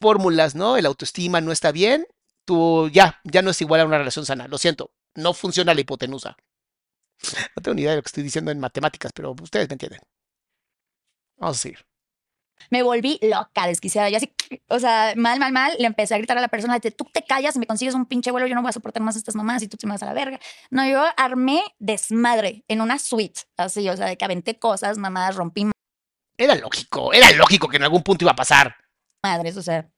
fórmulas, 0.00 0.54
¿no? 0.54 0.76
El 0.76 0.86
autoestima 0.86 1.40
no 1.40 1.52
está 1.52 1.72
bien, 1.72 2.06
tú 2.44 2.88
ya, 2.90 3.20
ya 3.24 3.42
no 3.42 3.50
es 3.50 3.60
igual 3.60 3.80
a 3.80 3.86
una 3.86 3.98
relación 3.98 4.24
sana. 4.24 4.48
Lo 4.48 4.58
siento, 4.58 4.90
no 5.14 5.34
funciona 5.34 5.74
la 5.74 5.80
hipotenusa. 5.80 6.36
No 7.56 7.62
tengo 7.62 7.74
ni 7.74 7.82
idea 7.82 7.92
de 7.92 7.96
lo 7.96 8.02
que 8.02 8.08
estoy 8.08 8.22
diciendo 8.22 8.50
en 8.50 8.60
matemáticas, 8.60 9.12
pero 9.12 9.34
ustedes 9.42 9.68
me 9.68 9.74
entienden. 9.74 10.00
Vamos 11.36 11.58
a 11.58 11.60
seguir. 11.60 11.84
me 12.70 12.82
volví 12.82 13.18
loca, 13.22 13.66
desquiciada. 13.66 14.08
Yo 14.10 14.16
así, 14.16 14.32
o 14.68 14.78
sea, 14.78 15.14
mal, 15.16 15.38
mal, 15.38 15.52
mal, 15.52 15.72
le 15.78 15.86
empecé 15.86 16.14
a 16.14 16.18
gritar 16.18 16.38
a 16.38 16.40
la 16.40 16.48
persona, 16.48 16.78
de, 16.78 16.90
tú 16.90 17.04
te 17.12 17.24
callas 17.24 17.56
me 17.56 17.66
consigues 17.66 17.94
un 17.94 18.06
pinche 18.06 18.30
vuelo, 18.30 18.46
yo 18.46 18.54
no 18.54 18.62
voy 18.62 18.70
a 18.70 18.72
soportar 18.72 19.02
más 19.02 19.16
estas 19.16 19.34
mamás 19.34 19.62
y 19.62 19.68
tú 19.68 19.76
te 19.76 19.86
vas 19.86 20.02
a 20.02 20.06
la 20.06 20.12
verga. 20.12 20.38
No, 20.70 20.86
yo 20.88 21.04
armé 21.16 21.62
desmadre 21.78 22.64
en 22.68 22.80
una 22.80 22.98
suite, 22.98 23.42
así, 23.56 23.88
o 23.88 23.96
sea, 23.96 24.06
de 24.06 24.16
que 24.16 24.24
aventé 24.24 24.58
cosas, 24.58 24.98
mamadas, 24.98 25.36
rompí 25.36 25.70
Era 26.36 26.54
lógico, 26.54 27.12
era 27.12 27.30
lógico 27.32 27.68
que 27.68 27.76
en 27.76 27.84
algún 27.84 28.02
punto 28.02 28.24
iba 28.24 28.32
a 28.32 28.36
pasar. 28.36 28.76
madres, 29.22 29.56
o 29.56 29.62
sea. 29.62 29.90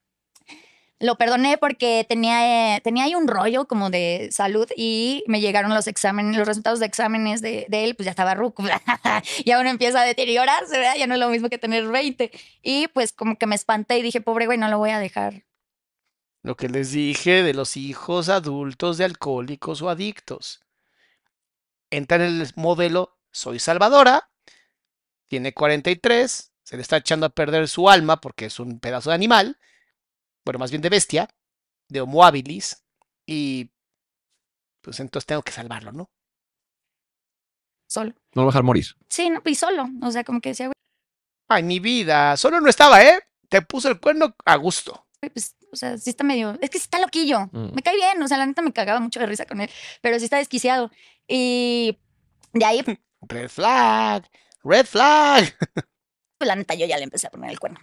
Lo 1.00 1.16
perdoné 1.16 1.56
porque 1.56 2.04
tenía, 2.06 2.76
eh, 2.76 2.80
tenía 2.82 3.04
ahí 3.04 3.14
un 3.14 3.26
rollo 3.26 3.66
como 3.66 3.88
de 3.88 4.28
salud 4.32 4.68
y 4.76 5.24
me 5.26 5.40
llegaron 5.40 5.74
los 5.74 5.86
exámenes, 5.86 6.36
los 6.36 6.46
resultados 6.46 6.78
de 6.78 6.84
exámenes 6.84 7.40
de, 7.40 7.66
él, 7.70 7.96
pues 7.96 8.04
ya 8.04 8.10
estaba 8.10 8.34
ruco. 8.34 8.62
ya 9.46 9.58
uno 9.58 9.70
empieza 9.70 10.02
a 10.02 10.04
deteriorarse. 10.04 10.78
Ya 10.98 11.06
no 11.06 11.14
es 11.14 11.20
lo 11.20 11.30
mismo 11.30 11.48
que 11.48 11.56
tener 11.56 11.88
20. 11.88 12.30
Y 12.62 12.88
pues 12.88 13.12
como 13.12 13.36
que 13.36 13.46
me 13.46 13.54
espanté 13.54 13.98
y 13.98 14.02
dije, 14.02 14.20
pobre 14.20 14.44
güey, 14.44 14.58
no 14.58 14.68
lo 14.68 14.76
voy 14.76 14.90
a 14.90 14.98
dejar. 14.98 15.44
Lo 16.42 16.56
que 16.56 16.68
les 16.68 16.92
dije 16.92 17.42
de 17.42 17.54
los 17.54 17.78
hijos 17.78 18.28
adultos 18.28 18.98
de 18.98 19.04
alcohólicos 19.04 19.80
o 19.80 19.88
adictos. 19.88 20.60
Entra 21.90 22.16
en 22.16 22.40
el 22.40 22.52
modelo 22.56 23.16
soy 23.30 23.58
salvadora, 23.58 24.30
tiene 25.28 25.54
43, 25.54 26.52
se 26.62 26.76
le 26.76 26.82
está 26.82 26.98
echando 26.98 27.26
a 27.26 27.30
perder 27.30 27.68
su 27.68 27.88
alma 27.88 28.20
porque 28.20 28.46
es 28.46 28.60
un 28.60 28.80
pedazo 28.80 29.10
de 29.10 29.14
animal, 29.14 29.58
bueno, 30.44 30.58
más 30.58 30.70
bien 30.70 30.82
de 30.82 30.88
bestia, 30.88 31.28
de 31.88 32.00
Homo 32.00 32.24
habilis, 32.24 32.84
y 33.26 33.70
pues 34.80 35.00
entonces 35.00 35.26
tengo 35.26 35.42
que 35.42 35.52
salvarlo, 35.52 35.92
¿no? 35.92 36.10
Solo. 37.88 38.10
No 38.34 38.42
lo 38.42 38.42
voy 38.42 38.48
a 38.48 38.52
dejar 38.52 38.62
morir. 38.62 38.86
Sí, 39.08 39.30
no, 39.30 39.42
y 39.44 39.54
solo. 39.54 39.88
O 40.02 40.10
sea, 40.10 40.22
como 40.24 40.40
que 40.40 40.50
decía, 40.50 40.66
güey, 40.66 40.74
Ay, 41.52 41.64
mi 41.64 41.80
vida. 41.80 42.36
Solo 42.36 42.60
no 42.60 42.70
estaba, 42.70 43.02
¿eh? 43.02 43.20
Te 43.48 43.60
puso 43.60 43.88
el 43.88 43.98
cuerno 43.98 44.36
a 44.44 44.54
gusto. 44.54 45.04
Pues, 45.34 45.56
o 45.72 45.76
sea, 45.76 45.98
sí 45.98 46.10
está 46.10 46.22
medio. 46.22 46.56
Es 46.60 46.70
que 46.70 46.78
sí 46.78 46.84
está 46.84 47.00
loquillo. 47.00 47.48
Mm. 47.50 47.74
Me 47.74 47.82
cae 47.82 47.96
bien. 47.96 48.22
O 48.22 48.28
sea, 48.28 48.38
la 48.38 48.46
neta 48.46 48.62
me 48.62 48.72
cagaba 48.72 49.00
mucho 49.00 49.18
de 49.18 49.26
risa 49.26 49.46
con 49.46 49.60
él. 49.60 49.68
Pero 50.00 50.16
sí 50.20 50.26
está 50.26 50.36
desquiciado. 50.36 50.92
Y 51.26 51.98
de 52.52 52.64
ahí, 52.64 52.84
pues 52.84 52.98
Red 53.22 53.48
flag. 53.48 54.30
Red 54.62 54.86
flag. 54.86 55.56
la 56.38 56.54
neta, 56.54 56.74
yo 56.74 56.86
ya 56.86 56.96
le 56.96 57.04
empecé 57.04 57.26
a 57.26 57.30
poner 57.30 57.50
el 57.50 57.58
cuerno. 57.58 57.80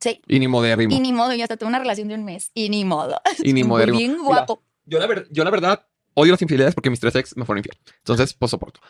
Sí. 0.00 0.20
Y 0.26 0.38
ni 0.38 0.48
modérrimo. 0.48 0.94
Y 0.94 1.00
ni 1.00 1.12
modo, 1.12 1.34
yo 1.34 1.42
hasta 1.42 1.56
tuve 1.56 1.68
una 1.68 1.78
relación 1.78 2.08
de 2.08 2.14
un 2.14 2.24
mes. 2.24 2.50
Y 2.54 2.68
ni 2.68 2.84
modo. 2.84 3.20
Y 3.42 3.52
ni 3.52 3.64
modérrimo. 3.64 3.98
Bien 3.98 4.12
Mira, 4.12 4.24
guapo. 4.24 4.62
Yo 4.86 4.98
la, 4.98 5.06
ver- 5.06 5.26
yo 5.30 5.44
la 5.44 5.50
verdad 5.50 5.86
odio 6.14 6.32
las 6.32 6.42
infidelidades 6.42 6.74
porque 6.74 6.90
mis 6.90 7.00
tres 7.00 7.14
ex 7.16 7.36
me 7.36 7.44
fueron 7.44 7.58
infiel. 7.58 7.78
Entonces, 7.98 8.32
pues 8.34 8.50
soporto. 8.50 8.80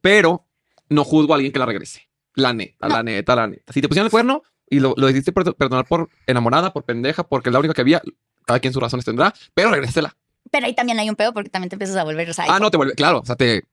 Pero 0.00 0.46
no 0.88 1.04
juzgo 1.04 1.32
a 1.32 1.36
alguien 1.36 1.52
que 1.52 1.58
la 1.58 1.66
regrese. 1.66 2.08
La 2.34 2.52
neta, 2.52 2.88
la 2.88 3.02
neta, 3.02 3.36
la 3.36 3.46
neta. 3.46 3.72
Si 3.72 3.80
te 3.80 3.88
pusieron 3.88 4.06
el 4.06 4.10
cuerno 4.10 4.42
y 4.68 4.80
lo, 4.80 4.94
lo 4.96 5.06
decidiste 5.06 5.32
per- 5.32 5.54
perdonar 5.54 5.86
por 5.86 6.08
enamorada, 6.26 6.72
por 6.72 6.84
pendeja, 6.84 7.22
porque 7.24 7.48
es 7.50 7.52
la 7.52 7.58
única 7.60 7.74
que 7.74 7.80
había, 7.82 8.02
cada 8.44 8.58
quien 8.58 8.72
sus 8.72 8.82
razones 8.82 9.04
tendrá, 9.04 9.32
pero 9.54 9.70
regrésela. 9.70 10.16
Pero 10.50 10.66
ahí 10.66 10.74
también 10.74 10.98
hay 10.98 11.08
un 11.08 11.16
pedo 11.16 11.32
porque 11.32 11.48
también 11.50 11.68
te 11.70 11.76
empiezas 11.76 11.96
a 11.96 12.04
volver. 12.04 12.28
Ah, 12.48 12.58
no, 12.58 12.70
te 12.70 12.76
vuelve, 12.76 12.94
claro, 12.94 13.20
o 13.20 13.24
sea, 13.24 13.36
te, 13.36 13.64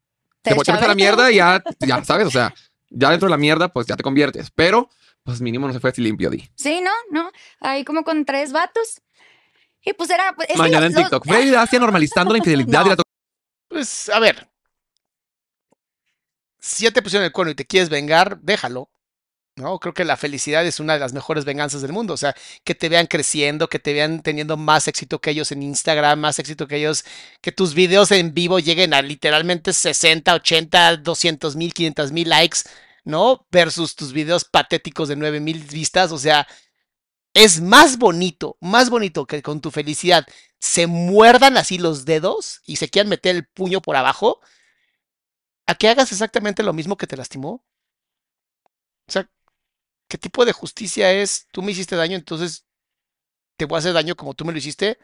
te, 0.41 0.53
vuelves 0.53 0.69
a 0.83 0.87
la 0.87 0.95
mierda 0.95 1.31
y 1.31 1.35
ya, 1.35 1.61
ya 1.79 2.03
sabes, 2.03 2.27
o 2.27 2.31
sea, 2.31 2.53
ya 2.89 3.09
dentro 3.09 3.27
de 3.27 3.31
la 3.31 3.37
mierda, 3.37 3.69
pues 3.69 3.87
ya 3.87 3.95
te 3.95 4.03
conviertes. 4.03 4.51
Pero, 4.51 4.89
pues 5.23 5.41
mínimo 5.41 5.67
no 5.67 5.73
se 5.73 5.79
fue 5.79 5.89
así 5.91 6.01
limpio, 6.01 6.29
di. 6.29 6.49
Sí, 6.55 6.81
no, 6.81 6.91
no. 7.11 7.31
Ahí 7.59 7.83
como 7.85 8.03
con 8.03 8.25
tres 8.25 8.51
vatos. 8.51 9.01
Y 9.83 9.93
pues 9.93 10.09
era. 10.09 10.33
Pues, 10.35 10.49
es 10.49 10.53
que 10.55 10.61
Mañana 10.61 10.87
los- 10.87 10.89
en 10.89 10.93
los- 10.95 11.03
TikTok. 11.03 11.25
Freddy 11.27 11.49
Dacia 11.51 11.79
normalizando 11.79 12.31
la 12.33 12.37
infidelidad 12.39 12.85
y 12.85 12.89
la 12.89 12.95
Pues, 13.69 14.09
a 14.09 14.19
ver. 14.19 14.47
Si 16.59 16.83
ya 16.83 16.91
te 16.91 17.01
pusieron 17.01 17.25
el 17.25 17.31
cuerno 17.31 17.51
y 17.51 17.55
te 17.55 17.65
quieres 17.65 17.89
vengar, 17.89 18.39
déjalo. 18.41 18.89
¿No? 19.57 19.79
Creo 19.79 19.93
que 19.93 20.05
la 20.05 20.15
felicidad 20.15 20.65
es 20.65 20.79
una 20.79 20.93
de 20.93 20.99
las 20.99 21.11
mejores 21.11 21.43
venganzas 21.43 21.81
del 21.81 21.91
mundo. 21.91 22.13
O 22.13 22.17
sea, 22.17 22.33
que 22.63 22.73
te 22.73 22.87
vean 22.87 23.05
creciendo, 23.05 23.67
que 23.67 23.79
te 23.79 23.93
vean 23.93 24.21
teniendo 24.21 24.55
más 24.55 24.87
éxito 24.87 25.19
que 25.19 25.31
ellos 25.31 25.51
en 25.51 25.61
Instagram, 25.61 26.19
más 26.19 26.39
éxito 26.39 26.67
que 26.67 26.77
ellos, 26.77 27.03
que 27.41 27.51
tus 27.51 27.73
videos 27.73 28.11
en 28.11 28.33
vivo 28.33 28.59
lleguen 28.59 28.93
a 28.93 29.01
literalmente 29.01 29.73
60, 29.73 30.33
80, 30.35 30.97
200 30.97 31.55
mil, 31.57 31.73
500 31.73 32.11
mil 32.13 32.29
likes, 32.29 32.59
¿no? 33.03 33.47
Versus 33.51 33.95
tus 33.95 34.13
videos 34.13 34.45
patéticos 34.45 35.09
de 35.09 35.15
9 35.15 35.39
mil 35.39 35.63
vistas. 35.63 36.11
O 36.11 36.17
sea, 36.17 36.47
es 37.33 37.61
más 37.61 37.97
bonito, 37.97 38.57
más 38.59 38.89
bonito 38.89 39.25
que 39.25 39.41
con 39.41 39.61
tu 39.61 39.71
felicidad 39.71 40.25
se 40.59 40.87
muerdan 40.87 41.57
así 41.57 41.77
los 41.77 42.05
dedos 42.05 42.61
y 42.65 42.75
se 42.75 42.89
quieran 42.89 43.09
meter 43.09 43.35
el 43.35 43.47
puño 43.47 43.81
por 43.81 43.95
abajo, 43.95 44.39
a 45.65 45.75
que 45.75 45.87
hagas 45.89 46.11
exactamente 46.11 46.63
lo 46.63 46.73
mismo 46.73 46.97
que 46.97 47.07
te 47.07 47.17
lastimó. 47.17 47.65
O 49.07 49.11
sea, 49.11 49.29
¿qué 50.07 50.17
tipo 50.17 50.45
de 50.45 50.53
justicia 50.53 51.11
es? 51.11 51.47
Tú 51.51 51.61
me 51.61 51.71
hiciste 51.71 51.95
daño, 51.95 52.15
entonces 52.15 52.65
te 53.57 53.65
voy 53.65 53.77
a 53.77 53.79
hacer 53.79 53.93
daño 53.93 54.15
como 54.15 54.33
tú 54.33 54.45
me 54.45 54.51
lo 54.51 54.59
hiciste. 54.59 54.99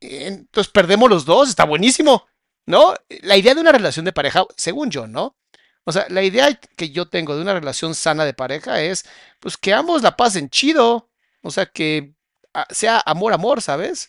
Entonces 0.00 0.72
perdemos 0.72 1.08
los 1.10 1.24
dos, 1.24 1.48
está 1.48 1.64
buenísimo, 1.64 2.26
¿no? 2.66 2.94
La 3.22 3.36
idea 3.36 3.54
de 3.54 3.60
una 3.60 3.72
relación 3.72 4.04
de 4.04 4.12
pareja, 4.12 4.44
según 4.56 4.90
yo, 4.90 5.06
¿no? 5.06 5.36
O 5.84 5.92
sea, 5.92 6.06
la 6.08 6.22
idea 6.22 6.54
que 6.54 6.90
yo 6.90 7.08
tengo 7.08 7.34
de 7.34 7.42
una 7.42 7.54
relación 7.54 7.94
sana 7.94 8.24
de 8.24 8.34
pareja 8.34 8.80
es, 8.82 9.04
pues 9.40 9.56
que 9.56 9.72
ambos 9.74 10.02
la 10.02 10.16
pasen 10.16 10.48
chido, 10.48 11.10
o 11.42 11.50
sea, 11.50 11.66
que 11.66 12.14
ah, 12.54 12.66
sea 12.70 13.02
amor, 13.04 13.32
amor, 13.32 13.62
¿sabes? 13.62 14.08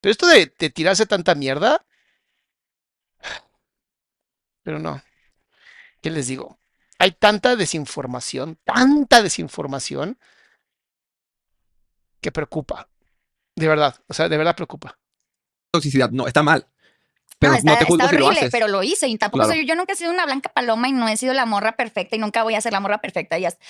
Pero 0.00 0.12
esto 0.12 0.26
de, 0.26 0.52
de 0.58 0.70
tirarse 0.70 1.06
tanta 1.06 1.34
mierda, 1.34 1.84
pero 4.62 4.78
no. 4.78 5.02
¿Qué 6.02 6.10
les 6.10 6.26
digo? 6.26 6.58
Hay 6.98 7.12
tanta 7.12 7.56
desinformación, 7.56 8.58
tanta 8.64 9.22
desinformación 9.22 10.18
que 12.20 12.32
preocupa. 12.32 12.88
De 13.56 13.66
verdad, 13.66 13.96
o 14.08 14.14
sea, 14.14 14.28
de 14.28 14.36
verdad 14.36 14.54
preocupa. 14.54 14.98
toxicidad. 15.72 16.10
No, 16.10 16.26
está 16.26 16.42
mal. 16.42 16.68
Pero 17.40 17.52
no, 17.52 17.58
está, 17.58 17.78
te 17.78 17.84
juzgo 17.84 17.96
está 18.04 18.08
si 18.10 18.16
lo 18.18 18.24
horrible, 18.26 18.40
haces. 18.40 18.50
pero 18.52 18.68
lo 18.68 18.82
hice. 18.82 19.06
Y 19.08 19.16
tampoco 19.16 19.44
Claro. 19.44 19.54
soy, 19.58 19.66
yo 19.66 19.74
nunca 19.76 19.92
he 19.92 19.96
sido 19.96 20.10
una 20.10 20.24
blanca 20.26 20.48
paloma 20.52 20.88
y 20.88 20.92
no 20.92 21.08
he 21.08 21.16
sido 21.16 21.34
la 21.34 21.46
morra 21.46 21.76
perfecta 21.76 22.16
y 22.16 22.18
nunca 22.18 22.42
voy 22.42 22.54
a 22.54 22.60
ser 22.60 22.72
la 22.72 22.80
morra 22.80 22.98
perfecta. 23.00 23.38
Y 23.38 23.44
hasta- 23.46 23.60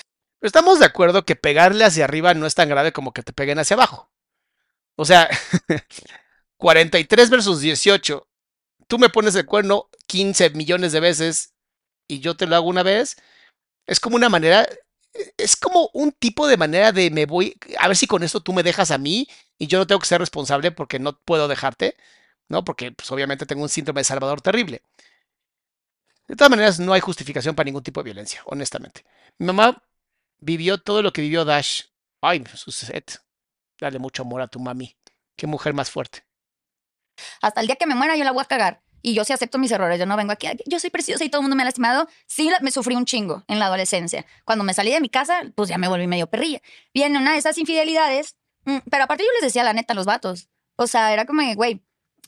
Pero 0.41 0.49
estamos 0.49 0.79
de 0.79 0.87
acuerdo 0.87 1.25
que 1.25 1.37
pegarle 1.37 1.85
hacia 1.85 2.05
arriba 2.05 2.33
no 2.35 2.47
es 2.47 2.55
tan 2.55 2.69
grave 2.69 2.93
como 2.93 3.13
que 3.13 3.23
te 3.23 3.33
peguen 3.33 3.59
hacia 3.59 3.75
abajo. 3.75 4.11
O 4.97 5.05
sea, 5.05 5.29
43 6.57 7.31
versus 7.31 7.61
18. 7.61 8.27
Tú 8.87 8.99
me 8.99 9.09
pones 9.11 9.35
el 9.35 9.47
cuerno 9.47 9.89
15 10.07 10.51
millones 10.51 10.93
de 10.93 11.01
veces 11.01 11.53
y 12.09 12.21
yo 12.21 12.37
te 12.37 12.47
lo 12.47 12.57
hago 12.57 12.69
una 12.69 12.83
vez. 12.83 13.17
Es 13.87 14.01
como 14.01 14.17
una 14.17 14.29
manera, 14.29 14.67
es 15.37 15.57
como 15.57 15.91
un 15.93 16.13
tipo 16.13 16.47
de 16.47 16.57
manera 16.57 16.93
de 16.93 17.11
me 17.11 17.27
voy, 17.27 17.55
a 17.79 17.89
ver 17.89 17.97
si 17.97 18.07
con 18.07 18.23
esto 18.23 18.41
tú 18.41 18.53
me 18.53 18.63
dejas 18.63 18.91
a 18.91 18.99
mí 18.99 19.29
y 19.59 19.67
yo 19.67 19.79
no 19.79 19.87
tengo 19.87 20.01
que 20.01 20.07
ser 20.07 20.21
responsable 20.21 20.71
porque 20.73 20.99
no 20.99 21.19
puedo 21.21 21.49
dejarte, 21.49 21.97
¿no? 22.49 22.65
Porque 22.65 22.93
pues, 22.93 23.11
obviamente 23.11 23.47
tengo 23.47 23.63
un 23.63 23.69
síndrome 23.69 24.01
de 24.01 24.05
Salvador 24.05 24.41
terrible. 24.41 24.83
De 26.27 26.37
todas 26.37 26.51
maneras, 26.51 26.79
no 26.79 26.93
hay 26.93 27.01
justificación 27.01 27.55
para 27.55 27.65
ningún 27.67 27.83
tipo 27.83 28.01
de 28.01 28.05
violencia, 28.05 28.43
honestamente. 28.47 29.05
Mi 29.39 29.47
mamá 29.47 29.83
vivió 30.39 30.79
todo 30.79 31.03
lo 31.03 31.13
que 31.13 31.23
vivió 31.23 31.45
Dash. 31.45 31.85
Ay, 32.21 32.45
su 32.55 32.71
set. 32.71 33.21
Dale 33.81 33.99
mucho 33.99 34.23
amor 34.23 34.43
a 34.43 34.49
tu 34.49 34.59
mami. 34.61 34.95
Qué 35.37 35.47
mujer 35.47 35.73
más 35.73 35.91
fuerte. 35.91 36.25
hasta 37.41 37.61
el 37.61 37.67
día 37.67 37.77
que 37.77 37.87
me 37.87 37.95
muera 37.95 38.17
yo 38.17 38.25
la 38.25 38.33
voy 38.33 38.43
a 38.43 38.45
cagar. 38.45 38.83
Y 39.01 39.15
yo 39.15 39.25
sí 39.25 39.33
acepto 39.33 39.59
mis 39.59 39.71
errores. 39.71 39.99
Yo 39.99 40.07
no 40.07 40.17
vengo 40.17 40.33
aquí. 40.33 40.49
Yo 40.67 40.81
soy 40.81 40.91
preciosa 40.91 41.25
y 41.25 41.29
todo 41.31 41.41
el 41.41 41.45
mundo 41.45 41.57
me 41.57 41.63
ha 41.63 41.67
lastimado. 41.67 42.09
Sí, 42.27 42.51
me 42.63 42.71
sufrí 42.73 42.97
un 42.97 43.05
chingo 43.05 43.45
en 43.47 43.59
la 43.61 43.67
adolescencia. 43.67 44.27
Cuando 44.45 44.65
me 44.65 44.75
salí 44.75 44.91
de 44.91 45.01
mi 45.01 45.09
casa, 45.09 45.43
pues 45.55 45.69
ya 45.69 45.79
me 45.79 45.87
volví 45.89 46.07
medio 46.09 46.27
perrilla. 46.29 46.61
Viene 46.93 47.17
una 47.19 47.33
de 47.33 47.39
esas 47.39 47.57
infidelidades. 47.59 48.37
mm, 48.65 48.79
Pero 48.91 49.05
aparte 49.05 49.23
yo 49.25 49.31
les 49.35 49.43
decía 49.43 49.63
la 49.63 49.73
neta 49.73 49.93
a 49.93 49.97
los 49.97 50.05
vatos. 50.07 50.49
O 50.77 50.87
sea, 50.89 51.13
era 51.13 51.27
como, 51.27 51.43
de, 51.43 51.55
güey, 51.55 51.81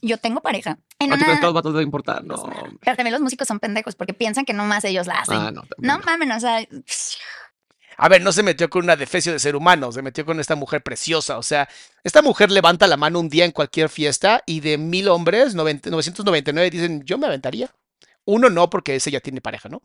yo 0.03 0.19
tengo 0.19 0.41
pareja. 0.41 0.79
En 0.99 1.13
¿A 1.13 1.17
ti 1.17 1.23
una- 1.23 1.25
crees 1.25 1.39
que 1.41 1.45
a 1.45 1.49
los 1.49 1.55
vatos 1.55 1.75
les 1.75 1.83
importa? 1.85 2.21
No. 2.25 2.37
Pero 2.81 2.97
también 2.97 3.13
los 3.13 3.21
músicos 3.21 3.47
son 3.49 3.61
pendejos 3.61 3.95
porque 3.97 4.15
piensan 4.15 4.45
que 4.45 4.53
nomás 4.53 4.85
ellos 4.85 5.07
la 5.07 5.21
hacen. 5.21 5.37
Ah, 5.37 5.51
no. 5.51 5.63
no 5.79 5.99
no. 5.99 6.05
mamen, 6.05 6.31
o 6.33 6.41
sea, 6.41 6.61
A 7.97 8.09
ver, 8.09 8.23
no 8.23 8.33
se 8.33 8.43
metió 8.43 8.71
con 8.71 8.85
una 8.85 8.97
defecio 8.97 9.31
de 9.33 9.39
ser 9.39 9.55
humano, 9.57 9.93
se 9.93 10.01
metió 10.01 10.25
con 10.25 10.41
esta 10.41 10.55
mujer 10.57 10.83
preciosa. 10.83 11.37
O 11.37 11.43
sea, 11.43 11.69
esta 12.03 12.23
mujer 12.23 12.51
levanta 12.51 12.87
la 12.87 12.97
mano 12.97 13.21
un 13.21 13.29
día 13.29 13.45
en 13.45 13.53
cualquier 13.53 13.89
fiesta 13.91 14.43
y 14.47 14.61
de 14.61 14.79
mil 14.79 15.09
hombres, 15.09 15.55
90 15.55 15.91
999 15.91 16.71
dicen, 16.71 17.03
yo 17.05 17.19
me 17.19 17.27
aventaría. 17.27 17.71
Uno 18.25 18.49
no, 18.49 18.71
porque 18.71 18.97
ese 18.97 19.11
ya 19.11 19.21
tiene 19.21 19.41
pareja, 19.41 19.69
¿no? 19.69 19.83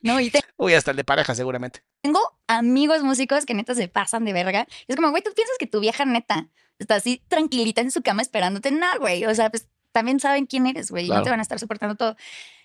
no, 0.00 0.20
y 0.20 0.30
te- 0.30 0.42
Uy, 0.56 0.74
hasta 0.74 0.90
el 0.90 0.96
de 0.96 1.04
pareja, 1.04 1.34
seguramente. 1.34 1.84
Tengo 2.02 2.20
amigos 2.48 3.02
músicos 3.02 3.46
que 3.46 3.54
neta 3.54 3.74
se 3.74 3.88
pasan 3.88 4.24
de 4.24 4.32
verga. 4.32 4.66
Es 4.88 4.96
como, 4.96 5.10
güey, 5.10 5.22
tú 5.22 5.30
piensas 5.34 5.56
que 5.58 5.66
tu 5.66 5.80
vieja 5.80 6.04
neta 6.04 6.48
está 6.78 6.96
así 6.96 7.22
tranquilita 7.28 7.80
en 7.80 7.90
su 7.92 8.02
cama 8.02 8.22
esperándote. 8.22 8.70
No, 8.72 8.86
güey. 8.98 9.24
O 9.24 9.34
sea, 9.34 9.50
pues 9.50 9.68
también 9.92 10.18
saben 10.20 10.46
quién 10.46 10.66
eres, 10.66 10.90
güey. 10.90 11.04
y 11.04 11.08
No 11.08 11.14
Claro. 11.14 11.24
te 11.24 11.30
van 11.30 11.38
a 11.38 11.42
estar 11.42 11.58
soportando 11.58 11.94
todo. 11.94 12.16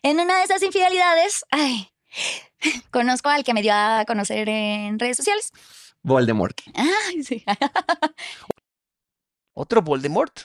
En 0.02 0.20
una 0.20 0.38
de 0.38 0.44
esas 0.44 0.64
infidelidades, 0.64 1.46
ay, 1.52 1.90
conozco 2.92 3.30
al 3.30 3.44
que 3.44 3.54
me 3.54 3.62
dio 3.62 3.74
a 3.74 4.06
conocer 4.08 4.50
en 4.50 4.98
redes 4.98 5.18
sociales. 5.18 5.52
Voldemort. 6.02 6.60
Ay, 6.74 7.24
sí. 7.24 7.44
Otro 9.54 9.82
Voldemort. 9.82 10.42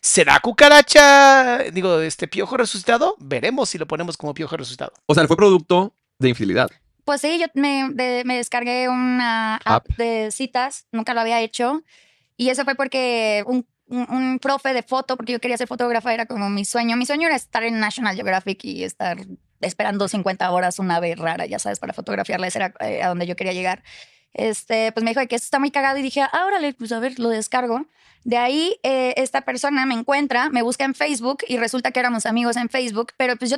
¿Será 0.00 0.40
cucaracha? 0.40 1.58
Digo, 1.72 2.00
este 2.00 2.28
piojo 2.28 2.56
resucitado. 2.56 3.16
Veremos 3.18 3.68
si 3.68 3.78
lo 3.78 3.86
ponemos 3.86 4.16
como 4.16 4.34
piojo 4.34 4.56
resucitado. 4.56 4.92
O 5.06 5.14
sea, 5.14 5.26
fue 5.26 5.36
producto 5.36 5.94
de 6.18 6.30
infidelidad. 6.30 6.70
Pues 7.04 7.20
sí, 7.20 7.38
yo 7.38 7.46
me, 7.54 7.88
de- 7.92 8.22
me 8.24 8.36
descargué 8.36 8.88
una 8.88 9.56
app 9.56 9.86
App. 9.90 9.96
de 9.96 10.30
citas, 10.30 10.86
nunca 10.92 11.14
lo 11.14 11.20
había 11.20 11.40
hecho. 11.40 11.82
Y 12.36 12.50
eso 12.50 12.64
fue 12.64 12.74
porque 12.74 13.42
un, 13.46 13.66
un- 13.88 14.06
un 14.10 14.38
profe 14.38 14.72
de 14.72 14.82
foto, 14.82 15.16
porque 15.16 15.32
yo 15.32 15.40
quería 15.40 15.56
ser 15.56 15.66
fotógrafa, 15.68 16.14
era 16.14 16.26
como 16.26 16.48
mi 16.50 16.64
sueño. 16.64 16.96
Mi 16.96 17.06
sueño 17.06 17.26
era 17.26 17.36
estar 17.36 17.62
en 17.64 17.78
National 17.80 18.14
Geographic 18.14 18.64
y 18.64 18.84
estar 18.84 19.18
esperando 19.60 20.08
50 20.08 20.50
horas 20.50 20.78
una 20.78 20.96
ave 20.96 21.14
rara, 21.16 21.46
ya 21.46 21.58
sabes, 21.58 21.78
para 21.78 21.92
fotografiarla. 21.92 22.46
Ese 22.46 22.58
era 22.58 22.74
eh, 22.80 23.02
a 23.02 23.08
donde 23.08 23.26
yo 23.26 23.36
quería 23.36 23.52
llegar. 23.52 23.82
Este, 24.34 24.92
pues 24.92 25.04
me 25.04 25.10
dijo 25.10 25.20
que 25.28 25.34
esto 25.36 25.44
está 25.44 25.58
muy 25.58 25.70
cagado 25.70 25.98
y 25.98 26.02
dije, 26.02 26.22
ah, 26.22 26.44
órale, 26.46 26.72
pues 26.72 26.90
a 26.92 26.98
ver, 27.00 27.18
lo 27.18 27.28
descargo. 27.28 27.86
De 28.24 28.36
ahí, 28.36 28.76
eh, 28.82 29.14
esta 29.16 29.40
persona 29.42 29.84
me 29.86 29.94
encuentra, 29.94 30.48
me 30.50 30.62
busca 30.62 30.84
en 30.84 30.94
Facebook 30.94 31.38
y 31.48 31.56
resulta 31.56 31.90
que 31.90 32.00
éramos 32.00 32.26
amigos 32.26 32.56
en 32.56 32.68
Facebook, 32.68 33.12
pero 33.16 33.36
pues 33.36 33.50
yo 33.50 33.56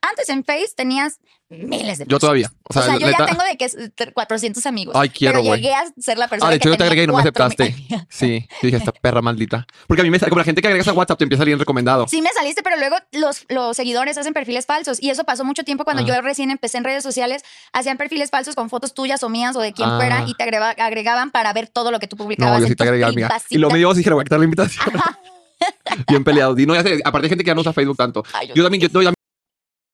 antes 0.00 0.28
en 0.30 0.44
Face 0.44 0.68
tenías 0.74 1.18
miles 1.48 1.98
de 1.98 2.04
Yo 2.06 2.18
personas. 2.18 2.20
todavía. 2.20 2.52
O 2.64 2.70
O 2.70 2.72
sea, 2.72 2.82
sea, 2.82 2.98
yo 2.98 3.08
ya 3.08 3.24
tengo 3.24 3.42
de 3.44 3.56
que 3.56 3.66
es 3.66 3.76
400 4.14 4.66
amigos. 4.66 4.96
Ay, 4.98 5.10
quiero, 5.10 5.42
güey. 5.42 5.60
llegué 5.60 5.74
a 5.74 5.84
ser 6.00 6.18
la 6.18 6.26
persona 6.26 6.48
Ah, 6.48 6.50
de 6.50 6.56
hecho, 6.56 6.64
que 6.70 6.70
yo 6.70 6.76
te 6.78 6.82
agregué 6.84 7.04
y 7.04 7.06
no 7.06 7.12
me 7.12 7.20
aceptaste. 7.20 7.64
mil- 7.88 8.06
Sí, 8.08 8.48
yo 8.62 8.66
dije, 8.66 8.76
esta 8.78 8.90
perra 8.90 9.22
maldita. 9.22 9.64
Porque 9.86 10.00
a 10.00 10.04
mí 10.04 10.10
me 10.10 10.18
sale, 10.18 10.30
como 10.30 10.40
la 10.40 10.44
gente 10.44 10.60
que 10.60 10.66
agregas 10.66 10.88
a 10.88 10.92
WhatsApp 10.92 11.18
te 11.18 11.24
empieza 11.24 11.40
a 11.40 11.44
salir 11.44 11.52
en 11.52 11.60
recomendado. 11.60 12.08
Sí 12.08 12.20
me 12.20 12.30
saliste, 12.30 12.62
pero 12.64 12.76
luego 12.78 12.96
los, 13.12 13.44
los 13.48 13.76
seguidores 13.76 14.18
hacen 14.18 14.32
perfiles 14.32 14.66
falsos. 14.66 15.00
Y 15.00 15.10
eso 15.10 15.22
pasó 15.24 15.44
mucho 15.44 15.62
tiempo 15.62 15.84
cuando 15.84 16.02
Ah. 16.02 16.06
yo 16.06 16.20
recién 16.20 16.50
empecé 16.50 16.78
en 16.78 16.84
redes 16.84 17.04
sociales. 17.04 17.42
Hacían 17.72 17.96
perfiles 17.96 18.30
falsos 18.30 18.56
con 18.56 18.68
fotos 18.68 18.92
tuyas 18.94 19.22
o 19.22 19.28
mías 19.28 19.54
o 19.54 19.60
de 19.60 19.72
quien 19.72 19.88
Ah. 19.88 19.96
fuera 19.98 20.24
y 20.26 20.34
te 20.34 20.42
agrega- 20.42 20.74
agregaban 20.78 21.30
para 21.30 21.52
ver 21.52 21.68
todo 21.68 21.92
lo 21.92 22.00
que 22.00 22.08
tú 22.08 22.16
publicabas. 22.16 22.54
No, 22.54 22.60
yo 22.60 22.66
sí 22.68 22.74
te 22.74 22.88
amiga. 22.88 23.12
privacita. 23.12 23.46
Y 23.54 23.58
lo 23.58 23.70
me 23.70 23.78
dio 23.78 23.94
dije, 24.10 24.14
voy 24.14 24.20
a 24.22 24.24
quitar 24.24 24.38
la 24.38 24.44
invitación. 24.44 24.86
Bien 26.08 26.24
peleado. 26.24 26.58
Y 26.58 26.66
no, 26.66 26.74
ya 26.74 26.82
sé, 26.82 27.00
aparte 27.04 27.26
hay 27.26 27.28
gente 27.30 27.44
que 27.44 27.48
ya 27.48 27.54
no 27.54 27.60
usa 27.62 27.72
Facebook 27.72 27.96
tanto. 27.96 28.22
Ay, 28.32 28.48
yo 28.48 28.54
Yo 28.54 28.62
también, 28.62 28.82
yo, 28.82 28.88
no, 28.92 29.02
ya- 29.02 29.14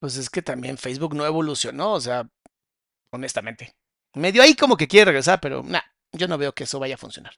Pues 0.00 0.16
es 0.16 0.28
que 0.30 0.42
también 0.42 0.78
Facebook 0.78 1.14
no 1.14 1.24
evolucionó, 1.26 1.92
o 1.92 2.00
sea, 2.00 2.26
honestamente. 3.12 3.72
Medio 4.14 4.42
ahí 4.42 4.54
como 4.54 4.76
que 4.76 4.88
quiere 4.88 5.06
regresar, 5.06 5.40
pero 5.40 5.62
nah, 5.62 5.80
yo 6.12 6.28
no 6.28 6.36
veo 6.38 6.52
que 6.52 6.64
eso 6.64 6.78
vaya 6.78 6.94
a 6.96 6.98
funcionar. 6.98 7.34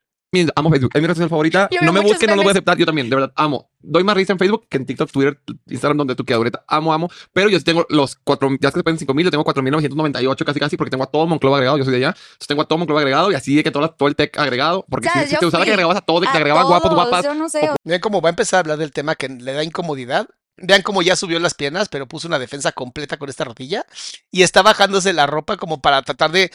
Amo 0.55 0.71
Facebook. 0.71 0.91
Es 0.95 1.01
mi 1.01 1.07
red 1.07 1.15
social 1.15 1.29
favorita. 1.29 1.69
No 1.83 1.93
me 1.93 2.01
busquen, 2.01 2.31
no 2.31 2.37
lo 2.37 2.43
voy 2.43 2.49
a 2.49 2.53
aceptar. 2.53 2.77
Yo 2.77 2.87
también, 2.87 3.09
de 3.09 3.17
verdad, 3.17 3.33
amo. 3.37 3.71
Doy 3.81 4.03
más 4.03 4.17
risa 4.17 4.33
en 4.33 4.39
Facebook 4.39 4.67
que 4.69 4.79
en 4.79 4.87
TikTok, 4.87 5.11
Twitter, 5.11 5.39
Instagram, 5.67 5.99
donde 5.99 6.15
tú 6.15 6.25
quieras. 6.25 6.39
ahorita. 6.39 6.65
Amo, 6.67 6.93
amo. 6.93 7.11
Pero 7.33 7.51
yo 7.51 7.63
tengo 7.63 7.87
los 7.91 8.17
cuatro, 8.17 8.49
ya 8.61 8.71
que 8.71 8.79
se 8.79 8.83
pueden 8.83 8.99
5000, 8.99 9.27
yo 9.27 9.31
tengo 9.31 9.45
4998 9.45 10.45
casi 10.45 10.61
casi 10.61 10.77
porque 10.77 10.91
tengo 10.91 11.05
a 11.05 11.07
todo 11.07 11.27
Monclova 11.27 11.59
agregado. 11.59 11.79
Yo 11.79 11.85
soy 11.85 11.93
de 11.93 11.99
allá. 11.99 12.09
Entonces 12.09 12.47
tengo 12.49 12.63
a 12.63 12.65
todo 12.67 12.79
Monclova 12.79 13.01
agregado 13.01 13.31
y 13.31 13.35
así 13.35 13.55
de 13.55 13.63
que 13.63 13.71
todo, 13.71 13.89
todo 13.91 14.09
el 14.09 14.17
tech 14.17 14.37
agregado. 14.39 14.85
Porque 14.89 15.09
si, 15.09 15.31
si 15.31 15.37
te 15.37 15.47
usaba 15.47 15.65
que 15.65 15.71
agregabas 15.71 15.99
a 15.99 16.01
todo, 16.01 16.21
que 16.21 16.27
te 16.27 16.33
a 16.33 16.37
agregaban 16.37 16.67
guapos, 16.67 16.95
guapas. 16.95 17.25
Yo 17.25 17.35
no 17.35 17.49
sé, 17.49 17.71
Vean 17.85 18.01
cómo 18.01 18.21
va 18.21 18.29
a 18.29 18.31
empezar 18.31 18.59
a 18.59 18.61
hablar 18.61 18.79
del 18.79 18.93
tema 18.93 19.15
que 19.15 19.29
le 19.29 19.53
da 19.53 19.63
incomodidad. 19.63 20.29
Vean 20.57 20.83
cómo 20.83 21.03
ya 21.03 21.17
subió 21.17 21.41
las 21.41 21.55
piernas, 21.55 21.89
pero 21.89 22.07
puso 22.07 22.29
una 22.29 22.39
defensa 22.39 22.71
completa 22.71 23.17
con 23.17 23.29
esta 23.29 23.45
rodilla 23.45 23.85
y 24.31 24.43
está 24.43 24.63
bajándose 24.63 25.13
la 25.13 25.27
ropa 25.27 25.57
como 25.57 25.81
para 25.81 26.03
tratar 26.03 26.31
de. 26.31 26.53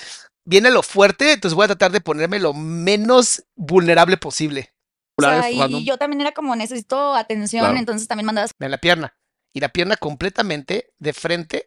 Viene 0.49 0.71
lo 0.71 0.81
fuerte, 0.81 1.33
entonces 1.33 1.53
voy 1.55 1.65
a 1.65 1.67
tratar 1.67 1.91
de 1.91 2.01
ponerme 2.01 2.39
lo 2.39 2.53
menos 2.55 3.43
vulnerable 3.55 4.17
posible. 4.17 4.73
o 5.15 5.21
sea, 5.21 5.51
y, 5.51 5.85
yo 5.85 5.97
también 5.97 6.21
era 6.21 6.31
como 6.31 6.55
necesito 6.55 7.13
atención, 7.13 7.65
Claro. 7.65 7.77
entonces 7.77 8.07
también 8.07 8.25
mandabas 8.25 8.51
Vean 8.57 8.71
la 8.71 8.79
pierna. 8.79 9.15
Y 9.53 9.59
la 9.59 9.69
pierna 9.69 9.95
completamente 9.95 10.91
de 10.97 11.13
frente 11.13 11.65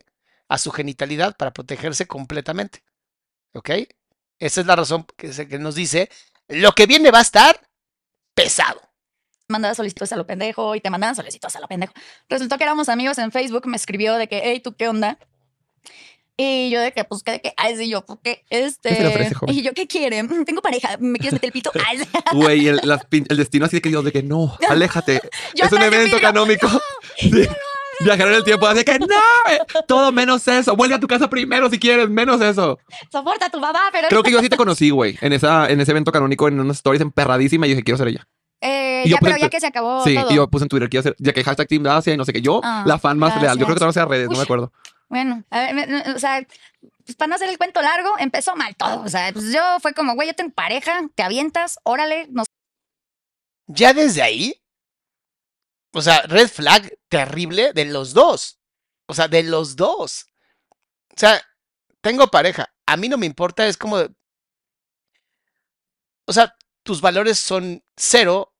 a 0.48 0.58
su 0.58 0.72
genitalidad 0.72 1.36
para 1.36 1.52
protegerse 1.52 2.06
completamente. 2.08 2.82
¿Ok? 3.54 3.70
Esa 4.40 4.60
es 4.62 4.66
la 4.66 4.74
razón 4.74 5.06
que, 5.16 5.32
se- 5.32 5.46
que 5.46 5.60
nos 5.60 5.76
dice: 5.76 6.10
lo 6.48 6.72
que 6.72 6.86
viene 6.86 7.12
va 7.12 7.18
a 7.20 7.22
estar 7.22 7.60
pesado. 8.34 8.80
mandabas 9.48 9.76
solicitudes 9.76 10.12
a 10.12 10.16
lo 10.16 10.26
pendejo 10.26 10.74
y 10.74 10.80
te 10.80 10.90
mandaban 10.90 11.14
solicitudes 11.14 11.54
a 11.54 11.60
lo 11.60 11.68
pendejo. 11.68 11.92
Resultó 12.28 12.56
que 12.56 12.64
éramos 12.64 12.88
amigos 12.88 13.18
en 13.18 13.30
Facebook, 13.30 13.66
me 13.66 13.76
escribió 13.76 14.14
de 14.16 14.26
que, 14.26 14.40
hey, 14.42 14.60
¿tú 14.60 14.74
qué 14.74 14.88
onda? 14.88 15.18
Y 16.36 16.70
yo 16.70 16.80
de 16.80 16.92
que, 16.92 17.04
pues, 17.04 17.22
que, 17.22 17.32
de 17.32 17.40
que, 17.42 17.52
ay, 17.56 17.76
sí, 17.76 17.88
yo, 17.90 18.04
pues, 18.06 18.18
que, 18.24 18.44
este. 18.50 19.22
Y 19.48 19.62
yo, 19.62 19.72
¿qué 19.74 19.86
quiere? 19.86 20.22
"Mm, 20.22 20.44
Tengo 20.46 20.62
pareja, 20.62 20.96
¿me 20.98 21.18
quieres 21.18 21.34
meter 21.34 21.48
el 21.48 21.52
pito? 21.52 21.70
Ay. 21.86 21.98
Güey, 22.32 22.68
el, 22.68 22.80
las 22.84 23.02
pin- 23.08 23.26
el 23.28 23.36
destino 23.36 23.66
así 23.66 23.76
de 23.76 23.82
que 23.82 23.90
Dios, 23.90 24.02
de 24.04 24.12
que 24.12 24.22
no, 24.22 24.56
aléjate. 24.68 25.20
Yo 25.54 25.66
es 25.66 25.72
un 25.72 25.82
evento 25.82 26.16
Virgo, 26.16 26.20
canómico. 26.20 26.68
Sí. 27.18 27.46
Viajar 28.00 28.28
en 28.28 28.34
el 28.34 28.44
tiempo, 28.44 28.66
así 28.66 28.82
que 28.82 28.98
no, 28.98 29.06
eh, 29.50 29.58
todo 29.86 30.10
menos 30.10 30.48
eso. 30.48 30.74
Vuelve 30.74 30.94
a 30.94 30.98
tu 31.00 31.06
casa 31.06 31.28
primero 31.28 31.68
si 31.70 31.78
quieres, 31.78 32.08
menos 32.08 32.40
eso. 32.40 32.78
Soporta 33.12 33.46
a 33.46 33.50
tu 33.50 33.60
mamá, 33.60 33.80
pero. 33.92 34.08
Creo 34.08 34.22
que 34.22 34.32
yo 34.32 34.38
así 34.40 34.48
te 34.48 34.56
conocí, 34.56 34.90
güey, 34.90 35.16
en, 35.20 35.32
esa, 35.34 35.68
en 35.70 35.80
ese 35.80 35.90
evento 35.92 36.10
canónico, 36.10 36.48
en 36.48 36.58
unas 36.58 36.78
stories 36.78 37.02
emperradísima 37.02 37.66
y 37.66 37.70
yo 37.70 37.74
dije, 37.76 37.84
quiero 37.84 37.98
ser 37.98 38.08
ella. 38.08 38.26
Eh, 38.60 39.02
Y 39.04 39.10
yo 39.10 39.16
ya, 39.16 39.20
pero 39.20 39.36
ya 39.36 39.48
que 39.50 39.60
se 39.60 39.66
acabó 39.66 40.02
sí, 40.04 40.14
todo. 40.14 40.30
y 40.30 40.34
yo 40.36 40.48
puse 40.48 40.64
en 40.64 40.68
Twitter, 40.68 40.88
quiero 40.88 41.02
ser, 41.02 41.16
ya 41.18 41.32
que 41.32 41.44
hashtag 41.44 41.68
Team 41.68 41.82
Dacia 41.82 42.14
y 42.14 42.16
no 42.16 42.24
sé 42.24 42.32
qué. 42.32 42.40
Yo, 42.40 42.60
Ah, 42.64 42.82
la 42.86 42.98
fan 42.98 43.18
más 43.18 43.40
leal. 43.42 43.58
Yo 43.58 43.66
creo 43.66 43.74
que 43.74 43.80
todavía 43.80 43.92
sea 43.92 44.04
redes, 44.06 44.28
no 44.30 44.36
me 44.36 44.42
acuerdo. 44.42 44.72
Bueno, 45.12 45.44
a 45.50 45.60
ver, 45.60 46.06
o 46.16 46.18
sea, 46.18 46.42
pues 47.04 47.16
para 47.18 47.28
no 47.28 47.34
hacer 47.34 47.50
el 47.50 47.58
cuento 47.58 47.82
largo, 47.82 48.18
empezó 48.18 48.56
mal 48.56 48.74
todo. 48.74 49.02
O 49.02 49.08
sea, 49.10 49.30
pues 49.34 49.52
yo 49.52 49.60
fue 49.80 49.92
como, 49.92 50.14
güey, 50.14 50.28
yo 50.28 50.34
tengo 50.34 50.54
pareja, 50.54 51.02
te 51.14 51.22
avientas, 51.22 51.78
órale, 51.82 52.28
nos 52.30 52.46
Ya 53.66 53.92
desde 53.92 54.22
ahí, 54.22 54.62
o 55.92 56.00
sea, 56.00 56.22
red 56.22 56.48
flag 56.48 56.98
terrible 57.10 57.74
de 57.74 57.84
los 57.84 58.14
dos. 58.14 58.58
O 59.06 59.12
sea, 59.12 59.28
de 59.28 59.42
los 59.42 59.76
dos. 59.76 60.28
O 61.14 61.18
sea, 61.18 61.42
tengo 62.00 62.28
pareja. 62.28 62.72
A 62.86 62.96
mí 62.96 63.10
no 63.10 63.18
me 63.18 63.26
importa, 63.26 63.66
es 63.66 63.76
como. 63.76 63.98
O 66.24 66.32
sea, 66.32 66.56
tus 66.82 67.02
valores 67.02 67.38
son 67.38 67.84
cero. 67.98 68.54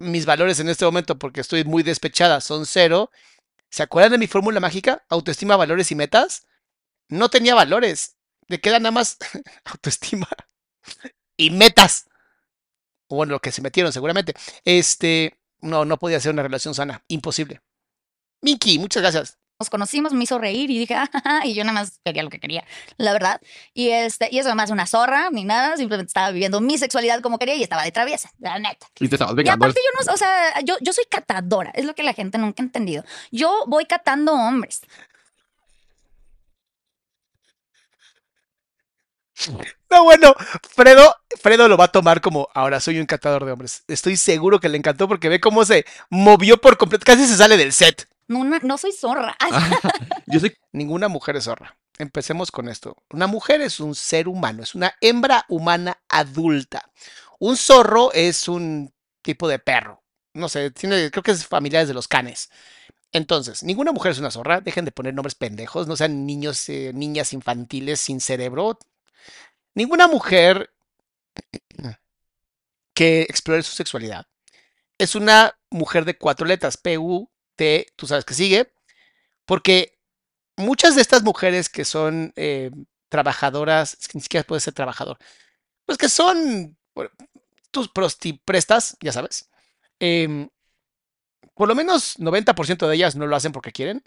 Mis 0.00 0.26
valores 0.26 0.58
en 0.58 0.68
este 0.68 0.84
momento, 0.84 1.16
porque 1.16 1.42
estoy 1.42 1.62
muy 1.62 1.84
despechada, 1.84 2.40
son 2.40 2.66
cero. 2.66 3.12
¿Se 3.72 3.82
acuerdan 3.82 4.12
de 4.12 4.18
mi 4.18 4.26
fórmula 4.26 4.60
mágica? 4.60 5.02
Autoestima, 5.08 5.56
valores 5.56 5.90
y 5.90 5.94
metas. 5.94 6.46
No 7.08 7.30
tenía 7.30 7.54
valores. 7.54 8.18
Le 8.46 8.60
queda 8.60 8.78
nada 8.78 8.90
más 8.90 9.16
autoestima 9.64 10.28
y 11.38 11.50
metas. 11.50 12.10
O 13.06 13.16
bueno, 13.16 13.32
lo 13.32 13.40
que 13.40 13.50
se 13.50 13.62
metieron 13.62 13.90
seguramente. 13.90 14.34
Este, 14.66 15.40
no, 15.60 15.86
no 15.86 15.98
podía 15.98 16.20
ser 16.20 16.32
una 16.32 16.42
relación 16.42 16.74
sana. 16.74 17.02
Imposible. 17.08 17.62
Miki, 18.42 18.78
muchas 18.78 19.02
gracias. 19.02 19.38
Nos 19.62 19.70
conocimos, 19.70 20.12
me 20.12 20.24
hizo 20.24 20.38
reír 20.38 20.70
y 20.70 20.78
dije, 20.80 20.94
"Ah, 20.96 21.08
ja, 21.12 21.20
ja", 21.20 21.46
y 21.46 21.54
yo 21.54 21.62
nada 21.62 21.80
más 21.80 22.00
quería 22.04 22.22
lo 22.24 22.30
que 22.30 22.40
quería, 22.40 22.64
la 22.96 23.12
verdad. 23.12 23.40
Y 23.74 23.90
este, 23.90 24.28
y 24.30 24.38
eso 24.38 24.52
hace 24.56 24.72
una 24.72 24.86
zorra 24.86 25.30
ni 25.30 25.44
nada, 25.44 25.76
simplemente 25.76 26.08
estaba 26.08 26.30
viviendo 26.32 26.60
mi 26.60 26.78
sexualidad 26.78 27.20
como 27.20 27.38
quería 27.38 27.54
y 27.54 27.62
estaba 27.62 27.84
de 27.84 27.92
traviesa, 27.92 28.30
la 28.40 28.58
neta. 28.58 28.86
Y 28.98 29.08
te 29.08 29.14
estabas 29.14 29.34
Y 29.44 29.48
aparte 29.48 29.80
yo 29.80 30.04
no, 30.04 30.12
o 30.12 30.16
sea, 30.16 30.60
yo, 30.64 30.76
yo 30.80 30.92
soy 30.92 31.04
catadora, 31.08 31.70
es 31.74 31.84
lo 31.84 31.94
que 31.94 32.02
la 32.02 32.12
gente 32.12 32.38
nunca 32.38 32.62
ha 32.62 32.66
entendido. 32.66 33.04
Yo 33.30 33.64
voy 33.66 33.86
catando 33.86 34.32
hombres. 34.32 34.82
No, 39.90 40.04
bueno, 40.04 40.34
Fredo, 40.74 41.14
Fredo 41.40 41.68
lo 41.68 41.76
va 41.76 41.86
a 41.86 41.88
tomar 41.92 42.20
como 42.20 42.48
ahora 42.54 42.80
soy 42.80 42.98
un 42.98 43.06
catador 43.06 43.44
de 43.44 43.52
hombres. 43.52 43.84
Estoy 43.88 44.16
seguro 44.16 44.60
que 44.60 44.68
le 44.68 44.78
encantó 44.78 45.08
porque 45.08 45.28
ve 45.28 45.40
cómo 45.40 45.64
se 45.64 45.84
movió 46.10 46.58
por 46.58 46.76
completo. 46.76 47.04
Casi 47.04 47.26
se 47.26 47.36
sale 47.36 47.56
del 47.56 47.72
set. 47.72 48.08
No, 48.32 48.78
soy 48.78 48.92
zorra. 48.92 49.36
Yo 50.26 50.40
soy 50.40 50.56
Ninguna 50.72 51.08
mujer 51.08 51.36
es 51.36 51.44
zorra. 51.44 51.76
Empecemos 51.98 52.50
con 52.50 52.68
esto. 52.68 52.96
Una 53.10 53.26
mujer 53.26 53.60
es 53.60 53.78
un 53.78 53.94
ser 53.94 54.26
humano, 54.26 54.62
es 54.62 54.74
una 54.74 54.94
hembra 55.00 55.44
humana 55.48 55.98
adulta. 56.08 56.90
Un 57.38 57.56
zorro 57.56 58.12
es 58.12 58.48
un 58.48 58.92
tipo 59.20 59.48
de 59.48 59.58
perro. 59.58 60.02
No 60.34 60.48
sé, 60.48 60.72
creo 60.72 61.22
que 61.22 61.30
es 61.30 61.46
familiar 61.46 61.86
de 61.86 61.94
los 61.94 62.08
canes. 62.08 62.50
Entonces, 63.12 63.62
ninguna 63.62 63.92
mujer 63.92 64.12
es 64.12 64.18
una 64.18 64.30
zorra. 64.30 64.62
Dejen 64.62 64.86
de 64.86 64.92
poner 64.92 65.12
nombres 65.12 65.34
pendejos. 65.34 65.86
No 65.86 65.96
sean 65.96 66.24
niños, 66.24 66.66
eh, 66.70 66.92
niñas 66.94 67.34
infantiles 67.34 68.00
sin 68.00 68.20
cerebro. 68.20 68.78
Ninguna 69.74 70.08
mujer 70.08 70.72
que 72.94 73.22
explore 73.22 73.62
su 73.62 73.72
sexualidad 73.72 74.26
es 75.02 75.14
una 75.14 75.58
mujer 75.70 76.04
de 76.04 76.16
cuatro 76.16 76.46
letras. 76.46 76.76
Tú 77.96 78.06
sabes 78.06 78.24
que 78.24 78.34
sigue. 78.34 78.72
Porque 79.46 79.98
muchas 80.56 80.94
de 80.94 81.02
estas 81.02 81.22
mujeres 81.22 81.68
que 81.68 81.84
son 81.84 82.32
eh, 82.36 82.70
trabajadoras, 83.08 83.96
que 83.96 84.18
ni 84.18 84.20
siquiera 84.22 84.46
puede 84.46 84.60
ser 84.60 84.74
trabajador, 84.74 85.18
pues 85.86 85.98
que 85.98 86.08
son 86.08 86.76
tus 87.70 87.88
prostiprestas, 87.88 88.96
ya 89.00 89.12
sabes, 89.12 89.50
em, 90.00 90.48
por 91.54 91.68
lo 91.68 91.74
menos 91.74 92.18
90% 92.18 92.88
de 92.88 92.94
ellas 92.96 93.16
no 93.16 93.26
lo 93.26 93.36
hacen 93.36 93.52
porque 93.52 93.72
quieren 93.72 94.02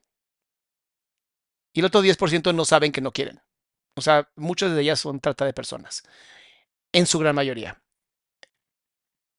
y 1.73 1.79
el 1.79 1.85
otro 1.85 2.01
10% 2.01 2.53
no 2.53 2.65
saben 2.65 2.91
que 2.91 3.01
no 3.01 3.11
quieren. 3.11 3.41
O 3.95 4.01
sea, 4.01 4.29
muchas 4.35 4.73
de 4.73 4.81
ellas 4.81 4.99
son 4.99 5.19
trata 5.19 5.45
de 5.45 5.53
personas, 5.53 6.03
en 6.93 7.05
su 7.05 7.19
gran 7.19 7.35
mayoría. 7.35 7.81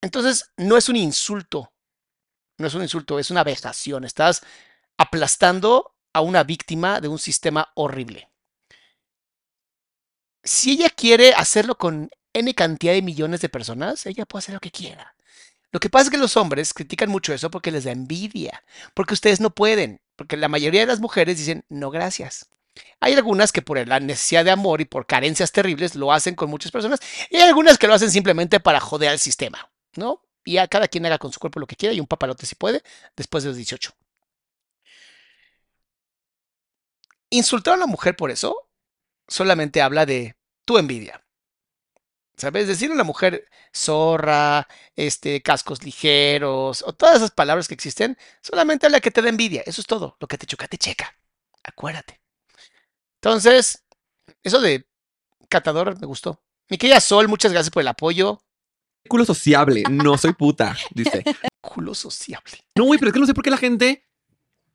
Entonces, 0.02 0.52
no 0.56 0.76
es 0.76 0.88
un 0.88 0.96
insulto, 0.96 1.72
no 2.58 2.66
es 2.66 2.74
un 2.74 2.82
insulto, 2.82 3.18
es 3.18 3.30
una 3.30 3.44
vejación. 3.44 4.04
Estás 4.04 4.42
aplastando 4.96 5.94
a 6.12 6.20
una 6.20 6.44
víctima 6.44 7.00
de 7.00 7.08
un 7.08 7.18
sistema 7.18 7.70
horrible. 7.74 8.30
Si 10.42 10.72
ella 10.72 10.90
quiere 10.90 11.34
hacerlo 11.34 11.76
con 11.76 12.10
N 12.32 12.54
cantidad 12.54 12.92
de 12.92 13.02
millones 13.02 13.40
de 13.40 13.48
personas, 13.48 14.06
ella 14.06 14.26
puede 14.26 14.40
hacer 14.40 14.54
lo 14.54 14.60
que 14.60 14.70
quiera. 14.70 15.14
Lo 15.72 15.80
que 15.80 15.90
pasa 15.90 16.04
es 16.04 16.10
que 16.10 16.18
los 16.18 16.36
hombres 16.36 16.72
critican 16.72 17.10
mucho 17.10 17.34
eso 17.34 17.50
porque 17.50 17.70
les 17.70 17.84
da 17.84 17.92
envidia, 17.92 18.64
porque 18.94 19.14
ustedes 19.14 19.40
no 19.40 19.50
pueden, 19.50 20.00
porque 20.14 20.36
la 20.36 20.48
mayoría 20.48 20.80
de 20.80 20.86
las 20.86 21.00
mujeres 21.00 21.36
dicen 21.38 21.64
no 21.68 21.90
gracias. 21.90 22.48
Hay 23.00 23.14
algunas 23.14 23.52
que 23.52 23.62
por 23.62 23.86
la 23.86 24.00
necesidad 24.00 24.44
de 24.44 24.50
amor 24.50 24.80
y 24.80 24.84
por 24.84 25.06
carencias 25.06 25.52
terribles 25.52 25.94
lo 25.94 26.12
hacen 26.12 26.34
con 26.34 26.50
muchas 26.50 26.72
personas 26.72 27.00
y 27.30 27.36
hay 27.36 27.42
algunas 27.42 27.78
que 27.78 27.86
lo 27.88 27.94
hacen 27.94 28.10
simplemente 28.10 28.60
para 28.60 28.80
joder 28.80 29.10
al 29.10 29.18
sistema, 29.18 29.70
¿no? 29.96 30.22
Y 30.46 30.58
a 30.58 30.68
cada 30.68 30.88
quien 30.88 31.04
haga 31.04 31.18
con 31.18 31.32
su 31.32 31.40
cuerpo 31.40 31.60
lo 31.60 31.66
que 31.66 31.76
quiera 31.76 31.94
y 31.94 32.00
un 32.00 32.06
papalote 32.06 32.46
si 32.46 32.54
puede 32.54 32.82
después 33.16 33.44
de 33.44 33.50
los 33.50 33.56
18. 33.56 33.92
Insultar 37.30 37.74
a 37.74 37.76
una 37.76 37.86
mujer 37.86 38.16
por 38.16 38.30
eso 38.30 38.68
solamente 39.28 39.82
habla 39.82 40.06
de 40.06 40.36
tu 40.64 40.78
envidia. 40.78 41.22
¿Sabes? 42.36 42.68
Decir 42.68 42.90
a 42.90 42.94
una 42.94 43.04
mujer 43.04 43.48
zorra, 43.74 44.68
este, 44.94 45.42
cascos 45.42 45.82
ligeros, 45.84 46.82
o 46.86 46.92
todas 46.92 47.16
esas 47.16 47.30
palabras 47.30 47.66
que 47.66 47.74
existen, 47.74 48.18
solamente 48.42 48.86
habla 48.86 49.00
que 49.00 49.10
te 49.10 49.22
da 49.22 49.28
envidia. 49.30 49.62
Eso 49.66 49.80
es 49.80 49.86
todo. 49.86 50.16
Lo 50.20 50.28
que 50.28 50.38
te 50.38 50.46
choca, 50.46 50.68
te 50.68 50.78
checa. 50.78 51.16
Acuérdate. 51.64 52.20
Entonces, 53.16 53.84
eso 54.42 54.60
de 54.60 54.86
catador 55.48 55.98
me 56.00 56.06
gustó. 56.06 56.42
Mi 56.68 56.78
querida 56.78 57.00
Sol, 57.00 57.28
muchas 57.28 57.52
gracias 57.52 57.70
por 57.72 57.82
el 57.82 57.88
apoyo. 57.88 58.40
Culo 59.06 59.24
sociable, 59.24 59.82
no 59.90 60.16
soy 60.18 60.32
puta, 60.34 60.76
dice. 60.94 61.22
Culo 61.60 61.94
sociable. 61.94 62.52
No, 62.76 62.84
güey, 62.84 62.98
pero 62.98 63.10
es 63.10 63.14
que 63.14 63.20
no 63.20 63.26
sé 63.26 63.34
por 63.34 63.42
qué 63.44 63.50
la 63.50 63.56
gente 63.56 64.02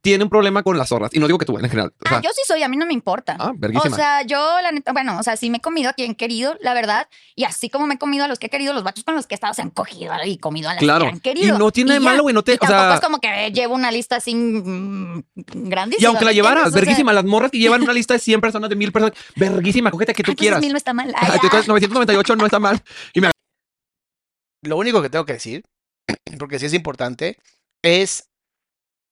tiene 0.04 0.24
un 0.24 0.32
problema 0.32 0.64
con 0.64 0.76
las 0.80 0.90
zorras. 0.90 1.12
Y 1.14 1.20
no 1.20 1.28
digo 1.28 1.38
que 1.38 1.46
tú, 1.46 1.56
en 1.60 1.70
general. 1.70 1.94
O 2.04 2.10
sea, 2.10 2.18
ah, 2.18 2.22
yo 2.24 2.32
sí 2.34 2.42
soy, 2.48 2.64
a 2.64 2.68
mí 2.68 2.76
no 2.76 2.88
me 2.88 2.94
importa. 2.94 3.36
ah, 3.40 3.52
verguísima. 3.56 3.94
O 3.94 3.96
sea, 3.96 4.24
yo 4.26 4.60
la 4.64 4.72
neta, 4.72 4.94
bueno, 4.94 5.20
o 5.20 5.22
sea, 5.22 5.38
sí 5.38 5.52
me 5.52 5.58
he 5.58 5.62
comido 5.62 5.92
a 5.92 5.94
quien 5.94 6.12
he 6.14 6.16
querido, 6.18 6.58
la 6.60 6.74
verdad. 6.74 7.08
Y 7.36 7.44
así 7.44 7.70
como 7.70 7.86
me 7.86 7.94
he 7.94 7.98
comido 8.00 8.26
a 8.26 8.28
los 8.28 8.40
que 8.40 8.48
he 8.48 8.50
querido, 8.50 8.74
los 8.74 8.82
vatos 8.82 9.04
con 9.04 9.14
los 9.14 9.28
que 9.28 9.36
he 9.36 9.38
estado 9.38 9.54
se 9.54 9.62
han 9.62 9.70
cogido 9.70 10.12
y 10.26 10.40
comido 10.40 10.70
a 10.70 10.74
las 10.74 10.80
Claro. 10.82 11.06
que 11.06 11.12
han 11.12 11.20
querido. 11.20 11.56
Y 11.56 11.60
no 11.60 11.70
tiene 11.70 11.94
de 11.94 12.00
ya. 12.00 12.04
malo, 12.04 12.24
güey, 12.24 12.34
no 12.34 12.42
te- 12.44 12.54
Y 12.54 12.56
o 12.56 12.58
tampoco 12.58 12.82
sea- 12.82 12.96
es 12.96 13.02
como 13.02 13.20
que 13.20 13.52
llevo 13.54 13.76
una 13.76 13.92
lista 13.92 14.16
así 14.16 14.34
mm, 14.34 15.22
grandísima. 15.36 16.02
y 16.04 16.06
aunque 16.08 16.26
la 16.26 16.32
¿me 16.32 16.36
llevaras? 16.36 16.68
O 16.68 16.72
sea, 16.72 16.76
verguísima, 16.82 17.14
las 17.14 17.26
morras 17.26 17.52
que 17.52 17.60
llevan 17.60 17.84
una 17.84 17.94
lista 17.94 18.16
de 18.16 18.20
100 18.20 18.42
personas, 18.42 18.72
de 18.72 18.76
1000 18.76 18.92
personas, 18.92 19.16
verguísima, 19.36 19.92
cógete 19.92 20.16
que 20.16 20.24
tú 20.24 20.32
ay, 20.32 20.36
pues, 20.36 20.42
quieras. 20.42 20.62
mil 20.62 20.72
no 20.72 20.78
está 20.80 20.94
mal. 20.96 21.10
Ay, 21.10 21.14
Ajá, 21.16 21.28
ya. 21.36 21.40
entonces 21.44 21.68
998 21.68 22.36
no 22.38 22.46
está 22.46 22.58
mal. 22.58 22.82
Y 23.14 23.22
me 23.22 23.30
Lo 24.62 24.78
único 24.78 25.02
que 25.02 25.10
tengo 25.10 25.26
que 25.26 25.34
decir, 25.34 25.64
porque 26.40 26.60
sí 26.60 26.66
es 26.68 26.74
importante, 26.74 27.38
es 27.82 28.30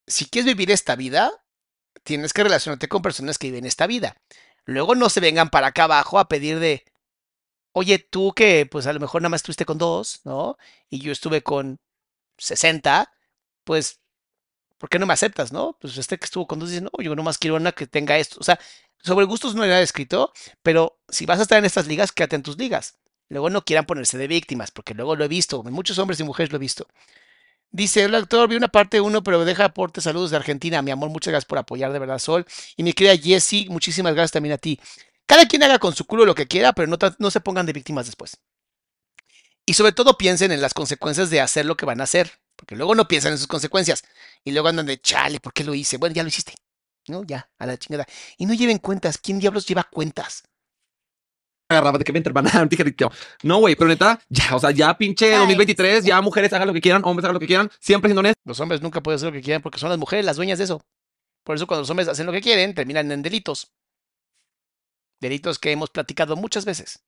si 0.07 0.25
quieres 0.25 0.47
vivir 0.47 0.71
esta 0.71 0.95
vida, 0.95 1.31
tienes 2.03 2.33
que 2.33 2.43
relacionarte 2.43 2.87
con 2.87 3.01
personas 3.01 3.37
que 3.37 3.47
viven 3.47 3.65
esta 3.65 3.87
vida. 3.87 4.17
Luego 4.65 4.95
no 4.95 5.09
se 5.09 5.19
vengan 5.19 5.49
para 5.49 5.67
acá 5.67 5.85
abajo 5.85 6.19
a 6.19 6.27
pedir 6.27 6.59
de, 6.59 6.85
oye, 7.73 7.99
tú 7.99 8.33
que 8.33 8.65
pues 8.65 8.87
a 8.87 8.93
lo 8.93 8.99
mejor 8.99 9.21
nada 9.21 9.29
más 9.29 9.39
estuviste 9.39 9.65
con 9.65 9.77
dos, 9.77 10.21
¿no? 10.25 10.57
Y 10.89 10.99
yo 10.99 11.11
estuve 11.11 11.43
con 11.43 11.79
60, 12.37 13.11
pues, 13.63 14.01
¿por 14.77 14.89
qué 14.89 14.99
no 14.99 15.05
me 15.07 15.13
aceptas, 15.13 15.51
no? 15.51 15.77
Pues 15.79 15.97
este 15.97 16.17
que 16.19 16.25
estuvo 16.25 16.47
con 16.47 16.59
dos 16.59 16.69
dice, 16.69 16.81
no, 16.81 16.91
yo 16.99 17.15
nomás 17.15 17.37
quiero 17.37 17.57
una 17.57 17.71
que 17.71 17.87
tenga 17.87 18.17
esto. 18.17 18.37
O 18.39 18.43
sea, 18.43 18.59
sobre 19.03 19.25
gustos 19.25 19.55
no 19.55 19.63
hay 19.63 19.69
nada 19.69 19.81
escrito, 19.81 20.33
pero 20.63 20.99
si 21.09 21.25
vas 21.25 21.39
a 21.39 21.43
estar 21.43 21.59
en 21.59 21.65
estas 21.65 21.87
ligas, 21.87 22.11
quédate 22.11 22.35
en 22.35 22.43
tus 22.43 22.57
ligas. 22.57 22.99
Luego 23.29 23.49
no 23.49 23.63
quieran 23.63 23.85
ponerse 23.85 24.17
de 24.17 24.27
víctimas, 24.27 24.71
porque 24.71 24.93
luego 24.93 25.15
lo 25.15 25.23
he 25.23 25.27
visto, 25.27 25.63
muchos 25.63 25.97
hombres 25.99 26.19
y 26.19 26.23
mujeres 26.23 26.51
lo 26.51 26.57
he 26.57 26.59
visto. 26.59 26.87
Dice 27.71 28.03
el 28.03 28.15
actor, 28.15 28.49
vi 28.49 28.55
una 28.55 28.67
parte 28.67 28.99
uno, 28.99 29.21
pero 29.21 29.45
deja 29.45 29.65
aporte 29.65 30.01
saludos 30.01 30.31
de 30.31 30.37
Argentina. 30.37 30.81
Mi 30.81 30.89
amor, 30.89 31.09
muchas 31.09 31.31
gracias 31.31 31.47
por 31.47 31.59
apoyar 31.59 31.93
de 31.93 31.99
verdad, 31.99 32.17
Sol. 32.17 32.45
Y 32.75 32.83
mi 32.83 32.93
querida 32.93 33.15
Jessie, 33.15 33.69
muchísimas 33.69 34.13
gracias 34.13 34.31
también 34.31 34.53
a 34.53 34.57
ti. 34.57 34.79
Cada 35.27 35.47
quien 35.47 35.61
haga 35.61 35.77
con 35.77 35.95
su 35.95 36.05
culo 36.05 36.25
lo 36.25 36.33
que 36.33 36.47
quiera, 36.47 36.73
pero 36.73 36.87
no, 36.87 36.97
no 37.19 37.29
se 37.29 37.39
pongan 37.41 37.67
de 37.67 37.73
víctimas 37.73 38.07
después. 38.07 38.37
Y 39.67 39.75
sobre 39.75 39.91
todo 39.91 40.17
piensen 40.17 40.51
en 40.51 40.61
las 40.61 40.73
consecuencias 40.73 41.29
de 41.29 41.41
hacer 41.41 41.67
lo 41.67 41.77
que 41.77 41.85
van 41.85 42.01
a 42.01 42.05
hacer, 42.05 42.31
porque 42.55 42.75
luego 42.75 42.95
no 42.95 43.07
piensan 43.07 43.33
en 43.33 43.37
sus 43.37 43.45
consecuencias. 43.45 44.03
Y 44.43 44.51
luego 44.51 44.67
andan 44.67 44.87
de, 44.87 44.99
chale, 44.99 45.39
¿por 45.39 45.53
qué 45.53 45.63
lo 45.63 45.75
hice? 45.75 45.97
Bueno, 45.97 46.15
ya 46.15 46.23
lo 46.23 46.29
hiciste. 46.29 46.55
No, 47.07 47.23
ya, 47.23 47.51
a 47.59 47.67
la 47.67 47.77
chingada. 47.77 48.07
Y 48.37 48.47
no 48.47 48.55
lleven 48.55 48.79
cuentas. 48.79 49.19
¿Quién 49.19 49.37
diablos 49.39 49.67
lleva 49.67 49.83
cuentas? 49.83 50.43
Agarraba 51.69 51.97
de 51.99 52.03
que 52.03 52.11
vente, 52.11 52.29
hermana. 52.29 52.49
No, 53.43 53.59
güey, 53.59 53.75
pero 53.75 53.87
neta, 53.87 54.19
ya, 54.27 54.55
o 54.55 54.59
sea, 54.59 54.71
ya 54.71 54.97
pinche 54.97 55.33
Ay, 55.33 55.39
2023, 55.39 56.03
ya 56.03 56.19
mujeres 56.21 56.51
hagan 56.51 56.67
lo 56.67 56.73
que 56.73 56.81
quieran, 56.81 57.01
hombres 57.05 57.23
hagan 57.25 57.35
lo 57.35 57.39
que 57.39 57.47
quieran, 57.47 57.69
siempre 57.79 58.09
siendo 58.09 58.19
honestos. 58.19 58.41
Los 58.45 58.59
hombres 58.59 58.81
nunca 58.81 59.01
pueden 59.01 59.17
hacer 59.17 59.27
lo 59.27 59.33
que 59.33 59.41
quieran 59.41 59.61
porque 59.61 59.77
son 59.79 59.89
las 59.89 59.99
mujeres 59.99 60.25
las 60.25 60.35
dueñas 60.35 60.57
de 60.57 60.65
eso. 60.65 60.81
Por 61.45 61.55
eso 61.55 61.67
cuando 61.67 61.81
los 61.81 61.89
hombres 61.89 62.07
hacen 62.07 62.25
lo 62.25 62.31
que 62.31 62.41
quieren, 62.41 62.73
terminan 62.73 63.11
en 63.11 63.21
delitos. 63.21 63.71
Delitos 65.21 65.59
que 65.59 65.71
hemos 65.71 65.89
platicado 65.89 66.35
muchas 66.35 66.65
veces. 66.65 66.99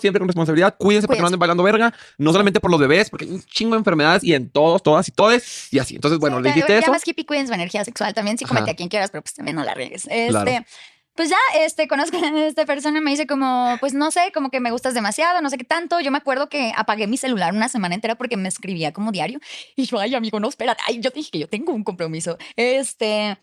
siempre 0.00 0.18
con 0.18 0.28
responsabilidad. 0.28 0.76
Cuídense 0.76 1.06
porque 1.06 1.20
no 1.22 1.28
anden 1.28 1.38
bailando 1.40 1.62
verga. 1.62 1.94
No 2.18 2.32
solamente 2.32 2.60
por 2.60 2.70
los 2.70 2.78
bebés, 2.78 3.08
porque 3.08 3.24
hay 3.24 3.30
un 3.30 3.42
chingo 3.42 3.72
de 3.74 3.78
enfermedades 3.78 4.22
y 4.22 4.34
en 4.34 4.50
todos, 4.50 4.82
todas 4.82 5.08
y 5.08 5.12
todes. 5.12 5.72
Y 5.72 5.78
así. 5.78 5.94
Entonces, 5.94 6.18
bueno, 6.18 6.36
Sí, 6.38 6.42
le 6.42 6.48
dijiste 6.50 6.72
ya 6.74 6.78
eso. 6.80 6.90
más 6.90 7.06
hippie 7.08 7.24
cuiden 7.24 7.46
su 7.46 7.54
energía 7.54 7.84
sexual 7.86 8.12
también, 8.12 8.36
sí, 8.36 8.44
Ajá. 8.44 8.54
comete 8.54 8.72
a 8.72 8.74
quien 8.76 8.90
quieras, 8.90 9.10
pero 9.10 9.22
pues 9.22 9.32
también 9.34 9.56
no 9.56 9.64
la 9.64 9.72
riegues. 9.74 10.06
Este, 10.10 10.28
Claro. 10.28 10.50
Pues 11.18 11.30
ya, 11.30 11.36
este, 11.56 11.88
conozco 11.88 12.16
a 12.24 12.46
esta 12.46 12.64
persona 12.64 12.98
y 12.98 13.00
me 13.00 13.10
dice 13.10 13.26
como, 13.26 13.76
pues 13.80 13.92
no 13.92 14.12
sé, 14.12 14.30
como 14.32 14.50
que 14.50 14.60
me 14.60 14.70
gustas 14.70 14.94
demasiado, 14.94 15.42
no 15.42 15.50
sé 15.50 15.58
qué 15.58 15.64
tanto. 15.64 15.98
Yo 15.98 16.12
me 16.12 16.18
acuerdo 16.18 16.48
que 16.48 16.72
apagué 16.76 17.08
mi 17.08 17.16
celular 17.16 17.52
una 17.52 17.68
semana 17.68 17.96
entera 17.96 18.14
porque 18.14 18.36
me 18.36 18.48
escribía 18.48 18.92
como 18.92 19.10
diario. 19.10 19.40
Y 19.74 19.86
yo, 19.86 19.98
ay, 19.98 20.14
amigo, 20.14 20.38
no, 20.38 20.48
espérate. 20.48 20.80
Ay, 20.86 21.00
yo 21.00 21.10
dije 21.10 21.32
que 21.32 21.40
yo 21.40 21.48
tengo 21.48 21.72
un 21.72 21.82
compromiso. 21.82 22.38
Este, 22.54 23.36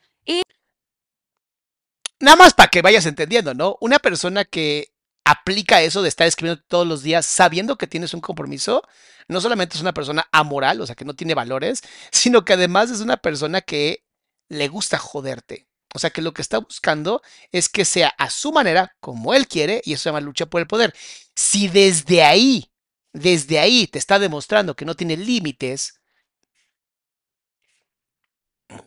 Nada 2.22 2.38
más 2.38 2.54
para 2.54 2.70
que 2.70 2.82
vayas 2.82 3.06
entendiendo, 3.08 3.54
¿no? 3.54 3.76
Una 3.82 4.00
persona 4.00 4.46
que 4.46 4.94
aplica 5.26 5.82
eso 5.82 6.02
de 6.02 6.08
estar 6.08 6.28
escribiendo 6.28 6.64
todos 6.70 6.88
los 6.88 7.04
días 7.04 7.26
sabiendo 7.26 7.78
que 7.78 7.88
tienes 7.88 8.14
un 8.14 8.22
compromiso, 8.22 8.84
no 9.28 9.42
solamente 9.42 9.76
es 9.76 9.82
una 9.82 9.94
persona 9.94 10.30
amoral, 10.32 10.80
o 10.80 10.86
sea, 10.86 10.96
que 10.96 11.04
no 11.04 11.14
tiene 11.14 11.34
valores, 11.34 11.82
sino 12.14 12.46
que 12.46 12.54
además 12.54 12.90
es 12.90 13.02
una 13.02 13.18
persona 13.18 13.60
que 13.60 14.06
le 14.48 14.70
gusta 14.70 14.98
joderte. 14.98 15.68
O 15.94 16.00
sea, 16.00 16.10
que 16.10 16.22
lo 16.22 16.34
que 16.34 16.42
está 16.42 16.58
buscando 16.58 17.22
es 17.52 17.70
que 17.70 17.86
sea 17.86 18.10
a 18.18 18.30
su 18.30 18.52
manera, 18.52 18.96
como 19.00 19.34
él 19.34 19.48
quiere, 19.48 19.82
y 19.86 19.94
eso 19.94 20.04
se 20.04 20.10
llama 20.10 20.22
lucha 20.22 20.46
por 20.46 20.62
el 20.62 20.68
poder. 20.68 20.94
Si 21.36 21.68
desde 21.68 22.24
ahí, 22.24 22.70
desde 23.14 23.60
ahí 23.60 23.88
te 23.88 24.00
está 24.00 24.20
demostrando 24.20 24.76
que 24.76 24.86
no 24.86 24.96
tiene 24.96 25.16
límites, 25.16 26.02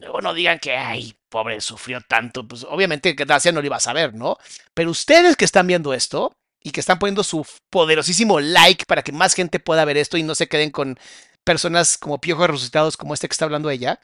luego 0.01 0.21
no 0.21 0.35
digan 0.35 0.59
que, 0.59 0.77
ay, 0.77 1.17
pobre, 1.29 1.61
sufrió 1.61 2.01
tanto. 2.01 2.47
Pues 2.47 2.65
obviamente 2.65 3.15
que 3.17 3.25
Gracia 3.25 3.53
no 3.53 3.61
lo 3.61 3.67
iba 3.67 3.77
a 3.77 3.81
saber, 3.81 4.15
¿no? 4.15 4.37
Pero 4.75 4.91
ustedes 4.91 5.37
que 5.37 5.45
están 5.45 5.67
viendo 5.67 5.95
esto 5.95 6.37
y 6.61 6.71
que 6.73 6.81
están 6.81 6.99
poniendo 6.99 7.23
su 7.25 7.47
poderosísimo 7.71 8.41
like 8.41 8.85
para 8.87 9.03
que 9.03 9.13
más 9.13 9.35
gente 9.35 9.61
pueda 9.61 9.85
ver 9.85 9.97
esto 9.97 10.17
y 10.19 10.23
no 10.23 10.35
se 10.35 10.49
queden 10.49 10.71
con 10.71 10.99
personas 11.45 11.97
como 11.97 12.21
piojos 12.21 12.51
resucitados 12.51 12.97
como 12.97 13.15
este 13.15 13.29
que 13.29 13.33
está 13.33 13.47
hablando 13.47 13.71
ella, 13.71 14.01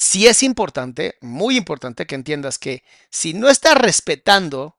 sí 0.00 0.26
es 0.26 0.42
importante, 0.42 1.18
muy 1.20 1.58
importante 1.58 2.06
que 2.06 2.14
entiendas 2.14 2.58
que 2.58 2.82
si 3.10 3.34
no 3.34 3.50
estás 3.50 3.74
respetando 3.74 4.78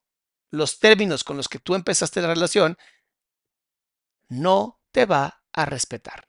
los 0.50 0.80
términos 0.80 1.24
con 1.24 1.38
los 1.38 1.48
que 1.48 1.60
tú 1.60 1.76
empezaste 1.76 2.22
la 2.22 2.30
relación, 2.30 2.76
no 4.30 4.82
te 4.92 5.06
va 5.06 5.44
a 5.54 5.66
respetar. 5.66 6.28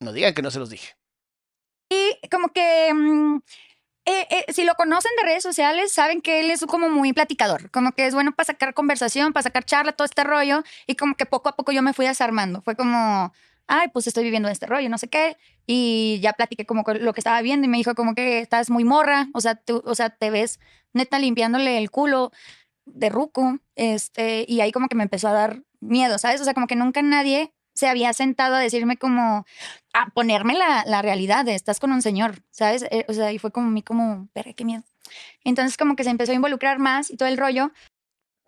No 0.00 0.12
digan 0.12 0.34
que 0.34 0.42
no 0.42 0.50
se 0.50 0.58
los 0.58 0.70
dije. 0.70 0.96
y 1.88 2.18
como 2.28 2.52
que 2.52 2.92
mm, 2.92 3.38
eh, 4.04 4.26
eh, 4.30 4.52
si 4.52 4.64
lo 4.64 4.74
conocen 4.74 5.12
de 5.18 5.22
redes 5.22 5.42
sociales, 5.42 5.92
saben 5.92 6.20
que 6.20 6.40
él 6.40 6.50
es 6.50 6.64
como 6.66 6.88
muy 6.88 7.12
platicador, 7.12 7.70
como 7.70 7.92
que 7.92 8.06
es 8.06 8.14
bueno 8.14 8.32
para 8.32 8.46
sacar 8.46 8.74
conversación, 8.74 9.32
para 9.32 9.44
sacar 9.44 9.64
charla, 9.64 9.92
todo 9.92 10.06
este 10.06 10.24
rollo. 10.24 10.64
Y 10.86 10.96
como 10.96 11.14
que 11.14 11.26
poco 11.26 11.50
a 11.50 11.56
poco 11.56 11.70
yo 11.72 11.82
me 11.82 11.92
fui 11.92 12.06
desarmando. 12.06 12.62
Fue 12.62 12.74
como, 12.74 13.32
ay, 13.68 13.88
pues 13.92 14.06
estoy 14.06 14.24
viviendo 14.24 14.48
este 14.48 14.66
rollo, 14.66 14.88
no 14.88 14.98
sé 14.98 15.08
qué. 15.08 15.36
Y 15.66 16.18
ya 16.22 16.32
platiqué 16.32 16.66
como 16.66 16.82
lo 17.00 17.12
que 17.12 17.20
estaba 17.20 17.40
viendo 17.42 17.66
y 17.66 17.68
me 17.68 17.76
dijo 17.76 17.94
como 17.94 18.14
que 18.14 18.40
estás 18.40 18.70
muy 18.70 18.84
morra, 18.84 19.28
o 19.34 19.40
sea, 19.40 19.54
tú, 19.54 19.82
o 19.84 19.94
sea, 19.94 20.10
te 20.10 20.30
ves 20.30 20.58
neta 20.94 21.18
limpiándole 21.18 21.78
el 21.78 21.90
culo 21.90 22.32
de 22.86 23.10
ruco, 23.10 23.58
este, 23.76 24.44
y 24.48 24.60
ahí 24.60 24.72
como 24.72 24.88
que 24.88 24.96
me 24.96 25.02
empezó 25.04 25.28
a 25.28 25.32
dar 25.32 25.62
miedo, 25.80 26.18
¿sabes? 26.18 26.40
O 26.40 26.44
sea, 26.44 26.54
como 26.54 26.66
que 26.66 26.76
nunca 26.76 27.02
nadie 27.02 27.52
se 27.74 27.86
había 27.88 28.12
sentado 28.12 28.56
a 28.56 28.60
decirme 28.60 28.96
como, 28.96 29.44
a 29.92 30.10
ponerme 30.14 30.54
la, 30.54 30.84
la 30.86 31.02
realidad 31.02 31.44
de 31.44 31.54
estás 31.54 31.78
con 31.80 31.92
un 31.92 32.02
señor, 32.02 32.42
¿sabes? 32.50 32.84
Eh, 32.90 33.04
o 33.08 33.12
sea, 33.12 33.30
y 33.32 33.38
fue 33.38 33.52
como 33.52 33.70
mí 33.70 33.82
como, 33.82 34.28
verga, 34.34 34.52
qué 34.54 34.64
miedo. 34.64 34.82
Entonces 35.44 35.76
como 35.76 35.96
que 35.96 36.04
se 36.04 36.10
empezó 36.10 36.32
a 36.32 36.34
involucrar 36.34 36.78
más 36.78 37.10
y 37.10 37.16
todo 37.16 37.28
el 37.28 37.36
rollo. 37.38 37.72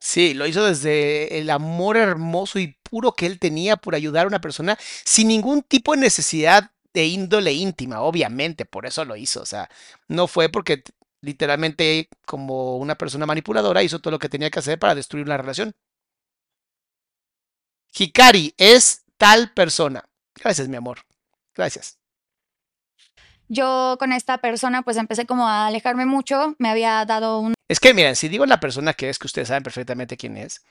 Sí, 0.02 0.32
lo 0.35 0.47
hizo 0.47 0.64
desde 0.64 1.39
el 1.39 1.51
amor 1.51 1.97
hermoso 1.97 2.59
y 2.59 2.77
puro 2.82 3.12
que 3.12 3.27
él 3.27 3.39
tenía 3.39 3.77
por 3.77 3.94
ayudar 3.94 4.24
a 4.24 4.28
una 4.28 4.40
persona 4.40 4.78
sin 5.05 5.28
ningún 5.28 5.62
tipo 5.62 5.93
de 5.94 6.01
necesidad 6.01 6.70
de 6.94 7.06
índole 7.06 7.52
íntima, 7.52 8.01
obviamente, 8.01 8.64
por 8.64 8.86
eso 8.86 9.05
lo 9.05 9.16
hizo. 9.16 9.43
O 9.43 9.47
sea, 9.47 9.68
no 10.09 10.27
fue 10.27 10.48
porque 10.48 10.82
literalmente 11.20 12.09
como 12.27 12.78
una 12.78 12.97
persona 12.97 13.27
manipuladora 13.27 13.82
hizo 13.82 13.98
todo 14.01 14.12
lo 14.12 14.18
que 14.18 14.31
tenía 14.31 14.51
que 14.51 14.59
hacer 14.60 14.78
para 14.78 14.94
destruir 14.94 15.27
una 15.27 15.36
relación. 15.36 15.74
Hikari 17.97 18.55
es 18.56 19.05
tal 19.16 19.52
persona. 19.52 20.05
Gracias, 20.35 20.68
mi 20.68 20.77
amor. 20.77 21.01
Gracias. 21.55 21.99
Yo 23.52 23.97
con 23.98 24.12
esta 24.12 24.39
persona 24.39 24.82
pues 24.82 24.97
empecé 24.97 25.27
como 25.27 25.48
a 25.48 25.66
alejarme 25.66 26.06
mucho, 26.06 26.55
me 26.60 26.68
había 26.70 27.05
dado 27.05 27.40
un 27.40 27.55
Es 27.66 27.81
que 27.81 27.93
miren, 27.93 28.14
si 28.14 28.28
digo 28.28 28.47
la 28.47 28.60
persona 28.60 28.94
que 28.94 29.09
es, 29.09 29.18
que 29.18 29.27
ustedes 29.27 29.48
saben 29.48 29.64
perfectamente 29.64 30.16
quién 30.16 30.36
es, 30.36 30.62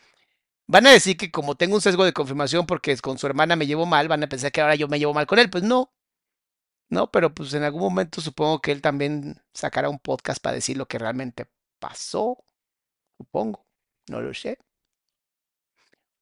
van 0.65 0.87
a 0.87 0.91
decir 0.91 1.17
que 1.17 1.29
como 1.29 1.55
tengo 1.55 1.75
un 1.75 1.81
sesgo 1.81 2.05
de 2.05 2.13
confirmación 2.13 2.65
porque 2.65 2.95
con 2.99 3.17
su 3.17 3.27
hermana 3.27 3.57
me 3.57 3.67
llevo 3.67 3.85
mal, 3.85 4.07
van 4.07 4.23
a 4.23 4.29
pensar 4.29 4.53
que 4.53 4.61
ahora 4.61 4.75
yo 4.75 4.87
me 4.87 4.97
llevo 4.97 5.13
mal 5.13 5.27
con 5.27 5.39
él. 5.39 5.49
Pues 5.49 5.63
no. 5.63 5.91
No, 6.87 7.11
pero 7.11 7.33
pues 7.33 7.53
en 7.53 7.63
algún 7.63 7.81
momento 7.81 8.21
supongo 8.21 8.61
que 8.61 8.71
él 8.71 8.81
también 8.81 9.43
sacará 9.53 9.89
un 9.89 9.99
podcast 9.99 10.41
para 10.41 10.55
decir 10.55 10.77
lo 10.77 10.87
que 10.87 10.99
realmente 10.99 11.47
pasó. 11.79 12.37
Supongo. 13.17 13.65
No 14.07 14.21
lo 14.21 14.33
sé. 14.33 14.57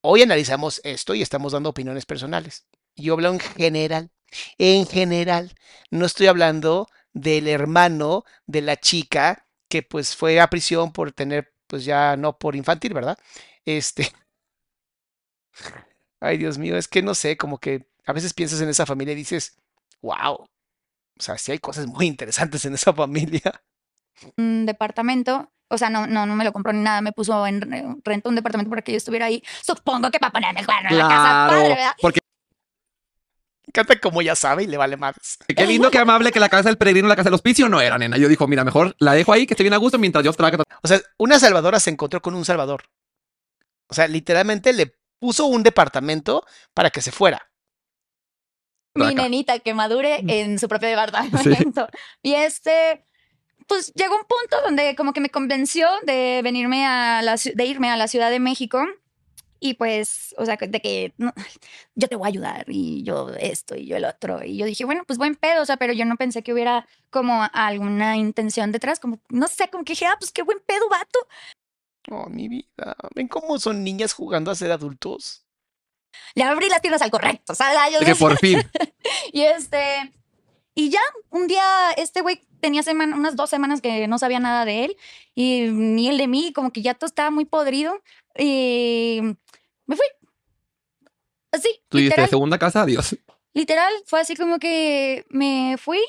Hoy 0.02 0.24
analizamos 0.24 0.82
esto 0.84 1.14
y 1.14 1.22
estamos 1.22 1.52
dando 1.54 1.70
opiniones 1.70 2.08
personales. 2.08 2.66
Yo 2.96 3.14
hablo 3.14 3.30
en 3.30 3.40
general. 3.40 4.10
En 4.58 4.86
general. 4.88 5.56
No 5.92 6.06
estoy 6.06 6.28
hablando 6.28 6.88
del 7.14 7.48
hermano 7.48 8.24
de 8.46 8.62
la 8.62 8.78
chica 8.78 9.46
que 9.70 9.84
pues 9.84 10.16
fue 10.16 10.40
a 10.40 10.48
prisión 10.50 10.92
por 10.94 11.12
tener, 11.12 11.54
pues 11.68 11.84
ya 11.86 12.16
no 12.18 12.38
por 12.38 12.56
infantil, 12.56 12.94
¿verdad? 12.94 13.18
Este. 13.66 14.12
Ay, 16.20 16.38
Dios 16.38 16.58
mío, 16.58 16.78
es 16.78 16.88
que 16.88 17.02
no 17.02 17.14
sé, 17.14 17.38
como 17.38 17.60
que 17.60 17.88
a 18.06 18.14
veces 18.14 18.34
piensas 18.34 18.62
en 18.62 18.70
esa 18.70 18.86
familia 18.86 19.14
y 19.14 19.18
dices, 19.18 19.56
wow. 20.02 20.34
O 20.36 20.48
sea, 21.22 21.38
sí 21.38 21.52
hay 21.52 21.60
cosas 21.60 21.88
muy 21.88 22.06
interesantes 22.08 22.64
en 22.66 22.74
esa 22.74 22.94
familia. 22.94 23.64
un 24.38 24.66
departamento. 24.66 25.52
O 25.70 25.78
sea, 25.78 25.90
no, 25.90 26.08
no, 26.08 26.26
no 26.26 26.36
me 26.36 26.46
lo 26.46 26.54
compró 26.54 26.72
ni 26.72 26.80
nada, 26.82 27.02
me 27.02 27.12
puso 27.12 27.46
en 27.46 27.60
re- 27.60 27.84
renta 28.06 28.30
un 28.30 28.36
departamento 28.36 28.70
para 28.70 28.82
que 28.82 28.94
yo 28.94 28.98
estuviera 28.98 29.26
ahí. 29.26 29.44
Supongo 29.62 30.10
que 30.12 30.18
para 30.20 30.32
ponerme 30.32 30.62
el 30.62 30.66
cuerno 30.66 30.90
en 30.90 30.98
la 30.98 31.08
casa 31.10 31.48
padre, 31.50 31.70
¿verdad? 31.70 31.92
Porque 32.02 32.20
encanta 33.68 34.00
como 34.00 34.22
ya 34.22 34.36
sabe 34.36 34.64
y 34.64 34.68
le 34.68 34.78
vale 34.78 34.98
más. 34.98 35.16
Qué 35.48 35.66
lindo, 35.66 35.92
qué 35.92 36.00
amable 36.00 36.32
que 36.32 36.40
la 36.40 36.50
casa 36.50 36.70
del 36.70 36.78
peregrino 36.78 37.08
y 37.08 37.10
la 37.10 37.16
casa 37.16 37.30
del 37.30 37.36
hospicio 37.36 37.70
no 37.70 37.82
era, 37.82 37.98
nena. 37.98 38.18
Yo 38.18 38.28
dijo, 38.28 38.48
mira, 38.48 38.64
mejor 38.64 38.96
la 39.00 39.14
dejo 39.14 39.34
ahí, 39.34 39.46
que 39.46 39.54
esté 39.54 39.64
bien 39.64 39.74
a 39.74 39.78
gusto 39.78 40.00
mientras 40.00 40.24
yo 40.24 40.34
traga. 40.34 40.64
O 40.82 40.88
sea, 40.88 41.00
una 41.18 41.40
salvadora 41.40 41.80
se 41.80 41.90
encontró 41.90 42.22
con 42.22 42.36
un 42.36 42.46
salvador. 42.46 42.84
O 43.88 43.94
sea, 43.94 44.08
literalmente 44.08 44.74
le 44.74 44.96
puso 45.20 45.46
un 45.46 45.64
departamento 45.64 46.46
para 46.74 46.90
que 46.90 47.02
se 47.02 47.12
fuera. 47.12 47.50
mi 48.94 49.14
nenita 49.14 49.60
que 49.60 49.74
madure 49.74 50.24
en 50.28 50.60
su 50.60 50.68
propio 50.68 50.90
departamento. 50.90 51.88
Y 52.24 52.34
este, 52.34 53.06
pues 53.68 53.94
llegó 53.94 54.16
un 54.16 54.24
punto 54.24 54.62
donde 54.64 54.96
como 54.96 55.14
que 55.14 55.22
me 55.22 55.30
convenció 55.30 55.88
de 56.04 56.42
venirme 56.44 56.86
a 56.86 57.22
la, 57.22 57.36
de 57.36 57.66
irme 57.66 57.90
a 57.90 57.98
la 57.98 58.08
Ciudad 58.08 58.30
de 58.30 58.40
México. 58.40 58.86
Y 59.60 59.74
pues, 59.76 60.36
o 60.38 60.46
sea, 60.46 60.58
de 60.58 60.82
que 60.82 61.14
no, 61.18 61.34
yo 61.96 62.08
te 62.08 62.16
voy 62.16 62.28
a 62.28 62.30
ayudar 62.30 62.66
y 62.68 63.04
yo 63.04 63.30
esto 63.40 63.76
y 63.76 63.88
yo 63.88 63.98
el 63.98 64.06
otro. 64.06 64.44
Y 64.44 64.58
yo 64.58 64.66
dije, 64.66 64.86
bueno, 64.86 65.04
pues 65.06 65.18
buen 65.18 65.36
pedo, 65.36 65.62
o 65.62 65.66
sea, 65.66 65.78
pero 65.78 65.94
yo 65.94 66.06
no 66.06 66.16
pensé 66.16 66.44
que 66.44 66.54
hubiera 66.54 66.88
como 67.10 67.48
alguna 67.54 68.18
intención 68.18 68.72
detrás, 68.72 69.00
como, 69.00 69.20
no 69.30 69.48
sé, 69.48 69.70
como 69.70 69.84
que 69.84 69.94
dije, 69.94 70.06
ah, 70.06 70.16
pues 70.20 70.32
qué 70.32 70.44
buen 70.44 70.60
pedo, 70.66 70.88
vato. 70.90 71.20
Oh, 72.10 72.30
mi 72.30 72.48
vida. 72.48 72.96
¿Ven 73.16 73.28
cómo 73.28 73.60
son 73.60 73.84
niñas 73.84 74.14
jugando 74.14 74.52
a 74.52 74.56
ser 74.56 74.72
adultos? 74.72 75.46
Le 76.36 76.44
abrí 76.44 76.70
las 76.70 76.80
piernas 76.80 77.02
al 77.02 77.12
correcto, 77.12 77.54
¿sabes? 77.56 77.78
Yo 77.94 78.06
Que 78.06 78.16
por 78.16 78.38
fin. 78.38 78.62
Y 79.32 79.42
este, 79.42 80.12
y 80.76 80.90
ya, 80.90 81.00
un 81.30 81.48
día 81.48 81.64
este 81.96 82.22
güey 82.22 82.42
tenía 82.60 82.84
semana, 82.84 83.16
unas 83.16 83.36
dos 83.36 83.50
semanas 83.50 83.82
que 83.82 84.08
no 84.08 84.20
sabía 84.20 84.40
nada 84.40 84.66
de 84.66 84.86
él 84.86 84.98
y 85.34 85.70
ni 85.72 86.08
él 86.10 86.18
de 86.18 86.28
mí, 86.28 86.52
como 86.54 86.72
que 86.72 86.82
ya 86.82 86.94
todo 86.94 87.08
estaba 87.08 87.32
muy 87.32 87.46
podrido 87.46 88.00
y 88.38 89.22
me 89.88 89.96
fui. 89.96 90.06
Así, 91.52 91.70
Tú 91.90 91.98
dijiste, 91.98 92.22
literal, 92.22 92.30
segunda 92.30 92.60
casa, 92.60 92.82
adiós. 92.84 93.18
literal, 93.54 93.92
fue 94.06 94.20
así 94.20 94.36
como 94.36 94.60
que 94.60 95.26
me 95.30 95.76
fui. 95.78 96.00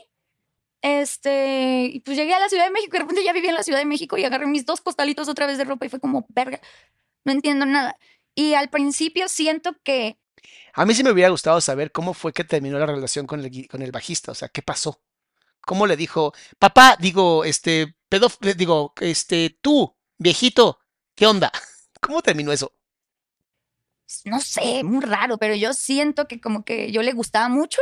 Este, 0.80 1.86
y 1.92 2.00
pues 2.00 2.16
llegué 2.16 2.34
a 2.34 2.38
la 2.38 2.48
Ciudad 2.48 2.64
de 2.64 2.70
México 2.70 2.94
y 2.94 2.98
de 2.98 3.02
repente 3.04 3.24
ya 3.24 3.32
vivía 3.32 3.50
en 3.50 3.56
la 3.56 3.62
Ciudad 3.64 3.78
de 3.80 3.84
México 3.84 4.16
y 4.16 4.24
agarré 4.24 4.46
mis 4.46 4.64
dos 4.64 4.80
costalitos 4.80 5.28
otra 5.28 5.46
vez 5.46 5.58
de 5.58 5.64
ropa 5.64 5.86
y 5.86 5.88
fue 5.88 5.98
como, 6.00 6.26
verga, 6.28 6.60
no 7.24 7.32
entiendo 7.32 7.66
nada. 7.66 7.96
Y 8.34 8.54
al 8.54 8.68
principio 8.70 9.28
siento 9.28 9.74
que 9.82 10.18
A 10.74 10.84
mí 10.86 10.94
sí 10.94 11.02
me 11.02 11.10
hubiera 11.10 11.30
gustado 11.30 11.60
saber 11.60 11.90
cómo 11.90 12.14
fue 12.14 12.32
que 12.32 12.44
terminó 12.44 12.78
la 12.78 12.86
relación 12.86 13.26
con 13.26 13.44
el, 13.44 13.68
con 13.68 13.82
el 13.82 13.90
bajista. 13.90 14.30
O 14.32 14.34
sea, 14.34 14.48
¿qué 14.48 14.62
pasó? 14.62 15.02
¿Cómo 15.62 15.86
le 15.86 15.96
dijo, 15.96 16.32
papá, 16.58 16.96
digo, 16.98 17.44
este, 17.44 17.96
pedo, 18.08 18.30
digo, 18.56 18.92
este, 19.00 19.58
tú, 19.60 19.96
viejito, 20.16 20.78
¿qué 21.14 21.26
onda? 21.26 21.50
¿Cómo 22.00 22.22
terminó 22.22 22.52
eso? 22.52 22.72
No 24.24 24.40
sé, 24.40 24.84
muy 24.84 25.04
raro, 25.04 25.38
pero 25.38 25.54
yo 25.54 25.72
siento 25.72 26.26
que 26.28 26.40
como 26.40 26.64
que 26.64 26.90
yo 26.92 27.02
le 27.02 27.12
gustaba 27.12 27.48
mucho 27.48 27.80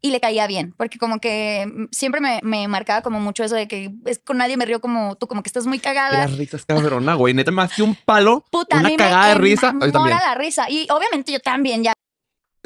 y 0.00 0.10
le 0.10 0.20
caía 0.20 0.46
bien, 0.46 0.74
porque 0.76 0.98
como 0.98 1.18
que 1.18 1.66
mm, 1.66 1.84
siempre 1.90 2.20
me, 2.20 2.40
me 2.42 2.68
marcaba 2.68 3.02
como 3.02 3.20
mucho 3.20 3.42
eso 3.42 3.56
de 3.56 3.66
que 3.66 3.92
es, 4.06 4.20
con 4.20 4.38
nadie 4.38 4.56
me 4.56 4.64
río 4.64 4.80
como 4.80 5.16
tú, 5.16 5.26
como 5.26 5.42
que 5.42 5.48
estás 5.48 5.66
muy 5.66 5.78
cagada. 5.78 6.18
Las 6.18 6.36
risas 6.36 6.64
cabrona, 6.64 7.14
güey. 7.14 7.34
Neta, 7.34 7.50
más 7.50 7.72
que 7.72 7.82
un 7.82 7.96
palo, 7.96 8.44
Puta, 8.50 8.76
a 8.76 8.80
una 8.80 8.88
mí 8.90 8.96
cagada 8.96 9.28
de 9.28 9.34
me 9.34 9.40
risa. 9.40 9.74
Yo 9.80 9.92
también. 9.92 10.16
la 10.24 10.34
risa. 10.34 10.70
Y 10.70 10.86
obviamente 10.90 11.32
yo 11.32 11.40
también, 11.40 11.82
ya 11.82 11.92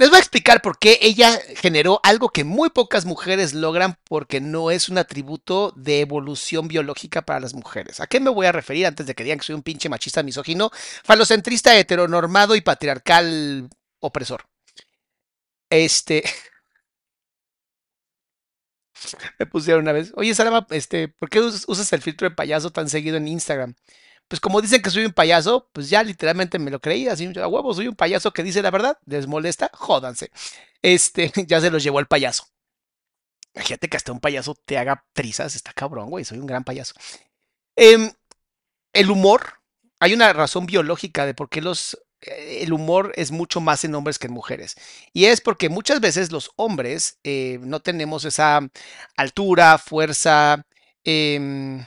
Les 0.02 0.10
voy 0.10 0.16
a 0.16 0.20
explicar 0.20 0.62
por 0.62 0.80
qué 0.80 0.98
ella 1.00 1.38
generó 1.54 2.00
algo 2.02 2.30
que 2.30 2.42
muy 2.42 2.70
pocas 2.70 3.04
mujeres 3.04 3.54
logran 3.54 3.96
porque 4.08 4.40
no 4.40 4.72
es 4.72 4.88
un 4.88 4.98
atributo 4.98 5.72
de 5.76 6.00
evolución 6.00 6.66
biológica 6.66 7.22
para 7.22 7.38
las 7.38 7.54
mujeres. 7.54 8.00
¿A 8.00 8.08
qué 8.08 8.18
me 8.18 8.28
voy 8.30 8.46
a 8.46 8.50
referir 8.50 8.84
antes 8.86 9.06
de 9.06 9.14
que 9.14 9.22
digan 9.22 9.38
que 9.38 9.44
soy 9.44 9.54
un 9.54 9.62
pinche 9.62 9.88
machista 9.88 10.24
misógino, 10.24 10.72
falocentrista, 11.04 11.78
heteronormado 11.78 12.56
y 12.56 12.62
patriarcal 12.62 13.68
opresor? 14.00 14.46
Este. 15.70 16.22
Me 19.38 19.46
pusieron 19.46 19.82
una 19.82 19.92
vez, 19.92 20.12
oye 20.16 20.34
Salama, 20.34 20.66
este, 20.70 21.08
¿por 21.08 21.28
qué 21.28 21.40
us- 21.40 21.64
usas 21.68 21.92
el 21.92 22.02
filtro 22.02 22.28
de 22.28 22.34
payaso 22.34 22.70
tan 22.70 22.88
seguido 22.88 23.16
en 23.16 23.28
Instagram? 23.28 23.74
Pues 24.28 24.40
como 24.40 24.60
dicen 24.62 24.80
que 24.80 24.90
soy 24.90 25.04
un 25.04 25.12
payaso, 25.12 25.68
pues 25.72 25.90
ya 25.90 26.02
literalmente 26.02 26.58
me 26.58 26.70
lo 26.70 26.80
creí, 26.80 27.08
así 27.08 27.30
a 27.38 27.48
huevo, 27.48 27.74
soy 27.74 27.88
un 27.88 27.96
payaso 27.96 28.32
que 28.32 28.42
dice 28.42 28.62
la 28.62 28.70
verdad, 28.70 28.98
les 29.06 29.26
molesta, 29.26 29.70
jódanse. 29.74 30.30
Este, 30.80 31.30
ya 31.46 31.60
se 31.60 31.70
los 31.70 31.82
llevó 31.82 32.00
el 32.00 32.06
payaso. 32.06 32.46
Imagínate 33.54 33.88
que 33.88 33.96
hasta 33.96 34.12
un 34.12 34.20
payaso 34.20 34.54
te 34.54 34.78
haga 34.78 35.04
trizas, 35.12 35.54
está 35.54 35.72
cabrón, 35.72 36.08
güey, 36.10 36.24
soy 36.24 36.38
un 36.38 36.46
gran 36.46 36.64
payaso. 36.64 36.94
Em, 37.76 38.12
el 38.92 39.10
humor, 39.10 39.60
hay 40.00 40.14
una 40.14 40.32
razón 40.32 40.66
biológica 40.66 41.26
de 41.26 41.34
por 41.34 41.48
qué 41.48 41.60
los, 41.60 41.98
eh, 42.22 42.60
el 42.62 42.72
humor 42.72 43.12
es 43.16 43.30
mucho 43.30 43.60
más 43.60 43.84
en 43.84 43.94
hombres 43.94 44.18
que 44.18 44.26
en 44.28 44.32
mujeres. 44.32 44.76
Y 45.12 45.26
es 45.26 45.40
porque 45.40 45.68
muchas 45.68 46.00
veces 46.00 46.32
los 46.32 46.50
hombres 46.56 47.18
eh, 47.24 47.58
no 47.62 47.80
tenemos 47.80 48.24
esa 48.24 48.60
altura, 49.16 49.78
fuerza, 49.78 50.64
em, 51.04 51.84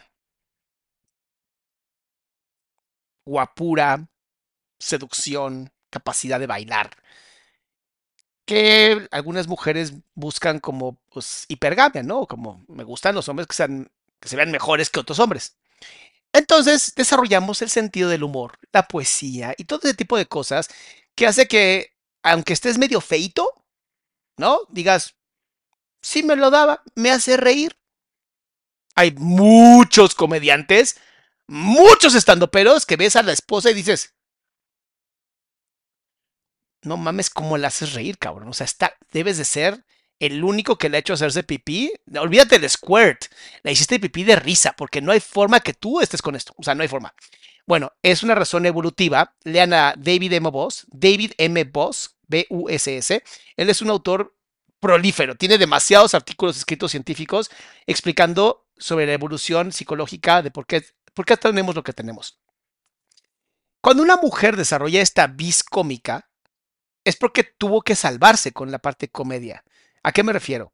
guapura, 3.25 4.07
seducción, 4.79 5.71
capacidad 5.89 6.39
de 6.39 6.47
bailar, 6.47 6.91
que 8.45 9.07
algunas 9.11 9.47
mujeres 9.47 9.93
buscan 10.13 10.59
como 10.59 10.97
pues, 11.09 11.45
hipergamia, 11.47 12.03
¿no? 12.03 12.27
Como 12.27 12.63
me 12.67 12.83
gustan 12.83 13.15
los 13.15 13.27
hombres 13.27 13.47
que, 13.47 13.55
sean, 13.55 13.91
que 14.19 14.29
se 14.29 14.35
vean 14.35 14.51
mejores 14.51 14.89
que 14.89 14.99
otros 14.99 15.19
hombres. 15.19 15.57
Entonces 16.31 16.93
desarrollamos 16.95 17.61
el 17.61 17.69
sentido 17.69 18.09
del 18.09 18.23
humor, 18.23 18.59
la 18.73 18.87
poesía 18.87 19.55
y 19.57 19.65
todo 19.65 19.79
ese 19.83 19.93
tipo 19.93 20.17
de 20.17 20.25
cosas 20.25 20.69
que 21.15 21.25
hace 21.27 21.47
que, 21.47 21.93
aunque 22.23 22.53
estés 22.53 22.77
medio 22.77 23.01
feito, 23.01 23.49
¿no? 24.37 24.59
Digas, 24.69 25.15
sí 26.01 26.23
me 26.23 26.35
lo 26.35 26.51
daba, 26.51 26.83
me 26.93 27.09
hace 27.09 27.37
reír. 27.37 27.77
Hay 28.95 29.11
muchos 29.17 30.13
comediantes, 30.13 30.99
muchos 31.47 32.15
estandoperos 32.15 32.85
que 32.85 32.97
ves 32.97 33.15
a 33.15 33.23
la 33.23 33.33
esposa 33.33 33.71
y 33.71 33.73
dices, 33.73 34.15
no 36.83 36.97
mames, 36.97 37.29
¿cómo 37.29 37.57
la 37.57 37.67
haces 37.67 37.93
reír, 37.93 38.17
cabrón? 38.17 38.49
O 38.49 38.53
sea, 38.53 38.65
está, 38.65 38.95
debes 39.11 39.37
de 39.37 39.45
ser 39.45 39.85
el 40.19 40.43
único 40.43 40.77
que 40.77 40.89
le 40.89 40.97
ha 40.97 40.99
hecho 40.99 41.13
hacerse 41.13 41.43
pipí. 41.43 41.91
Olvídate 42.17 42.59
del 42.59 42.69
squirt. 42.69 43.25
Le 43.63 43.71
hiciste 43.71 43.99
pipí 43.99 44.23
de 44.23 44.35
risa, 44.35 44.73
porque 44.77 45.01
no 45.01 45.11
hay 45.11 45.19
forma 45.19 45.59
que 45.59 45.73
tú 45.73 45.99
estés 45.99 46.21
con 46.21 46.35
esto. 46.35 46.53
O 46.57 46.63
sea, 46.63 46.75
no 46.75 46.83
hay 46.83 46.87
forma. 46.87 47.13
Bueno, 47.65 47.91
es 48.01 48.23
una 48.23 48.35
razón 48.35 48.65
evolutiva. 48.65 49.35
Lean 49.43 49.73
a 49.73 49.93
David 49.97 50.33
M. 50.33 50.49
Boss, 50.49 50.85
David 50.87 51.31
M. 51.37 51.63
Boss, 51.65 52.15
B-U-S-S. 52.27 53.23
Él 53.57 53.69
es 53.69 53.81
un 53.81 53.89
autor 53.89 54.35
prolífero, 54.79 55.35
tiene 55.35 55.57
demasiados 55.57 56.13
artículos 56.13 56.57
escritos 56.57 56.91
científicos 56.91 57.49
explicando 57.87 58.67
sobre 58.77 59.07
la 59.07 59.13
evolución 59.13 59.71
psicológica 59.71 60.43
de 60.43 60.51
por 60.51 60.67
qué, 60.67 60.85
por 61.15 61.25
qué 61.25 61.35
tenemos 61.37 61.73
lo 61.73 61.83
que 61.83 61.93
tenemos. 61.93 62.39
Cuando 63.81 64.03
una 64.03 64.17
mujer 64.17 64.55
desarrolla 64.55 65.01
esta 65.01 65.27
vis 65.27 65.63
cómica, 65.63 66.29
es 67.03 67.15
porque 67.15 67.43
tuvo 67.43 67.81
que 67.81 67.95
salvarse 67.95 68.51
con 68.51 68.71
la 68.71 68.79
parte 68.79 69.09
comedia. 69.09 69.63
¿A 70.03 70.11
qué 70.11 70.23
me 70.23 70.33
refiero? 70.33 70.71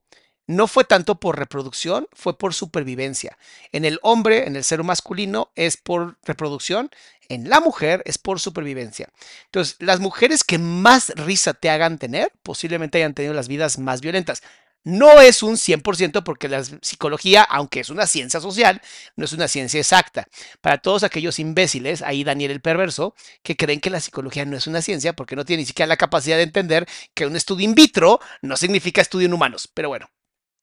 No 0.47 0.67
fue 0.67 0.83
tanto 0.83 1.19
por 1.19 1.37
reproducción, 1.37 2.07
fue 2.13 2.37
por 2.37 2.53
supervivencia. 2.53 3.37
En 3.71 3.85
el 3.85 3.99
hombre, 4.01 4.47
en 4.47 4.55
el 4.55 4.63
ser 4.63 4.83
masculino, 4.83 5.51
es 5.55 5.77
por 5.77 6.17
reproducción, 6.23 6.89
en 7.29 7.49
la 7.49 7.59
mujer 7.59 8.01
es 8.05 8.17
por 8.17 8.39
supervivencia. 8.39 9.09
Entonces, 9.45 9.77
las 9.79 9.99
mujeres 9.99 10.43
que 10.43 10.57
más 10.57 11.09
risa 11.15 11.53
te 11.53 11.69
hagan 11.69 11.97
tener, 11.97 12.33
posiblemente 12.43 12.97
hayan 12.97 13.13
tenido 13.13 13.33
las 13.33 13.47
vidas 13.47 13.77
más 13.77 14.01
violentas. 14.01 14.41
No 14.83 15.21
es 15.21 15.43
un 15.43 15.57
100% 15.57 16.23
porque 16.23 16.49
la 16.49 16.63
psicología, 16.63 17.43
aunque 17.43 17.81
es 17.81 17.89
una 17.89 18.07
ciencia 18.07 18.39
social, 18.39 18.81
no 19.15 19.25
es 19.25 19.33
una 19.33 19.47
ciencia 19.47 19.79
exacta. 19.79 20.27
Para 20.61 20.79
todos 20.79 21.03
aquellos 21.03 21.39
imbéciles, 21.39 22.01
ahí 22.01 22.23
Daniel 22.23 22.51
el 22.51 22.61
perverso, 22.61 23.13
que 23.43 23.55
creen 23.55 23.79
que 23.79 23.89
la 23.91 23.99
psicología 23.99 24.45
no 24.45 24.57
es 24.57 24.67
una 24.67 24.81
ciencia 24.81 25.13
porque 25.13 25.35
no 25.35 25.45
tiene 25.45 25.61
ni 25.61 25.67
siquiera 25.67 25.87
la 25.87 25.97
capacidad 25.97 26.37
de 26.37 26.43
entender 26.43 26.87
que 27.13 27.25
un 27.27 27.35
estudio 27.35 27.65
in 27.65 27.75
vitro 27.75 28.19
no 28.41 28.57
significa 28.57 29.01
estudio 29.01 29.27
en 29.27 29.33
humanos. 29.33 29.69
Pero 29.73 29.89
bueno, 29.89 30.09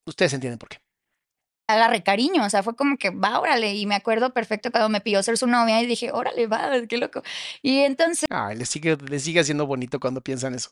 ustedes 0.06 0.32
entienden 0.32 0.58
por 0.58 0.68
qué. 0.70 0.78
agarré 1.68 2.02
cariño, 2.02 2.44
o 2.44 2.50
sea, 2.50 2.62
fue 2.62 2.74
como 2.76 2.96
que 2.96 3.10
va, 3.10 3.40
órale, 3.40 3.74
y 3.74 3.86
me 3.86 3.94
acuerdo 3.94 4.32
perfecto 4.32 4.70
cuando 4.70 4.88
me 4.88 5.00
pidió 5.00 5.22
ser 5.22 5.36
su 5.36 5.46
novia 5.46 5.82
y 5.82 5.86
dije, 5.86 6.10
órale, 6.12 6.46
va, 6.46 6.70
qué 6.88 6.96
loco. 6.98 7.22
Y 7.62 7.80
entonces 7.80 8.26
Ay, 8.30 8.56
les 8.56 8.68
sigue, 8.70 8.96
les 9.08 9.22
sigue 9.22 9.40
haciendo 9.40 9.66
bonito 9.66 10.00
cuando 10.00 10.22
piensan 10.22 10.54
eso. 10.54 10.70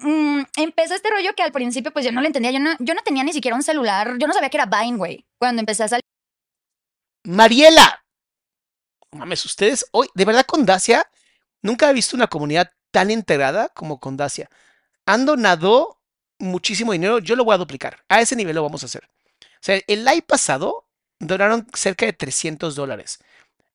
Mm, 0.00 0.42
empezó 0.56 0.94
este 0.94 1.10
rollo 1.10 1.34
que 1.34 1.42
al 1.42 1.52
principio 1.52 1.92
pues 1.92 2.04
yo 2.04 2.12
no 2.12 2.20
le 2.20 2.28
entendía, 2.28 2.50
yo 2.50 2.60
no, 2.60 2.70
yo 2.78 2.94
no 2.94 3.02
tenía 3.02 3.24
ni 3.24 3.32
siquiera 3.32 3.56
un 3.56 3.62
celular, 3.62 4.16
yo 4.18 4.26
no 4.26 4.32
sabía 4.32 4.50
que 4.50 4.56
era 4.56 4.66
Vine, 4.66 4.96
güey, 4.96 5.26
cuando 5.38 5.60
empecé 5.60 5.84
a 5.84 5.88
salir. 5.88 6.02
Mariela. 7.24 8.02
Mames, 9.12 9.44
ustedes 9.44 9.86
hoy, 9.92 10.08
de 10.14 10.24
verdad 10.24 10.46
con 10.46 10.66
Dacia, 10.66 11.08
nunca 11.62 11.90
he 11.90 11.94
visto 11.94 12.16
una 12.16 12.26
comunidad 12.26 12.70
tan 12.90 13.10
integrada 13.10 13.68
como 13.70 13.98
con 13.98 14.16
Dacia. 14.16 14.50
Han 15.06 15.26
donado 15.26 16.00
muchísimo 16.38 16.92
dinero, 16.92 17.18
yo 17.18 17.36
lo 17.36 17.44
voy 17.44 17.54
a 17.54 17.58
duplicar. 17.58 18.04
A 18.08 18.20
ese 18.20 18.36
nivel 18.36 18.56
lo 18.56 18.62
vamos 18.62 18.82
a 18.82 18.86
hacer. 18.86 19.08
O 19.40 19.60
sea, 19.60 19.80
el 19.86 20.04
live 20.04 20.22
pasado 20.22 20.86
donaron 21.18 21.66
cerca 21.74 22.06
de 22.06 22.12
300 22.12 22.74
dólares. 22.74 23.18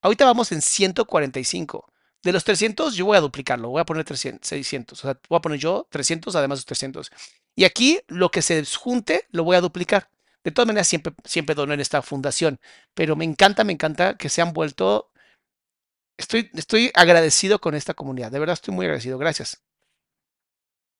Ahorita 0.02 0.26
vamos 0.26 0.52
en 0.52 0.61
145. 0.61 1.90
De 2.23 2.31
los 2.31 2.43
300, 2.43 2.95
yo 2.95 3.06
voy 3.06 3.18
a 3.18 3.22
duplicarlo, 3.22 3.69
voy 3.69 3.81
a 3.81 3.85
poner 3.85 4.03
300, 4.06 4.48
600. 4.48 4.99
O 4.99 5.07
sea, 5.07 5.19
voy 5.27 5.38
a 5.38 5.41
poner 5.41 5.60
yo 5.60 5.88
300, 5.89 6.35
además 6.35 6.60
de 6.60 6.65
300. 6.65 7.11
Y 7.56 7.64
aquí 7.64 7.99
lo 8.07 8.30
que 8.30 8.41
se 8.41 8.64
junte 8.65 9.26
lo 9.31 9.43
voy 9.43 9.56
a 9.56 9.61
duplicar. 9.61 10.10
De 10.43 10.52
todas 10.52 10.68
maneras, 10.68 10.88
siempre, 10.88 11.14
siempre 11.26 11.56
dono 11.56 11.73
en 11.73 11.80
esta 11.80 12.02
fundación. 12.02 12.60
Pero 12.93 13.15
me 13.15 13.26
encanta, 13.26 13.64
me 13.64 13.73
encanta 13.73 14.18
que 14.18 14.30
se 14.30 14.41
han 14.41 14.53
vuelto. 14.53 15.11
Estoy, 16.18 16.49
estoy 16.53 16.91
agradecido 16.93 17.60
con 17.60 17.76
esta 17.76 17.93
comunidad. 17.93 18.31
De 18.31 18.39
verdad, 18.39 18.53
estoy 18.53 18.73
muy 18.73 18.85
agradecido. 18.85 19.18
Gracias. 19.18 19.61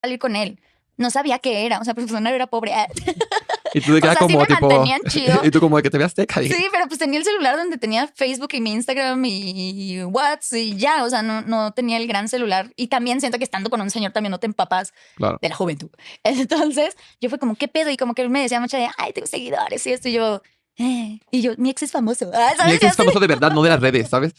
salir 0.02 0.18
con 0.18 0.36
él. 0.36 0.60
No 0.96 1.10
sabía 1.10 1.38
qué 1.38 1.66
era, 1.66 1.78
o 1.80 1.84
sea, 1.84 1.94
pues 1.94 2.10
no 2.10 2.28
era 2.28 2.46
pobre. 2.46 2.72
Y 3.74 3.80
tú 3.80 3.94
de 3.94 4.00
que 4.00 4.08
O 4.08 4.10
era 4.10 4.18
sea, 4.20 4.28
sí 4.28 4.34
como 4.34 4.44
me 4.44 4.46
tipo. 4.46 5.08
chido. 5.08 5.40
y 5.44 5.50
tú 5.50 5.60
como 5.60 5.76
de 5.76 5.82
que 5.82 5.90
te 5.90 5.98
veas 5.98 6.14
teca. 6.14 6.40
dije, 6.40 6.54
Sí, 6.54 6.66
pero 6.70 6.86
pues 6.86 6.98
tenía 6.98 7.18
el 7.18 7.24
celular 7.24 7.56
donde 7.56 7.78
tenía 7.78 8.06
Facebook 8.08 8.50
y 8.52 8.60
mi 8.60 8.72
Instagram 8.72 9.22
y 9.24 10.02
WhatsApp 10.04 10.58
y 10.58 10.76
ya, 10.76 11.04
o 11.04 11.10
sea, 11.10 11.22
no, 11.22 11.42
no 11.42 11.72
tenía 11.72 11.96
el 11.96 12.06
gran 12.06 12.28
celular. 12.28 12.72
Y 12.76 12.88
también 12.88 13.20
siento 13.20 13.38
que 13.38 13.44
estando 13.44 13.70
con 13.70 13.80
un 13.80 13.90
señor 13.90 14.12
también 14.12 14.30
no 14.30 14.38
te 14.40 14.46
empapas 14.46 14.92
Claro. 15.16 15.38
de 15.40 15.48
la 15.48 15.54
juventud. 15.54 15.90
Entonces, 16.24 16.96
yo 17.20 17.28
fue 17.30 17.38
como, 17.38 17.54
¿qué 17.54 17.68
pedo? 17.68 17.90
Y 17.90 17.96
como 17.96 18.14
que 18.14 18.22
él 18.22 18.30
me 18.30 18.42
decía 18.42 18.60
mucho 18.60 18.76
de, 18.76 18.88
ay, 18.98 19.12
tengo 19.12 19.26
seguidores 19.26 19.86
y 19.86 19.92
esto, 19.92 20.08
y 20.08 20.12
yo, 20.12 20.42
eh. 20.78 21.18
Y 21.30 21.42
yo, 21.42 21.52
mi 21.58 21.70
ex 21.70 21.82
es 21.82 21.92
famoso. 21.92 22.30
Ah, 22.34 22.50
Mi 22.52 22.56
¿sabes? 22.58 22.74
ex 22.74 22.82
Y 22.84 22.86
es 22.86 22.96
famoso 22.96 23.20
de 23.20 23.26
verdad, 23.26 23.50
no 23.52 23.62
de 23.62 23.70
las 23.70 23.80
redes, 23.80 24.08
¿sabes? 24.08 24.34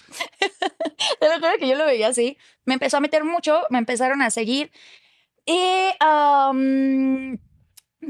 Te 1.19 1.27
lo 1.29 1.35
juro 1.35 1.51
que 1.59 1.67
yo 1.67 1.75
lo 1.75 1.85
veía 1.85 2.07
así. 2.07 2.37
Me 2.65 2.73
empezó 2.75 2.97
a 2.97 2.99
meter 3.01 3.23
mucho, 3.23 3.61
me 3.69 3.77
empezaron 3.79 4.21
a 4.21 4.29
seguir. 4.29 4.71
Y, 5.45 5.89
am, 5.99 7.37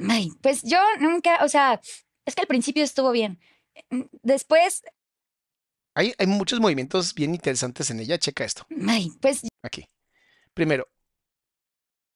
ay, 0.10 0.32
pues 0.42 0.62
yo 0.64 0.80
nunca, 1.00 1.44
o 1.44 1.50
sea, 1.50 1.80
es 2.26 2.36
que 2.36 2.42
al 2.42 2.48
principio 2.48 2.84
estuvo 2.84 3.12
bien. 3.12 3.40
Después, 4.22 4.84
Hay, 5.96 6.14
hay 6.18 6.28
muchos 6.28 6.60
movimientos 6.60 7.14
bien 7.14 7.34
interesantes 7.34 7.90
en 7.92 8.00
ella. 8.00 8.18
Checa 8.18 8.46
esto. 8.46 8.66
ay, 8.88 9.12
pues 9.22 9.42
Aquí. 9.64 9.86
Primero, 10.54 10.88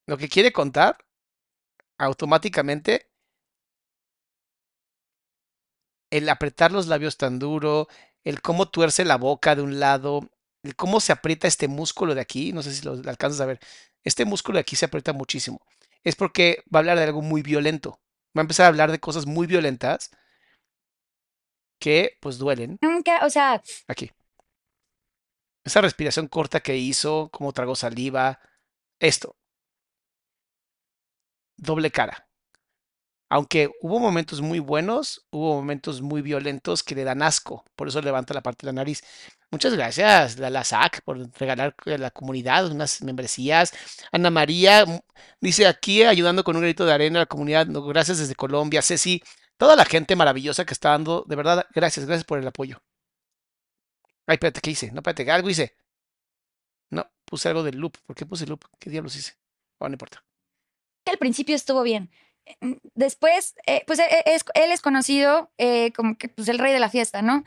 lo 0.08 0.18
que 0.18 0.30
quiere 0.30 0.52
contar 0.52 0.98
automáticamente 1.98 3.10
el 6.12 6.30
apretar 6.30 6.72
los 6.72 6.88
labios 6.88 7.18
tan 7.18 7.40
duro, 7.40 7.88
el 8.24 8.42
cómo 8.42 8.70
tuerce 8.70 9.04
la 9.06 9.18
boca 9.18 9.56
de 9.56 9.62
un 9.62 9.80
lado, 9.80 10.30
el 10.64 10.76
cómo 10.76 11.00
se 11.00 11.12
aprieta 11.12 11.48
este 11.48 11.68
músculo 11.68 12.16
de 12.16 12.22
aquí, 12.22 12.54
no 12.54 12.64
sé 12.64 12.74
si 12.74 12.84
lo 12.84 12.94
alcanzas 12.94 13.42
a 13.42 13.46
ver, 13.46 13.60
este 14.04 14.26
músculo 14.26 14.58
de 14.58 14.62
aquí 14.62 14.76
se 14.76 14.86
aprieta 14.86 15.14
muchísimo. 15.14 15.60
Es 16.08 16.16
porque 16.16 16.64
va 16.74 16.80
a 16.80 16.82
hablar 16.84 16.98
de 16.98 17.04
algo 17.04 17.22
muy 17.22 17.42
violento. 17.42 18.00
Va 18.36 18.40
a 18.40 18.46
empezar 18.46 18.64
a 18.64 18.70
hablar 18.70 18.92
de 18.94 19.00
cosas 19.02 19.26
muy 19.26 19.46
violentas 19.46 20.10
que 21.82 22.18
pues 22.22 22.38
duelen. 22.38 22.78
nunca, 22.82 23.26
o 23.26 23.30
sea, 23.30 23.62
Aquí. 23.90 24.14
Esa 25.66 25.82
respiración 25.82 26.30
corta 26.30 26.62
que 26.62 26.78
hizo, 26.78 27.30
cómo 27.34 27.52
tragó 27.52 27.76
saliva. 27.76 28.40
Esto. 29.00 29.36
Doble 31.58 31.92
cara. 31.92 32.27
Aunque 33.30 33.70
hubo 33.82 34.00
momentos 34.00 34.42
muy 34.42 34.60
buenos, 34.60 35.26
hubo 35.32 35.56
momentos 35.56 36.02
muy 36.02 36.22
violentos 36.22 36.84
que 36.84 36.96
le 36.96 37.04
dan 37.04 37.22
asco. 37.22 37.66
Por 37.76 37.90
eso 37.90 38.02
levanta 38.02 38.34
la 38.34 38.42
parte 38.42 38.66
de 38.66 38.72
la 38.72 38.82
nariz. 38.82 39.04
Muchas 39.52 39.74
gracias, 39.74 40.38
la, 40.40 40.50
la 40.50 40.64
por 41.06 41.18
regalar 41.40 41.76
a 41.86 41.98
la 41.98 42.12
comunidad 42.12 42.70
unas 42.72 43.02
membresías. 43.02 43.74
Ana 44.12 44.30
María 44.30 44.86
mm, 44.86 45.00
dice 45.42 45.68
aquí, 45.68 46.04
ayudando 46.04 46.44
con 46.44 46.56
un 46.56 46.62
grito 46.64 46.86
de 46.86 46.94
arena 46.94 47.20
a 47.20 47.24
la 47.24 47.26
comunidad. 47.28 47.68
no, 47.68 47.82
Gracias 47.84 48.18
desde 48.20 48.36
Colombia. 48.36 48.82
Ceci, 48.82 49.22
toda 49.58 49.76
la 49.76 49.86
gente 49.86 50.16
maravillosa 50.16 50.66
que 50.66 50.74
está 50.74 50.92
dando. 50.92 51.24
De 51.28 51.36
verdad, 51.36 51.66
gracias, 51.74 52.06
gracias 52.06 52.26
por 52.26 52.40
el 52.40 52.48
apoyo. 52.48 52.82
Ay, 54.26 54.36
espérate, 54.36 54.62
¿qué 54.62 54.72
hice? 54.72 54.92
No, 54.92 55.00
espérate, 55.00 55.30
algo 55.32 55.50
hice. 55.50 55.76
No, 56.90 57.10
puse 57.26 57.50
algo 57.50 57.64
del 57.64 57.78
loop. 57.78 57.98
¿Por 58.06 58.16
qué 58.16 58.26
puse 58.26 58.46
loop? 58.46 58.66
¿Qué 58.80 58.90
diablos 58.90 59.16
hice? 59.16 59.34
Oh, 59.80 59.88
no 59.88 59.94
importa. 59.94 60.24
al 61.06 61.18
principio 61.18 61.56
estuvo 61.56 61.84
bien. 61.84 62.12
Después, 62.96 63.56
eh, 63.66 63.84
pues 63.88 64.00
eh, 64.00 64.24
es- 64.26 64.46
él 64.54 64.72
es 64.72 64.82
conocido 64.82 65.52
eh, 65.58 65.92
como 65.94 66.18
que 66.18 66.30
pues, 66.30 66.48
el 66.48 66.60
rey 66.60 66.74
de 66.74 66.80
la 66.80 66.90
fiesta, 66.90 67.22
¿no? 67.22 67.44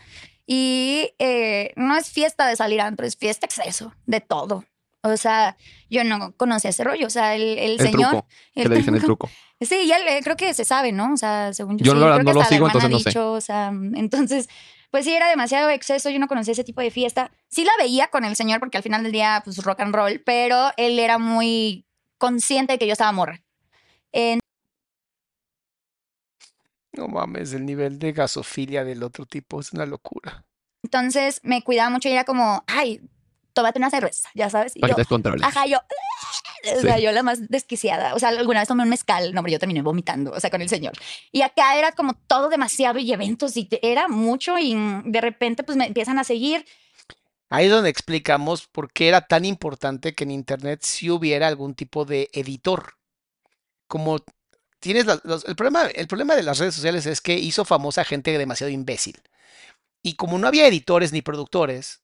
Y 0.47 1.11
eh, 1.19 1.73
no 1.77 1.97
es 1.97 2.11
fiesta 2.11 2.47
de 2.47 2.57
salir 2.57 2.81
antro, 2.81 3.07
es 3.07 3.17
fiesta 3.17 3.47
exceso, 3.47 3.95
de 4.07 4.21
todo. 4.21 4.65
O 5.03 5.17
sea, 5.17 5.57
yo 5.89 6.05
no 6.05 6.33
conocía 6.37 6.71
ese 6.71 6.85
rollo. 6.85 7.07
O 7.07 7.11
sea, 7.11 7.35
el, 7.35 7.59
el, 7.59 7.71
El 7.73 7.79
señor. 7.81 8.11
truco. 8.11 8.29
Que 8.55 8.63
el 8.63 8.69
le 8.71 8.77
dicen 8.77 8.95
el 8.95 9.03
truco. 9.03 9.29
Sí, 9.63 9.87
ya 9.87 9.99
creo 10.23 10.37
que 10.39 10.55
se 10.55 10.65
sabe, 10.65 10.91
¿no? 10.91 11.13
O 11.13 11.17
sea, 11.19 11.53
según 11.53 11.77
yo, 11.77 11.85
Yo 11.85 11.93
sí, 11.93 11.99
verdad 11.99 12.15
creo 12.15 12.19
que 12.25 12.33
no 12.33 12.41
lo 12.41 12.45
sigo, 12.47 12.67
entonces 12.67 12.91
no 12.91 12.99
sé. 12.99 13.11
dicho, 13.11 13.33
o 13.33 13.41
sea, 13.43 13.67
entonces, 13.95 14.49
pues 14.91 15.05
sí, 15.05 15.13
era 15.13 15.29
demasiado 15.29 15.69
exceso, 15.69 16.09
yo 16.09 16.19
no 16.19 16.29
conocía 16.29 16.53
ese 16.53 16.65
tipo 16.65 16.81
de 16.81 16.91
fiesta. 16.91 17.31
Sí 17.51 17.65
la 17.65 17.73
veía 17.79 18.07
con 18.09 18.25
el 18.25 18.37
señor 18.37 18.59
porque 18.59 18.79
al 18.79 18.83
final 18.83 19.03
del 19.03 19.13
día, 19.13 19.43
pues 19.45 19.63
rock 19.63 19.81
and 19.81 19.95
roll, 19.95 20.23
pero 20.25 20.71
él 20.79 20.99
era 20.99 21.19
muy 21.19 21.85
consciente 22.17 22.73
de 22.73 22.79
que 22.79 22.87
yo 22.87 22.93
estaba 22.93 23.13
morra. 23.13 23.43
No 26.93 27.09
mames, 27.09 27.53
el 27.53 27.65
nivel 27.67 27.99
de 27.99 28.13
gasofilia 28.13 28.85
del 28.85 29.03
otro 29.03 29.27
tipo 29.27 29.61
es 29.61 29.73
una 29.73 29.87
locura. 29.87 30.45
Entonces 30.83 31.41
me 31.45 31.63
cuidaba 31.63 31.91
mucho 31.91 32.09
y 32.09 32.13
era 32.13 32.25
como, 32.25 32.65
ay, 32.67 33.01
tómate 33.53 33.79
una 33.79 33.91
cerveza, 33.91 34.29
ya 34.35 34.51
sabes. 34.51 34.77
Y 34.77 34.81
Para 34.81 34.93
yo, 34.93 34.97
que 34.97 34.97
te 34.97 35.03
descontroles. 35.03 35.43
ajá, 35.45 35.67
yo, 35.67 35.79
o 36.77 36.81
sea, 36.81 36.99
yo 36.99 37.13
la 37.13 37.23
más 37.23 37.49
desquiciada. 37.49 38.15
O 38.15 38.19
sea, 38.19 38.31
alguna 38.31 38.61
vez 38.61 38.69
tomé 38.69 38.83
un 38.83 38.89
mezcal, 38.89 39.33
no, 39.35 39.43
pero 39.43 39.53
yo 39.53 39.59
terminé 39.59 39.83
vomitando, 39.83 40.33
o 40.33 40.41
sea, 40.41 40.51
con 40.51 40.63
el 40.63 40.69
señor. 40.69 40.95
Y 41.33 41.43
acá 41.43 41.79
era 41.79 41.93
como 41.93 42.15
todo 42.15 42.49
demasiado 42.49 42.99
y 42.99 43.13
eventos 43.13 43.57
y 43.57 43.69
era 43.83 44.09
mucho 44.09 44.59
y 44.59 44.75
de 45.05 45.21
repente 45.21 45.63
pues 45.63 45.77
me 45.77 45.87
empiezan 45.87 46.19
a 46.19 46.25
seguir. 46.25 46.65
Ahí 47.49 47.67
es 47.67 47.73
donde 47.73 47.91
explicamos 47.91 48.69
por 48.69 48.93
qué 48.93 49.09
era 49.09 49.27
tan 49.27 49.45
importante 49.45 50.15
que 50.15 50.25
en 50.25 50.31
Internet 50.31 50.81
sí 50.83 51.11
hubiera 51.11 51.49
algún 51.49 51.75
tipo 51.75 52.05
de 52.05 52.31
editor. 52.33 52.95
Como 53.89 54.19
tienes 54.81 55.07
el 55.47 55.57
problema, 55.57 55.87
el 55.87 56.09
problema 56.09 56.35
de 56.35 56.43
las 56.43 56.59
redes 56.59 56.75
sociales 56.75 57.07
es 57.07 57.21
que 57.21 57.35
hizo 57.35 57.65
famosa 57.65 58.05
gente 58.05 58.37
demasiado 58.37 58.71
imbécil. 58.71 59.21
Y 60.03 60.15
como 60.15 60.39
no 60.39 60.49
había 60.49 60.67
editores 60.67 61.13
ni 61.13 61.23
productores, 61.23 62.03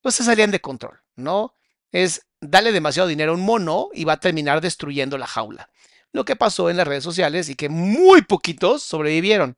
pues 0.00 0.14
se 0.14 0.24
salían 0.24 0.50
de 0.50 0.60
control, 0.60 1.00
¿no? 1.14 1.54
Es 1.92 2.26
darle 2.40 2.72
demasiado 2.72 3.08
dinero 3.08 3.32
a 3.32 3.34
un 3.34 3.42
mono 3.42 3.90
y 3.92 4.04
va 4.04 4.14
a 4.14 4.20
terminar 4.20 4.60
destruyendo 4.60 5.18
la 5.18 5.26
jaula. 5.26 5.70
Lo 6.12 6.24
que 6.24 6.36
pasó 6.36 6.70
en 6.70 6.76
las 6.76 6.88
redes 6.88 7.04
sociales 7.04 7.48
y 7.48 7.54
que 7.54 7.68
muy 7.68 8.22
poquitos 8.22 8.82
sobrevivieron. 8.82 9.56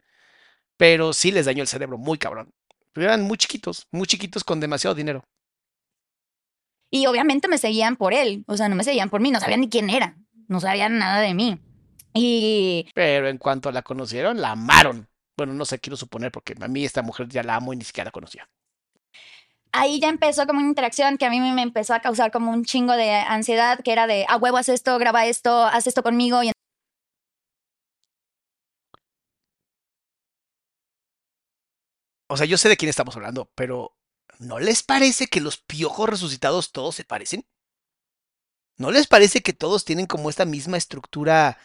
Pero 0.76 1.12
sí 1.12 1.32
les 1.32 1.46
dañó 1.46 1.62
el 1.62 1.68
cerebro, 1.68 1.98
muy 1.98 2.18
cabrón. 2.18 2.52
Eran 2.94 3.22
muy 3.22 3.38
chiquitos, 3.38 3.86
muy 3.90 4.06
chiquitos 4.06 4.42
con 4.42 4.60
demasiado 4.60 4.94
dinero. 4.94 5.24
Y 6.90 7.06
obviamente 7.06 7.48
me 7.48 7.58
seguían 7.58 7.96
por 7.96 8.14
él, 8.14 8.44
o 8.46 8.56
sea, 8.56 8.68
no 8.68 8.76
me 8.76 8.84
seguían 8.84 9.10
por 9.10 9.20
mí, 9.20 9.30
no 9.30 9.40
sabían 9.40 9.60
ni 9.60 9.68
quién 9.68 9.90
era, 9.90 10.16
no 10.48 10.60
sabían 10.60 10.98
nada 10.98 11.20
de 11.20 11.34
mí. 11.34 11.60
Y 12.16 12.88
Pero 12.94 13.28
en 13.28 13.38
cuanto 13.38 13.70
la 13.70 13.82
conocieron, 13.82 14.40
la 14.40 14.52
amaron. 14.52 15.08
Bueno, 15.36 15.52
no 15.52 15.64
sé, 15.66 15.78
quiero 15.78 15.96
suponer, 15.96 16.32
porque 16.32 16.54
a 16.60 16.68
mí 16.68 16.84
esta 16.84 17.02
mujer 17.02 17.28
ya 17.28 17.42
la 17.42 17.56
amo 17.56 17.72
y 17.72 17.76
ni 17.76 17.84
siquiera 17.84 18.06
la 18.08 18.12
conocía. 18.12 18.48
ahí 19.72 20.00
ya 20.00 20.08
empezó 20.08 20.46
como 20.46 20.60
una 20.60 20.68
interacción 20.68 21.18
que 21.18 21.26
a 21.26 21.30
mí 21.30 21.40
me 21.40 21.62
empezó 21.62 21.94
a 21.94 22.00
causar 22.00 22.30
como 22.32 22.50
un 22.52 22.64
chingo 22.64 22.94
de 22.94 23.10
ansiedad, 23.12 23.80
que 23.84 23.92
era 23.92 24.06
de, 24.06 24.24
a 24.28 24.36
huevo, 24.38 24.56
haz 24.56 24.68
esto, 24.70 24.98
graba 24.98 25.26
esto, 25.26 25.64
haz 25.66 25.86
esto 25.86 26.02
conmigo. 26.02 26.42
Y 26.42 26.52
O 32.28 32.36
sea, 32.36 32.46
yo 32.46 32.58
sé 32.58 32.68
de 32.68 32.76
quién 32.76 32.88
estamos 32.88 33.16
hablando, 33.16 33.50
pero 33.54 33.96
¿no 34.38 34.58
les 34.58 34.82
parece 34.82 35.26
que 35.28 35.40
los 35.40 35.58
piojos 35.58 36.08
resucitados 36.08 36.72
todos 36.72 36.94
se 36.94 37.04
parecen? 37.04 37.46
¿No 38.78 38.90
les 38.90 39.06
parece 39.06 39.42
que 39.42 39.52
todos 39.52 39.84
tienen 39.84 40.06
como 40.06 40.28
esta 40.28 40.44
misma 40.44 40.76
estructura 40.76 41.58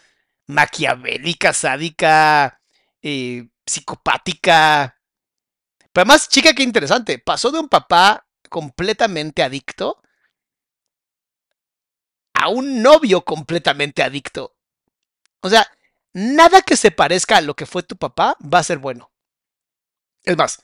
maquiavélica, 0.48 1.54
sádica, 1.54 2.62
eh, 3.02 3.48
psicopática? 3.66 4.98
Pero 5.92 6.04
además, 6.04 6.30
chica, 6.30 6.54
qué 6.54 6.64
interesante. 6.64 7.20
Pasó 7.20 7.52
de 7.52 7.60
un 7.60 7.70
papá 7.70 8.26
completamente 8.50 9.44
adicto 9.44 10.02
a 12.34 12.50
un 12.50 12.82
novio 12.82 13.24
completamente 13.24 14.02
adicto. 14.04 14.56
O 15.42 15.50
sea, 15.50 15.68
nada 16.14 16.62
que 16.62 16.76
se 16.76 16.92
parezca 16.92 17.38
a 17.38 17.42
lo 17.42 17.56
que 17.56 17.66
fue 17.66 17.84
tu 17.84 17.98
papá 17.98 18.36
va 18.42 18.60
a 18.60 18.64
ser 18.64 18.80
bueno. 18.80 19.12
Es 20.24 20.38
más, 20.38 20.62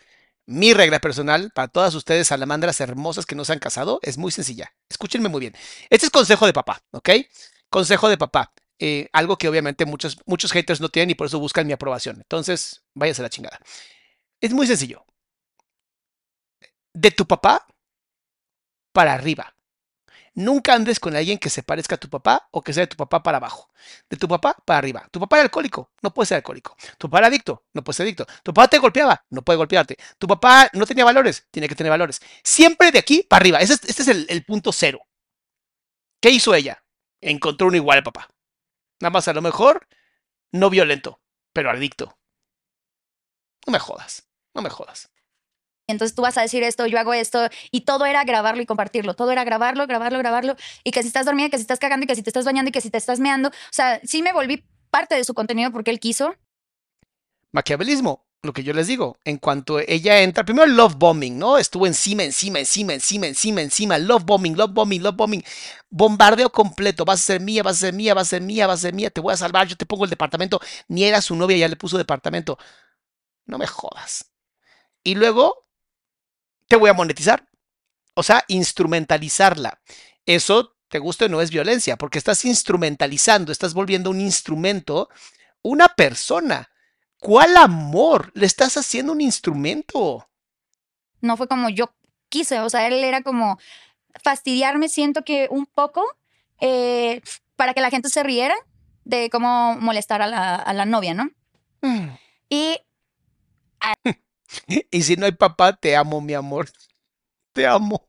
mi 0.47 0.73
regla 0.73 0.99
personal 0.99 1.51
para 1.53 1.67
todas 1.67 1.93
ustedes 1.93 2.27
salamandras 2.27 2.79
hermosas 2.79 3.25
que 3.25 3.35
no 3.35 3.45
se 3.45 3.53
han 3.53 3.59
casado 3.59 3.99
es 4.01 4.17
muy 4.17 4.31
sencilla. 4.31 4.73
Escúchenme 4.89 5.29
muy 5.29 5.41
bien. 5.41 5.55
Este 5.89 6.05
es 6.07 6.11
consejo 6.11 6.45
de 6.45 6.53
papá, 6.53 6.81
¿ok? 6.91 7.09
Consejo 7.69 8.09
de 8.09 8.17
papá. 8.17 8.53
Eh, 8.79 9.09
algo 9.13 9.37
que 9.37 9.49
obviamente 9.49 9.85
muchos, 9.85 10.19
muchos 10.25 10.51
haters 10.51 10.81
no 10.81 10.89
tienen 10.89 11.11
y 11.11 11.15
por 11.15 11.27
eso 11.27 11.39
buscan 11.39 11.67
mi 11.67 11.73
aprobación. 11.73 12.17
Entonces, 12.17 12.83
váyase 12.93 13.21
a 13.21 13.23
la 13.23 13.29
chingada. 13.29 13.59
Es 14.41 14.53
muy 14.53 14.67
sencillo. 14.67 15.05
De 16.93 17.11
tu 17.11 17.25
papá 17.25 17.65
para 18.91 19.13
arriba. 19.13 19.53
Nunca 20.33 20.75
andes 20.75 20.99
con 20.99 21.15
alguien 21.15 21.39
que 21.39 21.49
se 21.49 21.63
parezca 21.63 21.95
a 21.95 21.97
tu 21.97 22.09
papá 22.09 22.47
o 22.51 22.61
que 22.61 22.71
sea 22.71 22.81
de 22.83 22.87
tu 22.87 22.95
papá 22.95 23.23
para 23.23 23.37
abajo. 23.37 23.71
De 24.07 24.17
tu 24.17 24.27
papá 24.27 24.55
para 24.65 24.77
arriba. 24.77 25.07
Tu 25.09 25.19
papá 25.19 25.37
era 25.37 25.45
alcohólico, 25.45 25.91
no 26.03 26.13
puede 26.13 26.27
ser 26.27 26.35
alcohólico. 26.35 26.77
Tu 26.99 27.09
papá 27.09 27.17
era 27.19 27.27
adicto, 27.27 27.63
no 27.73 27.83
puede 27.83 27.95
ser 27.97 28.03
adicto. 28.03 28.27
Tu 28.43 28.53
papá 28.53 28.67
te 28.67 28.77
golpeaba, 28.77 29.25
no 29.31 29.41
puede 29.41 29.57
golpearte. 29.57 29.97
Tu 30.19 30.27
papá 30.27 30.69
no 30.73 30.85
tenía 30.85 31.05
valores, 31.05 31.47
tiene 31.49 31.67
que 31.67 31.73
tener 31.73 31.89
valores. 31.89 32.21
Siempre 32.43 32.91
de 32.91 32.99
aquí 32.99 33.23
para 33.23 33.41
arriba. 33.41 33.59
Este 33.61 33.89
es 33.89 34.07
el, 34.07 34.27
el 34.29 34.43
punto 34.45 34.71
cero. 34.71 35.01
¿Qué 36.21 36.29
hizo 36.29 36.53
ella? 36.53 36.83
Encontró 37.19 37.67
un 37.67 37.75
igual 37.75 37.97
al 37.97 38.03
papá. 38.03 38.27
Nada 39.01 39.11
más 39.11 39.27
a 39.27 39.33
lo 39.33 39.41
mejor 39.41 39.87
no 40.51 40.69
violento, 40.69 41.21
pero 41.53 41.69
adicto. 41.69 42.17
No 43.65 43.71
me 43.71 43.79
jodas, 43.79 44.27
no 44.53 44.61
me 44.61 44.69
jodas. 44.69 45.11
Entonces 45.89 46.15
tú 46.15 46.21
vas 46.21 46.37
a 46.37 46.41
decir 46.41 46.63
esto, 46.63 46.85
yo 46.85 46.99
hago 46.99 47.13
esto, 47.13 47.47
y 47.71 47.81
todo 47.81 48.05
era 48.05 48.23
grabarlo 48.25 48.61
y 48.61 48.65
compartirlo. 48.65 49.13
Todo 49.13 49.31
era 49.31 49.45
grabarlo, 49.45 49.87
grabarlo, 49.87 50.19
grabarlo. 50.19 50.55
Y 50.83 50.91
que 50.91 51.01
si 51.01 51.07
estás 51.07 51.25
dormida, 51.25 51.49
que 51.49 51.57
si 51.57 51.61
estás 51.61 51.79
cagando, 51.79 52.03
y 52.03 52.07
que 52.07 52.15
si 52.15 52.23
te 52.23 52.29
estás 52.29 52.43
bañando, 52.43 52.69
y 52.69 52.71
que 52.73 52.81
si 52.81 52.89
te 52.89 52.97
estás 52.97 53.19
meando. 53.19 53.49
O 53.49 53.71
sea, 53.71 54.01
sí 54.03 54.21
me 54.21 54.33
volví 54.33 54.65
parte 54.89 55.15
de 55.15 55.23
su 55.23 55.33
contenido 55.33 55.71
porque 55.71 55.91
él 55.91 55.99
quiso. 55.99 56.35
Maquiavelismo, 57.53 58.26
lo 58.43 58.53
que 58.53 58.64
yo 58.64 58.73
les 58.73 58.88
digo, 58.88 59.18
en 59.26 59.38
cuanto 59.38 59.80
ella 59.80 60.22
entra, 60.22 60.45
primero 60.45 60.68
love 60.68 60.95
bombing, 60.95 61.38
¿no? 61.38 61.57
Estuvo 61.57 61.88
encima, 61.88 62.23
encima, 62.23 62.59
encima, 62.59 62.93
encima, 62.93 63.27
encima, 63.27 63.61
encima, 63.61 63.97
love 63.97 64.23
bombing, 64.23 64.55
love 64.55 64.72
bombing, 64.72 65.01
love 65.01 65.15
bombing, 65.15 65.43
bombardeo 65.89 66.51
completo, 66.51 67.03
vas 67.03 67.19
a 67.19 67.23
ser 67.23 67.41
mía, 67.41 67.64
vas 67.64 67.77
a 67.77 67.80
ser 67.80 67.93
mía, 67.93 68.14
vas 68.14 68.27
a 68.27 68.30
ser 68.30 68.41
mía, 68.41 68.68
vas 68.68 68.80
a 68.80 68.81
ser 68.84 68.93
mía, 68.93 69.09
te 69.09 69.22
voy 69.22 69.34
a 69.34 69.38
salvar, 69.38 69.68
yo 69.68 69.76
te 69.76 69.85
pongo 69.85 70.03
el 70.03 70.09
departamento, 70.09 70.61
ni 70.88 71.03
era 71.03 71.22
su 71.22 71.35
novia, 71.35 71.57
ya 71.57 71.68
le 71.68 71.76
puso 71.76 71.97
departamento. 71.97 72.57
No 73.45 73.57
me 73.57 73.68
jodas. 73.68 74.31
Y 75.03 75.15
luego 75.15 75.68
te 76.68 76.76
voy 76.76 76.89
a 76.89 76.93
monetizar. 76.93 77.47
O 78.14 78.23
sea, 78.23 78.43
instrumentalizarla. 78.47 79.81
Eso, 80.26 80.76
te 80.89 80.99
gusta 80.99 81.26
o 81.26 81.30
no, 81.30 81.41
es 81.41 81.51
violencia, 81.51 81.97
porque 81.97 82.18
estás 82.18 82.45
instrumentalizando, 82.45 83.51
estás 83.51 83.73
volviendo 83.73 84.09
un 84.09 84.22
instrumento, 84.22 85.09
una 85.61 85.89
persona. 85.89 86.69
¿Cuál 87.19 87.57
amor? 87.57 88.31
Le 88.34 88.45
estás 88.45 88.77
haciendo 88.77 89.11
un 89.11 89.22
instrumento. 89.22 90.27
No 91.22 91.38
fue 91.38 91.48
como 91.48 91.69
yo 91.69 91.94
quise, 92.30 92.60
o 92.60 92.69
sea, 92.69 92.88
él 92.88 93.03
era 93.03 93.22
como 93.22 93.57
fastidiarme, 94.23 94.89
siento 94.89 95.23
que 95.23 95.48
un 95.49 95.65
poco, 95.65 96.03
eh, 96.60 97.22
para 97.56 97.73
que 97.73 97.81
la 97.81 97.89
gente 97.89 98.10
se 98.10 98.23
riera 98.23 98.56
de 99.03 99.30
cómo 99.30 99.76
molestar 99.80 100.22
a 100.22 100.27
la, 100.27 100.56
a 100.56 100.73
la 100.73 100.85
novia, 100.85 101.14
¿no? 101.14 101.30
Mm. 101.81 102.10
Y 102.49 102.80
Y 104.91 105.02
si 105.03 105.15
no 105.15 105.26
hay 105.26 105.31
papá, 105.34 105.73
te 105.73 105.95
amo, 105.95 106.22
mi 106.22 106.34
amor. 106.34 106.69
Te 107.53 107.65
amo. 107.65 108.07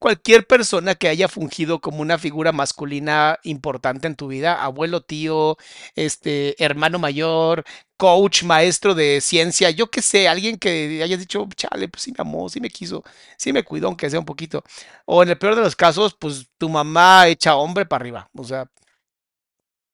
Cualquier 0.00 0.46
persona 0.46 0.94
que 0.94 1.08
haya 1.08 1.28
fungido 1.28 1.80
como 1.82 2.00
una 2.00 2.16
figura 2.18 2.52
masculina 2.52 3.38
importante 3.44 4.06
en 4.06 4.16
tu 4.16 4.28
vida, 4.28 4.54
abuelo, 4.64 5.02
tío, 5.02 5.58
este, 5.94 6.56
hermano 6.64 6.98
mayor, 6.98 7.64
coach, 7.98 8.42
maestro 8.44 8.94
de 8.94 9.20
ciencia, 9.20 9.68
yo 9.70 9.90
qué 9.90 10.00
sé, 10.00 10.26
alguien 10.26 10.56
que 10.56 11.02
hayas 11.04 11.20
dicho, 11.20 11.46
chale, 11.54 11.86
pues 11.88 12.02
sí 12.04 12.12
me 12.12 12.22
amó, 12.22 12.48
sí 12.48 12.60
me 12.62 12.70
quiso, 12.70 13.04
sí 13.36 13.52
me 13.52 13.62
cuidó, 13.62 13.88
aunque 13.88 14.08
sea 14.08 14.18
un 14.20 14.24
poquito. 14.24 14.64
O 15.04 15.22
en 15.22 15.28
el 15.28 15.36
peor 15.38 15.54
de 15.54 15.60
los 15.62 15.76
casos, 15.76 16.16
pues 16.18 16.48
tu 16.56 16.70
mamá 16.70 17.28
echa 17.28 17.56
hombre 17.56 17.84
para 17.84 18.02
arriba. 18.02 18.30
O 18.34 18.44
sea, 18.44 18.70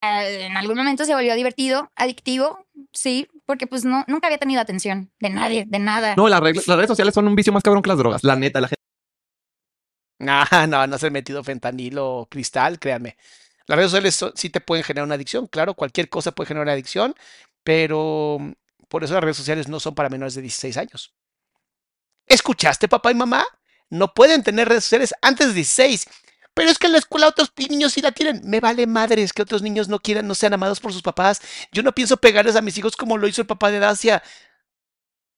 eh, 0.01 0.45
en 0.45 0.55
algún 0.55 0.77
momento 0.77 1.03
se 1.03 1.13
volvió 1.15 1.35
divertido, 1.35 1.91
adictivo, 1.97 2.65
sí, 2.93 3.27
porque 3.45 3.67
pues 3.67 3.83
no, 3.83 4.05
nunca 4.07 4.27
había 4.27 4.37
tenido 4.37 4.61
atención 4.61 5.11
de 5.19 5.29
nadie, 5.31 5.65
de 5.67 5.79
nada. 5.79 6.15
No, 6.15 6.29
las, 6.29 6.39
reglas- 6.39 6.67
las 6.67 6.77
redes 6.77 6.87
sociales 6.89 7.13
son 7.13 7.27
un 7.27 7.35
vicio 7.35 7.51
más 7.51 7.63
cabrón 7.63 7.81
que 7.81 7.89
las 7.89 7.97
drogas. 7.97 8.23
La 8.23 8.35
neta, 8.37 8.61
la 8.61 8.67
gente. 8.69 8.76
No, 10.19 10.43
no, 10.67 10.87
no 10.87 10.97
se 10.97 11.07
ha 11.07 11.09
metido 11.11 11.43
fentanilo 11.43 12.07
o 12.19 12.25
cristal, 12.29 12.79
créanme. 12.79 13.17
Las 13.67 13.77
redes 13.77 13.91
sociales 13.91 14.15
so- 14.15 14.33
sí 14.35 14.49
te 14.49 14.61
pueden 14.61 14.83
generar 14.83 15.05
una 15.05 15.15
adicción, 15.15 15.47
claro, 15.47 15.73
cualquier 15.75 16.09
cosa 16.09 16.31
puede 16.31 16.47
generar 16.47 16.65
una 16.65 16.73
adicción, 16.73 17.15
pero 17.63 18.37
mm, 18.39 18.51
por 18.87 19.03
eso 19.03 19.13
las 19.13 19.23
redes 19.23 19.37
sociales 19.37 19.67
no 19.67 19.79
son 19.79 19.95
para 19.95 20.09
menores 20.09 20.35
de 20.35 20.41
16 20.41 20.77
años. 20.77 21.13
¿Escuchaste, 22.25 22.87
papá 22.87 23.11
y 23.11 23.15
mamá? 23.15 23.45
No 23.89 24.13
pueden 24.13 24.43
tener 24.43 24.67
redes 24.67 24.83
sociales 24.83 25.13
antes 25.21 25.47
de 25.47 25.53
16. 25.53 26.07
Pero 26.53 26.69
es 26.71 26.79
que 26.79 26.87
en 26.87 26.93
la 26.93 26.97
escuela 26.99 27.27
otros 27.27 27.51
niños 27.69 27.93
sí 27.93 28.01
la 28.01 28.11
tienen. 28.11 28.41
Me 28.43 28.59
vale 28.59 28.87
madres 28.87 29.31
que 29.31 29.43
otros 29.43 29.61
niños 29.61 29.87
no 29.89 29.99
quieran, 29.99 30.27
no 30.27 30.35
sean 30.35 30.53
amados 30.53 30.79
por 30.79 30.91
sus 30.91 31.03
papás. 31.03 31.39
Yo 31.71 31.83
no 31.83 31.93
pienso 31.93 32.17
pegarles 32.17 32.55
a 32.55 32.61
mis 32.61 32.77
hijos 32.77 32.95
como 32.95 33.17
lo 33.17 33.27
hizo 33.27 33.41
el 33.41 33.47
papá 33.47 33.69
de 33.71 33.79
Dacia. 33.79 34.23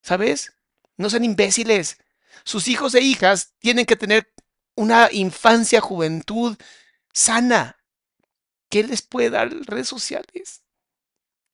¿Sabes? 0.02 0.54
No 0.98 1.10
sean 1.10 1.24
imbéciles. 1.24 1.98
Sus 2.44 2.68
hijos 2.68 2.96
e 2.96 3.02
hijas 3.02 3.54
tienen 3.60 3.86
que 3.86 3.96
tener 3.96 4.32
una 4.76 5.10
infancia, 5.12 5.82
juventud 5.82 6.58
sana. 7.14 7.78
¿Qué 8.70 8.84
les 8.84 9.02
puede 9.02 9.30
dar 9.30 9.50
redes 9.66 9.88
sociales? 9.88 10.64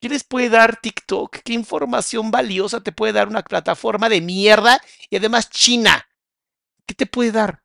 ¿Qué 0.00 0.08
les 0.08 0.24
puede 0.24 0.50
dar 0.50 0.76
TikTok? 0.80 1.38
¿Qué 1.42 1.54
información 1.54 2.30
valiosa 2.30 2.82
te 2.82 2.92
puede 2.92 3.12
dar 3.12 3.28
una 3.28 3.42
plataforma 3.42 4.08
de 4.08 4.20
mierda 4.20 4.80
y 5.08 5.16
además 5.16 5.50
china? 5.50 6.06
¿Qué 6.86 6.94
te 6.94 7.06
puede 7.06 7.32
dar? 7.32 7.62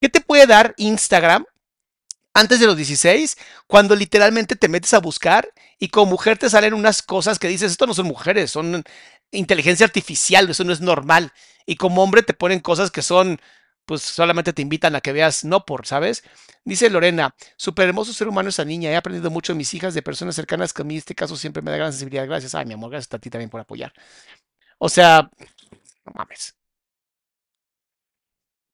¿Qué 0.00 0.08
te 0.08 0.20
puede 0.20 0.46
dar 0.46 0.74
Instagram 0.76 1.46
antes 2.34 2.60
de 2.60 2.66
los 2.66 2.76
16 2.76 3.36
cuando 3.66 3.96
literalmente 3.96 4.56
te 4.56 4.68
metes 4.68 4.94
a 4.94 5.00
buscar 5.00 5.52
y 5.78 5.88
como 5.88 6.12
mujer 6.12 6.38
te 6.38 6.50
salen 6.50 6.74
unas 6.74 7.02
cosas 7.02 7.38
que 7.38 7.48
dices, 7.48 7.72
esto 7.72 7.86
no 7.86 7.94
son 7.94 8.06
mujeres, 8.06 8.50
son 8.50 8.84
inteligencia 9.30 9.86
artificial, 9.86 10.48
eso 10.48 10.64
no 10.64 10.72
es 10.72 10.80
normal. 10.80 11.32
Y 11.66 11.76
como 11.76 12.02
hombre 12.02 12.22
te 12.22 12.34
ponen 12.34 12.60
cosas 12.60 12.90
que 12.90 13.02
son, 13.02 13.40
pues 13.88 14.02
solamente 14.02 14.52
te 14.52 14.60
invitan 14.60 14.94
a 14.94 15.00
que 15.00 15.12
veas 15.14 15.46
no 15.46 15.64
por, 15.64 15.86
¿sabes? 15.86 16.22
Dice 16.62 16.90
Lorena, 16.90 17.34
súper 17.56 17.88
hermoso 17.88 18.12
ser 18.12 18.28
humano 18.28 18.50
esa 18.50 18.66
niña, 18.66 18.90
he 18.90 18.96
aprendido 18.96 19.30
mucho 19.30 19.54
de 19.54 19.56
mis 19.56 19.72
hijas, 19.72 19.94
de 19.94 20.02
personas 20.02 20.34
cercanas 20.34 20.74
que 20.74 20.82
a 20.82 20.84
mí 20.84 20.98
este 20.98 21.14
caso 21.14 21.36
siempre 21.36 21.62
me 21.62 21.70
da 21.70 21.78
gran 21.78 21.92
sensibilidad. 21.92 22.26
Gracias, 22.26 22.54
ay 22.54 22.66
mi 22.66 22.74
amor, 22.74 22.90
gracias 22.90 23.14
a 23.14 23.18
ti 23.18 23.30
también 23.30 23.48
por 23.48 23.62
apoyar. 23.62 23.94
O 24.76 24.90
sea, 24.90 25.30
no 26.04 26.12
mames. 26.14 26.54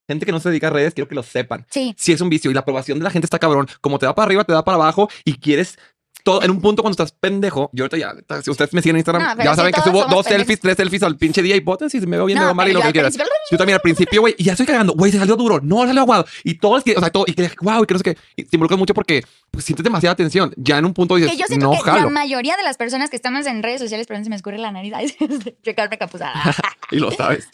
Gente 0.08 0.26
que 0.26 0.32
no 0.32 0.40
se 0.40 0.48
dedica 0.48 0.66
a 0.66 0.70
redes, 0.70 0.94
quiero 0.94 1.06
que 1.06 1.14
lo 1.14 1.22
sepan. 1.22 1.64
Sí, 1.70 1.94
Si 1.96 2.12
es 2.12 2.20
un 2.20 2.28
vicio 2.28 2.50
y 2.50 2.54
la 2.54 2.60
aprobación 2.60 2.98
de 2.98 3.04
la 3.04 3.10
gente 3.10 3.26
está 3.26 3.38
cabrón, 3.38 3.68
como 3.80 4.00
te 4.00 4.06
da 4.06 4.16
para 4.16 4.26
arriba, 4.26 4.42
te 4.42 4.52
da 4.52 4.64
para 4.64 4.74
abajo 4.74 5.08
y 5.24 5.38
quieres 5.38 5.78
todo 6.24 6.42
en 6.42 6.50
un 6.50 6.60
punto 6.60 6.82
cuando 6.82 6.94
estás 6.94 7.12
pendejo. 7.12 7.70
Yo 7.72 7.84
ahorita 7.84 7.96
ya, 7.98 8.42
si 8.42 8.50
ustedes 8.50 8.72
me 8.72 8.80
siguen 8.82 8.96
en 8.96 9.00
Instagram, 9.00 9.36
No, 9.36 9.44
ya 9.44 9.50
sí, 9.50 9.56
saben 9.56 9.72
que 9.72 9.80
subo 9.82 9.98
dos 10.06 10.06
pendejos. 10.08 10.26
selfies, 10.26 10.60
tres 10.60 10.76
selfies 10.76 11.02
al 11.02 11.16
pinche 11.16 11.42
día 11.42 11.54
y 11.54 11.60
voten 11.60 11.90
si 11.90 12.00
me 12.00 12.16
veo 12.16 12.24
bien, 12.26 12.38
me 12.38 12.46
veo 12.46 12.54
mal 12.54 12.68
y 12.68 12.72
lo 12.72 12.80
yo 12.80 12.86
que 12.86 12.92
quieras. 12.92 13.14
Yo 13.50 13.58
también 13.58 13.74
al 13.76 13.82
principio, 13.82 14.22
güey, 14.22 14.34
y 14.38 14.44
ya 14.44 14.52
estoy 14.52 14.66
cagando, 14.66 14.94
güey, 14.94 15.12
se 15.12 15.18
salió 15.18 15.36
duro, 15.36 15.60
no, 15.62 15.86
salió 15.86 16.00
aguado. 16.00 16.24
Y 16.42 16.54
todos, 16.54 16.82
que, 16.82 16.96
o 16.96 17.00
sea, 17.00 17.10
todo, 17.10 17.24
y 17.26 17.34
que, 17.34 17.50
wow, 17.60 17.84
y 17.84 17.86
que 17.86 17.94
no 17.94 17.98
sé 17.98 18.04
qué, 18.04 18.18
y 18.36 18.44
te 18.44 18.56
involucras 18.56 18.78
mucho 18.78 18.94
porque 18.94 19.22
pues, 19.50 19.64
sientes 19.64 19.84
demasiada 19.84 20.16
tensión. 20.16 20.52
Ya 20.56 20.78
en 20.78 20.86
un 20.86 20.94
punto 20.94 21.14
dices, 21.16 21.30
que 21.32 21.36
yo 21.36 21.44
siento 21.46 21.66
no 21.66 21.72
que 21.72 21.86
la 21.90 21.92
jalo. 21.98 22.10
mayoría 22.10 22.56
de 22.56 22.62
las 22.62 22.76
personas 22.78 23.10
que 23.10 23.16
estamos 23.16 23.46
en 23.46 23.62
redes 23.62 23.80
sociales, 23.80 24.06
perdón, 24.06 24.24
se 24.24 24.30
me 24.30 24.36
escurre 24.36 24.58
la 24.58 24.72
nariz, 24.72 24.92
ay, 24.96 25.14
checarme 25.62 25.98
capuzada. 25.98 26.32
Y 26.90 26.96
lo 26.96 27.10
sabes. 27.10 27.48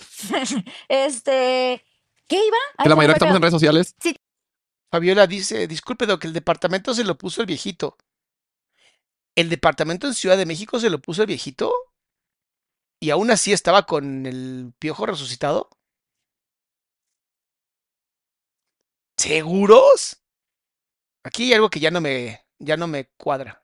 este, 0.89 1.85
¿qué 2.27 2.37
iba? 2.37 2.57
Ay, 2.79 2.85
Que 2.85 2.89
la 2.89 2.97
mayoría 2.97 3.15
que 3.15 3.19
estamos 3.19 3.37
en 3.37 3.43
redes 3.43 3.53
sociales, 3.55 3.95
Fabiola 4.91 5.27
dice, 5.27 5.67
disculpe, 5.67 6.07
Doc, 6.07 6.25
el 6.25 6.33
departamento 6.33 6.95
se 6.95 7.05
lo 7.05 7.17
puso 7.17 7.41
el 7.41 7.47
viejito. 7.47 7.97
¿El 9.41 9.49
departamento 9.49 10.07
en 10.07 10.13
Ciudad 10.13 10.37
de 10.37 10.45
México 10.45 10.79
se 10.79 10.91
lo 10.91 10.99
puso 11.01 11.23
el 11.23 11.27
viejito? 11.29 11.73
¿Y 13.01 13.09
aún 13.09 13.31
así 13.31 13.55
estaba 13.55 13.87
con 13.87 14.27
el 14.27 14.75
piojo 14.79 15.07
resucitado? 15.07 15.71
¿Seguros? 19.17 20.23
Aquí 21.25 21.45
hay 21.45 21.55
algo 21.55 21.71
que 21.71 21.81
ya 21.81 21.91
no 21.91 22.03
me, 22.03 22.45
ya 22.59 22.77
no 22.77 22.87
me 22.87 23.07
cuadra. 23.17 23.63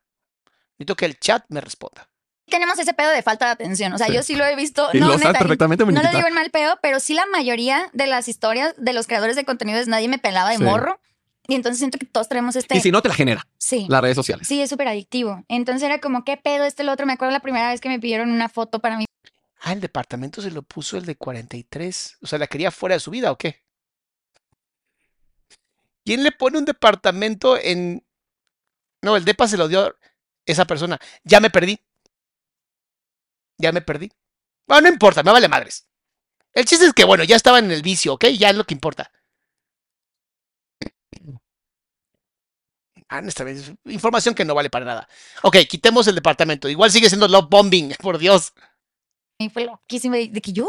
Necesito 0.78 0.96
que 0.96 1.04
el 1.04 1.18
chat 1.20 1.44
me 1.48 1.60
responda. 1.60 2.08
tenemos 2.48 2.78
ese 2.78 2.94
pedo 2.94 3.10
de 3.10 3.22
falta 3.22 3.46
de 3.46 3.50
atención. 3.52 3.92
O 3.92 3.98
sea, 3.98 4.06
Sí. 4.06 4.14
yo 4.14 4.22
sí 4.22 4.34
lo 4.36 4.44
he 4.46 4.54
visto. 4.56 4.88
y 4.94 5.00
no, 5.00 5.08
lo 5.08 5.12
sabes 5.14 5.26
neta, 5.28 5.38
perfectamente, 5.40 5.84
No 5.84 6.02
lo 6.02 6.08
digo 6.10 6.26
en 6.28 6.32
mal 6.34 6.50
pedo, 6.50 6.78
pero 6.80 7.00
sí 7.00 7.12
la 7.12 7.26
mayoría 7.26 7.90
de 7.92 8.06
las 8.06 8.28
historias 8.28 8.72
de 8.78 8.92
los 8.94 9.06
creadores 9.06 9.36
de 9.36 9.44
contenidos 9.44 9.88
nadie 9.88 10.08
me 10.08 10.18
pelaba 10.18 10.50
de 10.50 10.56
Sí. 10.58 10.62
morro. 10.62 10.98
Y 11.48 11.54
entonces 11.54 11.78
siento 11.78 11.98
que 11.98 12.06
todos 12.06 12.28
tenemos 12.28 12.56
este. 12.56 12.76
Y 12.76 12.80
si 12.80 12.90
no, 12.90 13.02
te 13.02 13.08
la 13.08 13.14
genera, 13.14 13.46
sí. 13.58 13.86
las 13.88 14.00
redes 14.00 14.16
sociales. 14.16 14.48
Sí, 14.48 14.60
es 14.60 14.70
súper 14.70 14.88
adictivo. 14.88 15.44
Entonces 15.48 15.82
era 15.82 16.00
como, 16.00 16.24
¿qué 16.24 16.36
pedo 16.36 16.64
este 16.64 16.82
el 16.82 16.88
otro? 16.88 17.06
Me 17.06 17.12
acuerdo 17.12 17.32
la 17.32 17.40
primera 17.40 17.70
vez 17.70 17.80
que 17.80 17.88
me 17.88 18.00
pidieron 18.00 18.30
una 18.30 18.48
foto 18.48 18.80
para 18.80 18.96
mi 18.96 19.06
Ah, 19.60 19.72
el 19.72 19.80
departamento 19.80 20.40
se 20.42 20.50
lo 20.50 20.62
puso 20.62 20.96
el 20.96 21.06
de 21.06 21.16
43. 21.16 22.18
O 22.22 22.26
sea, 22.26 22.38
¿la 22.38 22.46
quería 22.46 22.70
fuera 22.70 22.94
de 22.94 23.00
su 23.00 23.10
vida 23.10 23.32
o 23.32 23.38
qué? 23.38 23.64
¿Quién 26.04 26.22
le 26.22 26.30
pone 26.30 26.58
un 26.58 26.64
departamento 26.64 27.58
en... 27.58 28.06
No, 29.02 29.16
el 29.16 29.24
depa 29.24 29.48
se 29.48 29.56
lo 29.56 29.66
dio 29.66 29.96
esa 30.44 30.66
persona. 30.66 31.00
Ya 31.24 31.40
me 31.40 31.50
perdí. 31.50 31.80
Ya 33.58 33.72
me 33.72 33.80
perdí. 33.80 34.12
Bueno, 34.68 34.82
no 34.82 34.88
importa, 34.88 35.22
me 35.22 35.32
vale 35.32 35.48
madres. 35.48 35.88
El 36.52 36.64
chiste 36.64 36.86
es 36.86 36.92
que, 36.92 37.04
bueno, 37.04 37.24
ya 37.24 37.34
estaba 37.34 37.58
en 37.58 37.70
el 37.70 37.82
vicio, 37.82 38.14
¿ok? 38.14 38.26
Ya 38.38 38.50
es 38.50 38.56
lo 38.56 38.64
que 38.64 38.74
importa. 38.74 39.10
Ah, 43.08 43.20
esta 43.24 43.44
vez, 43.44 43.72
información 43.84 44.34
que 44.34 44.44
no 44.44 44.54
vale 44.54 44.68
para 44.70 44.84
nada. 44.84 45.08
Ok, 45.42 45.58
quitemos 45.68 46.06
el 46.08 46.16
departamento. 46.16 46.68
Igual 46.68 46.90
sigue 46.90 47.08
siendo 47.08 47.28
love 47.28 47.46
bombing, 47.48 47.94
por 48.02 48.18
Dios. 48.18 48.52
Y 49.38 49.48
fue 49.50 49.64
loquísima 49.66 50.16
de 50.16 50.40
que 50.40 50.52
yo, 50.52 50.66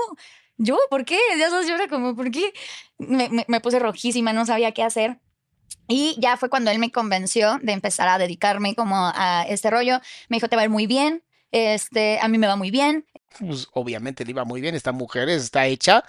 yo, 0.57 0.77
¿por 0.89 1.05
qué? 1.05 1.17
Ya 1.39 1.49
sabes, 1.49 1.67
yo 1.67 1.75
era 1.75 1.87
como, 1.87 2.15
¿por 2.15 2.29
qué? 2.31 2.53
Me, 2.97 3.29
me- 3.29 3.45
me 3.47 3.61
puse 3.61 3.79
rojísima, 3.79 4.33
no 4.33 4.45
sabía 4.45 4.71
qué 4.73 4.83
hacer. 4.83 5.19
Y 5.87 6.17
ya 6.19 6.37
fue 6.37 6.49
cuando 6.49 6.71
él 6.71 6.79
me 6.79 6.91
convenció 6.91 7.59
de 7.61 7.73
empezar 7.73 8.07
a 8.09 8.17
dedicarme 8.17 8.75
como 8.75 8.95
a 9.15 9.45
este 9.49 9.69
rollo. 9.69 9.99
Me 10.29 10.37
dijo, 10.37 10.49
te 10.49 10.55
va 10.55 10.63
a 10.63 10.65
ir 10.65 10.71
muy 10.71 10.87
bien, 10.87 11.23
este, 11.51 12.19
a 12.21 12.27
mí 12.27 12.37
me 12.37 12.47
va 12.47 12.55
muy 12.57 12.71
bien. 12.71 13.05
pues 13.39 13.67
obviamente 13.73 14.25
le 14.25 14.31
iba 14.31 14.45
muy 14.45 14.61
bien. 14.61 14.75
Esta 14.75 14.91
mujer 14.91 15.29
está 15.29 15.67
hecha 15.67 16.03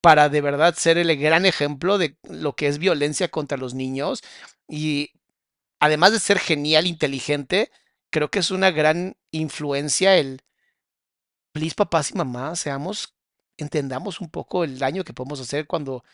para 0.00 0.28
de 0.28 0.40
verdad 0.40 0.74
ser 0.76 0.98
el 0.98 1.16
gran 1.18 1.46
ejemplo 1.46 1.98
de 1.98 2.16
lo 2.24 2.54
que 2.56 2.68
es 2.68 2.78
violencia 2.78 3.28
contra 3.28 3.58
los 3.58 3.74
niños 3.74 4.22
y 4.68 5.10
además 5.80 6.12
de 6.12 6.20
ser 6.20 6.38
genial, 6.38 6.86
inteligente, 6.86 7.70
creo 8.10 8.30
que 8.30 8.38
es 8.38 8.50
una 8.50 8.70
gran 8.70 9.16
influencia 9.30 10.16
el, 10.16 10.42
please 11.52 11.74
papás 11.74 12.10
y 12.10 12.14
mamás, 12.14 12.60
seamos, 12.60 13.14
entendamos 13.56 14.20
un 14.20 14.30
poco 14.30 14.64
el 14.64 14.78
daño 14.78 15.04
que 15.04 15.12
podemos 15.12 15.40
hacer 15.40 15.66
cuando, 15.66 16.04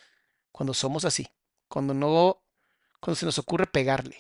cuando 0.53 0.75
somos 0.75 1.05
así, 1.05 1.29
cuando 1.69 1.95
no, 1.95 2.43
cuando 3.01 3.17
se 3.17 3.27
nos 3.27 3.39
ocurre 3.39 3.67
pegarle. 3.67 4.19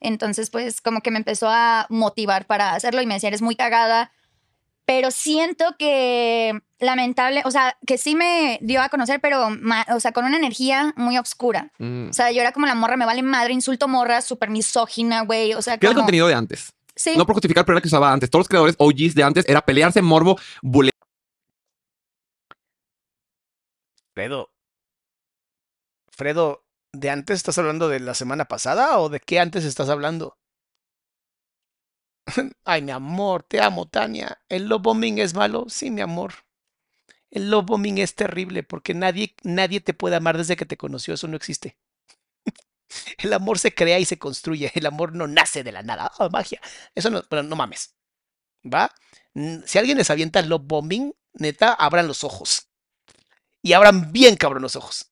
Entonces, 0.00 0.50
pues 0.50 0.80
como 0.80 1.00
que 1.00 1.12
me 1.12 1.18
empezó 1.18 1.48
a 1.48 1.86
motivar 1.88 2.46
para 2.46 2.74
hacerlo 2.74 3.02
y 3.02 3.06
me 3.06 3.14
decía, 3.14 3.28
eres 3.28 3.42
muy 3.42 3.54
cagada, 3.54 4.10
pero 4.94 5.10
siento 5.10 5.64
que 5.78 6.60
lamentable, 6.78 7.40
o 7.46 7.50
sea, 7.50 7.78
que 7.86 7.96
sí 7.96 8.14
me 8.14 8.58
dio 8.60 8.82
a 8.82 8.90
conocer, 8.90 9.20
pero, 9.22 9.48
ma- 9.48 9.86
o 9.88 10.00
sea, 10.00 10.12
con 10.12 10.26
una 10.26 10.36
energía 10.36 10.92
muy 10.98 11.16
oscura. 11.16 11.72
Mm. 11.78 12.10
O 12.10 12.12
sea, 12.12 12.30
yo 12.30 12.42
era 12.42 12.52
como 12.52 12.66
la 12.66 12.74
morra, 12.74 12.98
me 12.98 13.06
vale 13.06 13.22
madre, 13.22 13.54
insulto 13.54 13.88
morra, 13.88 14.20
súper 14.20 14.50
misógina, 14.50 15.22
güey. 15.22 15.54
O 15.54 15.62
sea, 15.62 15.78
¿Qué 15.78 15.86
era 15.86 15.92
el 15.92 15.94
como... 15.94 16.04
contenido 16.04 16.28
de 16.28 16.34
antes? 16.34 16.74
Sí. 16.94 17.14
No 17.16 17.24
por 17.24 17.36
justificar, 17.36 17.64
pero 17.64 17.78
era 17.78 17.80
que 17.82 17.88
usaba 17.88 18.12
antes. 18.12 18.28
Todos 18.28 18.40
los 18.42 18.48
creadores 18.48 18.74
OGs 18.78 19.14
de 19.14 19.22
antes 19.22 19.48
era 19.48 19.62
pelearse, 19.62 20.02
morbo, 20.02 20.38
bullying. 20.60 20.90
Fredo, 24.14 24.50
Fredo, 26.10 26.66
¿de 26.92 27.08
antes 27.08 27.36
estás 27.36 27.56
hablando 27.56 27.88
de 27.88 27.98
la 27.98 28.12
semana 28.12 28.44
pasada 28.44 28.98
o 28.98 29.08
de 29.08 29.20
qué 29.20 29.40
antes 29.40 29.64
estás 29.64 29.88
hablando? 29.88 30.36
Ay, 32.64 32.82
mi 32.82 32.90
amor, 32.90 33.42
te 33.42 33.60
amo, 33.60 33.86
Tania. 33.86 34.38
¿El 34.48 34.68
love 34.68 34.82
bombing 34.82 35.18
es 35.18 35.34
malo? 35.34 35.66
Sí, 35.68 35.90
mi 35.90 36.00
amor. 36.00 36.32
El 37.30 37.50
love 37.50 37.66
bombing 37.66 37.98
es 37.98 38.14
terrible 38.14 38.62
porque 38.62 38.94
nadie, 38.94 39.34
nadie 39.42 39.80
te 39.80 39.94
puede 39.94 40.16
amar 40.16 40.38
desde 40.38 40.56
que 40.56 40.66
te 40.66 40.76
conoció. 40.76 41.14
Eso 41.14 41.28
no 41.28 41.36
existe. 41.36 41.76
El 43.18 43.32
amor 43.32 43.58
se 43.58 43.74
crea 43.74 43.98
y 43.98 44.04
se 44.04 44.18
construye. 44.18 44.70
El 44.74 44.86
amor 44.86 45.14
no 45.14 45.26
nace 45.26 45.62
de 45.64 45.72
la 45.72 45.82
nada. 45.82 46.10
Ah, 46.18 46.28
magia. 46.30 46.60
Eso 46.94 47.10
no, 47.10 47.22
pero 47.28 47.42
no 47.42 47.56
mames. 47.56 47.94
¿Va? 48.64 48.92
Si 49.66 49.78
alguien 49.78 49.98
les 49.98 50.10
avienta 50.10 50.42
love 50.42 50.62
bombing, 50.64 51.14
neta, 51.34 51.74
abran 51.74 52.08
los 52.08 52.24
ojos. 52.24 52.68
Y 53.62 53.74
abran 53.74 54.12
bien 54.12 54.36
cabrón 54.36 54.62
los 54.62 54.76
ojos. 54.76 55.11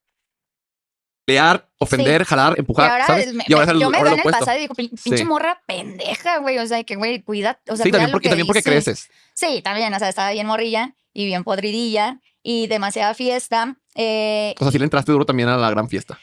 Ofender, 1.78 2.24
jalar, 2.24 2.54
Y 2.56 2.60
empujar, 2.60 2.90
ahora, 2.90 3.06
¿sabes? 3.06 3.32
me- 3.32 3.44
Y 3.48 3.52
ahora 3.54 3.66
me- 3.66 3.72
es 3.72 3.74
el, 3.76 3.80
yo 3.82 3.90
me 3.90 4.02
veo 4.02 4.12
en 4.12 4.18
el 4.18 4.22
pasado 4.22 4.56
y 4.56 4.60
digo, 4.60 4.74
"Pin- 4.74 4.90
pinche 5.02 5.18
Sí. 5.18 5.24
morra 5.24 5.62
pendeja, 5.66 6.38
güey. 6.38 6.58
O 6.58 6.66
sea, 6.66 6.82
que, 6.84 6.96
güey, 6.96 7.22
cuida. 7.22 7.58
O 7.68 7.76
sea, 7.76 7.84
sí, 7.84 7.90
cuida 7.90 7.98
también 7.98 8.12
porque, 8.12 8.24
que 8.24 8.28
también 8.30 8.46
porque 8.46 8.58
dices. 8.60 8.84
creces. 8.84 9.10
Sí, 9.34 9.62
también. 9.62 9.92
O 9.94 9.98
sea, 9.98 10.08
estaba 10.08 10.30
bien 10.32 10.46
morrilla 10.46 10.94
y 11.14 11.24
bien 11.26 11.42
podridilla 11.44 12.20
y 12.42 12.66
demasiada 12.66 13.14
fiesta. 13.14 13.76
Eh, 13.94 14.54
O 14.58 14.64
sea, 14.64 14.72
sí 14.72 14.78
le 14.78 14.84
entraste 14.84 15.10
duro 15.12 15.24
también 15.24 15.48
a 15.48 15.56
la 15.56 15.70
gran 15.70 15.88
fiesta. 15.88 16.18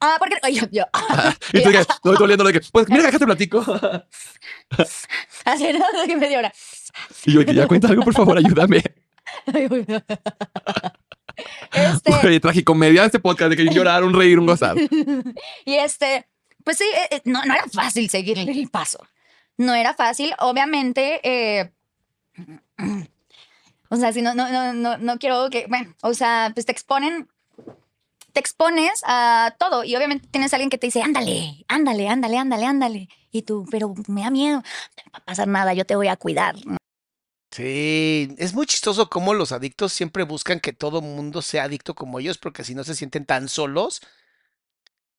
ah, 0.00 0.16
porque. 0.18 0.36
ay, 0.42 0.54
yo, 0.54 0.66
yo- 0.72 0.84
Y 1.52 1.62
tú 1.62 1.70
que, 1.70 1.84
no, 2.04 2.14
tú 2.16 2.24
oliendo 2.24 2.44
de 2.44 2.52
que, 2.54 2.60
pues 2.72 2.88
mira, 2.88 3.04
déjate 3.04 3.24
platico. 3.26 3.64
Así, 5.44 5.72
¿no? 5.72 6.02
De 6.06 6.16
media 6.16 6.38
hora. 6.38 6.52
Y 7.24 7.32
yo, 7.32 7.44
que 7.44 7.54
ya 7.54 7.66
cuenta 7.68 7.88
algo, 7.88 8.02
por 8.02 8.14
favor, 8.14 8.36
ayúdame. 8.38 8.82
Este, 11.72 12.12
Güey, 12.22 12.40
tragicomedia 12.40 13.02
de 13.02 13.06
este 13.06 13.20
podcast 13.20 13.50
de 13.50 13.56
que 13.56 13.64
llorar, 13.74 14.04
un 14.04 14.14
reír, 14.14 14.38
un 14.38 14.46
gozar. 14.46 14.76
y 15.64 15.74
este, 15.74 16.26
pues 16.64 16.78
sí, 16.78 16.84
eh, 16.84 17.16
eh, 17.16 17.22
no, 17.24 17.44
no 17.44 17.54
era 17.54 17.64
fácil 17.72 18.08
seguirle 18.10 18.50
el 18.50 18.68
paso. 18.68 19.06
No 19.56 19.74
era 19.74 19.94
fácil, 19.94 20.32
obviamente. 20.38 21.20
eh, 21.22 21.70
o 23.88 23.96
sea, 23.96 24.12
si 24.12 24.22
no, 24.22 24.34
no, 24.34 24.48
no, 24.50 24.72
no, 24.72 24.98
no 24.98 25.18
quiero 25.18 25.50
que, 25.50 25.66
bueno, 25.68 25.94
o 26.02 26.14
sea, 26.14 26.52
pues 26.54 26.64
te 26.64 26.72
exponen, 26.72 27.28
te 28.32 28.40
expones 28.40 29.02
a 29.04 29.54
todo 29.58 29.82
y 29.82 29.96
obviamente 29.96 30.28
tienes 30.30 30.52
a 30.52 30.56
alguien 30.56 30.70
que 30.70 30.78
te 30.78 30.86
dice, 30.86 31.02
ándale, 31.02 31.64
ándale, 31.68 32.08
ándale, 32.08 32.38
ándale, 32.38 32.66
ándale. 32.66 33.08
Y 33.32 33.42
tú, 33.42 33.66
pero 33.70 33.94
me 34.06 34.22
da 34.22 34.30
miedo, 34.30 34.58
no 34.58 35.12
va 35.12 35.18
a 35.18 35.24
pasar 35.24 35.48
nada, 35.48 35.74
yo 35.74 35.84
te 35.84 35.96
voy 35.96 36.08
a 36.08 36.16
cuidar. 36.16 36.54
Sí, 37.52 38.34
es 38.38 38.54
muy 38.54 38.66
chistoso 38.66 39.10
cómo 39.10 39.34
los 39.34 39.50
adictos 39.52 39.92
siempre 39.92 40.22
buscan 40.24 40.60
que 40.60 40.72
todo 40.72 41.00
mundo 41.02 41.42
sea 41.42 41.64
adicto 41.64 41.94
como 41.96 42.20
ellos, 42.20 42.38
porque 42.38 42.62
si 42.64 42.74
no 42.76 42.84
se 42.84 42.94
sienten 42.94 43.26
tan 43.26 43.48
solos 43.48 44.00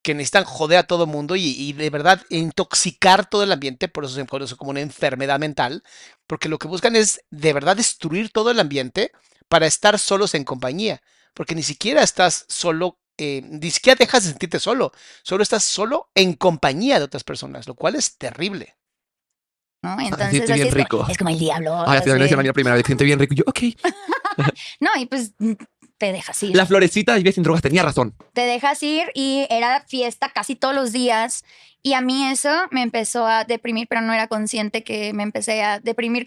que 0.04 0.16
necesitan 0.16 0.46
joder 0.46 0.80
a 0.80 0.84
todo 0.88 1.06
mundo 1.06 1.36
y, 1.36 1.44
y 1.44 1.74
de 1.74 1.90
verdad 1.92 2.22
intoxicar 2.30 3.30
todo 3.30 3.44
el 3.44 3.52
ambiente, 3.52 3.88
por 3.88 4.04
eso 4.06 4.16
se 4.16 4.26
conoce 4.26 4.56
como 4.56 4.72
una 4.72 4.82
enfermedad 4.82 5.40
mental, 5.40 5.84
porque 6.26 6.50
lo 6.50 6.58
que 6.58 6.68
buscan 6.68 6.96
es 6.96 7.22
de 7.30 7.54
verdad 7.54 7.78
destruir 7.78 8.32
todo 8.32 8.50
el 8.52 8.60
ambiente 8.60 9.12
para 9.48 9.68
estar 9.68 10.00
solos 10.00 10.34
en 10.34 10.44
compañía, 10.44 11.02
porque 11.36 11.54
ni 11.56 11.62
siquiera 11.64 12.02
estás 12.02 12.46
solo, 12.48 12.98
eh, 13.18 13.42
ni 13.44 13.70
siquiera 13.70 13.98
dejas 14.00 14.24
de 14.24 14.30
sentirte 14.32 14.60
solo, 14.60 14.92
solo 15.24 15.44
estás 15.44 15.64
solo 15.64 16.10
en 16.16 16.34
compañía 16.34 16.98
de 16.98 17.06
otras 17.06 17.24
personas, 17.24 17.68
lo 17.68 17.76
cual 17.76 17.96
es 17.96 18.18
terrible. 18.18 18.76
¿No? 19.82 19.98
siente 19.98 20.16
Entonces, 20.16 20.42
así 20.42 20.54
bien 20.54 20.68
es, 20.68 20.74
rico. 20.74 20.98
como, 21.00 21.10
es 21.10 21.18
como 21.18 21.30
el 21.30 21.40
diablo. 21.40 21.84
Ay, 21.88 22.00
así 22.00 22.10
la 22.10 22.54
primera 22.54 22.76
vez 22.76 22.86
siente 22.86 23.04
bien 23.04 23.20
rico. 23.20 23.34
Y 23.34 23.38
yo, 23.38 23.44
ok. 23.48 23.60
No, 24.80 24.90
y 24.98 25.06
pues 25.08 25.34
te 25.98 26.12
dejas 26.14 26.42
ir. 26.44 26.56
La 26.56 26.66
florecita 26.66 27.16
vive 27.16 27.32
sin 27.32 27.44
drogas 27.44 27.62
tenía 27.62 27.84
razón. 27.84 28.16
te 28.34 28.42
dejas 28.42 28.82
ir 28.82 29.12
y 29.14 29.46
era 29.50 29.84
fiesta 29.88 30.30
casi 30.30 30.56
todos 30.56 30.74
los 30.74 30.92
días. 30.92 31.44
Y 31.84 31.94
a 31.94 32.02
mí 32.02 32.26
eso 32.28 32.50
me 32.72 32.82
empezó 32.82 33.28
a 33.28 33.44
deprimir, 33.44 33.88
pero 33.90 34.02
no 34.02 34.14
era 34.14 34.28
consciente 34.28 34.84
que 34.84 35.14
me 35.14 35.24
empecé 35.24 35.64
a 35.64 35.80
deprimir. 35.80 36.26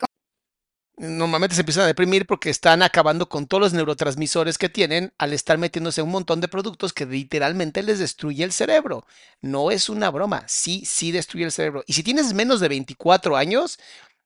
Normalmente 0.96 1.56
se 1.56 1.62
empiezan 1.62 1.84
a 1.84 1.88
deprimir 1.88 2.24
porque 2.24 2.50
están 2.50 2.80
acabando 2.82 3.28
con 3.28 3.48
todos 3.48 3.60
los 3.60 3.72
neurotransmisores 3.72 4.58
que 4.58 4.68
tienen 4.68 5.12
al 5.18 5.32
estar 5.32 5.58
metiéndose 5.58 6.02
un 6.02 6.10
montón 6.10 6.40
de 6.40 6.46
productos 6.46 6.92
que 6.92 7.04
literalmente 7.04 7.82
les 7.82 7.98
destruye 7.98 8.44
el 8.44 8.52
cerebro. 8.52 9.04
No 9.40 9.72
es 9.72 9.88
una 9.88 10.10
broma, 10.10 10.44
sí, 10.46 10.84
sí 10.86 11.10
destruye 11.10 11.46
el 11.46 11.52
cerebro. 11.52 11.82
Y 11.88 11.94
si 11.94 12.04
tienes 12.04 12.32
menos 12.32 12.60
de 12.60 12.68
24 12.68 13.36
años, 13.36 13.80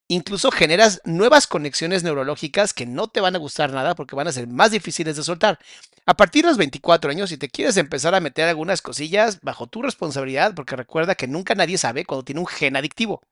incluso 0.08 0.50
generas 0.50 1.00
nuevas 1.04 1.46
conexiones 1.46 2.02
neurológicas 2.02 2.74
que 2.74 2.84
no 2.84 3.08
te 3.08 3.20
van 3.20 3.34
a 3.34 3.38
gustar 3.38 3.72
nada 3.72 3.94
porque 3.94 4.16
van 4.16 4.28
a 4.28 4.32
ser 4.32 4.46
más 4.46 4.70
difíciles 4.70 5.16
de 5.16 5.22
soltar. 5.22 5.58
A 6.04 6.16
partir 6.18 6.44
de 6.44 6.48
los 6.48 6.58
24 6.58 7.10
años, 7.10 7.30
si 7.30 7.38
te 7.38 7.48
quieres 7.48 7.78
empezar 7.78 8.14
a 8.14 8.20
meter 8.20 8.46
algunas 8.46 8.82
cosillas 8.82 9.40
bajo 9.40 9.68
tu 9.68 9.80
responsabilidad, 9.80 10.54
porque 10.54 10.76
recuerda 10.76 11.14
que 11.14 11.28
nunca 11.28 11.54
nadie 11.54 11.78
sabe 11.78 12.04
cuando 12.04 12.24
tiene 12.24 12.40
un 12.40 12.46
gen 12.46 12.76
adictivo. 12.76 13.22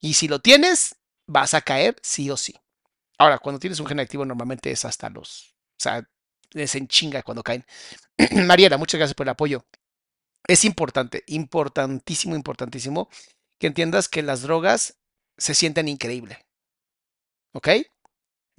Y 0.00 0.14
si 0.14 0.28
lo 0.28 0.40
tienes, 0.40 0.96
vas 1.26 1.54
a 1.54 1.60
caer 1.60 1.96
sí 2.02 2.30
o 2.30 2.36
sí. 2.36 2.54
Ahora, 3.18 3.38
cuando 3.38 3.58
tienes 3.60 3.80
un 3.80 3.86
gen 3.86 4.00
activo, 4.00 4.24
normalmente 4.24 4.70
es 4.70 4.84
hasta 4.84 5.10
los. 5.10 5.54
O 5.78 5.82
sea, 5.82 6.08
es 6.52 6.74
en 6.74 6.88
chinga 6.88 7.22
cuando 7.22 7.42
caen. 7.42 7.64
Mariela, 8.46 8.78
muchas 8.78 8.98
gracias 8.98 9.14
por 9.14 9.26
el 9.26 9.30
apoyo. 9.30 9.66
Es 10.48 10.64
importante, 10.64 11.24
importantísimo, 11.28 12.36
importantísimo 12.36 13.08
que 13.58 13.68
entiendas 13.68 14.08
que 14.08 14.22
las 14.22 14.42
drogas 14.42 14.98
se 15.38 15.54
sienten 15.54 15.88
increíble. 15.88 16.46
¿Ok? 17.52 17.68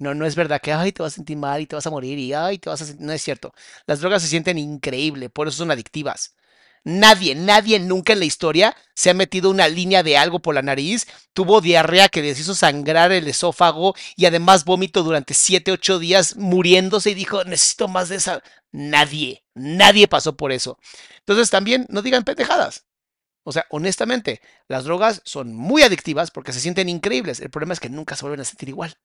No, 0.00 0.14
no 0.14 0.26
es 0.26 0.36
verdad 0.36 0.60
que, 0.62 0.72
ay, 0.72 0.92
te 0.92 1.02
vas 1.02 1.14
a 1.14 1.16
sentir 1.16 1.36
mal 1.36 1.60
y 1.60 1.66
te 1.66 1.76
vas 1.76 1.86
a 1.86 1.90
morir 1.90 2.18
y, 2.18 2.32
ay, 2.32 2.58
te 2.58 2.70
vas 2.70 2.82
a 2.82 2.86
sentir... 2.86 3.06
No 3.06 3.12
es 3.12 3.22
cierto. 3.22 3.52
Las 3.86 4.00
drogas 4.00 4.22
se 4.22 4.28
sienten 4.28 4.58
increíble, 4.58 5.30
por 5.30 5.48
eso 5.48 5.58
son 5.58 5.72
adictivas. 5.72 6.36
Nadie, 6.84 7.34
nadie 7.34 7.78
nunca 7.78 8.12
en 8.12 8.20
la 8.20 8.24
historia 8.24 8.76
se 8.94 9.10
ha 9.10 9.14
metido 9.14 9.50
una 9.50 9.68
línea 9.68 10.02
de 10.02 10.16
algo 10.16 10.40
por 10.40 10.54
la 10.54 10.62
nariz, 10.62 11.06
tuvo 11.32 11.60
diarrea 11.60 12.08
que 12.08 12.22
les 12.22 12.40
hizo 12.40 12.54
sangrar 12.54 13.12
el 13.12 13.28
esófago 13.28 13.94
y 14.16 14.26
además 14.26 14.64
vómito 14.64 15.02
durante 15.02 15.34
7, 15.34 15.72
8 15.72 15.98
días 15.98 16.36
muriéndose 16.36 17.10
y 17.10 17.14
dijo, 17.14 17.44
necesito 17.44 17.88
más 17.88 18.08
de 18.08 18.16
esa. 18.16 18.42
Nadie, 18.70 19.44
nadie 19.54 20.08
pasó 20.08 20.36
por 20.36 20.52
eso. 20.52 20.78
Entonces 21.20 21.50
también 21.50 21.86
no 21.88 22.02
digan 22.02 22.24
pendejadas. 22.24 22.84
O 23.44 23.52
sea, 23.52 23.66
honestamente, 23.70 24.42
las 24.68 24.84
drogas 24.84 25.22
son 25.24 25.54
muy 25.54 25.82
adictivas 25.82 26.30
porque 26.30 26.52
se 26.52 26.60
sienten 26.60 26.88
increíbles. 26.88 27.40
El 27.40 27.50
problema 27.50 27.72
es 27.72 27.80
que 27.80 27.88
nunca 27.88 28.14
se 28.14 28.22
vuelven 28.22 28.40
a 28.40 28.44
sentir 28.44 28.68
igual. 28.68 28.98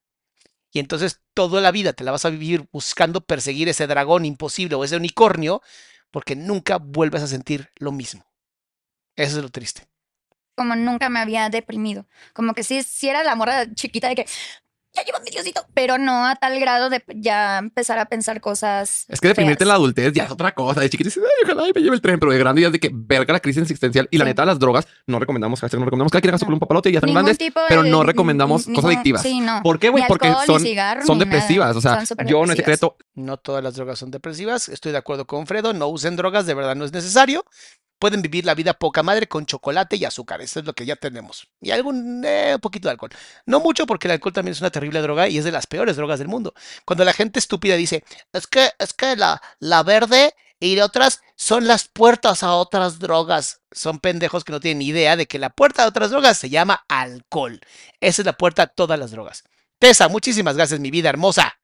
Y 0.74 0.80
entonces 0.80 1.22
toda 1.34 1.62
la 1.62 1.72
vida 1.72 1.94
te 1.94 2.04
la 2.04 2.12
vas 2.12 2.26
a 2.26 2.30
vivir 2.30 2.68
buscando 2.72 3.22
perseguir 3.22 3.70
ese 3.70 3.88
dragón 3.88 4.26
imposible 4.26 4.76
o 4.76 4.84
ese 4.84 4.98
unicornio 4.98 5.62
porque 6.14 6.36
nunca 6.36 6.78
vuelves 6.78 7.24
a 7.24 7.28
sentir 7.28 7.72
lo 7.78 7.92
mismo. 7.92 8.24
Eso 9.16 9.38
es 9.38 9.44
lo 9.44 9.50
triste. 9.50 9.88
Como 10.56 10.76
nunca 10.76 11.10
me 11.10 11.20
había 11.20 11.50
deprimido. 11.50 12.06
Como 12.34 12.54
que 12.54 12.64
sí, 12.64 12.84
sí 12.84 13.10
era 13.10 13.24
la 13.24 13.36
morra 13.36 13.74
chiquita 13.74 14.10
de 14.10 14.16
que 14.16 14.26
ya 14.96 15.04
llevo 15.04 15.18
mi 15.26 15.32
diosito, 15.32 15.66
pero 15.74 15.98
no 15.98 16.26
a 16.28 16.36
tal 16.36 16.60
grado 16.60 16.90
de 16.90 17.04
ya 17.16 17.58
empezar 17.58 17.98
a 18.00 18.06
pensar 18.06 18.42
cosas. 18.42 19.06
Es 19.08 19.20
que 19.20 19.28
deprimirte 19.30 19.64
en 19.64 19.70
la 19.70 19.74
adultez 19.76 20.14
ya 20.14 20.26
es 20.26 20.32
otra 20.32 20.54
cosa. 20.54 20.82
De 20.82 20.90
chiquito 20.90 21.08
dices, 21.08 21.24
ay, 21.24 21.46
ojalá 21.52 21.68
me 21.74 21.82
lleve 21.82 21.96
el 21.96 22.02
tren, 22.02 22.20
pero 22.20 22.32
de 22.32 22.38
grande 22.38 22.62
ya 22.62 22.68
es 22.68 22.74
de 22.74 22.80
que 22.80 22.90
verga 22.94 23.34
la 23.34 23.40
crisis 23.40 23.62
existencial. 23.64 24.08
Y 24.12 24.18
la 24.18 24.26
Sí. 24.26 24.30
neta, 24.30 24.46
las 24.46 24.60
drogas 24.60 24.88
no 25.08 25.20
recomendamos, 25.20 25.60
hashtag 25.62 25.80
no 25.80 25.86
recomendamos. 25.86 26.12
Cada 26.12 26.22
quien 26.22 26.30
haga 26.30 26.38
su 26.38 26.46
No. 26.46 26.54
un 26.54 26.60
papalote 26.60 26.90
y 26.90 26.94
ya 26.94 27.00
están 27.00 27.08
Ningún 27.08 27.24
grandes, 27.24 27.38
tipo 27.40 27.60
pero 27.68 27.84
no 27.84 28.04
recomendamos 28.04 28.66
cosas 28.68 28.86
adictivas. 28.86 29.22
Sí, 29.24 29.40
no. 29.40 29.62
¿Por 29.64 29.80
qué, 29.80 29.90
güey? 29.90 30.04
Porque 30.08 30.32
son, 30.46 30.60
cigarro, 30.62 31.06
son 31.06 31.18
nada. 31.18 31.30
depresivas. 31.32 31.76
O 31.76 31.82
sea, 31.82 32.04
yo 32.26 32.44
en 32.44 32.52
el 32.52 32.56
depresivas. 32.56 32.56
secreto, 32.58 32.98
No 33.16 33.38
todas 33.38 33.64
las 33.64 33.76
drogas 33.76 33.98
son 34.00 34.12
depresivas. 34.12 34.70
Estoy 34.70 34.92
de 34.92 34.98
acuerdo 35.00 35.26
con 35.26 35.48
Fredo. 35.48 35.74
No 35.74 35.88
usen 35.88 36.16
drogas, 36.16 36.46
de 36.46 36.54
verdad 36.54 36.76
no 36.76 36.86
es 36.86 36.92
necesario. 36.94 37.46
Pueden 38.00 38.22
vivir 38.22 38.46
la 38.46 38.56
vida 38.56 38.74
poca 38.74 39.02
madre 39.04 39.28
con 39.28 39.46
chocolate 39.46 39.96
y 39.96 40.06
azúcar. 40.06 40.42
Eso 40.42 40.60
es 40.60 40.66
lo 40.66 40.74
que 40.74 40.86
ya 40.86 40.96
tenemos. 40.96 41.48
Y 41.62 41.72
algún 41.72 42.24
eh, 42.26 42.58
poquito 42.62 42.88
de 42.88 42.92
alcohol. 42.92 43.12
No 43.46 43.60
mucho 43.60 43.86
porque 43.86 44.08
el 44.08 44.14
alcohol 44.14 44.34
también 44.34 44.54
es 44.54 44.62
una 44.62 44.72
terrible 44.72 45.02
droga 45.02 45.30
y 45.30 45.38
es 45.38 45.46
de 45.46 45.52
las 45.52 45.68
peores 45.68 45.96
drogas 45.96 46.20
del 46.20 46.28
mundo. 46.28 46.54
Cuando 46.86 47.06
la 47.06 47.14
gente 47.14 47.40
estúpida 47.40 47.76
dice, 47.76 48.04
es 48.34 48.48
que, 48.48 48.72
es 48.78 48.94
que 48.94 49.16
la, 49.16 49.42
la 49.60 49.84
verde 49.84 50.34
y 50.60 50.80
otras 50.80 51.22
son 51.36 51.68
las 51.68 51.88
puertas 51.88 52.44
a 52.44 52.56
otras 52.56 53.00
drogas. 53.00 53.62
Son 53.72 54.00
pendejos 54.00 54.44
que 54.44 54.54
no 54.54 54.60
tienen 54.60 54.82
idea 54.82 55.16
de 55.16 55.28
que 55.28 55.40
la 55.40 55.50
puerta 55.50 55.84
a 55.84 55.88
otras 55.88 56.12
drogas 56.12 56.38
se 56.38 56.50
llama 56.50 56.86
alcohol. 56.88 57.60
Esa 58.00 58.22
es 58.22 58.26
la 58.26 58.34
puerta 58.34 58.64
a 58.64 58.68
todas 58.68 58.98
las 58.98 59.12
drogas. 59.12 59.44
Tessa, 59.80 60.08
muchísimas 60.08 60.56
gracias, 60.56 60.80
mi 60.80 60.92
vida 60.92 61.10
hermosa. 61.10 61.60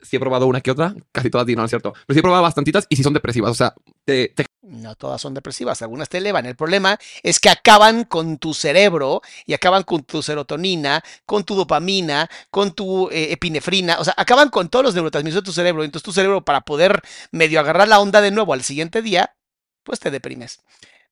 Sí 0.00 0.16
he 0.16 0.20
probado 0.20 0.46
una 0.46 0.60
que 0.60 0.70
otra, 0.70 0.94
casi 1.12 1.30
todas, 1.30 1.46
no 1.46 1.64
es 1.64 1.70
cierto. 1.70 1.92
Pero 1.92 2.14
sí 2.14 2.18
he 2.20 2.22
probado 2.22 2.42
bastantitas 2.42 2.86
y 2.88 2.96
sí 2.96 3.02
son 3.02 3.14
depresivas. 3.14 3.50
O 3.50 3.54
sea, 3.54 3.74
te, 4.04 4.32
No 4.62 4.94
todas 4.94 5.20
son 5.20 5.34
depresivas, 5.34 5.82
algunas 5.82 6.08
te 6.08 6.18
elevan. 6.18 6.46
El 6.46 6.56
problema 6.56 6.98
es 7.22 7.40
que 7.40 7.50
acaban 7.50 8.04
con 8.04 8.38
tu 8.38 8.54
cerebro 8.54 9.22
y 9.46 9.54
acaban 9.54 9.82
con 9.82 10.04
tu 10.04 10.22
serotonina, 10.22 11.02
con 11.26 11.44
tu 11.44 11.54
dopamina, 11.54 12.28
con 12.50 12.72
tu 12.72 13.08
eh, 13.10 13.32
epinefrina, 13.32 13.98
o 13.98 14.04
sea, 14.04 14.14
acaban 14.16 14.50
con 14.50 14.68
todos 14.68 14.84
los 14.84 14.94
neurotransmisores 14.94 15.42
de 15.42 15.46
tu 15.46 15.52
cerebro. 15.52 15.84
Entonces 15.84 16.04
tu 16.04 16.12
cerebro 16.12 16.44
para 16.44 16.60
poder 16.62 17.02
medio 17.32 17.60
agarrar 17.60 17.88
la 17.88 18.00
onda 18.00 18.20
de 18.20 18.30
nuevo 18.30 18.52
al 18.52 18.62
siguiente 18.62 19.02
día, 19.02 19.34
pues 19.82 20.00
te 20.00 20.10
deprimes. 20.10 20.60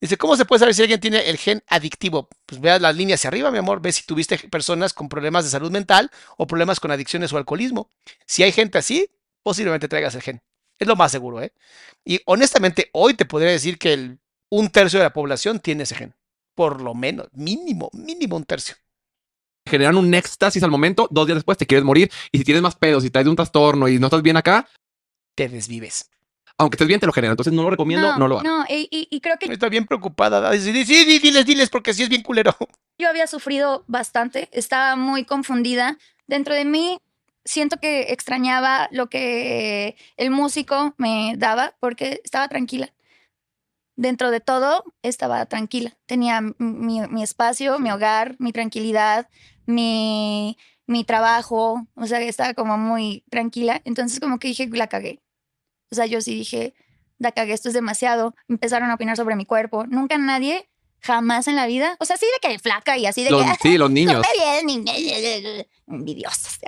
Dice, 0.01 0.19
¿cómo 0.19 0.37
se 0.37 0.45
puede 0.45 0.61
saber 0.61 0.75
si 0.75 0.83
alguien 0.83 1.01
tiene 1.01 1.29
el 1.31 1.39
gen 1.39 1.63
adictivo? 1.69 2.29
Pues 2.45 2.61
vea 2.61 2.79
las 2.79 2.95
líneas 2.97 3.21
hacia 3.21 3.29
arriba, 3.29 3.51
mi 3.51 3.59
amor, 3.59 3.81
ve 3.81 3.93
si 3.93 4.05
tuviste 4.05 4.39
personas 4.51 4.93
con 4.93 5.09
problemas 5.09 5.45
de 5.45 5.51
salud 5.51 5.71
mental 5.71 6.11
o 6.37 6.47
problemas 6.47 6.81
con 6.81 6.91
adicciones 6.91 7.33
o 7.33 7.39
alcoholismo. 7.39 7.91
Si 8.27 8.43
hay 8.43 8.53
gente 8.53 8.79
así, 8.79 9.09
posiblemente 9.43 9.89
traigas 9.89 10.15
el 10.15 10.23
gen. 10.23 10.43
Es 10.79 10.87
lo 10.87 10.97
más 10.97 11.13
seguro, 11.13 11.41
¿eh? 11.43 11.53
Y 12.05 12.21
honestamente, 12.27 12.91
hoy 12.93 13.15
te 13.15 13.25
podría 13.25 13.51
decir 13.51 13.79
que 13.79 13.95
el, 13.95 14.21
un 14.51 14.69
tercio 14.69 14.99
de 14.99 15.05
la 15.07 15.13
población 15.15 15.61
tiene 15.61 15.85
ese 15.85 15.95
gen. 15.95 16.15
Por 16.55 16.83
lo 16.83 16.95
menos, 16.95 17.29
mínimo, 17.33 17.91
mínimo 17.95 18.37
un 18.37 18.45
tercio. 18.45 18.77
generan 19.69 19.97
un 19.97 20.15
éxtasis 20.15 20.63
al 20.63 20.71
momento, 20.71 21.09
dos 21.11 21.27
días 21.27 21.37
después 21.37 21.59
te 21.59 21.67
quieres 21.67 21.85
morir. 21.85 22.11
Y 22.33 22.39
si 22.39 22.45
tienes 22.45 22.63
más 22.63 22.77
pedos, 22.77 23.03
si 23.03 23.11
traes 23.11 23.27
un 23.29 23.37
trastorno 23.37 23.89
y 23.89 23.99
no 23.99 24.07
estás 24.07 24.23
bien 24.23 24.37
acá, 24.37 24.69
Te 25.35 25.49
desvives. 25.49 26.11
Aunque 26.59 26.77
estés 26.77 26.89
bien, 26.89 27.01
te 27.01 27.07
lo 27.07 27.13
generan. 27.13 27.33
Entonces 27.33 27.53
no 27.53 27.63
lo 27.63 27.71
recomiendo, 27.71 28.17
no, 28.19 28.29
lo 28.29 28.39
hagan. 28.41 28.51
No, 28.53 28.65
y, 28.69 28.89
y- 28.91 29.09
y 29.11 29.21
creo 29.21 29.37
que 29.39 29.53
Está 29.53 29.69
bien 29.69 29.87
preocupada. 29.87 30.51
Dice, 30.51 30.73
Sí, 30.73 30.85
sí, 31.05 31.19
diles, 31.19 31.45
diles, 31.47 31.69
porque 31.71 31.93
sí 31.95 32.03
es 32.03 32.09
bien 32.09 32.23
culero. 32.23 32.57
yo 32.99 33.09
había 33.09 33.27
sufrido 33.27 33.85
bastante, 33.87 34.49
estaba 34.53 34.97
muy 34.97 35.25
confundida. 35.25 35.99
Dentro 36.27 36.55
de 36.55 36.65
mí 36.65 36.99
siento 37.45 37.77
que 37.79 38.13
extrañaba 38.13 38.89
lo 38.91 39.09
que 39.09 39.97
el 40.17 40.31
músico 40.31 40.95
me 40.99 41.35
daba 41.37 41.75
porque 41.79 42.21
estaba 42.25 42.49
tranquila. 42.49 42.93
Dentro 43.97 44.31
de 44.31 44.41
todo 44.41 44.85
estaba 45.03 45.47
tranquila. 45.47 45.97
Tenía 46.07 46.41
mi, 46.59 47.01
mi 47.09 47.23
espacio, 47.23 47.79
mi 47.79 47.91
hogar, 47.91 48.37
mi 48.39 48.53
tranquilidad, 48.53 49.29
mi, 49.65 50.59
mi 50.87 51.05
trabajo. 51.05 51.87
O 51.95 52.07
sea, 52.07 52.21
estaba 52.21 52.53
como 52.55 52.77
muy 52.77 53.25
tranquila. 53.31 53.81
Entonces 53.85 54.21
como 54.21 54.39
que 54.39 54.49
dije, 54.49 54.69
la 54.73 54.89
cagué. 54.89 55.21
O 55.91 55.95
sea, 55.95 56.07
yo 56.07 56.21
sí 56.21 56.35
dije, 56.35 56.75
la 57.19 57.33
cagué, 57.33 57.53
esto 57.53 57.69
es 57.69 57.75
demasiado. 57.75 58.35
Empezaron 58.49 58.91
a 58.91 58.95
opinar 58.95 59.17
sobre 59.17 59.37
mi 59.37 59.45
cuerpo. 59.47 59.87
Nunca 59.87 60.19
nadie, 60.19 60.69
jamás 61.01 61.49
en 61.49 61.57
la 61.57 61.67
vida. 61.67 61.97
O 62.01 62.05
sea, 62.05 62.17
sí 62.17 62.27
de 62.41 62.49
que 62.49 62.59
flaca 62.59 62.97
y 62.99 63.07
así 63.07 63.23
de 63.25 63.31
Los- 63.31 63.45
que... 63.45 63.69
sí, 63.69 63.79
los 63.79 63.91
niños. 63.99 64.15
Come 64.27 64.45
bien, 64.45 64.67
niña- 64.67 64.95
envidiosos. 65.87 66.59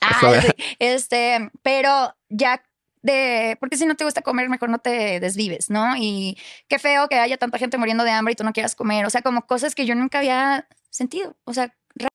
Ah, 0.00 0.40
sí, 0.42 0.48
este, 0.78 1.50
pero 1.62 2.14
ya 2.28 2.62
de, 3.02 3.56
porque 3.60 3.76
si 3.76 3.86
no 3.86 3.94
te 3.96 4.04
gusta 4.04 4.22
comer, 4.22 4.48
mejor 4.48 4.68
no 4.68 4.78
te 4.78 5.20
desvives, 5.20 5.70
¿no? 5.70 5.96
Y 5.96 6.36
qué 6.68 6.78
feo 6.78 7.08
que 7.08 7.16
haya 7.16 7.36
tanta 7.38 7.58
gente 7.58 7.78
muriendo 7.78 8.04
de 8.04 8.10
hambre 8.10 8.32
y 8.32 8.36
tú 8.36 8.44
no 8.44 8.52
quieras 8.52 8.74
comer. 8.74 9.06
O 9.06 9.10
sea, 9.10 9.22
como 9.22 9.46
cosas 9.46 9.74
que 9.74 9.86
yo 9.86 9.94
nunca 9.94 10.18
había 10.18 10.68
sentido. 10.90 11.34
O 11.44 11.54
sea, 11.54 11.74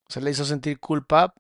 Se 0.10 0.22
le 0.22 0.32
hizo 0.32 0.46
sentir 0.46 0.80
culpa 0.80 1.34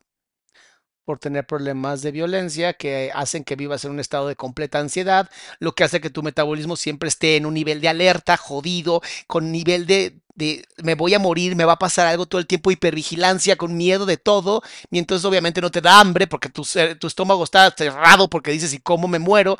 por 1.11 1.19
tener 1.19 1.45
problemas 1.45 2.01
de 2.01 2.13
violencia 2.13 2.71
que 2.71 3.11
hacen 3.13 3.43
que 3.43 3.57
vivas 3.57 3.83
en 3.83 3.91
un 3.91 3.99
estado 3.99 4.29
de 4.29 4.37
completa 4.37 4.79
ansiedad, 4.79 5.29
lo 5.59 5.75
que 5.75 5.83
hace 5.83 5.99
que 5.99 6.09
tu 6.09 6.23
metabolismo 6.23 6.77
siempre 6.77 7.09
esté 7.09 7.35
en 7.35 7.45
un 7.45 7.53
nivel 7.53 7.81
de 7.81 7.89
alerta, 7.89 8.37
jodido, 8.37 9.01
con 9.27 9.51
nivel 9.51 9.85
de, 9.87 10.21
de 10.35 10.63
me 10.81 10.95
voy 10.95 11.13
a 11.13 11.19
morir, 11.19 11.57
me 11.57 11.65
va 11.65 11.73
a 11.73 11.79
pasar 11.79 12.07
algo 12.07 12.27
todo 12.27 12.39
el 12.39 12.47
tiempo, 12.47 12.71
hipervigilancia, 12.71 13.57
con 13.57 13.75
miedo 13.75 14.05
de 14.05 14.15
todo, 14.15 14.61
y 14.89 14.99
entonces 14.99 15.25
obviamente 15.25 15.59
no 15.59 15.69
te 15.69 15.81
da 15.81 15.99
hambre 15.99 16.27
porque 16.27 16.47
tu, 16.47 16.63
tu 16.97 17.07
estómago 17.07 17.43
está 17.43 17.69
cerrado 17.71 18.29
porque 18.29 18.51
dices, 18.51 18.73
¿y 18.73 18.79
cómo 18.79 19.09
me 19.09 19.19
muero? 19.19 19.57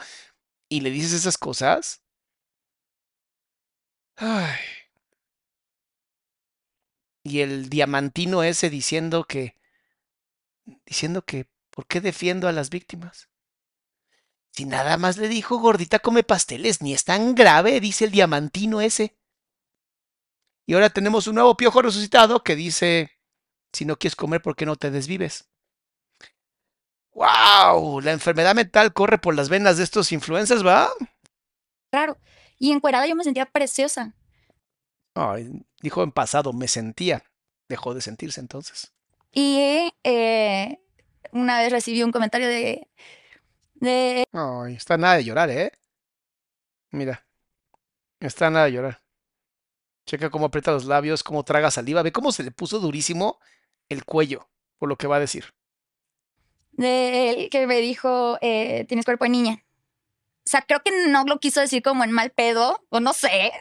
Y 0.70 0.80
le 0.80 0.90
dices 0.90 1.12
esas 1.12 1.38
cosas. 1.38 2.02
Ay. 4.16 4.58
Y 7.26 7.42
el 7.42 7.70
diamantino 7.70 8.42
ese 8.42 8.70
diciendo 8.70 9.26
que 9.26 9.56
diciendo 10.86 11.24
que 11.24 11.50
¿por 11.70 11.88
qué 11.88 12.02
defiendo 12.02 12.48
a 12.48 12.52
las 12.52 12.70
víctimas? 12.70 13.30
Si 14.52 14.66
nada 14.66 14.98
más 14.98 15.18
le 15.18 15.30
dijo 15.30 15.58
gordita 15.60 16.00
come 16.00 16.24
pasteles, 16.24 16.82
ni 16.82 16.94
es 16.94 17.06
tan 17.06 17.36
grave, 17.36 17.80
dice 17.80 18.06
el 18.06 18.12
diamantino 18.12 18.82
ese. 18.82 19.18
Y 20.66 20.74
ahora 20.74 20.90
tenemos 20.90 21.28
un 21.28 21.36
nuevo 21.36 21.56
piojo 21.56 21.82
resucitado 21.82 22.44
que 22.44 22.56
dice, 22.56 23.12
si 23.72 23.86
no 23.86 23.98
quieres 23.98 24.16
comer, 24.16 24.42
¿por 24.42 24.56
qué 24.56 24.66
no 24.66 24.76
te 24.76 24.92
desvives? 24.92 25.50
¡Wow! 27.14 28.02
La 28.02 28.12
enfermedad 28.12 28.56
mental 28.56 28.94
corre 28.94 29.18
por 29.18 29.36
las 29.36 29.50
venas 29.50 29.78
de 29.78 29.84
estos 29.84 30.12
influencers, 30.12 30.66
¿va? 30.66 30.90
raro. 31.92 32.18
Y 32.58 32.72
encuerada 32.72 33.08
yo 33.08 33.16
me 33.16 33.24
sentía 33.24 33.46
preciosa. 33.46 34.14
Ay, 35.16 35.66
dijo 35.82 36.04
en 36.04 36.12
pasado, 36.12 36.54
me 36.54 36.68
sentía. 36.68 37.24
Dejó 37.68 37.94
de 37.94 38.02
sentirse 38.02 38.40
entonces. 38.40 38.94
Y 39.34 39.94
eh, 40.04 40.80
una 41.32 41.60
vez 41.60 41.72
recibí 41.72 42.04
un 42.04 42.12
comentario 42.12 42.48
de, 42.48 42.88
de 43.76 44.26
Ay, 44.34 44.76
está 44.76 44.98
nada 44.98 45.16
de 45.16 45.24
llorar, 45.24 45.50
¿eh? 45.50 45.72
Mira, 46.92 47.26
está 48.20 48.50
nada 48.50 48.66
de 48.66 48.72
llorar. 48.74 49.02
Checa 50.06 50.30
cómo 50.30 50.48
aprieta 50.48 50.72
los 50.72 50.86
labios, 50.86 51.24
cómo 51.24 51.44
traga 51.44 51.72
saliva. 51.72 52.02
Ve 52.04 52.12
cómo 52.12 52.32
se 52.32 52.44
le 52.44 52.52
puso 52.52 52.80
durísimo 52.80 53.40
el 53.90 54.04
cuello, 54.06 54.50
por 54.78 54.90
lo 54.90 54.98
que 54.98 55.08
va 55.08 55.18
a 55.18 55.20
decir. 55.22 55.54
de 56.72 57.30
él 57.30 57.50
que 57.50 57.68
me 57.68 57.80
dijo, 57.80 58.38
eh, 58.42 58.86
tienes 58.88 59.06
cuerpo 59.06 59.26
de 59.26 59.30
niña. 59.32 59.64
O 60.46 60.50
sea, 60.50 60.62
creo 60.64 60.82
que 60.84 60.92
no 61.10 61.24
lo 61.26 61.40
quiso 61.40 61.62
decir 61.62 61.84
como 61.84 62.04
en 62.04 62.12
mal 62.12 62.32
pedo, 62.32 62.84
o 62.90 63.00
no 63.00 63.14
sé. 63.14 63.52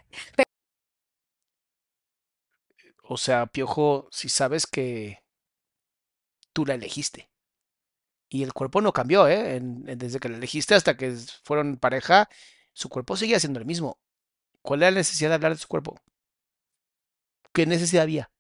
O 3.03 3.17
sea, 3.17 3.47
Piojo, 3.47 4.09
si 4.11 4.29
sabes 4.29 4.67
que 4.67 5.20
tú 6.53 6.67
la 6.67 6.75
elegiste. 6.75 7.31
Y 8.29 8.43
el 8.43 8.53
cuerpo 8.53 8.81
no 8.81 8.93
cambió, 8.93 9.29
¿eh? 9.29 9.61
Desde 9.63 10.21
que 10.21 10.29
la 10.29 10.37
elegiste 10.37 10.75
hasta 10.75 10.97
que 10.97 11.15
fueron 11.43 11.77
pareja, 11.77 12.29
su 12.73 12.89
cuerpo 12.89 13.17
seguía 13.17 13.41
siendo 13.41 13.59
el 13.59 13.67
mismo. 13.67 13.99
¿Cuál 14.63 14.83
era 14.83 14.91
la 14.93 14.99
necesidad 14.99 15.31
de 15.31 15.35
hablar 15.35 15.53
de 15.53 15.59
su 15.59 15.69
cuerpo? 15.69 16.01
¿Qué 17.53 17.67
necesidad 17.67 18.05
había? 18.05 18.31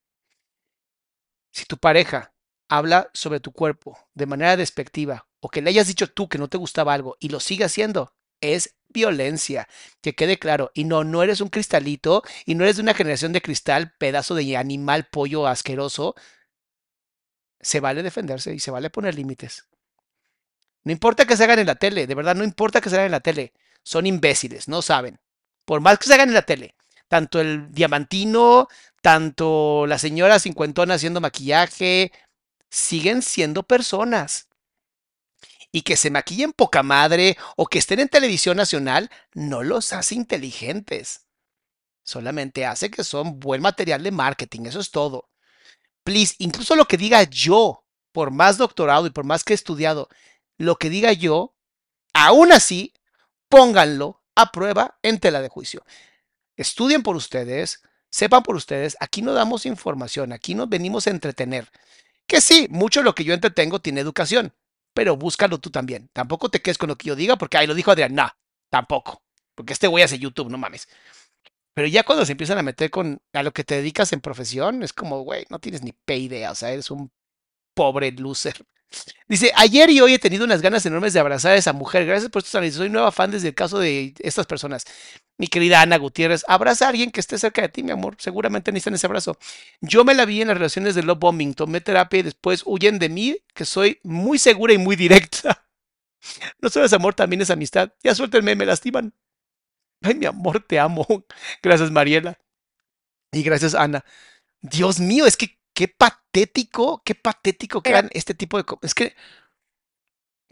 Si 1.53 1.65
tu 1.65 1.77
pareja 1.77 2.33
habla 2.69 3.11
sobre 3.13 3.41
tu 3.41 3.53
cuerpo 3.53 3.99
de 4.15 4.27
manera 4.27 4.57
despectiva 4.57 5.27
o 5.41 5.49
que 5.49 5.63
le 5.63 5.71
hayas 5.71 5.89
dicho 5.89 6.07
tú 6.07 6.29
que 6.29 6.39
no 6.39 6.49
te 6.49 6.59
gustaba 6.59 6.95
algo 6.95 7.17
y 7.19 7.29
lo 7.31 7.41
sigue 7.41 7.65
haciendo, 7.65 8.15
es 8.41 8.77
violencia. 8.89 9.69
Que 10.01 10.15
quede 10.15 10.39
claro. 10.39 10.71
Y 10.75 10.85
no, 10.85 11.05
no 11.05 11.23
eres 11.23 11.41
un 11.41 11.49
cristalito 11.49 12.23
y 12.47 12.55
no 12.55 12.65
eres 12.65 12.77
de 12.77 12.83
una 12.83 12.95
generación 12.95 13.33
de 13.33 13.43
cristal, 13.43 13.95
pedazo 13.99 14.35
de 14.35 14.57
animal, 14.57 15.09
pollo 15.11 15.47
asqueroso. 15.47 16.15
Se 17.61 17.81
vale 17.81 18.03
defenderse 18.03 18.55
y 18.55 18.61
se 18.61 18.71
vale 18.71 18.91
poner 18.91 19.15
límites. 19.15 19.67
No 20.83 20.93
importa 20.93 21.27
que 21.27 21.37
se 21.37 21.45
hagan 21.45 21.59
en 21.59 21.67
la 21.67 21.75
tele, 21.75 22.07
de 22.07 22.15
verdad, 22.15 22.35
no 22.35 22.45
importa 22.45 22.81
que 22.81 22.89
se 22.89 22.97
hagan 22.97 23.07
en 23.07 23.13
la 23.13 23.21
tele. 23.21 23.53
Son 23.83 24.07
imbéciles, 24.07 24.69
no 24.69 24.83
saben. 24.83 25.21
Por 25.65 25.81
más 25.81 25.99
que 25.99 26.07
se 26.07 26.15
hagan 26.15 26.29
en 26.29 26.35
la 26.35 26.43
tele, 26.43 26.75
tanto 27.09 27.41
el 27.41 27.71
diamantino, 27.73 28.69
tanto 29.03 29.87
la 29.87 29.99
señora 29.99 30.39
cincuentona 30.39 30.95
haciendo 30.95 31.21
maquillaje, 31.21 32.13
siguen 32.71 33.23
siendo 33.23 33.63
personas. 33.63 34.49
Y 35.73 35.83
que 35.83 35.97
se 35.97 36.11
maquillen 36.11 36.53
poca 36.53 36.83
madre 36.83 37.37
o 37.57 37.67
que 37.67 37.79
estén 37.79 38.01
en 38.01 38.09
televisión 38.09 38.57
nacional 38.57 39.11
no 39.35 39.63
los 39.63 39.93
hace 39.93 40.15
inteligentes. 40.15 41.27
Solamente 42.03 42.67
hace 42.67 42.91
que 42.91 43.05
son 43.05 43.39
buen 43.39 43.63
material 43.63 44.03
de 44.03 44.11
marketing, 44.11 44.63
eso 44.67 44.81
es 44.81 44.91
todo. 44.91 45.30
Please, 46.05 46.35
incluso 46.39 46.77
lo 46.77 46.87
que 46.87 46.97
diga 46.97 47.23
yo, 47.25 47.85
por 48.13 48.31
más 48.31 48.59
doctorado 48.59 49.07
y 49.07 49.11
por 49.11 49.25
más 49.25 49.45
que 49.45 49.53
he 49.53 49.55
estudiado, 49.55 50.09
lo 50.59 50.77
que 50.77 50.91
diga 50.91 51.13
yo, 51.13 51.55
aún 52.13 52.53
así, 52.53 52.93
pónganlo 53.49 54.23
a 54.35 54.53
prueba 54.53 54.99
en 55.03 55.19
tela 55.19 55.41
de 55.41 55.49
juicio. 55.49 55.85
Estudien 56.57 57.03
por 57.03 57.17
ustedes, 57.17 57.83
sepan 58.11 58.43
por 58.43 58.57
ustedes, 58.57 58.97
aquí 59.01 59.23
no 59.23 59.33
damos 59.33 59.67
información, 59.67 60.33
aquí 60.33 60.55
no 60.55 60.67
venimos 60.67 61.07
a 61.07 61.11
entretener. 61.11 61.71
Que 62.27 62.41
sí, 62.41 62.69
mucho 62.71 63.01
de 63.01 63.05
lo 63.05 63.15
que 63.15 63.25
yo 63.25 63.35
entretengo 63.35 63.81
tiene 63.81 64.01
educación, 64.01 64.55
pero 64.95 65.17
búscalo 65.17 65.59
tú 65.59 65.71
también. 65.71 66.11
Tampoco 66.13 66.51
te 66.51 66.63
quedes 66.63 66.79
con 66.79 66.89
lo 66.89 66.97
que 66.97 67.09
yo 67.09 67.17
diga 67.17 67.37
porque 67.37 67.59
ahí 67.59 67.67
lo 67.67 67.75
dijo 67.75 67.91
Adrián, 67.91 68.15
no, 68.15 68.31
tampoco, 68.69 69.23
porque 69.55 69.73
este 69.73 69.87
güey 69.87 70.05
hace 70.05 70.19
YouTube, 70.19 70.51
no 70.51 70.59
mames. 70.59 70.89
Pero 71.75 71.89
ya 71.89 72.03
cuando 72.03 72.25
se 72.27 72.33
empiezan 72.33 72.59
a 72.59 72.63
meter 72.63 72.91
con 72.91 73.21
a 73.33 73.43
lo 73.43 73.53
que 73.53 73.65
te 73.65 73.77
dedicas 73.77 74.13
en 74.13 74.21
profesión, 74.21 74.83
es 74.83 74.93
como, 74.93 75.23
güey, 75.23 75.47
no 75.51 75.59
tienes 75.61 75.83
ni 75.83 75.93
pe 75.93 76.17
idea, 76.19 76.51
o 76.51 76.55
sea, 76.55 76.71
eres 76.73 76.91
un 76.91 77.11
pobre 77.75 78.13
loser. 78.13 78.67
Dice, 79.29 79.53
ayer 79.57 79.91
y 79.91 80.01
hoy 80.01 80.15
he 80.15 80.19
tenido 80.19 80.45
unas 80.45 80.63
ganas 80.63 80.85
enormes 80.87 81.13
de 81.13 81.21
abrazar 81.21 81.53
a 81.53 81.57
esa 81.57 81.73
mujer. 81.73 82.07
Gracias 82.07 82.31
por 82.31 82.41
estos 82.41 82.55
análisis. 82.55 82.79
Soy 82.79 82.91
nueva 82.91 83.13
fan 83.13 83.31
desde 83.31 83.49
el 83.49 83.55
caso 83.55 83.79
de 83.79 84.15
estas 84.19 84.47
personas. 84.47 84.85
Mi 85.39 85.47
querida 85.47 85.81
Ana 85.81 85.97
Gutiérrez, 85.97 86.45
abraza 86.49 86.87
a 86.87 86.89
alguien 86.91 87.11
que 87.11 87.21
esté 87.21 87.39
cerca 87.39 87.63
de 87.63 87.69
ti, 87.69 87.83
mi 87.83 87.93
amor. 87.93 88.17
Seguramente 88.19 88.73
necesitan 88.73 88.95
ese 88.95 89.07
abrazo. 89.07 89.39
Yo 89.81 90.05
me 90.05 90.15
la 90.15 90.25
vi 90.25 90.43
en 90.43 90.49
las 90.49 90.57
relaciones 90.57 90.95
de 90.95 91.03
love 91.03 91.19
bombing. 91.19 91.55
Tomé 91.55 91.81
terapia 91.81 92.21
y 92.21 92.23
después 92.23 92.63
huyen 92.67 92.99
de 92.99 93.09
mí, 93.09 93.37
que 93.55 93.65
soy 93.65 94.01
muy 94.03 94.39
segura 94.39 94.73
y 94.73 94.79
muy 94.79 94.97
directa. 94.97 95.65
No 96.61 96.69
solo 96.69 96.85
es 96.85 96.93
amor, 96.93 97.15
también 97.15 97.41
es 97.41 97.49
amistad. 97.49 97.95
Ya 98.03 98.15
suéltenme, 98.15 98.55
me 98.55 98.67
lastiman. 98.67 99.15
Ay, 100.03 100.15
mi 100.15 100.27
amor, 100.27 100.65
te 100.67 100.79
amo. 100.79 101.07
Gracias, 101.63 101.91
Mariela. 101.91 102.39
Y 103.33 103.43
gracias, 103.43 103.75
Ana. 103.75 104.05
Dios 104.61 104.99
mío, 104.99 105.27
es 105.27 105.37
que 105.37 105.59
qué 105.73 105.89
patético, 105.89 107.03
qué 107.05 107.15
patético 107.15 107.83
que 107.83 107.91
hagan 107.91 108.11
este 108.13 108.35
tipo 108.35 108.57
de 108.57 108.65
cosas. 108.65 108.85
Es 108.85 108.95
que, 108.95 109.15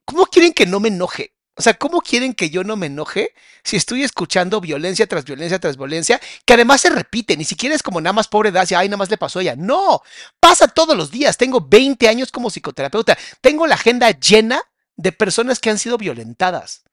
¿cómo 0.04 0.26
quieren 0.26 0.52
que 0.52 0.66
no 0.66 0.80
me 0.80 0.88
enoje? 0.88 1.34
O 1.56 1.62
sea, 1.62 1.74
¿cómo 1.74 2.00
quieren 2.00 2.34
que 2.34 2.50
yo 2.50 2.62
no 2.62 2.76
me 2.76 2.86
enoje 2.86 3.34
si 3.64 3.76
estoy 3.76 4.04
escuchando 4.04 4.60
violencia 4.60 5.08
tras 5.08 5.24
violencia 5.24 5.58
tras 5.58 5.76
violencia, 5.76 6.20
que 6.44 6.54
además 6.54 6.80
se 6.80 6.90
repite? 6.90 7.36
Ni 7.36 7.44
siquiera 7.44 7.74
es 7.74 7.82
como 7.82 8.00
nada 8.00 8.12
más 8.12 8.28
pobre 8.28 8.52
Dacia, 8.52 8.78
ay, 8.78 8.88
nada 8.88 8.98
más 8.98 9.10
le 9.10 9.18
pasó 9.18 9.40
a 9.40 9.42
ella. 9.42 9.56
No, 9.56 10.02
pasa 10.38 10.68
todos 10.68 10.96
los 10.96 11.10
días. 11.10 11.36
Tengo 11.36 11.60
20 11.60 12.08
años 12.08 12.30
como 12.30 12.48
psicoterapeuta. 12.48 13.18
Tengo 13.40 13.66
la 13.66 13.74
agenda 13.74 14.10
llena 14.12 14.62
de 14.96 15.10
personas 15.10 15.58
que 15.58 15.70
han 15.70 15.78
sido 15.78 15.98
violentadas. 15.98 16.84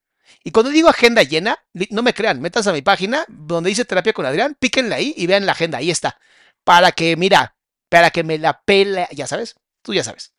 Y 0.43 0.51
cuando 0.51 0.71
digo 0.71 0.89
agenda 0.89 1.23
llena, 1.23 1.57
no 1.89 2.03
me 2.03 2.13
crean, 2.13 2.41
metas 2.41 2.67
a 2.67 2.73
mi 2.73 2.81
página 2.81 3.25
donde 3.27 3.69
dice 3.69 3.85
terapia 3.85 4.13
con 4.13 4.25
Adrián, 4.25 4.55
píquenla 4.59 4.97
ahí 4.97 5.13
y 5.17 5.27
vean 5.27 5.45
la 5.45 5.53
agenda, 5.53 5.79
ahí 5.79 5.91
está. 5.91 6.19
Para 6.63 6.91
que, 6.91 7.15
mira, 7.15 7.55
para 7.89 8.11
que 8.11 8.23
me 8.23 8.37
la 8.37 8.61
pele, 8.61 9.07
ya 9.11 9.27
sabes, 9.27 9.55
tú 9.81 9.93
ya 9.93 10.03
sabes. 10.03 10.33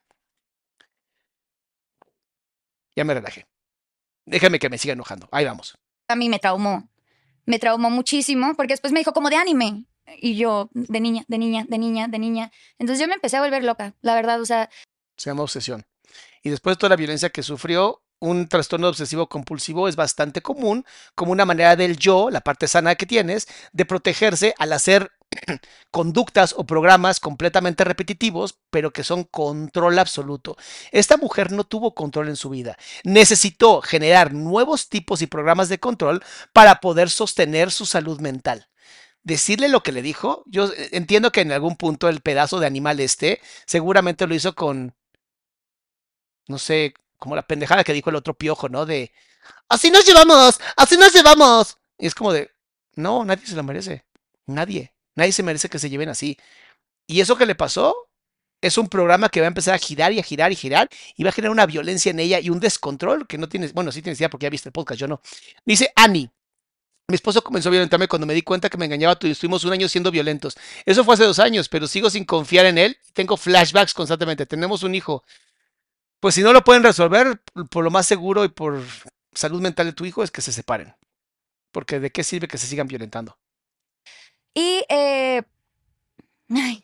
Ya 2.96 3.04
me 3.04 3.14
relajé. 3.14 3.46
Déjame 4.24 4.58
que 4.58 4.68
me 4.68 4.78
siga 4.78 4.94
enojando. 4.94 5.28
Ahí 5.30 5.44
vamos. 5.44 5.76
a 6.08 6.16
mí 6.16 6.28
me 6.28 6.38
traumó. 6.38 6.88
Me 7.44 7.58
traumó 7.58 7.90
muchísimo 7.90 8.54
porque 8.56 8.72
después 8.72 8.92
me 8.92 9.00
dijo 9.00 9.12
como 9.12 9.30
de 9.30 9.36
anime. 9.36 9.84
Y 10.18 10.36
yo, 10.36 10.70
de 10.72 11.00
niña, 11.00 11.24
de 11.28 11.38
niña, 11.38 11.64
de 11.68 11.78
niña, 11.78 12.08
de 12.08 12.18
niña. 12.18 12.52
Entonces 12.78 13.00
yo 13.00 13.08
me 13.08 13.14
empecé 13.14 13.36
a 13.36 13.42
volver 13.42 13.64
loca, 13.64 13.94
la 14.00 14.14
verdad. 14.14 14.40
O 14.40 14.44
sea, 14.46 14.70
Se 15.16 15.30
llama 15.30 15.42
obsesión. 15.42 15.84
Y 16.42 16.50
después 16.50 16.76
de 16.76 16.78
toda 16.80 16.90
la 16.90 16.96
violencia 16.96 17.30
que 17.30 17.42
sufrió, 17.42 18.02
un 18.18 18.48
trastorno 18.48 18.88
obsesivo 18.88 19.28
compulsivo 19.28 19.88
es 19.88 19.96
bastante 19.96 20.42
común, 20.42 20.84
como 21.14 21.32
una 21.32 21.44
manera 21.44 21.76
del 21.76 21.96
yo, 21.96 22.30
la 22.30 22.40
parte 22.40 22.68
sana 22.68 22.94
que 22.94 23.06
tienes, 23.06 23.46
de 23.72 23.84
protegerse 23.84 24.54
al 24.58 24.72
hacer 24.72 25.12
conductas 25.90 26.54
o 26.56 26.64
programas 26.64 27.20
completamente 27.20 27.84
repetitivos, 27.84 28.58
pero 28.70 28.92
que 28.92 29.04
son 29.04 29.24
control 29.24 29.98
absoluto. 29.98 30.56
Esta 30.92 31.16
mujer 31.16 31.52
no 31.52 31.64
tuvo 31.64 31.94
control 31.94 32.28
en 32.28 32.36
su 32.36 32.50
vida. 32.50 32.76
Necesitó 33.04 33.82
generar 33.82 34.32
nuevos 34.32 34.88
tipos 34.88 35.22
y 35.22 35.26
programas 35.26 35.68
de 35.68 35.78
control 35.78 36.22
para 36.52 36.80
poder 36.80 37.10
sostener 37.10 37.70
su 37.70 37.86
salud 37.86 38.20
mental. 38.20 38.68
Decirle 39.22 39.68
lo 39.68 39.82
que 39.82 39.92
le 39.92 40.02
dijo, 40.02 40.44
yo 40.46 40.66
eh, 40.72 40.90
entiendo 40.92 41.32
que 41.32 41.40
en 41.40 41.52
algún 41.52 41.76
punto 41.76 42.08
el 42.08 42.20
pedazo 42.20 42.60
de 42.60 42.66
animal 42.66 43.00
este 43.00 43.40
seguramente 43.66 44.26
lo 44.26 44.34
hizo 44.34 44.54
con, 44.54 44.94
no 46.48 46.58
sé, 46.58 46.94
como 47.18 47.36
la 47.36 47.46
pendejada 47.46 47.84
que 47.84 47.92
dijo 47.92 48.10
el 48.10 48.16
otro 48.16 48.34
piojo, 48.34 48.68
¿no? 48.68 48.86
De, 48.86 49.12
así 49.68 49.90
nos 49.90 50.06
llevamos, 50.06 50.60
así 50.76 50.96
nos 50.96 51.12
llevamos. 51.12 51.78
Y 51.98 52.06
es 52.06 52.14
como 52.14 52.32
de, 52.32 52.50
no, 52.94 53.24
nadie 53.24 53.46
se 53.46 53.56
lo 53.56 53.62
merece. 53.62 54.04
Nadie. 54.46 54.92
Nadie 55.14 55.32
se 55.32 55.42
merece 55.42 55.68
que 55.68 55.78
se 55.78 55.90
lleven 55.90 56.08
así. 56.08 56.38
Y 57.06 57.20
eso 57.20 57.36
que 57.36 57.46
le 57.46 57.54
pasó 57.54 58.08
es 58.60 58.78
un 58.78 58.88
programa 58.88 59.28
que 59.28 59.40
va 59.40 59.46
a 59.46 59.48
empezar 59.48 59.74
a 59.74 59.78
girar 59.78 60.12
y 60.12 60.18
a 60.18 60.22
girar 60.22 60.52
y 60.52 60.56
girar 60.56 60.88
y 61.16 61.24
va 61.24 61.30
a 61.30 61.32
generar 61.32 61.52
una 61.52 61.66
violencia 61.66 62.10
en 62.10 62.20
ella 62.20 62.40
y 62.40 62.50
un 62.50 62.60
descontrol 62.60 63.26
que 63.26 63.38
no 63.38 63.48
tienes, 63.48 63.72
bueno, 63.72 63.92
sí 63.92 64.02
tienes 64.02 64.18
idea 64.18 64.30
porque 64.30 64.44
ya 64.44 64.50
viste 64.50 64.68
el 64.68 64.72
podcast, 64.72 65.00
yo 65.00 65.08
no. 65.08 65.20
Dice 65.64 65.92
Annie. 65.94 66.30
Mi 67.08 67.14
esposo 67.14 67.40
comenzó 67.40 67.68
a 67.68 67.70
violentarme 67.70 68.08
cuando 68.08 68.26
me 68.26 68.34
di 68.34 68.42
cuenta 68.42 68.68
que 68.68 68.76
me 68.76 68.84
engañaba 68.84 69.16
y 69.22 69.30
estuvimos 69.30 69.62
un 69.62 69.72
año 69.72 69.88
siendo 69.88 70.10
violentos. 70.10 70.56
Eso 70.84 71.04
fue 71.04 71.14
hace 71.14 71.22
dos 71.22 71.38
años, 71.38 71.68
pero 71.68 71.86
sigo 71.86 72.10
sin 72.10 72.24
confiar 72.24 72.66
en 72.66 72.78
él. 72.78 72.98
Tengo 73.12 73.36
flashbacks 73.36 73.94
constantemente. 73.94 74.44
Tenemos 74.44 74.82
un 74.82 74.92
hijo. 74.92 75.22
Pues 76.20 76.34
si 76.34 76.42
no 76.42 76.52
lo 76.52 76.64
pueden 76.64 76.82
resolver, 76.82 77.40
por 77.70 77.84
lo 77.84 77.90
más 77.90 78.06
seguro 78.06 78.44
y 78.44 78.48
por 78.48 78.82
salud 79.32 79.60
mental 79.60 79.86
de 79.86 79.92
tu 79.92 80.04
hijo 80.04 80.22
es 80.22 80.30
que 80.30 80.40
se 80.42 80.52
separen. 80.52 80.94
Porque 81.72 82.00
de 82.00 82.10
qué 82.10 82.24
sirve 82.24 82.48
que 82.48 82.58
se 82.58 82.66
sigan 82.66 82.88
violentando. 82.88 83.38
y 84.54 84.84
eh, 84.88 85.42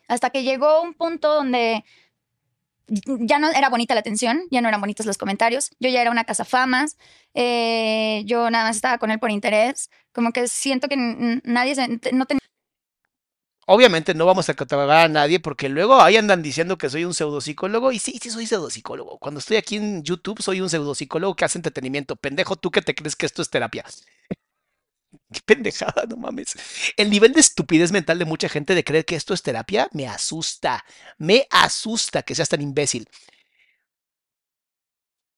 hasta 0.09 0.31
que 0.31 0.43
llegó 0.43 0.83
un 0.83 0.95
punto 0.95 1.35
donde 1.35 1.85
ya 2.87 3.39
no 3.39 3.51
era 3.51 3.71
bonita 3.71 3.95
la 3.95 4.01
atención, 4.01 4.43
ya 4.51 4.61
no 4.61 4.69
eran 4.69 4.81
bonitos 4.81 5.07
los 5.07 5.17
comentarios. 5.19 5.71
Yo 5.81 5.89
ya 5.89 6.03
era 6.03 6.11
una 6.11 6.25
cazafamas. 6.25 6.97
eh, 7.35 8.23
yo 8.27 8.51
nada 8.51 8.65
más 8.67 8.77
estaba 8.77 8.99
con 8.99 9.11
él 9.11 9.19
por 9.19 9.31
interés. 9.31 9.91
Como 10.13 10.33
que 10.33 10.49
siento 10.49 10.89
que 10.89 10.97
nadie 11.45 11.75
se, 11.75 11.89
no 12.13 12.27
tenía 12.27 12.41
Obviamente 13.67 14.15
no 14.15 14.27
vamos 14.27 14.49
a 14.49 14.55
catalogar 14.55 15.07
a 15.07 15.09
nadie 15.09 15.39
porque 15.39 15.69
luego 15.69 16.01
ahí 16.01 16.17
andan 16.17 16.43
diciendo 16.43 16.79
que 16.79 16.91
soy 16.91 17.05
un 17.05 17.15
pseudopsicólogo 17.15 17.93
y 17.93 17.99
sí, 18.01 18.19
sí 18.21 18.31
soy 18.31 18.47
pseudopsicólogo. 18.47 19.19
Cuando 19.19 19.39
estoy 19.39 19.57
aquí 19.57 19.77
en 19.77 20.03
YouTube 20.03 20.43
soy 20.43 20.61
un 20.61 20.69
pseudopsicólogo 20.69 21.37
que 21.37 21.45
hace 21.45 21.59
entretenimiento. 21.59 22.17
Pendejo, 22.17 22.57
tú 22.57 22.71
que 22.73 22.83
te 22.83 22.95
crees 22.95 23.15
que 23.15 23.27
esto 23.27 23.41
es 23.41 23.51
terapia. 23.51 23.85
Qué 25.33 25.41
pendejada, 25.45 26.05
no 26.09 26.17
mames. 26.17 26.55
El 26.97 27.09
nivel 27.11 27.33
de 27.33 27.41
estupidez 27.41 27.93
mental 27.93 28.19
de 28.19 28.25
mucha 28.25 28.49
gente 28.49 28.75
de 28.75 28.85
creer 28.85 29.05
que 29.05 29.17
esto 29.17 29.33
es 29.33 29.43
terapia 29.43 29.89
me 29.93 30.09
asusta. 30.09 30.85
Me 31.19 31.47
asusta 31.51 32.23
que 32.23 32.35
seas 32.35 32.49
tan 32.49 32.63
imbécil. 32.63 33.09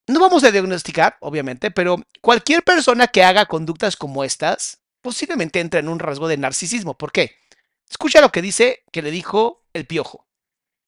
No 0.07 0.19
vamos 0.19 0.43
a 0.43 0.51
diagnosticar, 0.51 1.17
obviamente, 1.19 1.71
pero 1.71 1.97
cualquier 2.21 2.63
persona 2.63 3.07
que 3.07 3.23
haga 3.23 3.45
conductas 3.45 3.95
como 3.95 4.23
estas 4.23 4.79
posiblemente 5.01 5.59
entra 5.59 5.79
en 5.79 5.89
un 5.89 5.99
rasgo 5.99 6.27
de 6.27 6.37
narcisismo. 6.37 6.95
¿Por 6.95 7.11
qué? 7.11 7.35
Escucha 7.89 8.21
lo 8.21 8.31
que 8.31 8.41
dice 8.41 8.83
que 8.91 9.01
le 9.01 9.11
dijo 9.11 9.63
el 9.73 9.85
piojo. 9.85 10.25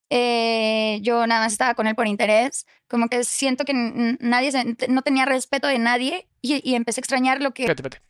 Eh, 0.09 0.99
yo 1.01 1.27
nada 1.27 1.41
más 1.41 1.51
estaba 1.51 1.73
con 1.75 1.85
él 1.87 1.95
por 1.95 2.07
interés, 2.07 2.65
como 2.87 3.09
que 3.09 3.23
siento 3.25 3.65
que 3.65 3.73
nadie, 4.19 4.51
se- 4.51 4.87
no 4.87 5.01
tenía 5.01 5.25
respeto 5.25 5.67
de 5.67 5.79
nadie 5.79 6.27
y, 6.41 6.61
y 6.69 6.75
empecé 6.75 6.99
a 6.99 7.03
extrañar 7.03 7.41
lo 7.41 7.53
que... 7.53 7.63
Espérate, 7.63 7.81
espérate. 7.81 8.07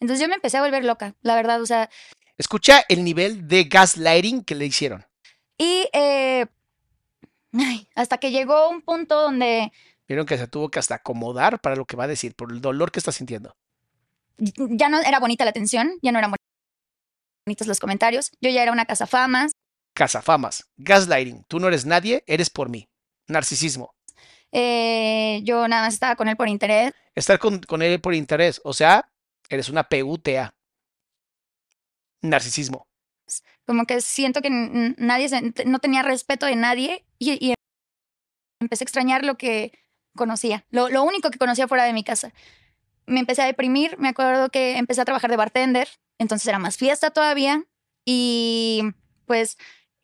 Entonces 0.00 0.20
yo 0.20 0.28
me 0.28 0.34
empecé 0.34 0.58
a 0.58 0.62
volver 0.62 0.84
loca, 0.84 1.14
la 1.22 1.34
verdad, 1.34 1.62
o 1.62 1.66
sea, 1.66 1.88
Escucha 2.36 2.84
el 2.88 3.04
nivel 3.04 3.46
de 3.46 3.64
gaslighting 3.64 4.42
que 4.44 4.54
le 4.54 4.66
hicieron. 4.66 5.06
y 5.56 5.88
eh, 5.92 6.46
ay, 7.54 7.88
hasta 7.94 8.18
que 8.18 8.30
llegó 8.30 8.68
un 8.68 8.82
punto 8.82 9.20
donde 9.22 9.72
Vieron 10.08 10.26
que 10.26 10.36
se 10.36 10.48
tuvo 10.48 10.70
que 10.70 10.78
hasta 10.78 10.96
acomodar 10.96 11.60
para 11.60 11.76
lo 11.76 11.84
que 11.86 11.96
va 11.96 12.04
a 12.04 12.08
decir, 12.08 12.34
por 12.34 12.52
el 12.52 12.60
dolor 12.60 12.90
que 12.90 12.98
está 12.98 13.12
sintiendo. 13.12 13.56
ya 14.38 14.88
no 14.90 15.00
era 15.00 15.20
bonita 15.20 15.44
la 15.44 15.50
atención, 15.50 15.92
ya 16.02 16.12
no 16.12 16.18
eran 16.18 16.32
bonitos 17.46 17.66
los 17.66 17.80
comentarios, 17.80 18.30
yo 18.40 18.50
ya 18.50 18.62
era 18.62 18.72
una 18.72 18.84
cazafamas, 18.86 19.52
Cazafamas, 19.94 20.64
gaslighting. 20.78 21.44
Tú 21.48 21.60
no 21.60 21.68
eres 21.68 21.84
nadie, 21.84 22.24
eres 22.26 22.48
por 22.48 22.70
mí. 22.70 22.88
Narcisismo. 23.28 23.94
eh, 24.50 25.40
yo 25.44 25.68
nada 25.68 25.82
más 25.84 25.94
estaba 25.94 26.16
con 26.16 26.28
él 26.28 26.36
por 26.36 26.48
interés, 26.48 26.94
Estar 27.14 27.38
con, 27.38 27.60
con 27.60 27.82
él 27.82 28.00
por 28.00 28.14
interés. 28.14 28.60
O 28.64 28.72
sea, 28.72 29.06
eres 29.50 29.68
una 29.68 29.84
PUTA. 29.88 30.54
Narcisismo. 32.22 32.86
como 33.66 33.84
que 33.84 34.00
siento 34.00 34.40
que 34.40 34.48
nadie, 34.50 35.28
se- 35.28 35.52
no 35.66 35.78
tenía 35.78 36.02
respeto 36.02 36.46
de 36.46 36.56
nadie 36.56 37.04
y, 37.18 37.32
y 37.46 37.54
empecé 38.60 38.84
a 38.84 38.86
extrañar 38.86 39.24
lo 39.24 39.36
que 39.36 39.72
conocía, 40.16 40.64
lo, 40.70 40.88
lo 40.88 41.02
único 41.02 41.30
que 41.30 41.38
conocía 41.38 41.68
fuera 41.68 41.84
de 41.84 41.92
mi 41.92 42.02
casa. 42.04 42.32
Me 43.06 43.20
empecé 43.20 43.42
a 43.42 43.46
deprimir, 43.46 43.98
me 43.98 44.08
acuerdo 44.08 44.48
que 44.50 44.78
empecé 44.78 45.00
a 45.02 45.04
trabajar 45.04 45.30
de 45.30 45.36
bartender, 45.36 45.88
entonces 46.18 46.46
era 46.48 46.58
más 46.58 46.76
fiesta 46.76 47.10
todavía 47.10 47.64
y 48.04 48.82
pues 49.26 49.56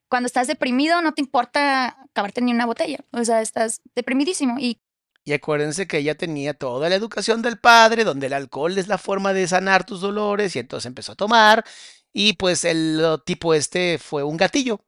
cuando 0.09 0.27
estás 0.27 0.47
deprimido 0.47 1.03
no 1.03 1.13
te 1.13 1.21
importa 1.21 1.97
acabarte 2.11 2.41
ni 2.41 2.53
una 2.53 2.67
botella, 2.67 2.99
o 3.13 3.25
sea, 3.25 3.43
estás 3.43 3.83
deprimidísimo 3.95 4.59
y 4.59 4.79
Y 5.25 5.33
acuérdense 5.35 5.87
que 5.87 5.99
ella 5.99 6.17
tenía 6.17 6.55
toda 6.55 6.89
la 6.89 6.95
educación 6.95 7.43
del 7.43 7.59
padre, 7.59 8.05
donde 8.05 8.29
el 8.29 8.33
alcohol 8.33 8.79
es 8.79 8.89
la 8.89 8.97
forma 8.99 9.33
de 9.35 9.47
sanar 9.47 9.85
tus 9.85 10.01
dolores, 10.01 10.57
y 10.57 10.59
entonces 10.61 10.87
empezó 10.87 11.13
a 11.13 11.17
tomar. 11.17 11.65
Y 12.13 12.33
pues 12.35 12.65
el 12.65 13.05
tipo 13.27 13.53
este 13.55 13.99
fue 13.99 14.23
un 14.25 14.39
gatillo. 14.39 14.81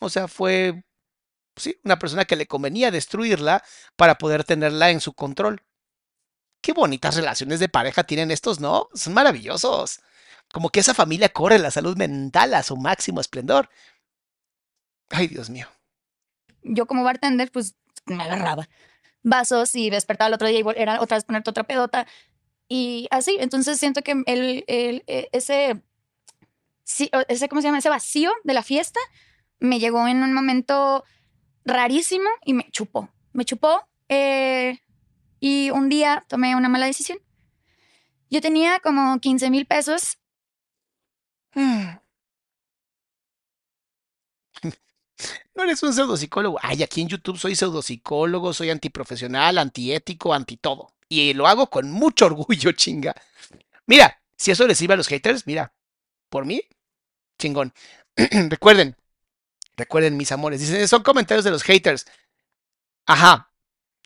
O 0.00 0.10
sea, 0.10 0.28
fue 0.28 0.84
sí, 1.56 1.80
una 1.84 1.98
persona 1.98 2.24
que 2.26 2.36
le 2.36 2.46
convenía 2.46 2.90
destruirla 2.90 3.64
para 3.96 4.18
poder 4.18 4.44
tenerla 4.44 4.90
en 4.90 5.00
su 5.00 5.14
control. 5.14 5.62
Qué 6.62 6.72
bonitas 6.72 7.16
relaciones 7.16 7.60
de 7.60 7.68
pareja 7.68 8.04
tienen 8.04 8.30
estos, 8.30 8.60
¿no? 8.60 8.88
Son 8.94 9.14
maravillosos. 9.14 10.00
Como 10.52 10.70
que 10.70 10.80
esa 10.80 10.94
familia 10.94 11.28
corre 11.28 11.58
la 11.58 11.70
salud 11.70 11.96
mental 11.96 12.54
a 12.54 12.62
su 12.62 12.76
máximo 12.76 13.20
esplendor. 13.20 13.68
Ay, 15.10 15.26
Dios 15.28 15.50
mío. 15.50 15.66
yo 16.62 16.86
como 16.86 17.02
bartender 17.04 17.50
pues 17.50 17.76
me 18.06 18.22
agarraba 18.24 18.68
vasos 19.22 19.74
y 19.74 19.90
despertaba 19.90 20.28
el 20.28 20.34
otro 20.34 20.48
día 20.48 20.60
y 20.60 20.64
era 20.76 21.00
otra 21.00 21.16
vez 21.16 21.24
ponerte 21.24 21.50
otra 21.50 21.64
pedota 21.64 22.06
y 22.68 23.08
así. 23.10 23.36
Entonces 23.40 23.78
siento 23.78 24.02
que 24.02 24.12
el, 24.26 24.64
e- 24.66 25.28
ese, 25.32 25.82
ese, 27.28 27.48
¿cómo 27.48 27.60
se 27.60 27.68
llama? 27.68 27.78
Ese 27.78 27.88
vacío 27.90 28.30
de 28.44 28.54
la 28.54 28.62
fiesta 28.62 29.00
me 29.60 29.78
llegó 29.80 30.06
en 30.08 30.22
un 30.22 30.32
momento 30.32 31.04
rarísimo 31.64 32.28
y 32.44 32.54
me 32.54 32.70
chupó. 32.70 33.10
me 33.32 33.44
chupó. 33.44 33.86
eh, 34.08 34.78
y 35.40 35.70
un 35.70 35.88
día 35.88 36.24
tomé 36.28 36.56
una 36.56 36.68
mala 36.68 36.86
decisión. 36.86 37.18
Yo 38.30 38.40
tenía 38.40 38.80
como 38.80 39.18
15 39.20 39.50
mil 39.50 39.66
pesos. 39.66 40.18
No 45.54 45.64
eres 45.64 45.82
un 45.82 45.92
pseudopsicólogo. 45.92 46.58
Ay, 46.62 46.82
aquí 46.84 47.00
en 47.00 47.08
YouTube 47.08 47.36
soy 47.36 47.56
pseudopsicólogo, 47.56 48.52
soy 48.52 48.70
antiprofesional, 48.70 49.58
antiético, 49.58 50.32
anti 50.32 50.56
todo. 50.56 50.94
Y 51.08 51.34
lo 51.34 51.48
hago 51.48 51.68
con 51.68 51.90
mucho 51.90 52.26
orgullo, 52.26 52.72
chinga. 52.72 53.14
Mira, 53.86 54.22
si 54.36 54.52
eso 54.52 54.66
les 54.66 54.78
sirve 54.78 54.94
a 54.94 54.96
los 54.96 55.08
haters, 55.08 55.46
mira, 55.46 55.72
por 56.28 56.44
mí, 56.44 56.62
chingón. 57.38 57.72
recuerden, 58.16 58.96
recuerden, 59.76 60.16
mis 60.16 60.30
amores. 60.32 60.60
Dicen, 60.60 60.86
son 60.86 61.02
comentarios 61.02 61.44
de 61.44 61.50
los 61.50 61.64
haters. 61.64 62.06
Ajá. 63.06 63.52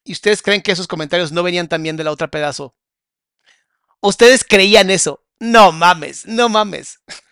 ¿Y 0.04 0.12
ustedes 0.12 0.42
creen 0.42 0.62
que 0.62 0.72
esos 0.72 0.88
comentarios 0.88 1.32
no 1.32 1.42
venían 1.42 1.68
también 1.68 1.96
de 1.96 2.04
la 2.04 2.12
otra 2.12 2.28
pedazo? 2.30 2.74
¿Ustedes 4.00 4.44
creían 4.44 4.90
eso? 4.90 5.24
No 5.38 5.70
mames, 5.70 6.26
no 6.26 6.48
mames. 6.48 7.00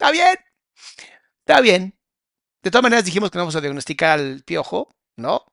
Está 0.00 0.12
bien. 0.12 0.38
Está 1.40 1.60
bien. 1.60 1.94
De 2.62 2.70
todas 2.70 2.82
maneras 2.82 3.04
dijimos 3.04 3.30
que 3.30 3.36
no 3.36 3.42
vamos 3.42 3.56
a 3.56 3.60
diagnosticar 3.60 4.18
al 4.18 4.42
piojo, 4.44 4.88
¿no? 5.16 5.44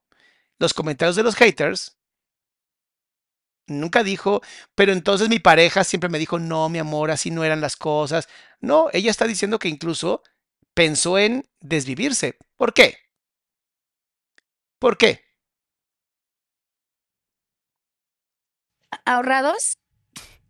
Los 0.57 0.73
comentarios 0.73 1.17
de 1.17 1.23
los 1.23 1.35
haters. 1.35 1.97
Nunca 3.67 4.03
dijo, 4.03 4.41
pero 4.73 4.93
entonces 4.93 5.27
mi 5.27 5.39
pareja 5.39 5.83
siempre 5.83 6.09
me 6.09 6.17
dijo, 6.17 6.39
no, 6.39 6.69
mi 6.69 6.79
amor, 6.79 7.11
así 7.11 7.29
no 7.29 7.43
eran 7.43 7.59
las 7.59 7.75
cosas. 7.75 8.29
No, 8.61 8.87
ella 8.93 9.11
está 9.11 9.27
diciendo 9.27 9.59
que 9.59 9.67
incluso 9.67 10.23
pensó 10.73 11.17
en 11.17 11.45
desvivirse. 11.59 12.37
¿Por 12.55 12.73
qué? 12.73 12.97
¿Por 14.79 14.97
qué? 14.97 15.25
ahorrados 19.03 19.77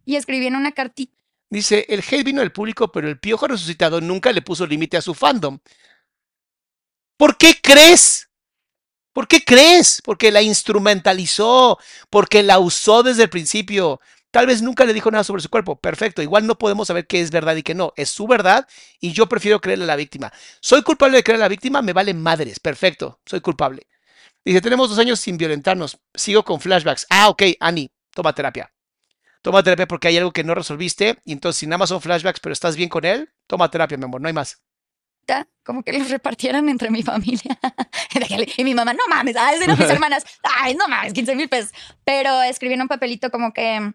y 0.06 0.15
escribí 0.15 0.45
en 0.48 0.56
una 0.56 0.72
cartita. 0.72 1.16
Dice, 1.49 1.86
el 1.90 1.99
hate 1.99 2.24
vino 2.24 2.41
del 2.41 2.52
público, 2.52 2.91
pero 2.91 3.07
el 3.07 3.19
piojo 3.19 3.48
resucitado 3.48 4.02
nunca 4.02 4.32
le 4.32 4.41
puso 4.41 4.65
límite 4.65 4.98
a 4.98 5.02
su 5.02 5.14
fandom. 5.14 5.60
¿Por 7.18 7.38
qué 7.38 7.60
crees? 7.61 8.30
¿Por 9.14 9.28
qué 9.28 9.44
crees? 9.44 10.02
Porque 10.03 10.32
la 10.32 10.41
instrumentalizó, 10.41 11.80
porque 12.10 12.44
la 12.44 12.60
usó 12.60 13.02
desde 13.02 13.24
el 13.24 13.30
principio. 13.30 13.99
Tal 14.30 14.45
vez 14.45 14.61
nunca 14.61 14.86
le 14.86 14.94
dijo 14.94 15.10
nada 15.10 15.24
sobre 15.24 15.41
su 15.41 15.49
cuerpo. 15.49 15.80
Perfecto. 15.80 16.22
Igual 16.22 16.45
no 16.45 16.57
podemos 16.57 16.88
saber 16.88 17.07
qué 17.07 17.22
es 17.22 17.32
verdad 17.32 17.56
y 17.56 17.64
qué 17.64 17.74
no. 17.74 17.94
Es 17.95 18.10
su 18.10 18.28
verdad 18.28 18.68
y 18.99 19.14
yo 19.14 19.28
prefiero 19.28 19.60
creerle 19.60 19.86
a 19.86 19.88
la 19.88 19.95
víctima. 19.95 20.32
¿Soy 20.60 20.84
culpable 20.84 21.18
de 21.18 21.24
creer 21.24 21.40
a 21.40 21.45
la 21.45 21.48
víctima? 21.48 21.82
Me 21.82 21.94
vale 21.94 22.14
madres. 22.14 22.60
Perfecto. 22.60 23.19
Soy 23.26 23.41
culpable. 23.41 23.88
Dice, 24.45 24.61
tenemos 24.61 24.90
dos 24.90 24.99
años 24.99 25.19
sin 25.19 25.38
violentarnos. 25.38 25.98
Sigo 26.14 26.44
con 26.44 26.61
flashbacks. 26.61 27.07
Ah, 27.10 27.30
ok, 27.30 27.44
Ani, 27.60 27.90
toma 28.14 28.34
terapia. 28.34 28.72
Toma 29.48 29.64
terapia 29.64 29.88
porque 29.88 30.10
hay 30.10 30.18
algo 30.18 30.34
que 30.34 30.44
no 30.44 30.53
resolviste 30.56 31.19
y 31.24 31.32
entonces 31.32 31.57
si 31.57 31.68
nada 31.68 31.78
más 31.78 31.88
son 31.88 32.02
flashbacks, 32.02 32.41
pero 32.41 32.52
estás 32.52 32.76
bien 32.76 32.90
con 32.90 33.06
él, 33.06 33.30
toma 33.48 33.72
terapia, 33.72 33.98
mi 33.98 34.03
amor, 34.03 34.19
no 34.19 34.28
hay 34.28 34.34
más. 34.34 34.61
como 35.64 35.84
que 35.84 35.98
los 35.98 36.10
repartieran 36.10 36.68
entre 36.68 36.90
mi 36.90 37.02
familia. 37.02 37.57
y 38.57 38.64
mi 38.65 38.74
mamá, 38.74 38.91
no 38.91 39.03
mames, 39.07 39.38
ay, 39.38 39.57
de 39.57 39.69
mis 39.69 39.80
hermanas, 39.80 40.26
ay, 40.44 40.76
no 40.76 40.90
mames, 40.90 41.14
15 41.14 41.34
mil 41.38 41.48
pesos. 41.48 41.72
Pero 42.03 42.41
escribí 42.41 42.74
en 42.74 42.82
un 42.82 42.90
papelito 42.90 43.32
como 43.32 43.53
que 43.53 43.94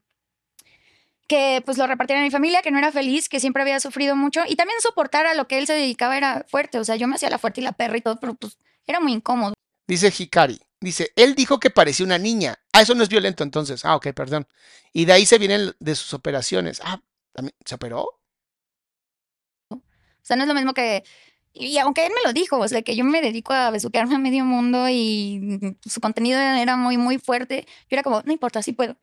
que 1.28 1.62
pues 1.66 1.76
lo 1.76 1.86
repartieran 1.86 2.22
en 2.22 2.28
mi 2.28 2.30
familia, 2.30 2.62
que 2.62 2.70
no 2.70 2.78
era 2.78 2.90
feliz, 2.90 3.28
que 3.28 3.38
siempre 3.38 3.60
había 3.60 3.78
sufrido 3.78 4.16
mucho 4.16 4.40
y 4.48 4.56
también 4.56 4.80
soportar 4.80 5.26
a 5.26 5.34
lo 5.34 5.48
que 5.48 5.58
él 5.58 5.66
se 5.66 5.74
dedicaba 5.74 6.16
era 6.16 6.46
fuerte, 6.48 6.78
o 6.78 6.84
sea, 6.84 6.96
yo 6.96 7.06
me 7.08 7.16
hacía 7.16 7.28
la 7.28 7.38
fuerte 7.38 7.60
y 7.60 7.64
la 7.64 7.72
perra 7.72 7.98
y 7.98 8.00
todo, 8.00 8.18
pero 8.18 8.32
pues 8.32 8.56
era 8.86 9.00
muy 9.00 9.12
incómodo. 9.12 9.52
Dice 9.86 10.10
Hikari, 10.18 10.62
dice, 10.82 11.12
él 11.16 11.34
dijo 11.34 11.58
que 11.58 11.70
parecía 11.70 12.06
una 12.06 12.18
niña. 12.18 12.58
Ah, 12.72 12.82
eso 12.82 12.94
no 12.94 13.02
es 13.02 13.08
violento 13.08 13.42
entonces. 13.42 13.84
Ah, 13.84 13.96
ok, 13.96 14.08
perdón. 14.14 14.46
Y 14.92 15.06
de 15.06 15.12
ahí 15.14 15.26
se 15.26 15.38
vienen 15.38 15.74
de 15.80 15.94
sus 15.94 16.14
operaciones. 16.14 16.80
Ah, 16.84 17.00
¿se 17.64 17.74
operó? 17.74 18.20
O 19.70 19.80
sea, 20.24 20.36
no 20.36 20.42
es 20.42 20.48
lo 20.48 20.54
mismo 20.54 20.74
que 20.74 21.02
y 21.54 21.78
aunque 21.78 22.06
él 22.06 22.12
me 22.14 22.22
lo 22.26 22.32
dijo, 22.32 22.58
o 22.58 22.68
sea, 22.68 22.82
que 22.82 22.96
yo 22.96 23.04
me 23.04 23.20
dedico 23.20 23.52
a 23.52 23.70
besuquearme 23.70 24.14
a 24.14 24.18
medio 24.18 24.44
mundo 24.44 24.88
y 24.88 25.76
su 25.84 26.00
contenido 26.00 26.38
era 26.40 26.76
muy, 26.76 26.96
muy 26.96 27.18
fuerte, 27.18 27.66
yo 27.66 27.88
era 27.90 28.02
como, 28.02 28.22
no 28.22 28.32
importa, 28.32 28.62
sí 28.62 28.72
puedo. 28.72 28.96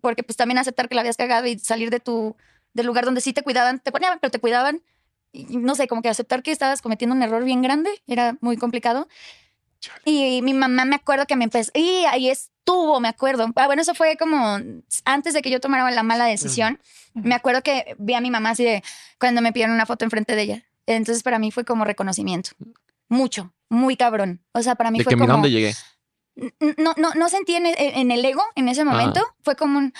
Porque 0.00 0.22
pues 0.22 0.36
también 0.36 0.58
aceptar 0.58 0.88
que 0.88 0.94
la 0.96 1.02
habías 1.02 1.16
cagado 1.16 1.46
y 1.46 1.58
salir 1.58 1.90
de 1.90 2.00
tu, 2.00 2.36
del 2.74 2.86
lugar 2.86 3.04
donde 3.06 3.20
sí 3.20 3.32
te 3.34 3.42
cuidaban, 3.42 3.80
te 3.80 3.92
ponían, 3.92 4.18
pero 4.20 4.30
te 4.30 4.40
cuidaban. 4.40 4.82
Y 5.32 5.58
no 5.58 5.74
sé, 5.74 5.88
como 5.88 6.02
que 6.02 6.08
aceptar 6.08 6.42
que 6.42 6.52
estabas 6.52 6.82
cometiendo 6.82 7.16
un 7.16 7.22
error 7.22 7.44
bien 7.44 7.62
grande 7.62 7.90
era 8.06 8.38
muy 8.40 8.56
complicado. 8.56 9.08
Y 10.04 10.42
mi 10.42 10.54
mamá 10.54 10.84
me 10.84 10.96
acuerdo 10.96 11.26
que 11.26 11.36
me 11.36 11.44
empezó, 11.44 11.70
y 11.74 12.04
ahí 12.06 12.30
estuvo, 12.30 13.00
me 13.00 13.08
acuerdo. 13.08 13.50
Ah, 13.56 13.66
bueno, 13.66 13.82
eso 13.82 13.94
fue 13.94 14.16
como 14.16 14.58
antes 15.04 15.34
de 15.34 15.42
que 15.42 15.50
yo 15.50 15.60
tomara 15.60 15.90
la 15.90 16.02
mala 16.02 16.26
decisión. 16.26 16.80
Me 17.14 17.34
acuerdo 17.34 17.62
que 17.62 17.94
vi 17.98 18.14
a 18.14 18.20
mi 18.20 18.30
mamá 18.30 18.50
así 18.50 18.64
de 18.64 18.82
cuando 19.18 19.40
me 19.40 19.52
pidieron 19.52 19.74
una 19.74 19.86
foto 19.86 20.04
enfrente 20.04 20.34
de 20.34 20.42
ella. 20.42 20.64
Entonces 20.86 21.22
para 21.22 21.38
mí 21.38 21.50
fue 21.50 21.64
como 21.64 21.84
reconocimiento. 21.84 22.50
Mucho, 23.08 23.52
muy 23.68 23.96
cabrón. 23.96 24.40
O 24.52 24.62
sea, 24.62 24.74
para 24.74 24.90
mí 24.90 24.98
¿De 24.98 25.04
fue 25.04 25.12
que 25.12 25.18
como... 25.18 25.32
dónde 25.32 25.50
llegué? 25.50 25.74
No, 26.78 26.94
no, 26.96 27.14
no 27.14 27.28
sentí 27.28 27.54
en, 27.54 27.66
en 27.66 28.10
el 28.10 28.24
ego 28.24 28.42
en 28.56 28.68
ese 28.68 28.84
momento. 28.84 29.24
Fue 29.42 29.54
como 29.54 29.78
un, 29.78 29.92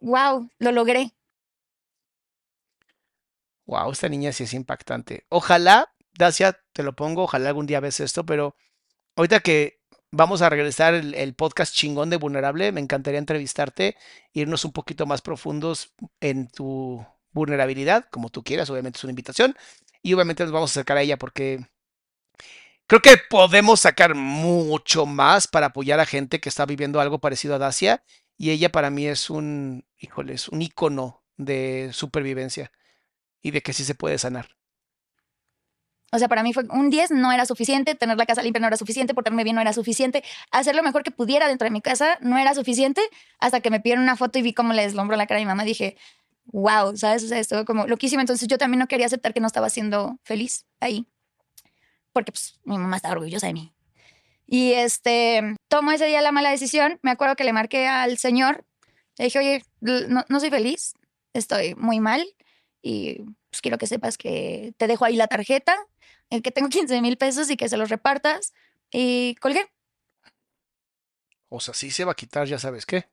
wow, 0.00 0.50
lo 0.58 0.72
logré. 0.72 1.12
Wow, 3.66 3.92
esta 3.92 4.08
niña 4.08 4.32
sí 4.32 4.44
es 4.44 4.52
impactante. 4.52 5.24
Ojalá, 5.28 5.94
Dacia, 6.18 6.60
te 6.72 6.82
lo 6.82 6.94
pongo, 6.96 7.22
ojalá 7.22 7.48
algún 7.48 7.66
día 7.66 7.80
ves 7.80 8.00
esto, 8.00 8.26
pero 8.26 8.56
ahorita 9.16 9.40
que 9.40 9.80
vamos 10.12 10.42
a 10.42 10.48
regresar 10.48 10.94
el, 10.94 11.34
podcast 11.34 11.74
chingón 11.74 12.10
de 12.10 12.16
Vulnerable, 12.16 12.72
me 12.72 12.80
encantaría 12.80 13.18
entrevistarte, 13.18 13.96
irnos 14.32 14.64
un 14.64 14.72
poquito 14.72 15.06
más 15.06 15.22
profundos 15.22 15.92
en 16.20 16.48
tu 16.48 17.04
vulnerabilidad, 17.32 18.06
como 18.10 18.28
tú 18.30 18.42
quieras, 18.42 18.70
obviamente 18.70 18.98
es 18.98 19.04
una 19.04 19.12
invitación, 19.12 19.56
y 20.02 20.14
obviamente 20.14 20.42
nos 20.42 20.52
vamos 20.52 20.70
a 20.70 20.72
acercar 20.72 20.96
a 20.96 21.02
ella 21.02 21.16
porque 21.16 21.66
creo 22.86 23.00
que 23.02 23.16
podemos 23.28 23.80
sacar 23.80 24.14
mucho 24.14 25.06
más 25.06 25.46
para 25.46 25.66
apoyar 25.66 26.00
a 26.00 26.06
gente 26.06 26.40
que 26.40 26.48
está 26.48 26.66
viviendo 26.66 27.00
algo 27.00 27.20
parecido 27.20 27.54
a 27.54 27.58
Dacia, 27.58 28.02
y 28.36 28.50
ella 28.50 28.72
para 28.72 28.90
mí 28.90 29.06
es 29.06 29.30
un, 29.30 29.84
híjole, 29.98 30.34
es 30.34 30.48
un 30.48 30.62
icono 30.62 31.22
de 31.36 31.90
supervivencia 31.92 32.72
y 33.42 33.50
de 33.50 33.62
que 33.62 33.72
sí 33.72 33.84
se 33.84 33.94
puede 33.94 34.18
sanar. 34.18 34.59
O 36.12 36.18
sea, 36.18 36.28
para 36.28 36.42
mí 36.42 36.52
fue 36.52 36.64
un 36.70 36.90
10 36.90 37.12
no 37.12 37.30
era 37.30 37.46
suficiente, 37.46 37.94
tener 37.94 38.16
la 38.16 38.26
casa 38.26 38.42
limpia 38.42 38.60
no 38.60 38.66
era 38.66 38.76
suficiente, 38.76 39.14
portarme 39.14 39.44
bien 39.44 39.54
no 39.54 39.62
era 39.62 39.72
suficiente, 39.72 40.24
hacer 40.50 40.74
lo 40.74 40.82
mejor 40.82 41.04
que 41.04 41.12
pudiera 41.12 41.46
dentro 41.46 41.66
de 41.66 41.70
mi 41.70 41.80
casa 41.80 42.18
no 42.20 42.36
era 42.36 42.54
suficiente, 42.54 43.00
hasta 43.38 43.60
que 43.60 43.70
me 43.70 43.80
pidieron 43.80 44.02
una 44.02 44.16
foto 44.16 44.38
y 44.38 44.42
vi 44.42 44.52
cómo 44.52 44.72
le 44.72 44.82
deslumbró 44.82 45.16
la 45.16 45.26
cara 45.26 45.38
a 45.38 45.42
mi 45.42 45.46
mamá, 45.46 45.64
dije, 45.64 45.96
wow, 46.46 46.96
¿sabes? 46.96 47.24
O 47.24 47.28
sea, 47.28 47.38
esto 47.38 47.64
como 47.64 47.86
loquísimo. 47.86 48.20
Entonces 48.20 48.48
yo 48.48 48.58
también 48.58 48.80
no 48.80 48.88
quería 48.88 49.06
aceptar 49.06 49.32
que 49.32 49.40
no 49.40 49.46
estaba 49.46 49.70
siendo 49.70 50.18
feliz 50.24 50.66
ahí, 50.80 51.06
porque 52.12 52.32
pues 52.32 52.58
mi 52.64 52.76
mamá 52.76 52.96
estaba 52.96 53.14
orgullosa 53.14 53.46
de 53.46 53.52
mí. 53.54 53.72
Y 54.46 54.72
este, 54.72 55.54
tomo 55.68 55.92
ese 55.92 56.06
día 56.06 56.20
la 56.22 56.32
mala 56.32 56.50
decisión, 56.50 56.98
me 57.02 57.12
acuerdo 57.12 57.36
que 57.36 57.44
le 57.44 57.52
marqué 57.52 57.86
al 57.86 58.18
señor, 58.18 58.64
le 59.16 59.26
dije, 59.26 59.38
oye, 59.38 59.64
no, 59.80 60.24
no 60.28 60.40
soy 60.40 60.50
feliz, 60.50 60.94
estoy 61.34 61.76
muy 61.76 62.00
mal 62.00 62.26
y 62.82 63.22
pues 63.50 63.60
quiero 63.62 63.78
que 63.78 63.86
sepas 63.86 64.16
que 64.16 64.74
te 64.76 64.86
dejo 64.86 65.04
ahí 65.04 65.16
la 65.16 65.26
tarjeta, 65.26 65.76
el 66.30 66.42
que 66.42 66.50
tengo 66.50 66.68
15 66.70 67.00
mil 67.00 67.16
pesos 67.16 67.50
y 67.50 67.56
que 67.56 67.68
se 67.68 67.76
los 67.76 67.88
repartas. 67.88 68.52
Y 68.92 69.36
colgué. 69.36 69.70
O 71.48 71.60
sea, 71.60 71.74
sí 71.74 71.90
se 71.90 72.04
va 72.04 72.12
a 72.12 72.16
quitar, 72.16 72.46
ya 72.46 72.58
sabes 72.58 72.86
qué. 72.86 73.08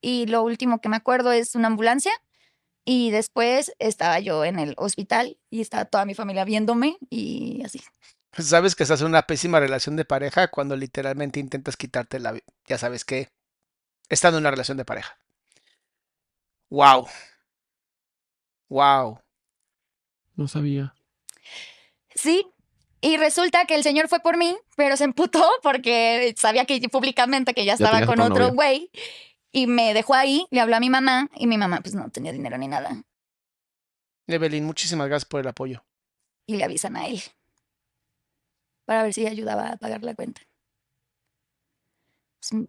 Y 0.00 0.26
lo 0.26 0.42
último 0.42 0.80
que 0.80 0.88
me 0.88 0.96
acuerdo 0.96 1.32
es 1.32 1.54
una 1.54 1.68
ambulancia. 1.68 2.12
Y 2.84 3.12
después 3.12 3.72
estaba 3.78 4.18
yo 4.18 4.44
en 4.44 4.58
el 4.58 4.74
hospital 4.76 5.38
y 5.50 5.60
estaba 5.60 5.84
toda 5.84 6.04
mi 6.04 6.14
familia 6.14 6.44
viéndome 6.44 6.96
y 7.10 7.62
así. 7.64 7.80
Sabes 8.36 8.74
que 8.74 8.82
estás 8.82 9.00
en 9.02 9.06
una 9.06 9.22
pésima 9.22 9.60
relación 9.60 9.94
de 9.94 10.04
pareja 10.04 10.48
cuando 10.48 10.74
literalmente 10.74 11.38
intentas 11.38 11.76
quitarte 11.76 12.18
la... 12.18 12.36
Ya 12.66 12.78
sabes 12.78 13.04
qué. 13.04 13.28
Estando 14.08 14.38
en 14.38 14.42
una 14.42 14.50
relación 14.50 14.78
de 14.78 14.84
pareja. 14.84 15.16
Wow. 16.70 17.06
Wow. 18.72 19.20
No 20.34 20.48
sabía. 20.48 20.94
Sí, 22.14 22.46
y 23.02 23.18
resulta 23.18 23.66
que 23.66 23.74
el 23.74 23.82
señor 23.82 24.08
fue 24.08 24.20
por 24.20 24.38
mí, 24.38 24.56
pero 24.76 24.96
se 24.96 25.04
emputó 25.04 25.46
porque 25.62 26.34
sabía 26.38 26.64
que 26.64 26.80
públicamente 26.88 27.52
que 27.52 27.66
ya 27.66 27.74
estaba 27.74 28.00
ya 28.00 28.06
con 28.06 28.18
otro 28.20 28.52
güey 28.52 28.90
y 29.50 29.66
me 29.66 29.92
dejó 29.92 30.14
ahí, 30.14 30.46
le 30.50 30.60
habló 30.60 30.76
a 30.76 30.80
mi 30.80 30.88
mamá 30.88 31.28
y 31.36 31.46
mi 31.46 31.58
mamá 31.58 31.80
pues 31.82 31.94
no 31.94 32.10
tenía 32.10 32.32
dinero 32.32 32.56
ni 32.56 32.66
nada. 32.66 33.04
Evelyn, 34.26 34.64
muchísimas 34.64 35.06
gracias 35.06 35.28
por 35.28 35.40
el 35.40 35.48
apoyo. 35.48 35.84
Y 36.46 36.56
le 36.56 36.64
avisan 36.64 36.96
a 36.96 37.08
él 37.08 37.22
para 38.86 39.02
ver 39.02 39.12
si 39.12 39.26
ayudaba 39.26 39.72
a 39.72 39.76
pagar 39.76 40.02
la 40.02 40.14
cuenta. 40.14 40.40
Pues, 42.40 42.64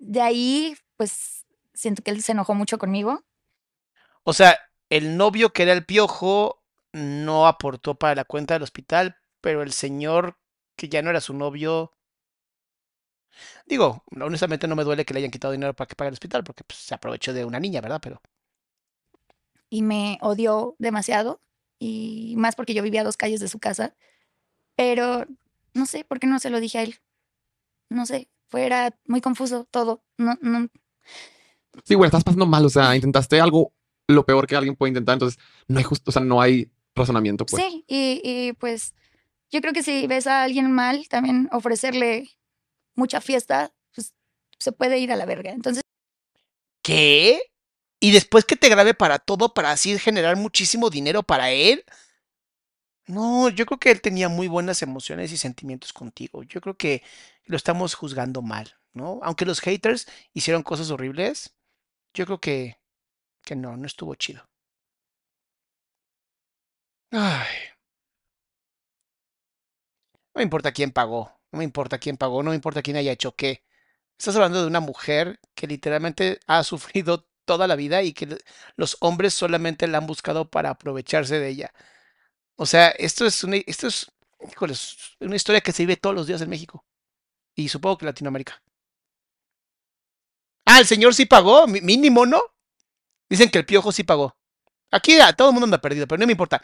de 0.00 0.20
ahí, 0.20 0.76
pues 0.98 1.46
siento 1.72 2.02
que 2.02 2.10
él 2.10 2.22
se 2.22 2.32
enojó 2.32 2.54
mucho 2.54 2.76
conmigo. 2.76 3.24
O 4.22 4.34
sea, 4.34 4.58
el 4.90 5.16
novio 5.16 5.52
que 5.52 5.62
era 5.64 5.72
el 5.72 5.84
piojo 5.84 6.62
no 6.92 7.46
aportó 7.46 7.94
para 7.96 8.14
la 8.14 8.24
cuenta 8.24 8.54
del 8.54 8.62
hospital, 8.62 9.16
pero 9.40 9.62
el 9.62 9.72
señor 9.72 10.38
que 10.76 10.88
ya 10.88 11.02
no 11.02 11.10
era 11.10 11.20
su 11.20 11.34
novio. 11.34 11.92
Digo, 13.66 14.04
honestamente 14.20 14.66
no 14.68 14.76
me 14.76 14.84
duele 14.84 15.04
que 15.04 15.12
le 15.14 15.18
hayan 15.18 15.30
quitado 15.30 15.52
dinero 15.52 15.74
para 15.74 15.88
que 15.88 15.94
pague 15.94 16.08
el 16.08 16.14
hospital, 16.14 16.44
porque 16.44 16.64
pues, 16.64 16.78
se 16.78 16.94
aprovechó 16.94 17.32
de 17.32 17.44
una 17.44 17.60
niña, 17.60 17.80
¿verdad? 17.80 18.00
Pero 18.02 18.22
y 19.68 19.82
me 19.82 20.18
odió 20.22 20.76
demasiado 20.78 21.40
y 21.78 22.34
más 22.38 22.56
porque 22.56 22.74
yo 22.74 22.82
vivía 22.82 23.02
a 23.02 23.04
dos 23.04 23.16
calles 23.16 23.40
de 23.40 23.48
su 23.48 23.58
casa. 23.58 23.94
Pero 24.76 25.26
no 25.74 25.86
sé 25.86 26.04
por 26.04 26.20
qué 26.20 26.26
no 26.26 26.38
se 26.38 26.50
lo 26.50 26.60
dije 26.60 26.78
a 26.78 26.82
él. 26.82 26.96
No 27.90 28.06
sé, 28.06 28.28
fuera 28.48 28.96
muy 29.06 29.20
confuso 29.20 29.66
todo. 29.70 30.02
No, 30.18 30.38
no, 30.40 30.68
Sí, 31.84 31.94
güey, 31.94 32.08
estás 32.08 32.24
pasando 32.24 32.46
mal. 32.46 32.64
O 32.64 32.70
sea, 32.70 32.96
intentaste 32.96 33.40
algo 33.40 33.72
lo 34.08 34.24
peor 34.24 34.46
que 34.46 34.56
alguien 34.56 34.76
puede 34.76 34.90
intentar. 34.90 35.14
Entonces, 35.14 35.40
no 35.68 35.78
hay 35.78 35.84
justo, 35.84 36.10
o 36.10 36.12
sea, 36.12 36.22
no 36.22 36.40
hay 36.40 36.70
razonamiento, 36.94 37.46
pues. 37.46 37.62
Sí, 37.62 37.84
y, 37.86 38.20
y 38.24 38.52
pues 38.54 38.94
yo 39.50 39.60
creo 39.60 39.72
que 39.72 39.82
si 39.82 40.06
ves 40.06 40.26
a 40.26 40.42
alguien 40.42 40.70
mal, 40.72 41.08
también 41.08 41.48
ofrecerle 41.52 42.30
mucha 42.94 43.20
fiesta, 43.20 43.72
pues 43.94 44.14
se 44.58 44.72
puede 44.72 44.98
ir 44.98 45.12
a 45.12 45.16
la 45.16 45.26
verga. 45.26 45.52
Entonces, 45.52 45.82
¿qué? 46.82 47.40
Y 48.00 48.10
después 48.10 48.44
que 48.44 48.56
te 48.56 48.68
grabe 48.68 48.94
para 48.94 49.18
todo, 49.18 49.54
para 49.54 49.70
así 49.70 49.98
generar 49.98 50.36
muchísimo 50.36 50.90
dinero 50.90 51.22
para 51.22 51.50
él. 51.50 51.84
No, 53.06 53.48
yo 53.50 53.66
creo 53.66 53.78
que 53.78 53.90
él 53.90 54.00
tenía 54.00 54.28
muy 54.28 54.48
buenas 54.48 54.82
emociones 54.82 55.32
y 55.32 55.36
sentimientos 55.36 55.92
contigo. 55.92 56.42
Yo 56.42 56.60
creo 56.60 56.76
que 56.76 57.02
lo 57.44 57.56
estamos 57.56 57.94
juzgando 57.94 58.42
mal, 58.42 58.76
¿no? 58.92 59.20
Aunque 59.22 59.46
los 59.46 59.60
haters 59.60 60.08
hicieron 60.32 60.62
cosas 60.64 60.90
horribles, 60.90 61.54
yo 62.14 62.26
creo 62.26 62.40
que, 62.40 62.78
que 63.46 63.56
no, 63.56 63.76
no 63.78 63.86
estuvo 63.86 64.14
chido. 64.16 64.42
Ay. 67.12 67.76
No 70.34 70.40
me 70.40 70.42
importa 70.42 70.72
quién 70.72 70.90
pagó, 70.92 71.32
no 71.52 71.58
me 71.58 71.64
importa 71.64 71.98
quién 71.98 72.16
pagó, 72.18 72.42
no 72.42 72.50
me 72.50 72.56
importa 72.56 72.82
quién 72.82 72.96
haya 72.96 73.12
hecho 73.12 73.34
qué. 73.34 73.62
Estás 74.18 74.36
hablando 74.36 74.60
de 74.62 74.68
una 74.68 74.80
mujer 74.80 75.40
que 75.54 75.66
literalmente 75.66 76.40
ha 76.46 76.64
sufrido 76.64 77.26
toda 77.46 77.68
la 77.68 77.76
vida 77.76 78.02
y 78.02 78.12
que 78.12 78.38
los 78.76 78.96
hombres 79.00 79.34
solamente 79.34 79.86
la 79.86 79.98
han 79.98 80.06
buscado 80.06 80.50
para 80.50 80.70
aprovecharse 80.70 81.38
de 81.38 81.48
ella. 81.48 81.72
O 82.56 82.66
sea, 82.66 82.88
esto 82.90 83.26
es 83.26 83.44
una, 83.44 83.56
esto 83.66 83.88
es, 83.88 84.10
una 85.20 85.36
historia 85.36 85.60
que 85.62 85.72
se 85.72 85.84
vive 85.84 85.96
todos 85.96 86.16
los 86.16 86.26
días 86.26 86.42
en 86.42 86.50
México 86.50 86.84
y 87.54 87.68
supongo 87.68 87.98
que 87.98 88.06
Latinoamérica. 88.06 88.62
Ah, 90.66 90.80
el 90.80 90.86
señor 90.86 91.14
sí 91.14 91.26
pagó, 91.26 91.66
mínimo, 91.68 92.26
¿no? 92.26 92.42
Dicen 93.28 93.50
que 93.50 93.58
el 93.58 93.66
piojo 93.66 93.92
sí 93.92 94.02
pagó. 94.04 94.36
Aquí 94.90 95.18
a 95.20 95.32
todo 95.32 95.48
el 95.48 95.54
mundo 95.54 95.66
me 95.66 95.76
ha 95.76 95.80
perdido, 95.80 96.06
pero 96.06 96.18
no 96.20 96.26
me 96.26 96.32
importa. 96.32 96.62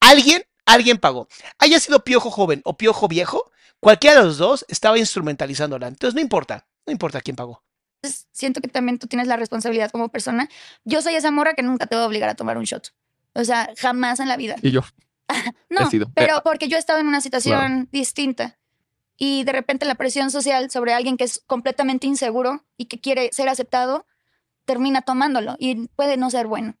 Alguien, 0.00 0.44
alguien 0.64 0.98
pagó. 0.98 1.28
Haya 1.58 1.80
sido 1.80 2.04
piojo 2.04 2.30
joven 2.30 2.60
o 2.64 2.76
piojo 2.76 3.08
viejo, 3.08 3.50
cualquiera 3.80 4.20
de 4.20 4.26
los 4.26 4.38
dos 4.38 4.64
estaba 4.68 4.98
instrumentalizándola. 4.98 5.88
Entonces 5.88 6.14
no 6.14 6.20
importa, 6.20 6.66
no 6.86 6.92
importa 6.92 7.20
quién 7.20 7.36
pagó. 7.36 7.62
siento 8.32 8.60
que 8.60 8.68
también 8.68 8.98
tú 8.98 9.06
tienes 9.06 9.26
la 9.26 9.36
responsabilidad 9.36 9.90
como 9.90 10.08
persona. 10.10 10.48
Yo 10.84 11.02
soy 11.02 11.14
esa 11.14 11.30
morra 11.30 11.54
que 11.54 11.62
nunca 11.62 11.86
te 11.86 11.96
voy 11.96 12.04
a 12.04 12.06
obligar 12.06 12.28
a 12.28 12.34
tomar 12.34 12.58
un 12.58 12.64
shot. 12.64 12.94
O 13.34 13.44
sea, 13.44 13.72
jamás 13.76 14.20
en 14.20 14.28
la 14.28 14.36
vida. 14.36 14.54
Y 14.62 14.70
yo, 14.70 14.82
No, 15.70 15.90
sido. 15.90 16.06
pero 16.14 16.42
porque 16.44 16.68
yo 16.68 16.76
he 16.76 16.80
estado 16.80 17.00
en 17.00 17.06
una 17.08 17.20
situación 17.20 17.88
distinta 17.90 18.58
y 19.16 19.44
de 19.44 19.52
repente 19.52 19.86
la 19.86 19.94
presión 19.94 20.30
social 20.30 20.70
sobre 20.70 20.92
alguien 20.92 21.16
que 21.16 21.24
es 21.24 21.42
completamente 21.46 22.06
inseguro 22.06 22.64
y 22.76 22.86
que 22.86 23.00
quiere 23.00 23.30
ser 23.32 23.48
aceptado 23.48 24.06
termina 24.64 25.02
tomándolo 25.02 25.56
y 25.58 25.88
puede 25.88 26.16
no 26.16 26.30
ser 26.30 26.46
bueno. 26.46 26.74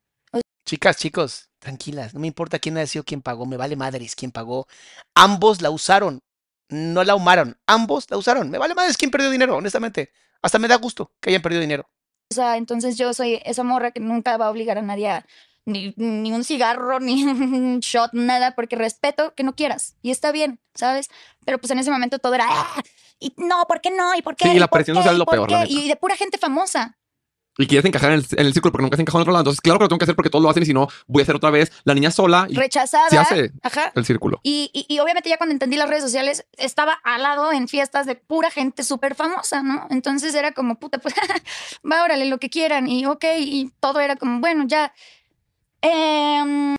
Chicas, 0.66 0.96
chicos, 0.96 1.50
tranquilas, 1.58 2.14
no 2.14 2.20
me 2.20 2.26
importa 2.26 2.58
quién 2.58 2.78
ha 2.78 2.86
sido 2.86 3.04
quien 3.04 3.20
pagó, 3.20 3.44
me 3.44 3.58
vale 3.58 3.76
madres 3.76 4.16
quién 4.16 4.30
pagó. 4.30 4.66
Ambos 5.14 5.60
la 5.60 5.70
usaron, 5.70 6.20
no 6.70 7.04
la 7.04 7.14
humaron, 7.14 7.58
ambos 7.66 8.06
la 8.10 8.16
usaron. 8.16 8.48
Me 8.50 8.56
vale 8.56 8.74
madres 8.74 8.96
quién 8.96 9.10
perdió 9.10 9.28
dinero, 9.30 9.56
honestamente. 9.56 10.10
Hasta 10.40 10.58
me 10.58 10.66
da 10.68 10.76
gusto 10.76 11.12
que 11.20 11.28
hayan 11.30 11.42
perdido 11.42 11.60
dinero. 11.60 11.86
O 12.32 12.34
sea, 12.34 12.56
entonces 12.56 12.96
yo 12.96 13.12
soy 13.12 13.40
esa 13.44 13.62
morra 13.62 13.90
que 13.90 14.00
nunca 14.00 14.36
va 14.38 14.46
a 14.46 14.50
obligar 14.50 14.78
a 14.78 14.82
nadie 14.82 15.08
a 15.10 15.26
ni, 15.66 15.92
ni 15.96 16.32
un 16.32 16.44
cigarro, 16.44 16.98
ni 17.00 17.22
un 17.24 17.80
shot, 17.80 18.12
nada, 18.14 18.54
porque 18.54 18.76
respeto 18.76 19.34
que 19.34 19.44
no 19.44 19.54
quieras. 19.54 19.96
Y 20.00 20.10
está 20.10 20.32
bien, 20.32 20.60
¿sabes? 20.74 21.08
Pero 21.44 21.58
pues 21.58 21.70
en 21.72 21.78
ese 21.78 21.90
momento 21.90 22.18
todo 22.18 22.34
era, 22.34 22.46
"Ah, 22.48 22.82
y 23.20 23.34
no, 23.36 23.66
¿por 23.66 23.82
qué 23.82 23.90
no? 23.90 24.14
¿Y 24.14 24.22
por 24.22 24.34
qué? 24.34 24.46
Sí, 24.48 24.56
¿Y 24.56 24.58
la 24.58 24.68
presión 24.68 24.96
social 24.96 25.14
es 25.14 25.16
¿Y 25.16 25.18
lo 25.18 25.26
peor, 25.26 25.50
la 25.50 25.58
qué?". 25.64 25.70
neta. 25.74 25.80
Y 25.80 25.88
de 25.88 25.96
pura 25.96 26.16
gente 26.16 26.38
famosa. 26.38 26.96
Y 27.58 27.66
quieres 27.66 27.84
encajar 27.84 28.12
en 28.12 28.18
el, 28.18 28.26
en 28.32 28.46
el 28.46 28.52
círculo 28.52 28.72
porque 28.72 28.82
nunca 28.82 28.96
has 28.96 29.00
encajado 29.00 29.20
en 29.20 29.22
otro 29.22 29.32
lado. 29.32 29.42
Entonces, 29.42 29.60
claro 29.60 29.78
que 29.78 29.84
lo 29.84 29.88
tengo 29.88 29.98
que 29.98 30.04
hacer 30.06 30.16
porque 30.16 30.30
todos 30.30 30.42
lo 30.42 30.50
hacen 30.50 30.62
y 30.62 30.66
si 30.66 30.74
no, 30.74 30.88
voy 31.06 31.20
a 31.20 31.24
hacer 31.24 31.36
otra 31.36 31.50
vez 31.50 31.70
la 31.84 31.94
niña 31.94 32.10
sola 32.10 32.46
y 32.48 32.54
Rechazada. 32.54 33.08
se 33.10 33.18
hace 33.18 33.52
Ajá. 33.62 33.92
el 33.94 34.04
círculo. 34.04 34.40
Y, 34.42 34.70
y- 34.72 34.86
y 34.92 34.98
obviamente 34.98 35.28
ya 35.28 35.36
cuando 35.36 35.52
entendí 35.52 35.76
las 35.76 35.88
redes 35.88 36.02
sociales, 36.02 36.46
estaba 36.56 36.92
al 37.04 37.22
lado 37.22 37.52
en 37.52 37.68
fiestas 37.68 38.06
de 38.06 38.16
pura 38.16 38.50
gente 38.50 38.82
súper 38.82 39.14
famosa, 39.14 39.62
¿no? 39.62 39.86
Entonces 39.90 40.34
era 40.34 40.52
como, 40.52 40.78
puta, 40.80 40.98
pues, 40.98 41.14
va, 41.90 42.02
órale, 42.04 42.24
lo 42.26 42.38
que 42.38 42.50
quieran. 42.50 42.88
Y 42.88 43.06
ok, 43.06 43.24
y 43.38 43.70
todo 43.80 44.00
era 44.00 44.16
como, 44.16 44.40
bueno, 44.40 44.64
ya. 44.66 44.92
Em, 45.80 46.76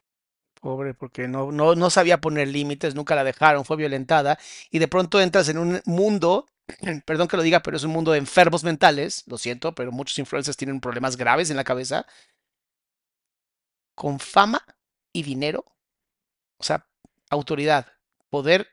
Pobre, 0.61 0.95
porque 0.95 1.27
no, 1.27 1.51
no, 1.51 1.75
no 1.75 1.89
sabía 1.91 2.19
poner 2.19 2.47
límites, 2.47 2.95
nunca 2.95 3.13
la 3.13 3.23
dejaron, 3.23 3.65
fue 3.65 3.77
violentada. 3.77 4.39
Y 4.71 4.79
de 4.79 4.87
pronto 4.87 5.21
entras 5.21 5.47
en 5.49 5.59
un 5.59 5.79
mundo, 5.85 6.47
perdón 7.05 7.27
que 7.27 7.37
lo 7.37 7.43
diga, 7.43 7.61
pero 7.61 7.77
es 7.77 7.83
un 7.83 7.91
mundo 7.91 8.11
de 8.11 8.17
enfermos 8.17 8.63
mentales, 8.63 9.23
lo 9.27 9.37
siento, 9.37 9.73
pero 9.75 9.91
muchos 9.91 10.17
influencers 10.19 10.57
tienen 10.57 10.79
problemas 10.79 11.17
graves 11.17 11.49
en 11.49 11.57
la 11.57 11.63
cabeza, 11.63 12.05
con 13.95 14.19
fama 14.19 14.65
y 15.13 15.23
dinero, 15.23 15.65
o 16.57 16.63
sea, 16.63 16.87
autoridad, 17.29 17.87
poder 18.29 18.67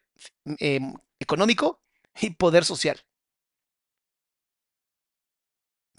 em, 0.58 0.94
económico 1.20 1.80
y 2.20 2.30
poder 2.30 2.64
social. 2.64 3.00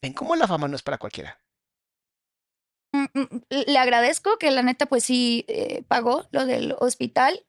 ¿Ven 0.01 0.13
cómo 0.13 0.35
la 0.35 0.47
fama 0.47 0.67
no 0.67 0.75
es 0.75 0.83
para 0.83 0.97
cualquiera? 0.97 1.39
mm, 2.91 3.05
mm, 3.13 3.41
le 3.49 3.77
agradezco 3.77 4.37
que 4.37 4.51
la 4.51 4.61
neta, 4.61 4.85
pues 4.85 5.03
sí, 5.03 5.45
eh, 5.47 5.83
pagó 5.87 6.27
lo 6.31 6.45
del 6.45 6.75
hospital. 6.79 7.45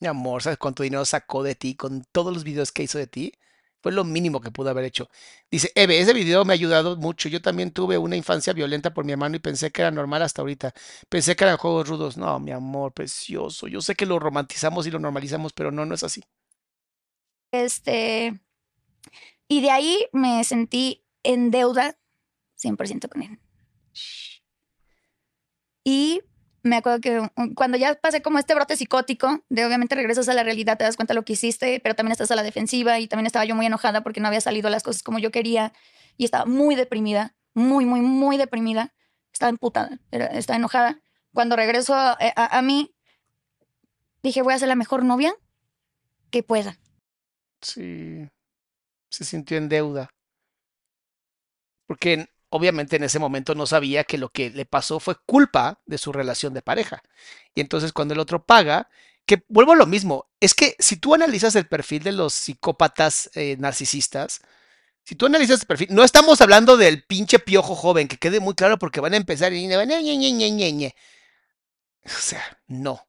Mi 0.00 0.08
amor, 0.08 0.42
¿sabes 0.42 0.58
cuánto 0.58 0.82
dinero 0.82 1.04
sacó 1.04 1.42
de 1.42 1.54
ti 1.54 1.74
con 1.74 2.04
todos 2.12 2.32
los 2.32 2.44
videos 2.44 2.72
que 2.72 2.82
hizo 2.82 2.98
de 2.98 3.06
ti? 3.06 3.32
Fue 3.80 3.92
lo 3.92 4.04
mínimo 4.04 4.40
que 4.40 4.50
pudo 4.50 4.70
haber 4.70 4.84
hecho. 4.84 5.08
Dice, 5.50 5.70
Eve, 5.74 6.00
ese 6.00 6.12
video 6.12 6.44
me 6.44 6.52
ha 6.52 6.54
ayudado 6.54 6.96
mucho. 6.96 7.28
Yo 7.28 7.40
también 7.40 7.70
tuve 7.70 7.96
una 7.98 8.16
infancia 8.16 8.52
violenta 8.52 8.92
por 8.92 9.04
mi 9.04 9.12
hermano 9.12 9.36
y 9.36 9.38
pensé 9.38 9.70
que 9.70 9.82
era 9.82 9.90
normal 9.90 10.22
hasta 10.22 10.42
ahorita. 10.42 10.74
Pensé 11.08 11.36
que 11.36 11.44
eran 11.44 11.56
juegos 11.56 11.88
rudos. 11.88 12.16
No, 12.16 12.38
mi 12.40 12.50
amor, 12.50 12.92
precioso. 12.92 13.68
Yo 13.68 13.80
sé 13.80 13.94
que 13.94 14.06
lo 14.06 14.18
romantizamos 14.18 14.86
y 14.86 14.90
lo 14.90 14.98
normalizamos, 14.98 15.52
pero 15.52 15.70
no, 15.70 15.86
no 15.86 15.94
es 15.94 16.02
así. 16.02 16.22
Este. 17.52 18.40
Y 19.48 19.60
de 19.60 19.70
ahí 19.70 20.08
me 20.12 20.42
sentí 20.44 21.04
en 21.22 21.50
deuda 21.50 21.96
100% 22.56 23.08
con 23.08 23.22
él. 23.22 23.38
Y 25.84 26.22
me 26.66 26.76
acuerdo 26.76 27.00
que 27.00 27.30
cuando 27.54 27.78
ya 27.78 27.94
pasé 27.94 28.22
como 28.22 28.38
este 28.38 28.54
brote 28.54 28.76
psicótico, 28.76 29.44
de 29.48 29.64
obviamente 29.66 29.94
regresas 29.94 30.28
a 30.28 30.34
la 30.34 30.42
realidad, 30.42 30.76
te 30.78 30.84
das 30.84 30.96
cuenta 30.96 31.14
de 31.14 31.16
lo 31.20 31.24
que 31.24 31.34
hiciste, 31.34 31.80
pero 31.80 31.94
también 31.94 32.12
estás 32.12 32.30
a 32.30 32.36
la 32.36 32.42
defensiva 32.42 32.98
y 33.00 33.08
también 33.08 33.26
estaba 33.26 33.44
yo 33.44 33.54
muy 33.54 33.66
enojada 33.66 34.02
porque 34.02 34.20
no 34.20 34.28
había 34.28 34.40
salido 34.40 34.70
las 34.70 34.82
cosas 34.82 35.02
como 35.02 35.18
yo 35.18 35.30
quería 35.30 35.72
y 36.16 36.24
estaba 36.24 36.44
muy 36.46 36.74
deprimida, 36.74 37.34
muy, 37.54 37.84
muy, 37.86 38.00
muy 38.00 38.36
deprimida. 38.36 38.94
Estaba 39.32 39.50
emputada, 39.50 39.98
estaba 40.10 40.56
enojada. 40.56 41.00
Cuando 41.34 41.56
regreso 41.56 41.94
a, 41.94 42.12
a- 42.12 42.58
a 42.58 42.62
mí, 42.62 42.94
dije, 44.22 44.42
voy 44.42 44.54
a 44.54 44.58
ser 44.58 44.68
la 44.68 44.74
mejor 44.76 45.04
novia 45.04 45.34
que 46.30 46.42
pueda. 46.42 46.78
Sí, 47.60 48.28
se 49.10 49.24
sintió 49.24 49.58
en 49.58 49.68
deuda. 49.68 50.08
Porque 51.86 52.28
obviamente 52.48 52.96
en 52.96 53.04
ese 53.04 53.18
momento 53.18 53.54
no 53.54 53.66
sabía 53.66 54.04
que 54.04 54.18
lo 54.18 54.30
que 54.30 54.50
le 54.50 54.66
pasó 54.66 55.00
fue 55.00 55.16
culpa 55.26 55.80
de 55.86 55.98
su 55.98 56.12
relación 56.12 56.54
de 56.54 56.62
pareja. 56.62 57.02
Y 57.54 57.60
entonces 57.60 57.92
cuando 57.92 58.14
el 58.14 58.20
otro 58.20 58.44
paga, 58.44 58.88
que 59.26 59.44
vuelvo 59.48 59.72
a 59.72 59.76
lo 59.76 59.86
mismo, 59.86 60.26
es 60.40 60.54
que 60.54 60.76
si 60.78 60.96
tú 60.96 61.14
analizas 61.14 61.56
el 61.56 61.66
perfil 61.66 62.02
de 62.04 62.12
los 62.12 62.32
psicópatas 62.32 63.30
eh, 63.34 63.56
narcisistas, 63.58 64.40
si 65.06 65.14
tú 65.14 65.26
analizas 65.26 65.60
el 65.60 65.66
perfil, 65.66 65.88
no 65.90 66.02
estamos 66.04 66.40
hablando 66.40 66.76
del 66.76 67.04
pinche 67.04 67.38
piojo 67.38 67.74
joven, 67.76 68.08
que 68.08 68.16
quede 68.18 68.40
muy 68.40 68.54
claro 68.54 68.78
porque 68.78 69.00
van 69.00 69.14
a 69.14 69.16
empezar 69.16 69.52
y 69.52 69.68
van 69.68 69.92
a. 69.92 70.00
O 72.04 72.08
sea, 72.08 72.58
no. 72.66 73.06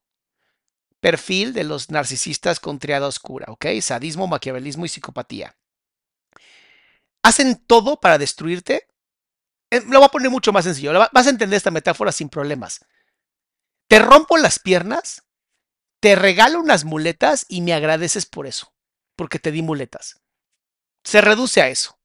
Perfil 1.00 1.52
de 1.52 1.64
los 1.64 1.90
narcisistas 1.90 2.60
con 2.60 2.78
triada 2.78 3.06
oscura, 3.06 3.46
¿ok? 3.48 3.66
Sadismo, 3.80 4.26
maquiavelismo 4.26 4.84
y 4.84 4.88
psicopatía. 4.88 5.56
Hacen 7.22 7.56
todo 7.66 8.00
para 8.00 8.18
destruirte. 8.18 8.88
Eh, 9.70 9.82
Lo 9.86 9.98
voy 9.98 10.06
a 10.06 10.10
poner 10.10 10.30
mucho 10.30 10.52
más 10.52 10.64
sencillo. 10.64 10.92
lo 10.92 11.00
va- 11.00 11.10
Vas 11.12 11.26
a 11.26 11.30
entender 11.30 11.56
esta 11.56 11.70
metáfora 11.70 12.12
sin 12.12 12.28
problemas. 12.28 12.84
Te 13.88 13.98
rompo 13.98 14.36
las 14.36 14.58
piernas, 14.58 15.24
te 16.00 16.14
regalo 16.14 16.60
unas 16.60 16.84
muletas 16.84 17.46
y 17.48 17.60
me 17.62 17.72
agradeces 17.72 18.26
por 18.26 18.46
eso, 18.46 18.74
porque 19.16 19.38
te 19.38 19.50
di 19.50 19.62
muletas. 19.62 20.20
Se 21.04 21.20
reduce 21.20 21.62
a 21.62 21.68
eso. 21.68 21.98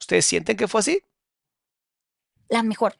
¿Ustedes 0.00 0.24
sienten 0.26 0.56
que 0.56 0.68
fue 0.68 0.80
así? 0.80 1.02
la 2.48 2.62
mejor. 2.62 2.98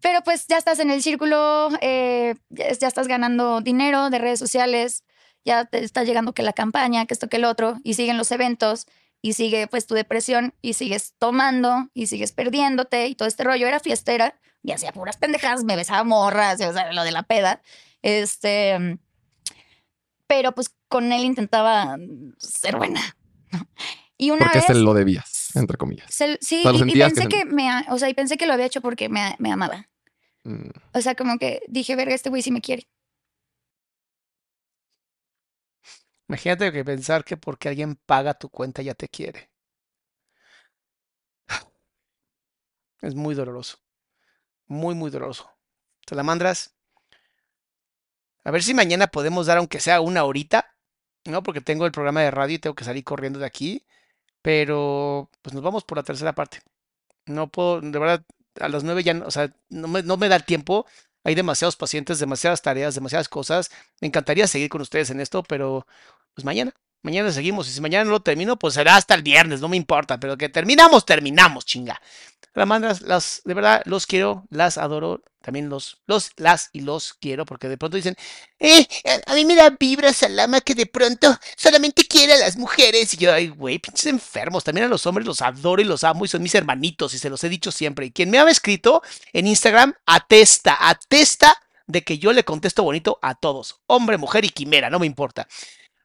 Pero 0.00 0.22
pues 0.22 0.46
ya 0.48 0.56
estás 0.56 0.78
en 0.78 0.90
el 0.90 1.02
círculo, 1.02 1.70
eh, 1.80 2.34
ya, 2.50 2.72
ya 2.72 2.86
estás 2.88 3.08
ganando 3.08 3.60
dinero 3.60 4.10
de 4.10 4.18
redes 4.18 4.38
sociales 4.38 5.04
ya 5.42 5.64
te 5.64 5.82
está 5.82 6.04
llegando 6.04 6.34
que 6.34 6.42
la 6.42 6.52
campaña, 6.52 7.06
que 7.06 7.14
esto, 7.14 7.28
que 7.28 7.38
el 7.38 7.46
otro, 7.46 7.78
y 7.82 7.94
siguen 7.94 8.18
los 8.18 8.30
eventos, 8.30 8.86
y 9.22 9.34
sigue 9.34 9.66
pues 9.66 9.86
tu 9.86 9.94
depresión, 9.94 10.54
y 10.62 10.74
sigues 10.74 11.14
tomando, 11.18 11.88
y 11.94 12.06
sigues 12.06 12.32
perdiéndote, 12.32 13.06
y 13.08 13.14
todo 13.14 13.28
este 13.28 13.44
rollo. 13.44 13.66
Era 13.66 13.80
fiestera, 13.80 14.38
y 14.62 14.72
hacía 14.72 14.92
puras 14.92 15.16
pendejadas, 15.16 15.64
me 15.64 15.76
besaba 15.76 16.04
morras, 16.04 16.60
o 16.60 16.72
sea, 16.72 16.92
lo 16.92 17.02
de 17.04 17.12
la 17.12 17.22
peda. 17.22 17.60
Este, 18.02 18.98
pero 20.26 20.52
pues 20.52 20.70
con 20.88 21.12
él 21.12 21.24
intentaba 21.24 21.96
ser 22.38 22.76
buena. 22.76 23.00
¿no? 23.52 23.66
Y 24.16 24.30
una 24.30 24.40
Porque 24.46 24.58
vez... 24.58 24.66
se 24.66 24.74
lo 24.74 24.94
debías, 24.94 25.54
entre 25.56 25.76
comillas. 25.76 26.12
se- 26.12 26.38
sí, 26.40 26.60
O 26.60 26.62
sea, 26.62 26.72
lo 26.72 26.86
y- 26.86 26.92
pensé 26.92 27.22
que- 27.26 27.38
que, 27.38 27.44
me, 27.46 27.68
o 27.88 27.98
sea, 27.98 28.08
y 28.08 28.14
pensé 28.14 28.36
que 28.36 28.46
lo 28.46 28.52
había 28.52 28.66
hecho 28.66 28.80
porque 28.80 29.08
me, 29.08 29.34
me 29.38 29.50
amaba. 29.52 29.88
Mm. 30.44 30.70
O 30.94 31.00
sea, 31.00 31.14
como 31.14 31.38
que 31.38 31.62
dije, 31.68 31.96
verga, 31.96 32.14
este 32.14 32.30
güey 32.30 32.42
sí 32.42 32.50
me 32.50 32.60
quiere. 32.60 32.86
Imagínate 36.30 36.70
que 36.70 36.84
pensar 36.84 37.24
que 37.24 37.36
porque 37.36 37.68
alguien 37.68 37.96
paga 37.96 38.34
tu 38.34 38.48
cuenta 38.50 38.82
ya 38.82 38.94
te 38.94 39.08
quiere. 39.08 39.50
Es 43.02 43.16
muy 43.16 43.34
doloroso. 43.34 43.78
Muy, 44.68 44.94
muy 44.94 45.10
doloroso. 45.10 45.50
Salamandras. 46.06 46.76
A 48.44 48.52
ver 48.52 48.62
si 48.62 48.74
mañana 48.74 49.08
podemos 49.08 49.46
dar, 49.46 49.58
aunque 49.58 49.80
sea 49.80 50.00
una 50.00 50.22
horita, 50.22 50.76
¿no? 51.24 51.42
Porque 51.42 51.60
tengo 51.60 51.84
el 51.84 51.92
programa 51.92 52.20
de 52.22 52.30
radio 52.30 52.54
y 52.54 52.58
tengo 52.60 52.76
que 52.76 52.84
salir 52.84 53.02
corriendo 53.02 53.40
de 53.40 53.46
aquí. 53.46 53.84
Pero, 54.42 55.30
pues 55.42 55.54
nos 55.54 55.64
vamos 55.64 55.84
por 55.84 55.98
la 55.98 56.04
tercera 56.04 56.34
parte. 56.34 56.60
No 57.26 57.48
puedo, 57.50 57.80
de 57.80 57.98
verdad, 57.98 58.24
a 58.60 58.68
las 58.68 58.84
nueve 58.84 59.02
ya, 59.04 59.14
o 59.26 59.30
sea, 59.32 59.52
no 59.70 59.88
me, 59.88 60.02
no 60.04 60.16
me 60.16 60.28
da 60.28 60.36
el 60.36 60.44
tiempo. 60.44 60.86
Hay 61.24 61.34
demasiados 61.34 61.76
pacientes, 61.76 62.18
demasiadas 62.18 62.62
tareas, 62.62 62.94
demasiadas 62.94 63.28
cosas. 63.28 63.70
Me 64.00 64.08
encantaría 64.08 64.46
seguir 64.46 64.70
con 64.70 64.80
ustedes 64.82 65.10
en 65.10 65.20
esto, 65.20 65.42
pero 65.42 65.86
pues 66.34 66.44
mañana, 66.44 66.72
mañana 67.02 67.30
seguimos. 67.32 67.68
Y 67.68 67.72
si 67.72 67.80
mañana 67.80 68.04
no 68.04 68.10
lo 68.12 68.20
termino, 68.22 68.58
pues 68.58 68.74
será 68.74 68.96
hasta 68.96 69.14
el 69.14 69.22
viernes, 69.22 69.60
no 69.60 69.68
me 69.68 69.76
importa. 69.76 70.18
Pero 70.20 70.36
que 70.36 70.48
terminamos, 70.48 71.04
terminamos, 71.06 71.64
chinga. 71.66 72.00
Salamandras, 72.54 73.02
las, 73.02 73.42
de 73.44 73.54
verdad, 73.54 73.82
los 73.86 74.06
quiero, 74.06 74.44
las 74.50 74.76
adoro. 74.78 75.22
También 75.42 75.70
los, 75.70 76.02
los, 76.06 76.32
las 76.36 76.68
y 76.74 76.80
los 76.82 77.14
quiero, 77.14 77.46
porque 77.46 77.66
de 77.70 77.78
pronto 77.78 77.96
dicen, 77.96 78.14
eh, 78.58 78.86
a- 79.06 79.32
a 79.32 79.34
mí 79.34 79.46
me 79.46 79.54
da 79.54 79.70
vibra, 79.70 80.12
Salama, 80.12 80.60
que 80.60 80.74
de 80.74 80.84
pronto 80.84 81.34
solamente 81.56 82.04
quiere 82.04 82.34
a 82.34 82.38
las 82.38 82.58
mujeres. 82.58 83.14
Y 83.14 83.16
yo, 83.16 83.32
ay, 83.32 83.48
güey, 83.48 83.78
pinches 83.78 84.04
enfermos. 84.06 84.64
También 84.64 84.86
a 84.86 84.90
los 84.90 85.06
hombres 85.06 85.26
los 85.26 85.40
adoro 85.40 85.80
y 85.80 85.86
los 85.86 86.04
amo 86.04 86.26
y 86.26 86.28
son 86.28 86.42
mis 86.42 86.54
hermanitos, 86.54 87.14
y 87.14 87.18
se 87.18 87.30
los 87.30 87.42
he 87.44 87.48
dicho 87.48 87.72
siempre. 87.72 88.04
Y 88.06 88.10
quien 88.10 88.30
me 88.30 88.38
ha 88.38 88.50
escrito 88.50 89.02
en 89.32 89.46
Instagram, 89.46 89.94
atesta, 90.04 90.76
atesta 90.90 91.56
de 91.86 92.02
que 92.04 92.18
yo 92.18 92.32
le 92.34 92.44
contesto 92.44 92.82
bonito 92.82 93.18
a 93.22 93.34
todos. 93.34 93.80
Hombre, 93.86 94.18
mujer 94.18 94.44
y 94.44 94.50
quimera, 94.50 94.90
no 94.90 94.98
me 94.98 95.06
importa. 95.06 95.48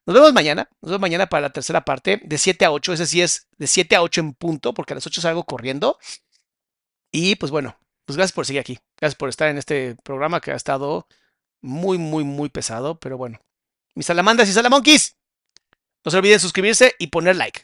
Nos 0.05 0.13
vemos 0.13 0.33
mañana. 0.33 0.69
Nos 0.81 0.91
vemos 0.91 1.01
mañana 1.01 1.27
para 1.27 1.41
la 1.41 1.49
tercera 1.51 1.83
parte, 1.83 2.21
de 2.23 2.37
7 2.37 2.65
a 2.65 2.71
8. 2.71 2.93
Ese 2.93 3.05
sí 3.05 3.21
es 3.21 3.47
de 3.57 3.67
7 3.67 3.95
a 3.95 4.01
8 4.03 4.21
en 4.21 4.33
punto, 4.33 4.73
porque 4.73 4.93
a 4.93 4.95
las 4.95 5.07
8 5.07 5.21
salgo 5.21 5.43
corriendo. 5.43 5.97
Y 7.11 7.35
pues 7.35 7.51
bueno, 7.51 7.77
pues 8.05 8.17
gracias 8.17 8.33
por 8.33 8.45
seguir 8.45 8.59
aquí. 8.59 8.79
Gracias 8.97 9.17
por 9.17 9.29
estar 9.29 9.49
en 9.49 9.57
este 9.57 9.95
programa 10.03 10.41
que 10.41 10.51
ha 10.51 10.55
estado 10.55 11.07
muy, 11.61 11.97
muy, 11.97 12.23
muy 12.23 12.49
pesado. 12.49 12.99
Pero 12.99 13.17
bueno, 13.17 13.39
mis 13.95 14.05
salamandas 14.05 14.47
y 14.49 14.53
salamonquis, 14.53 15.17
no 16.03 16.11
se 16.11 16.17
olviden 16.17 16.39
suscribirse 16.39 16.93
y 16.99 17.07
poner 17.07 17.35
like. 17.35 17.63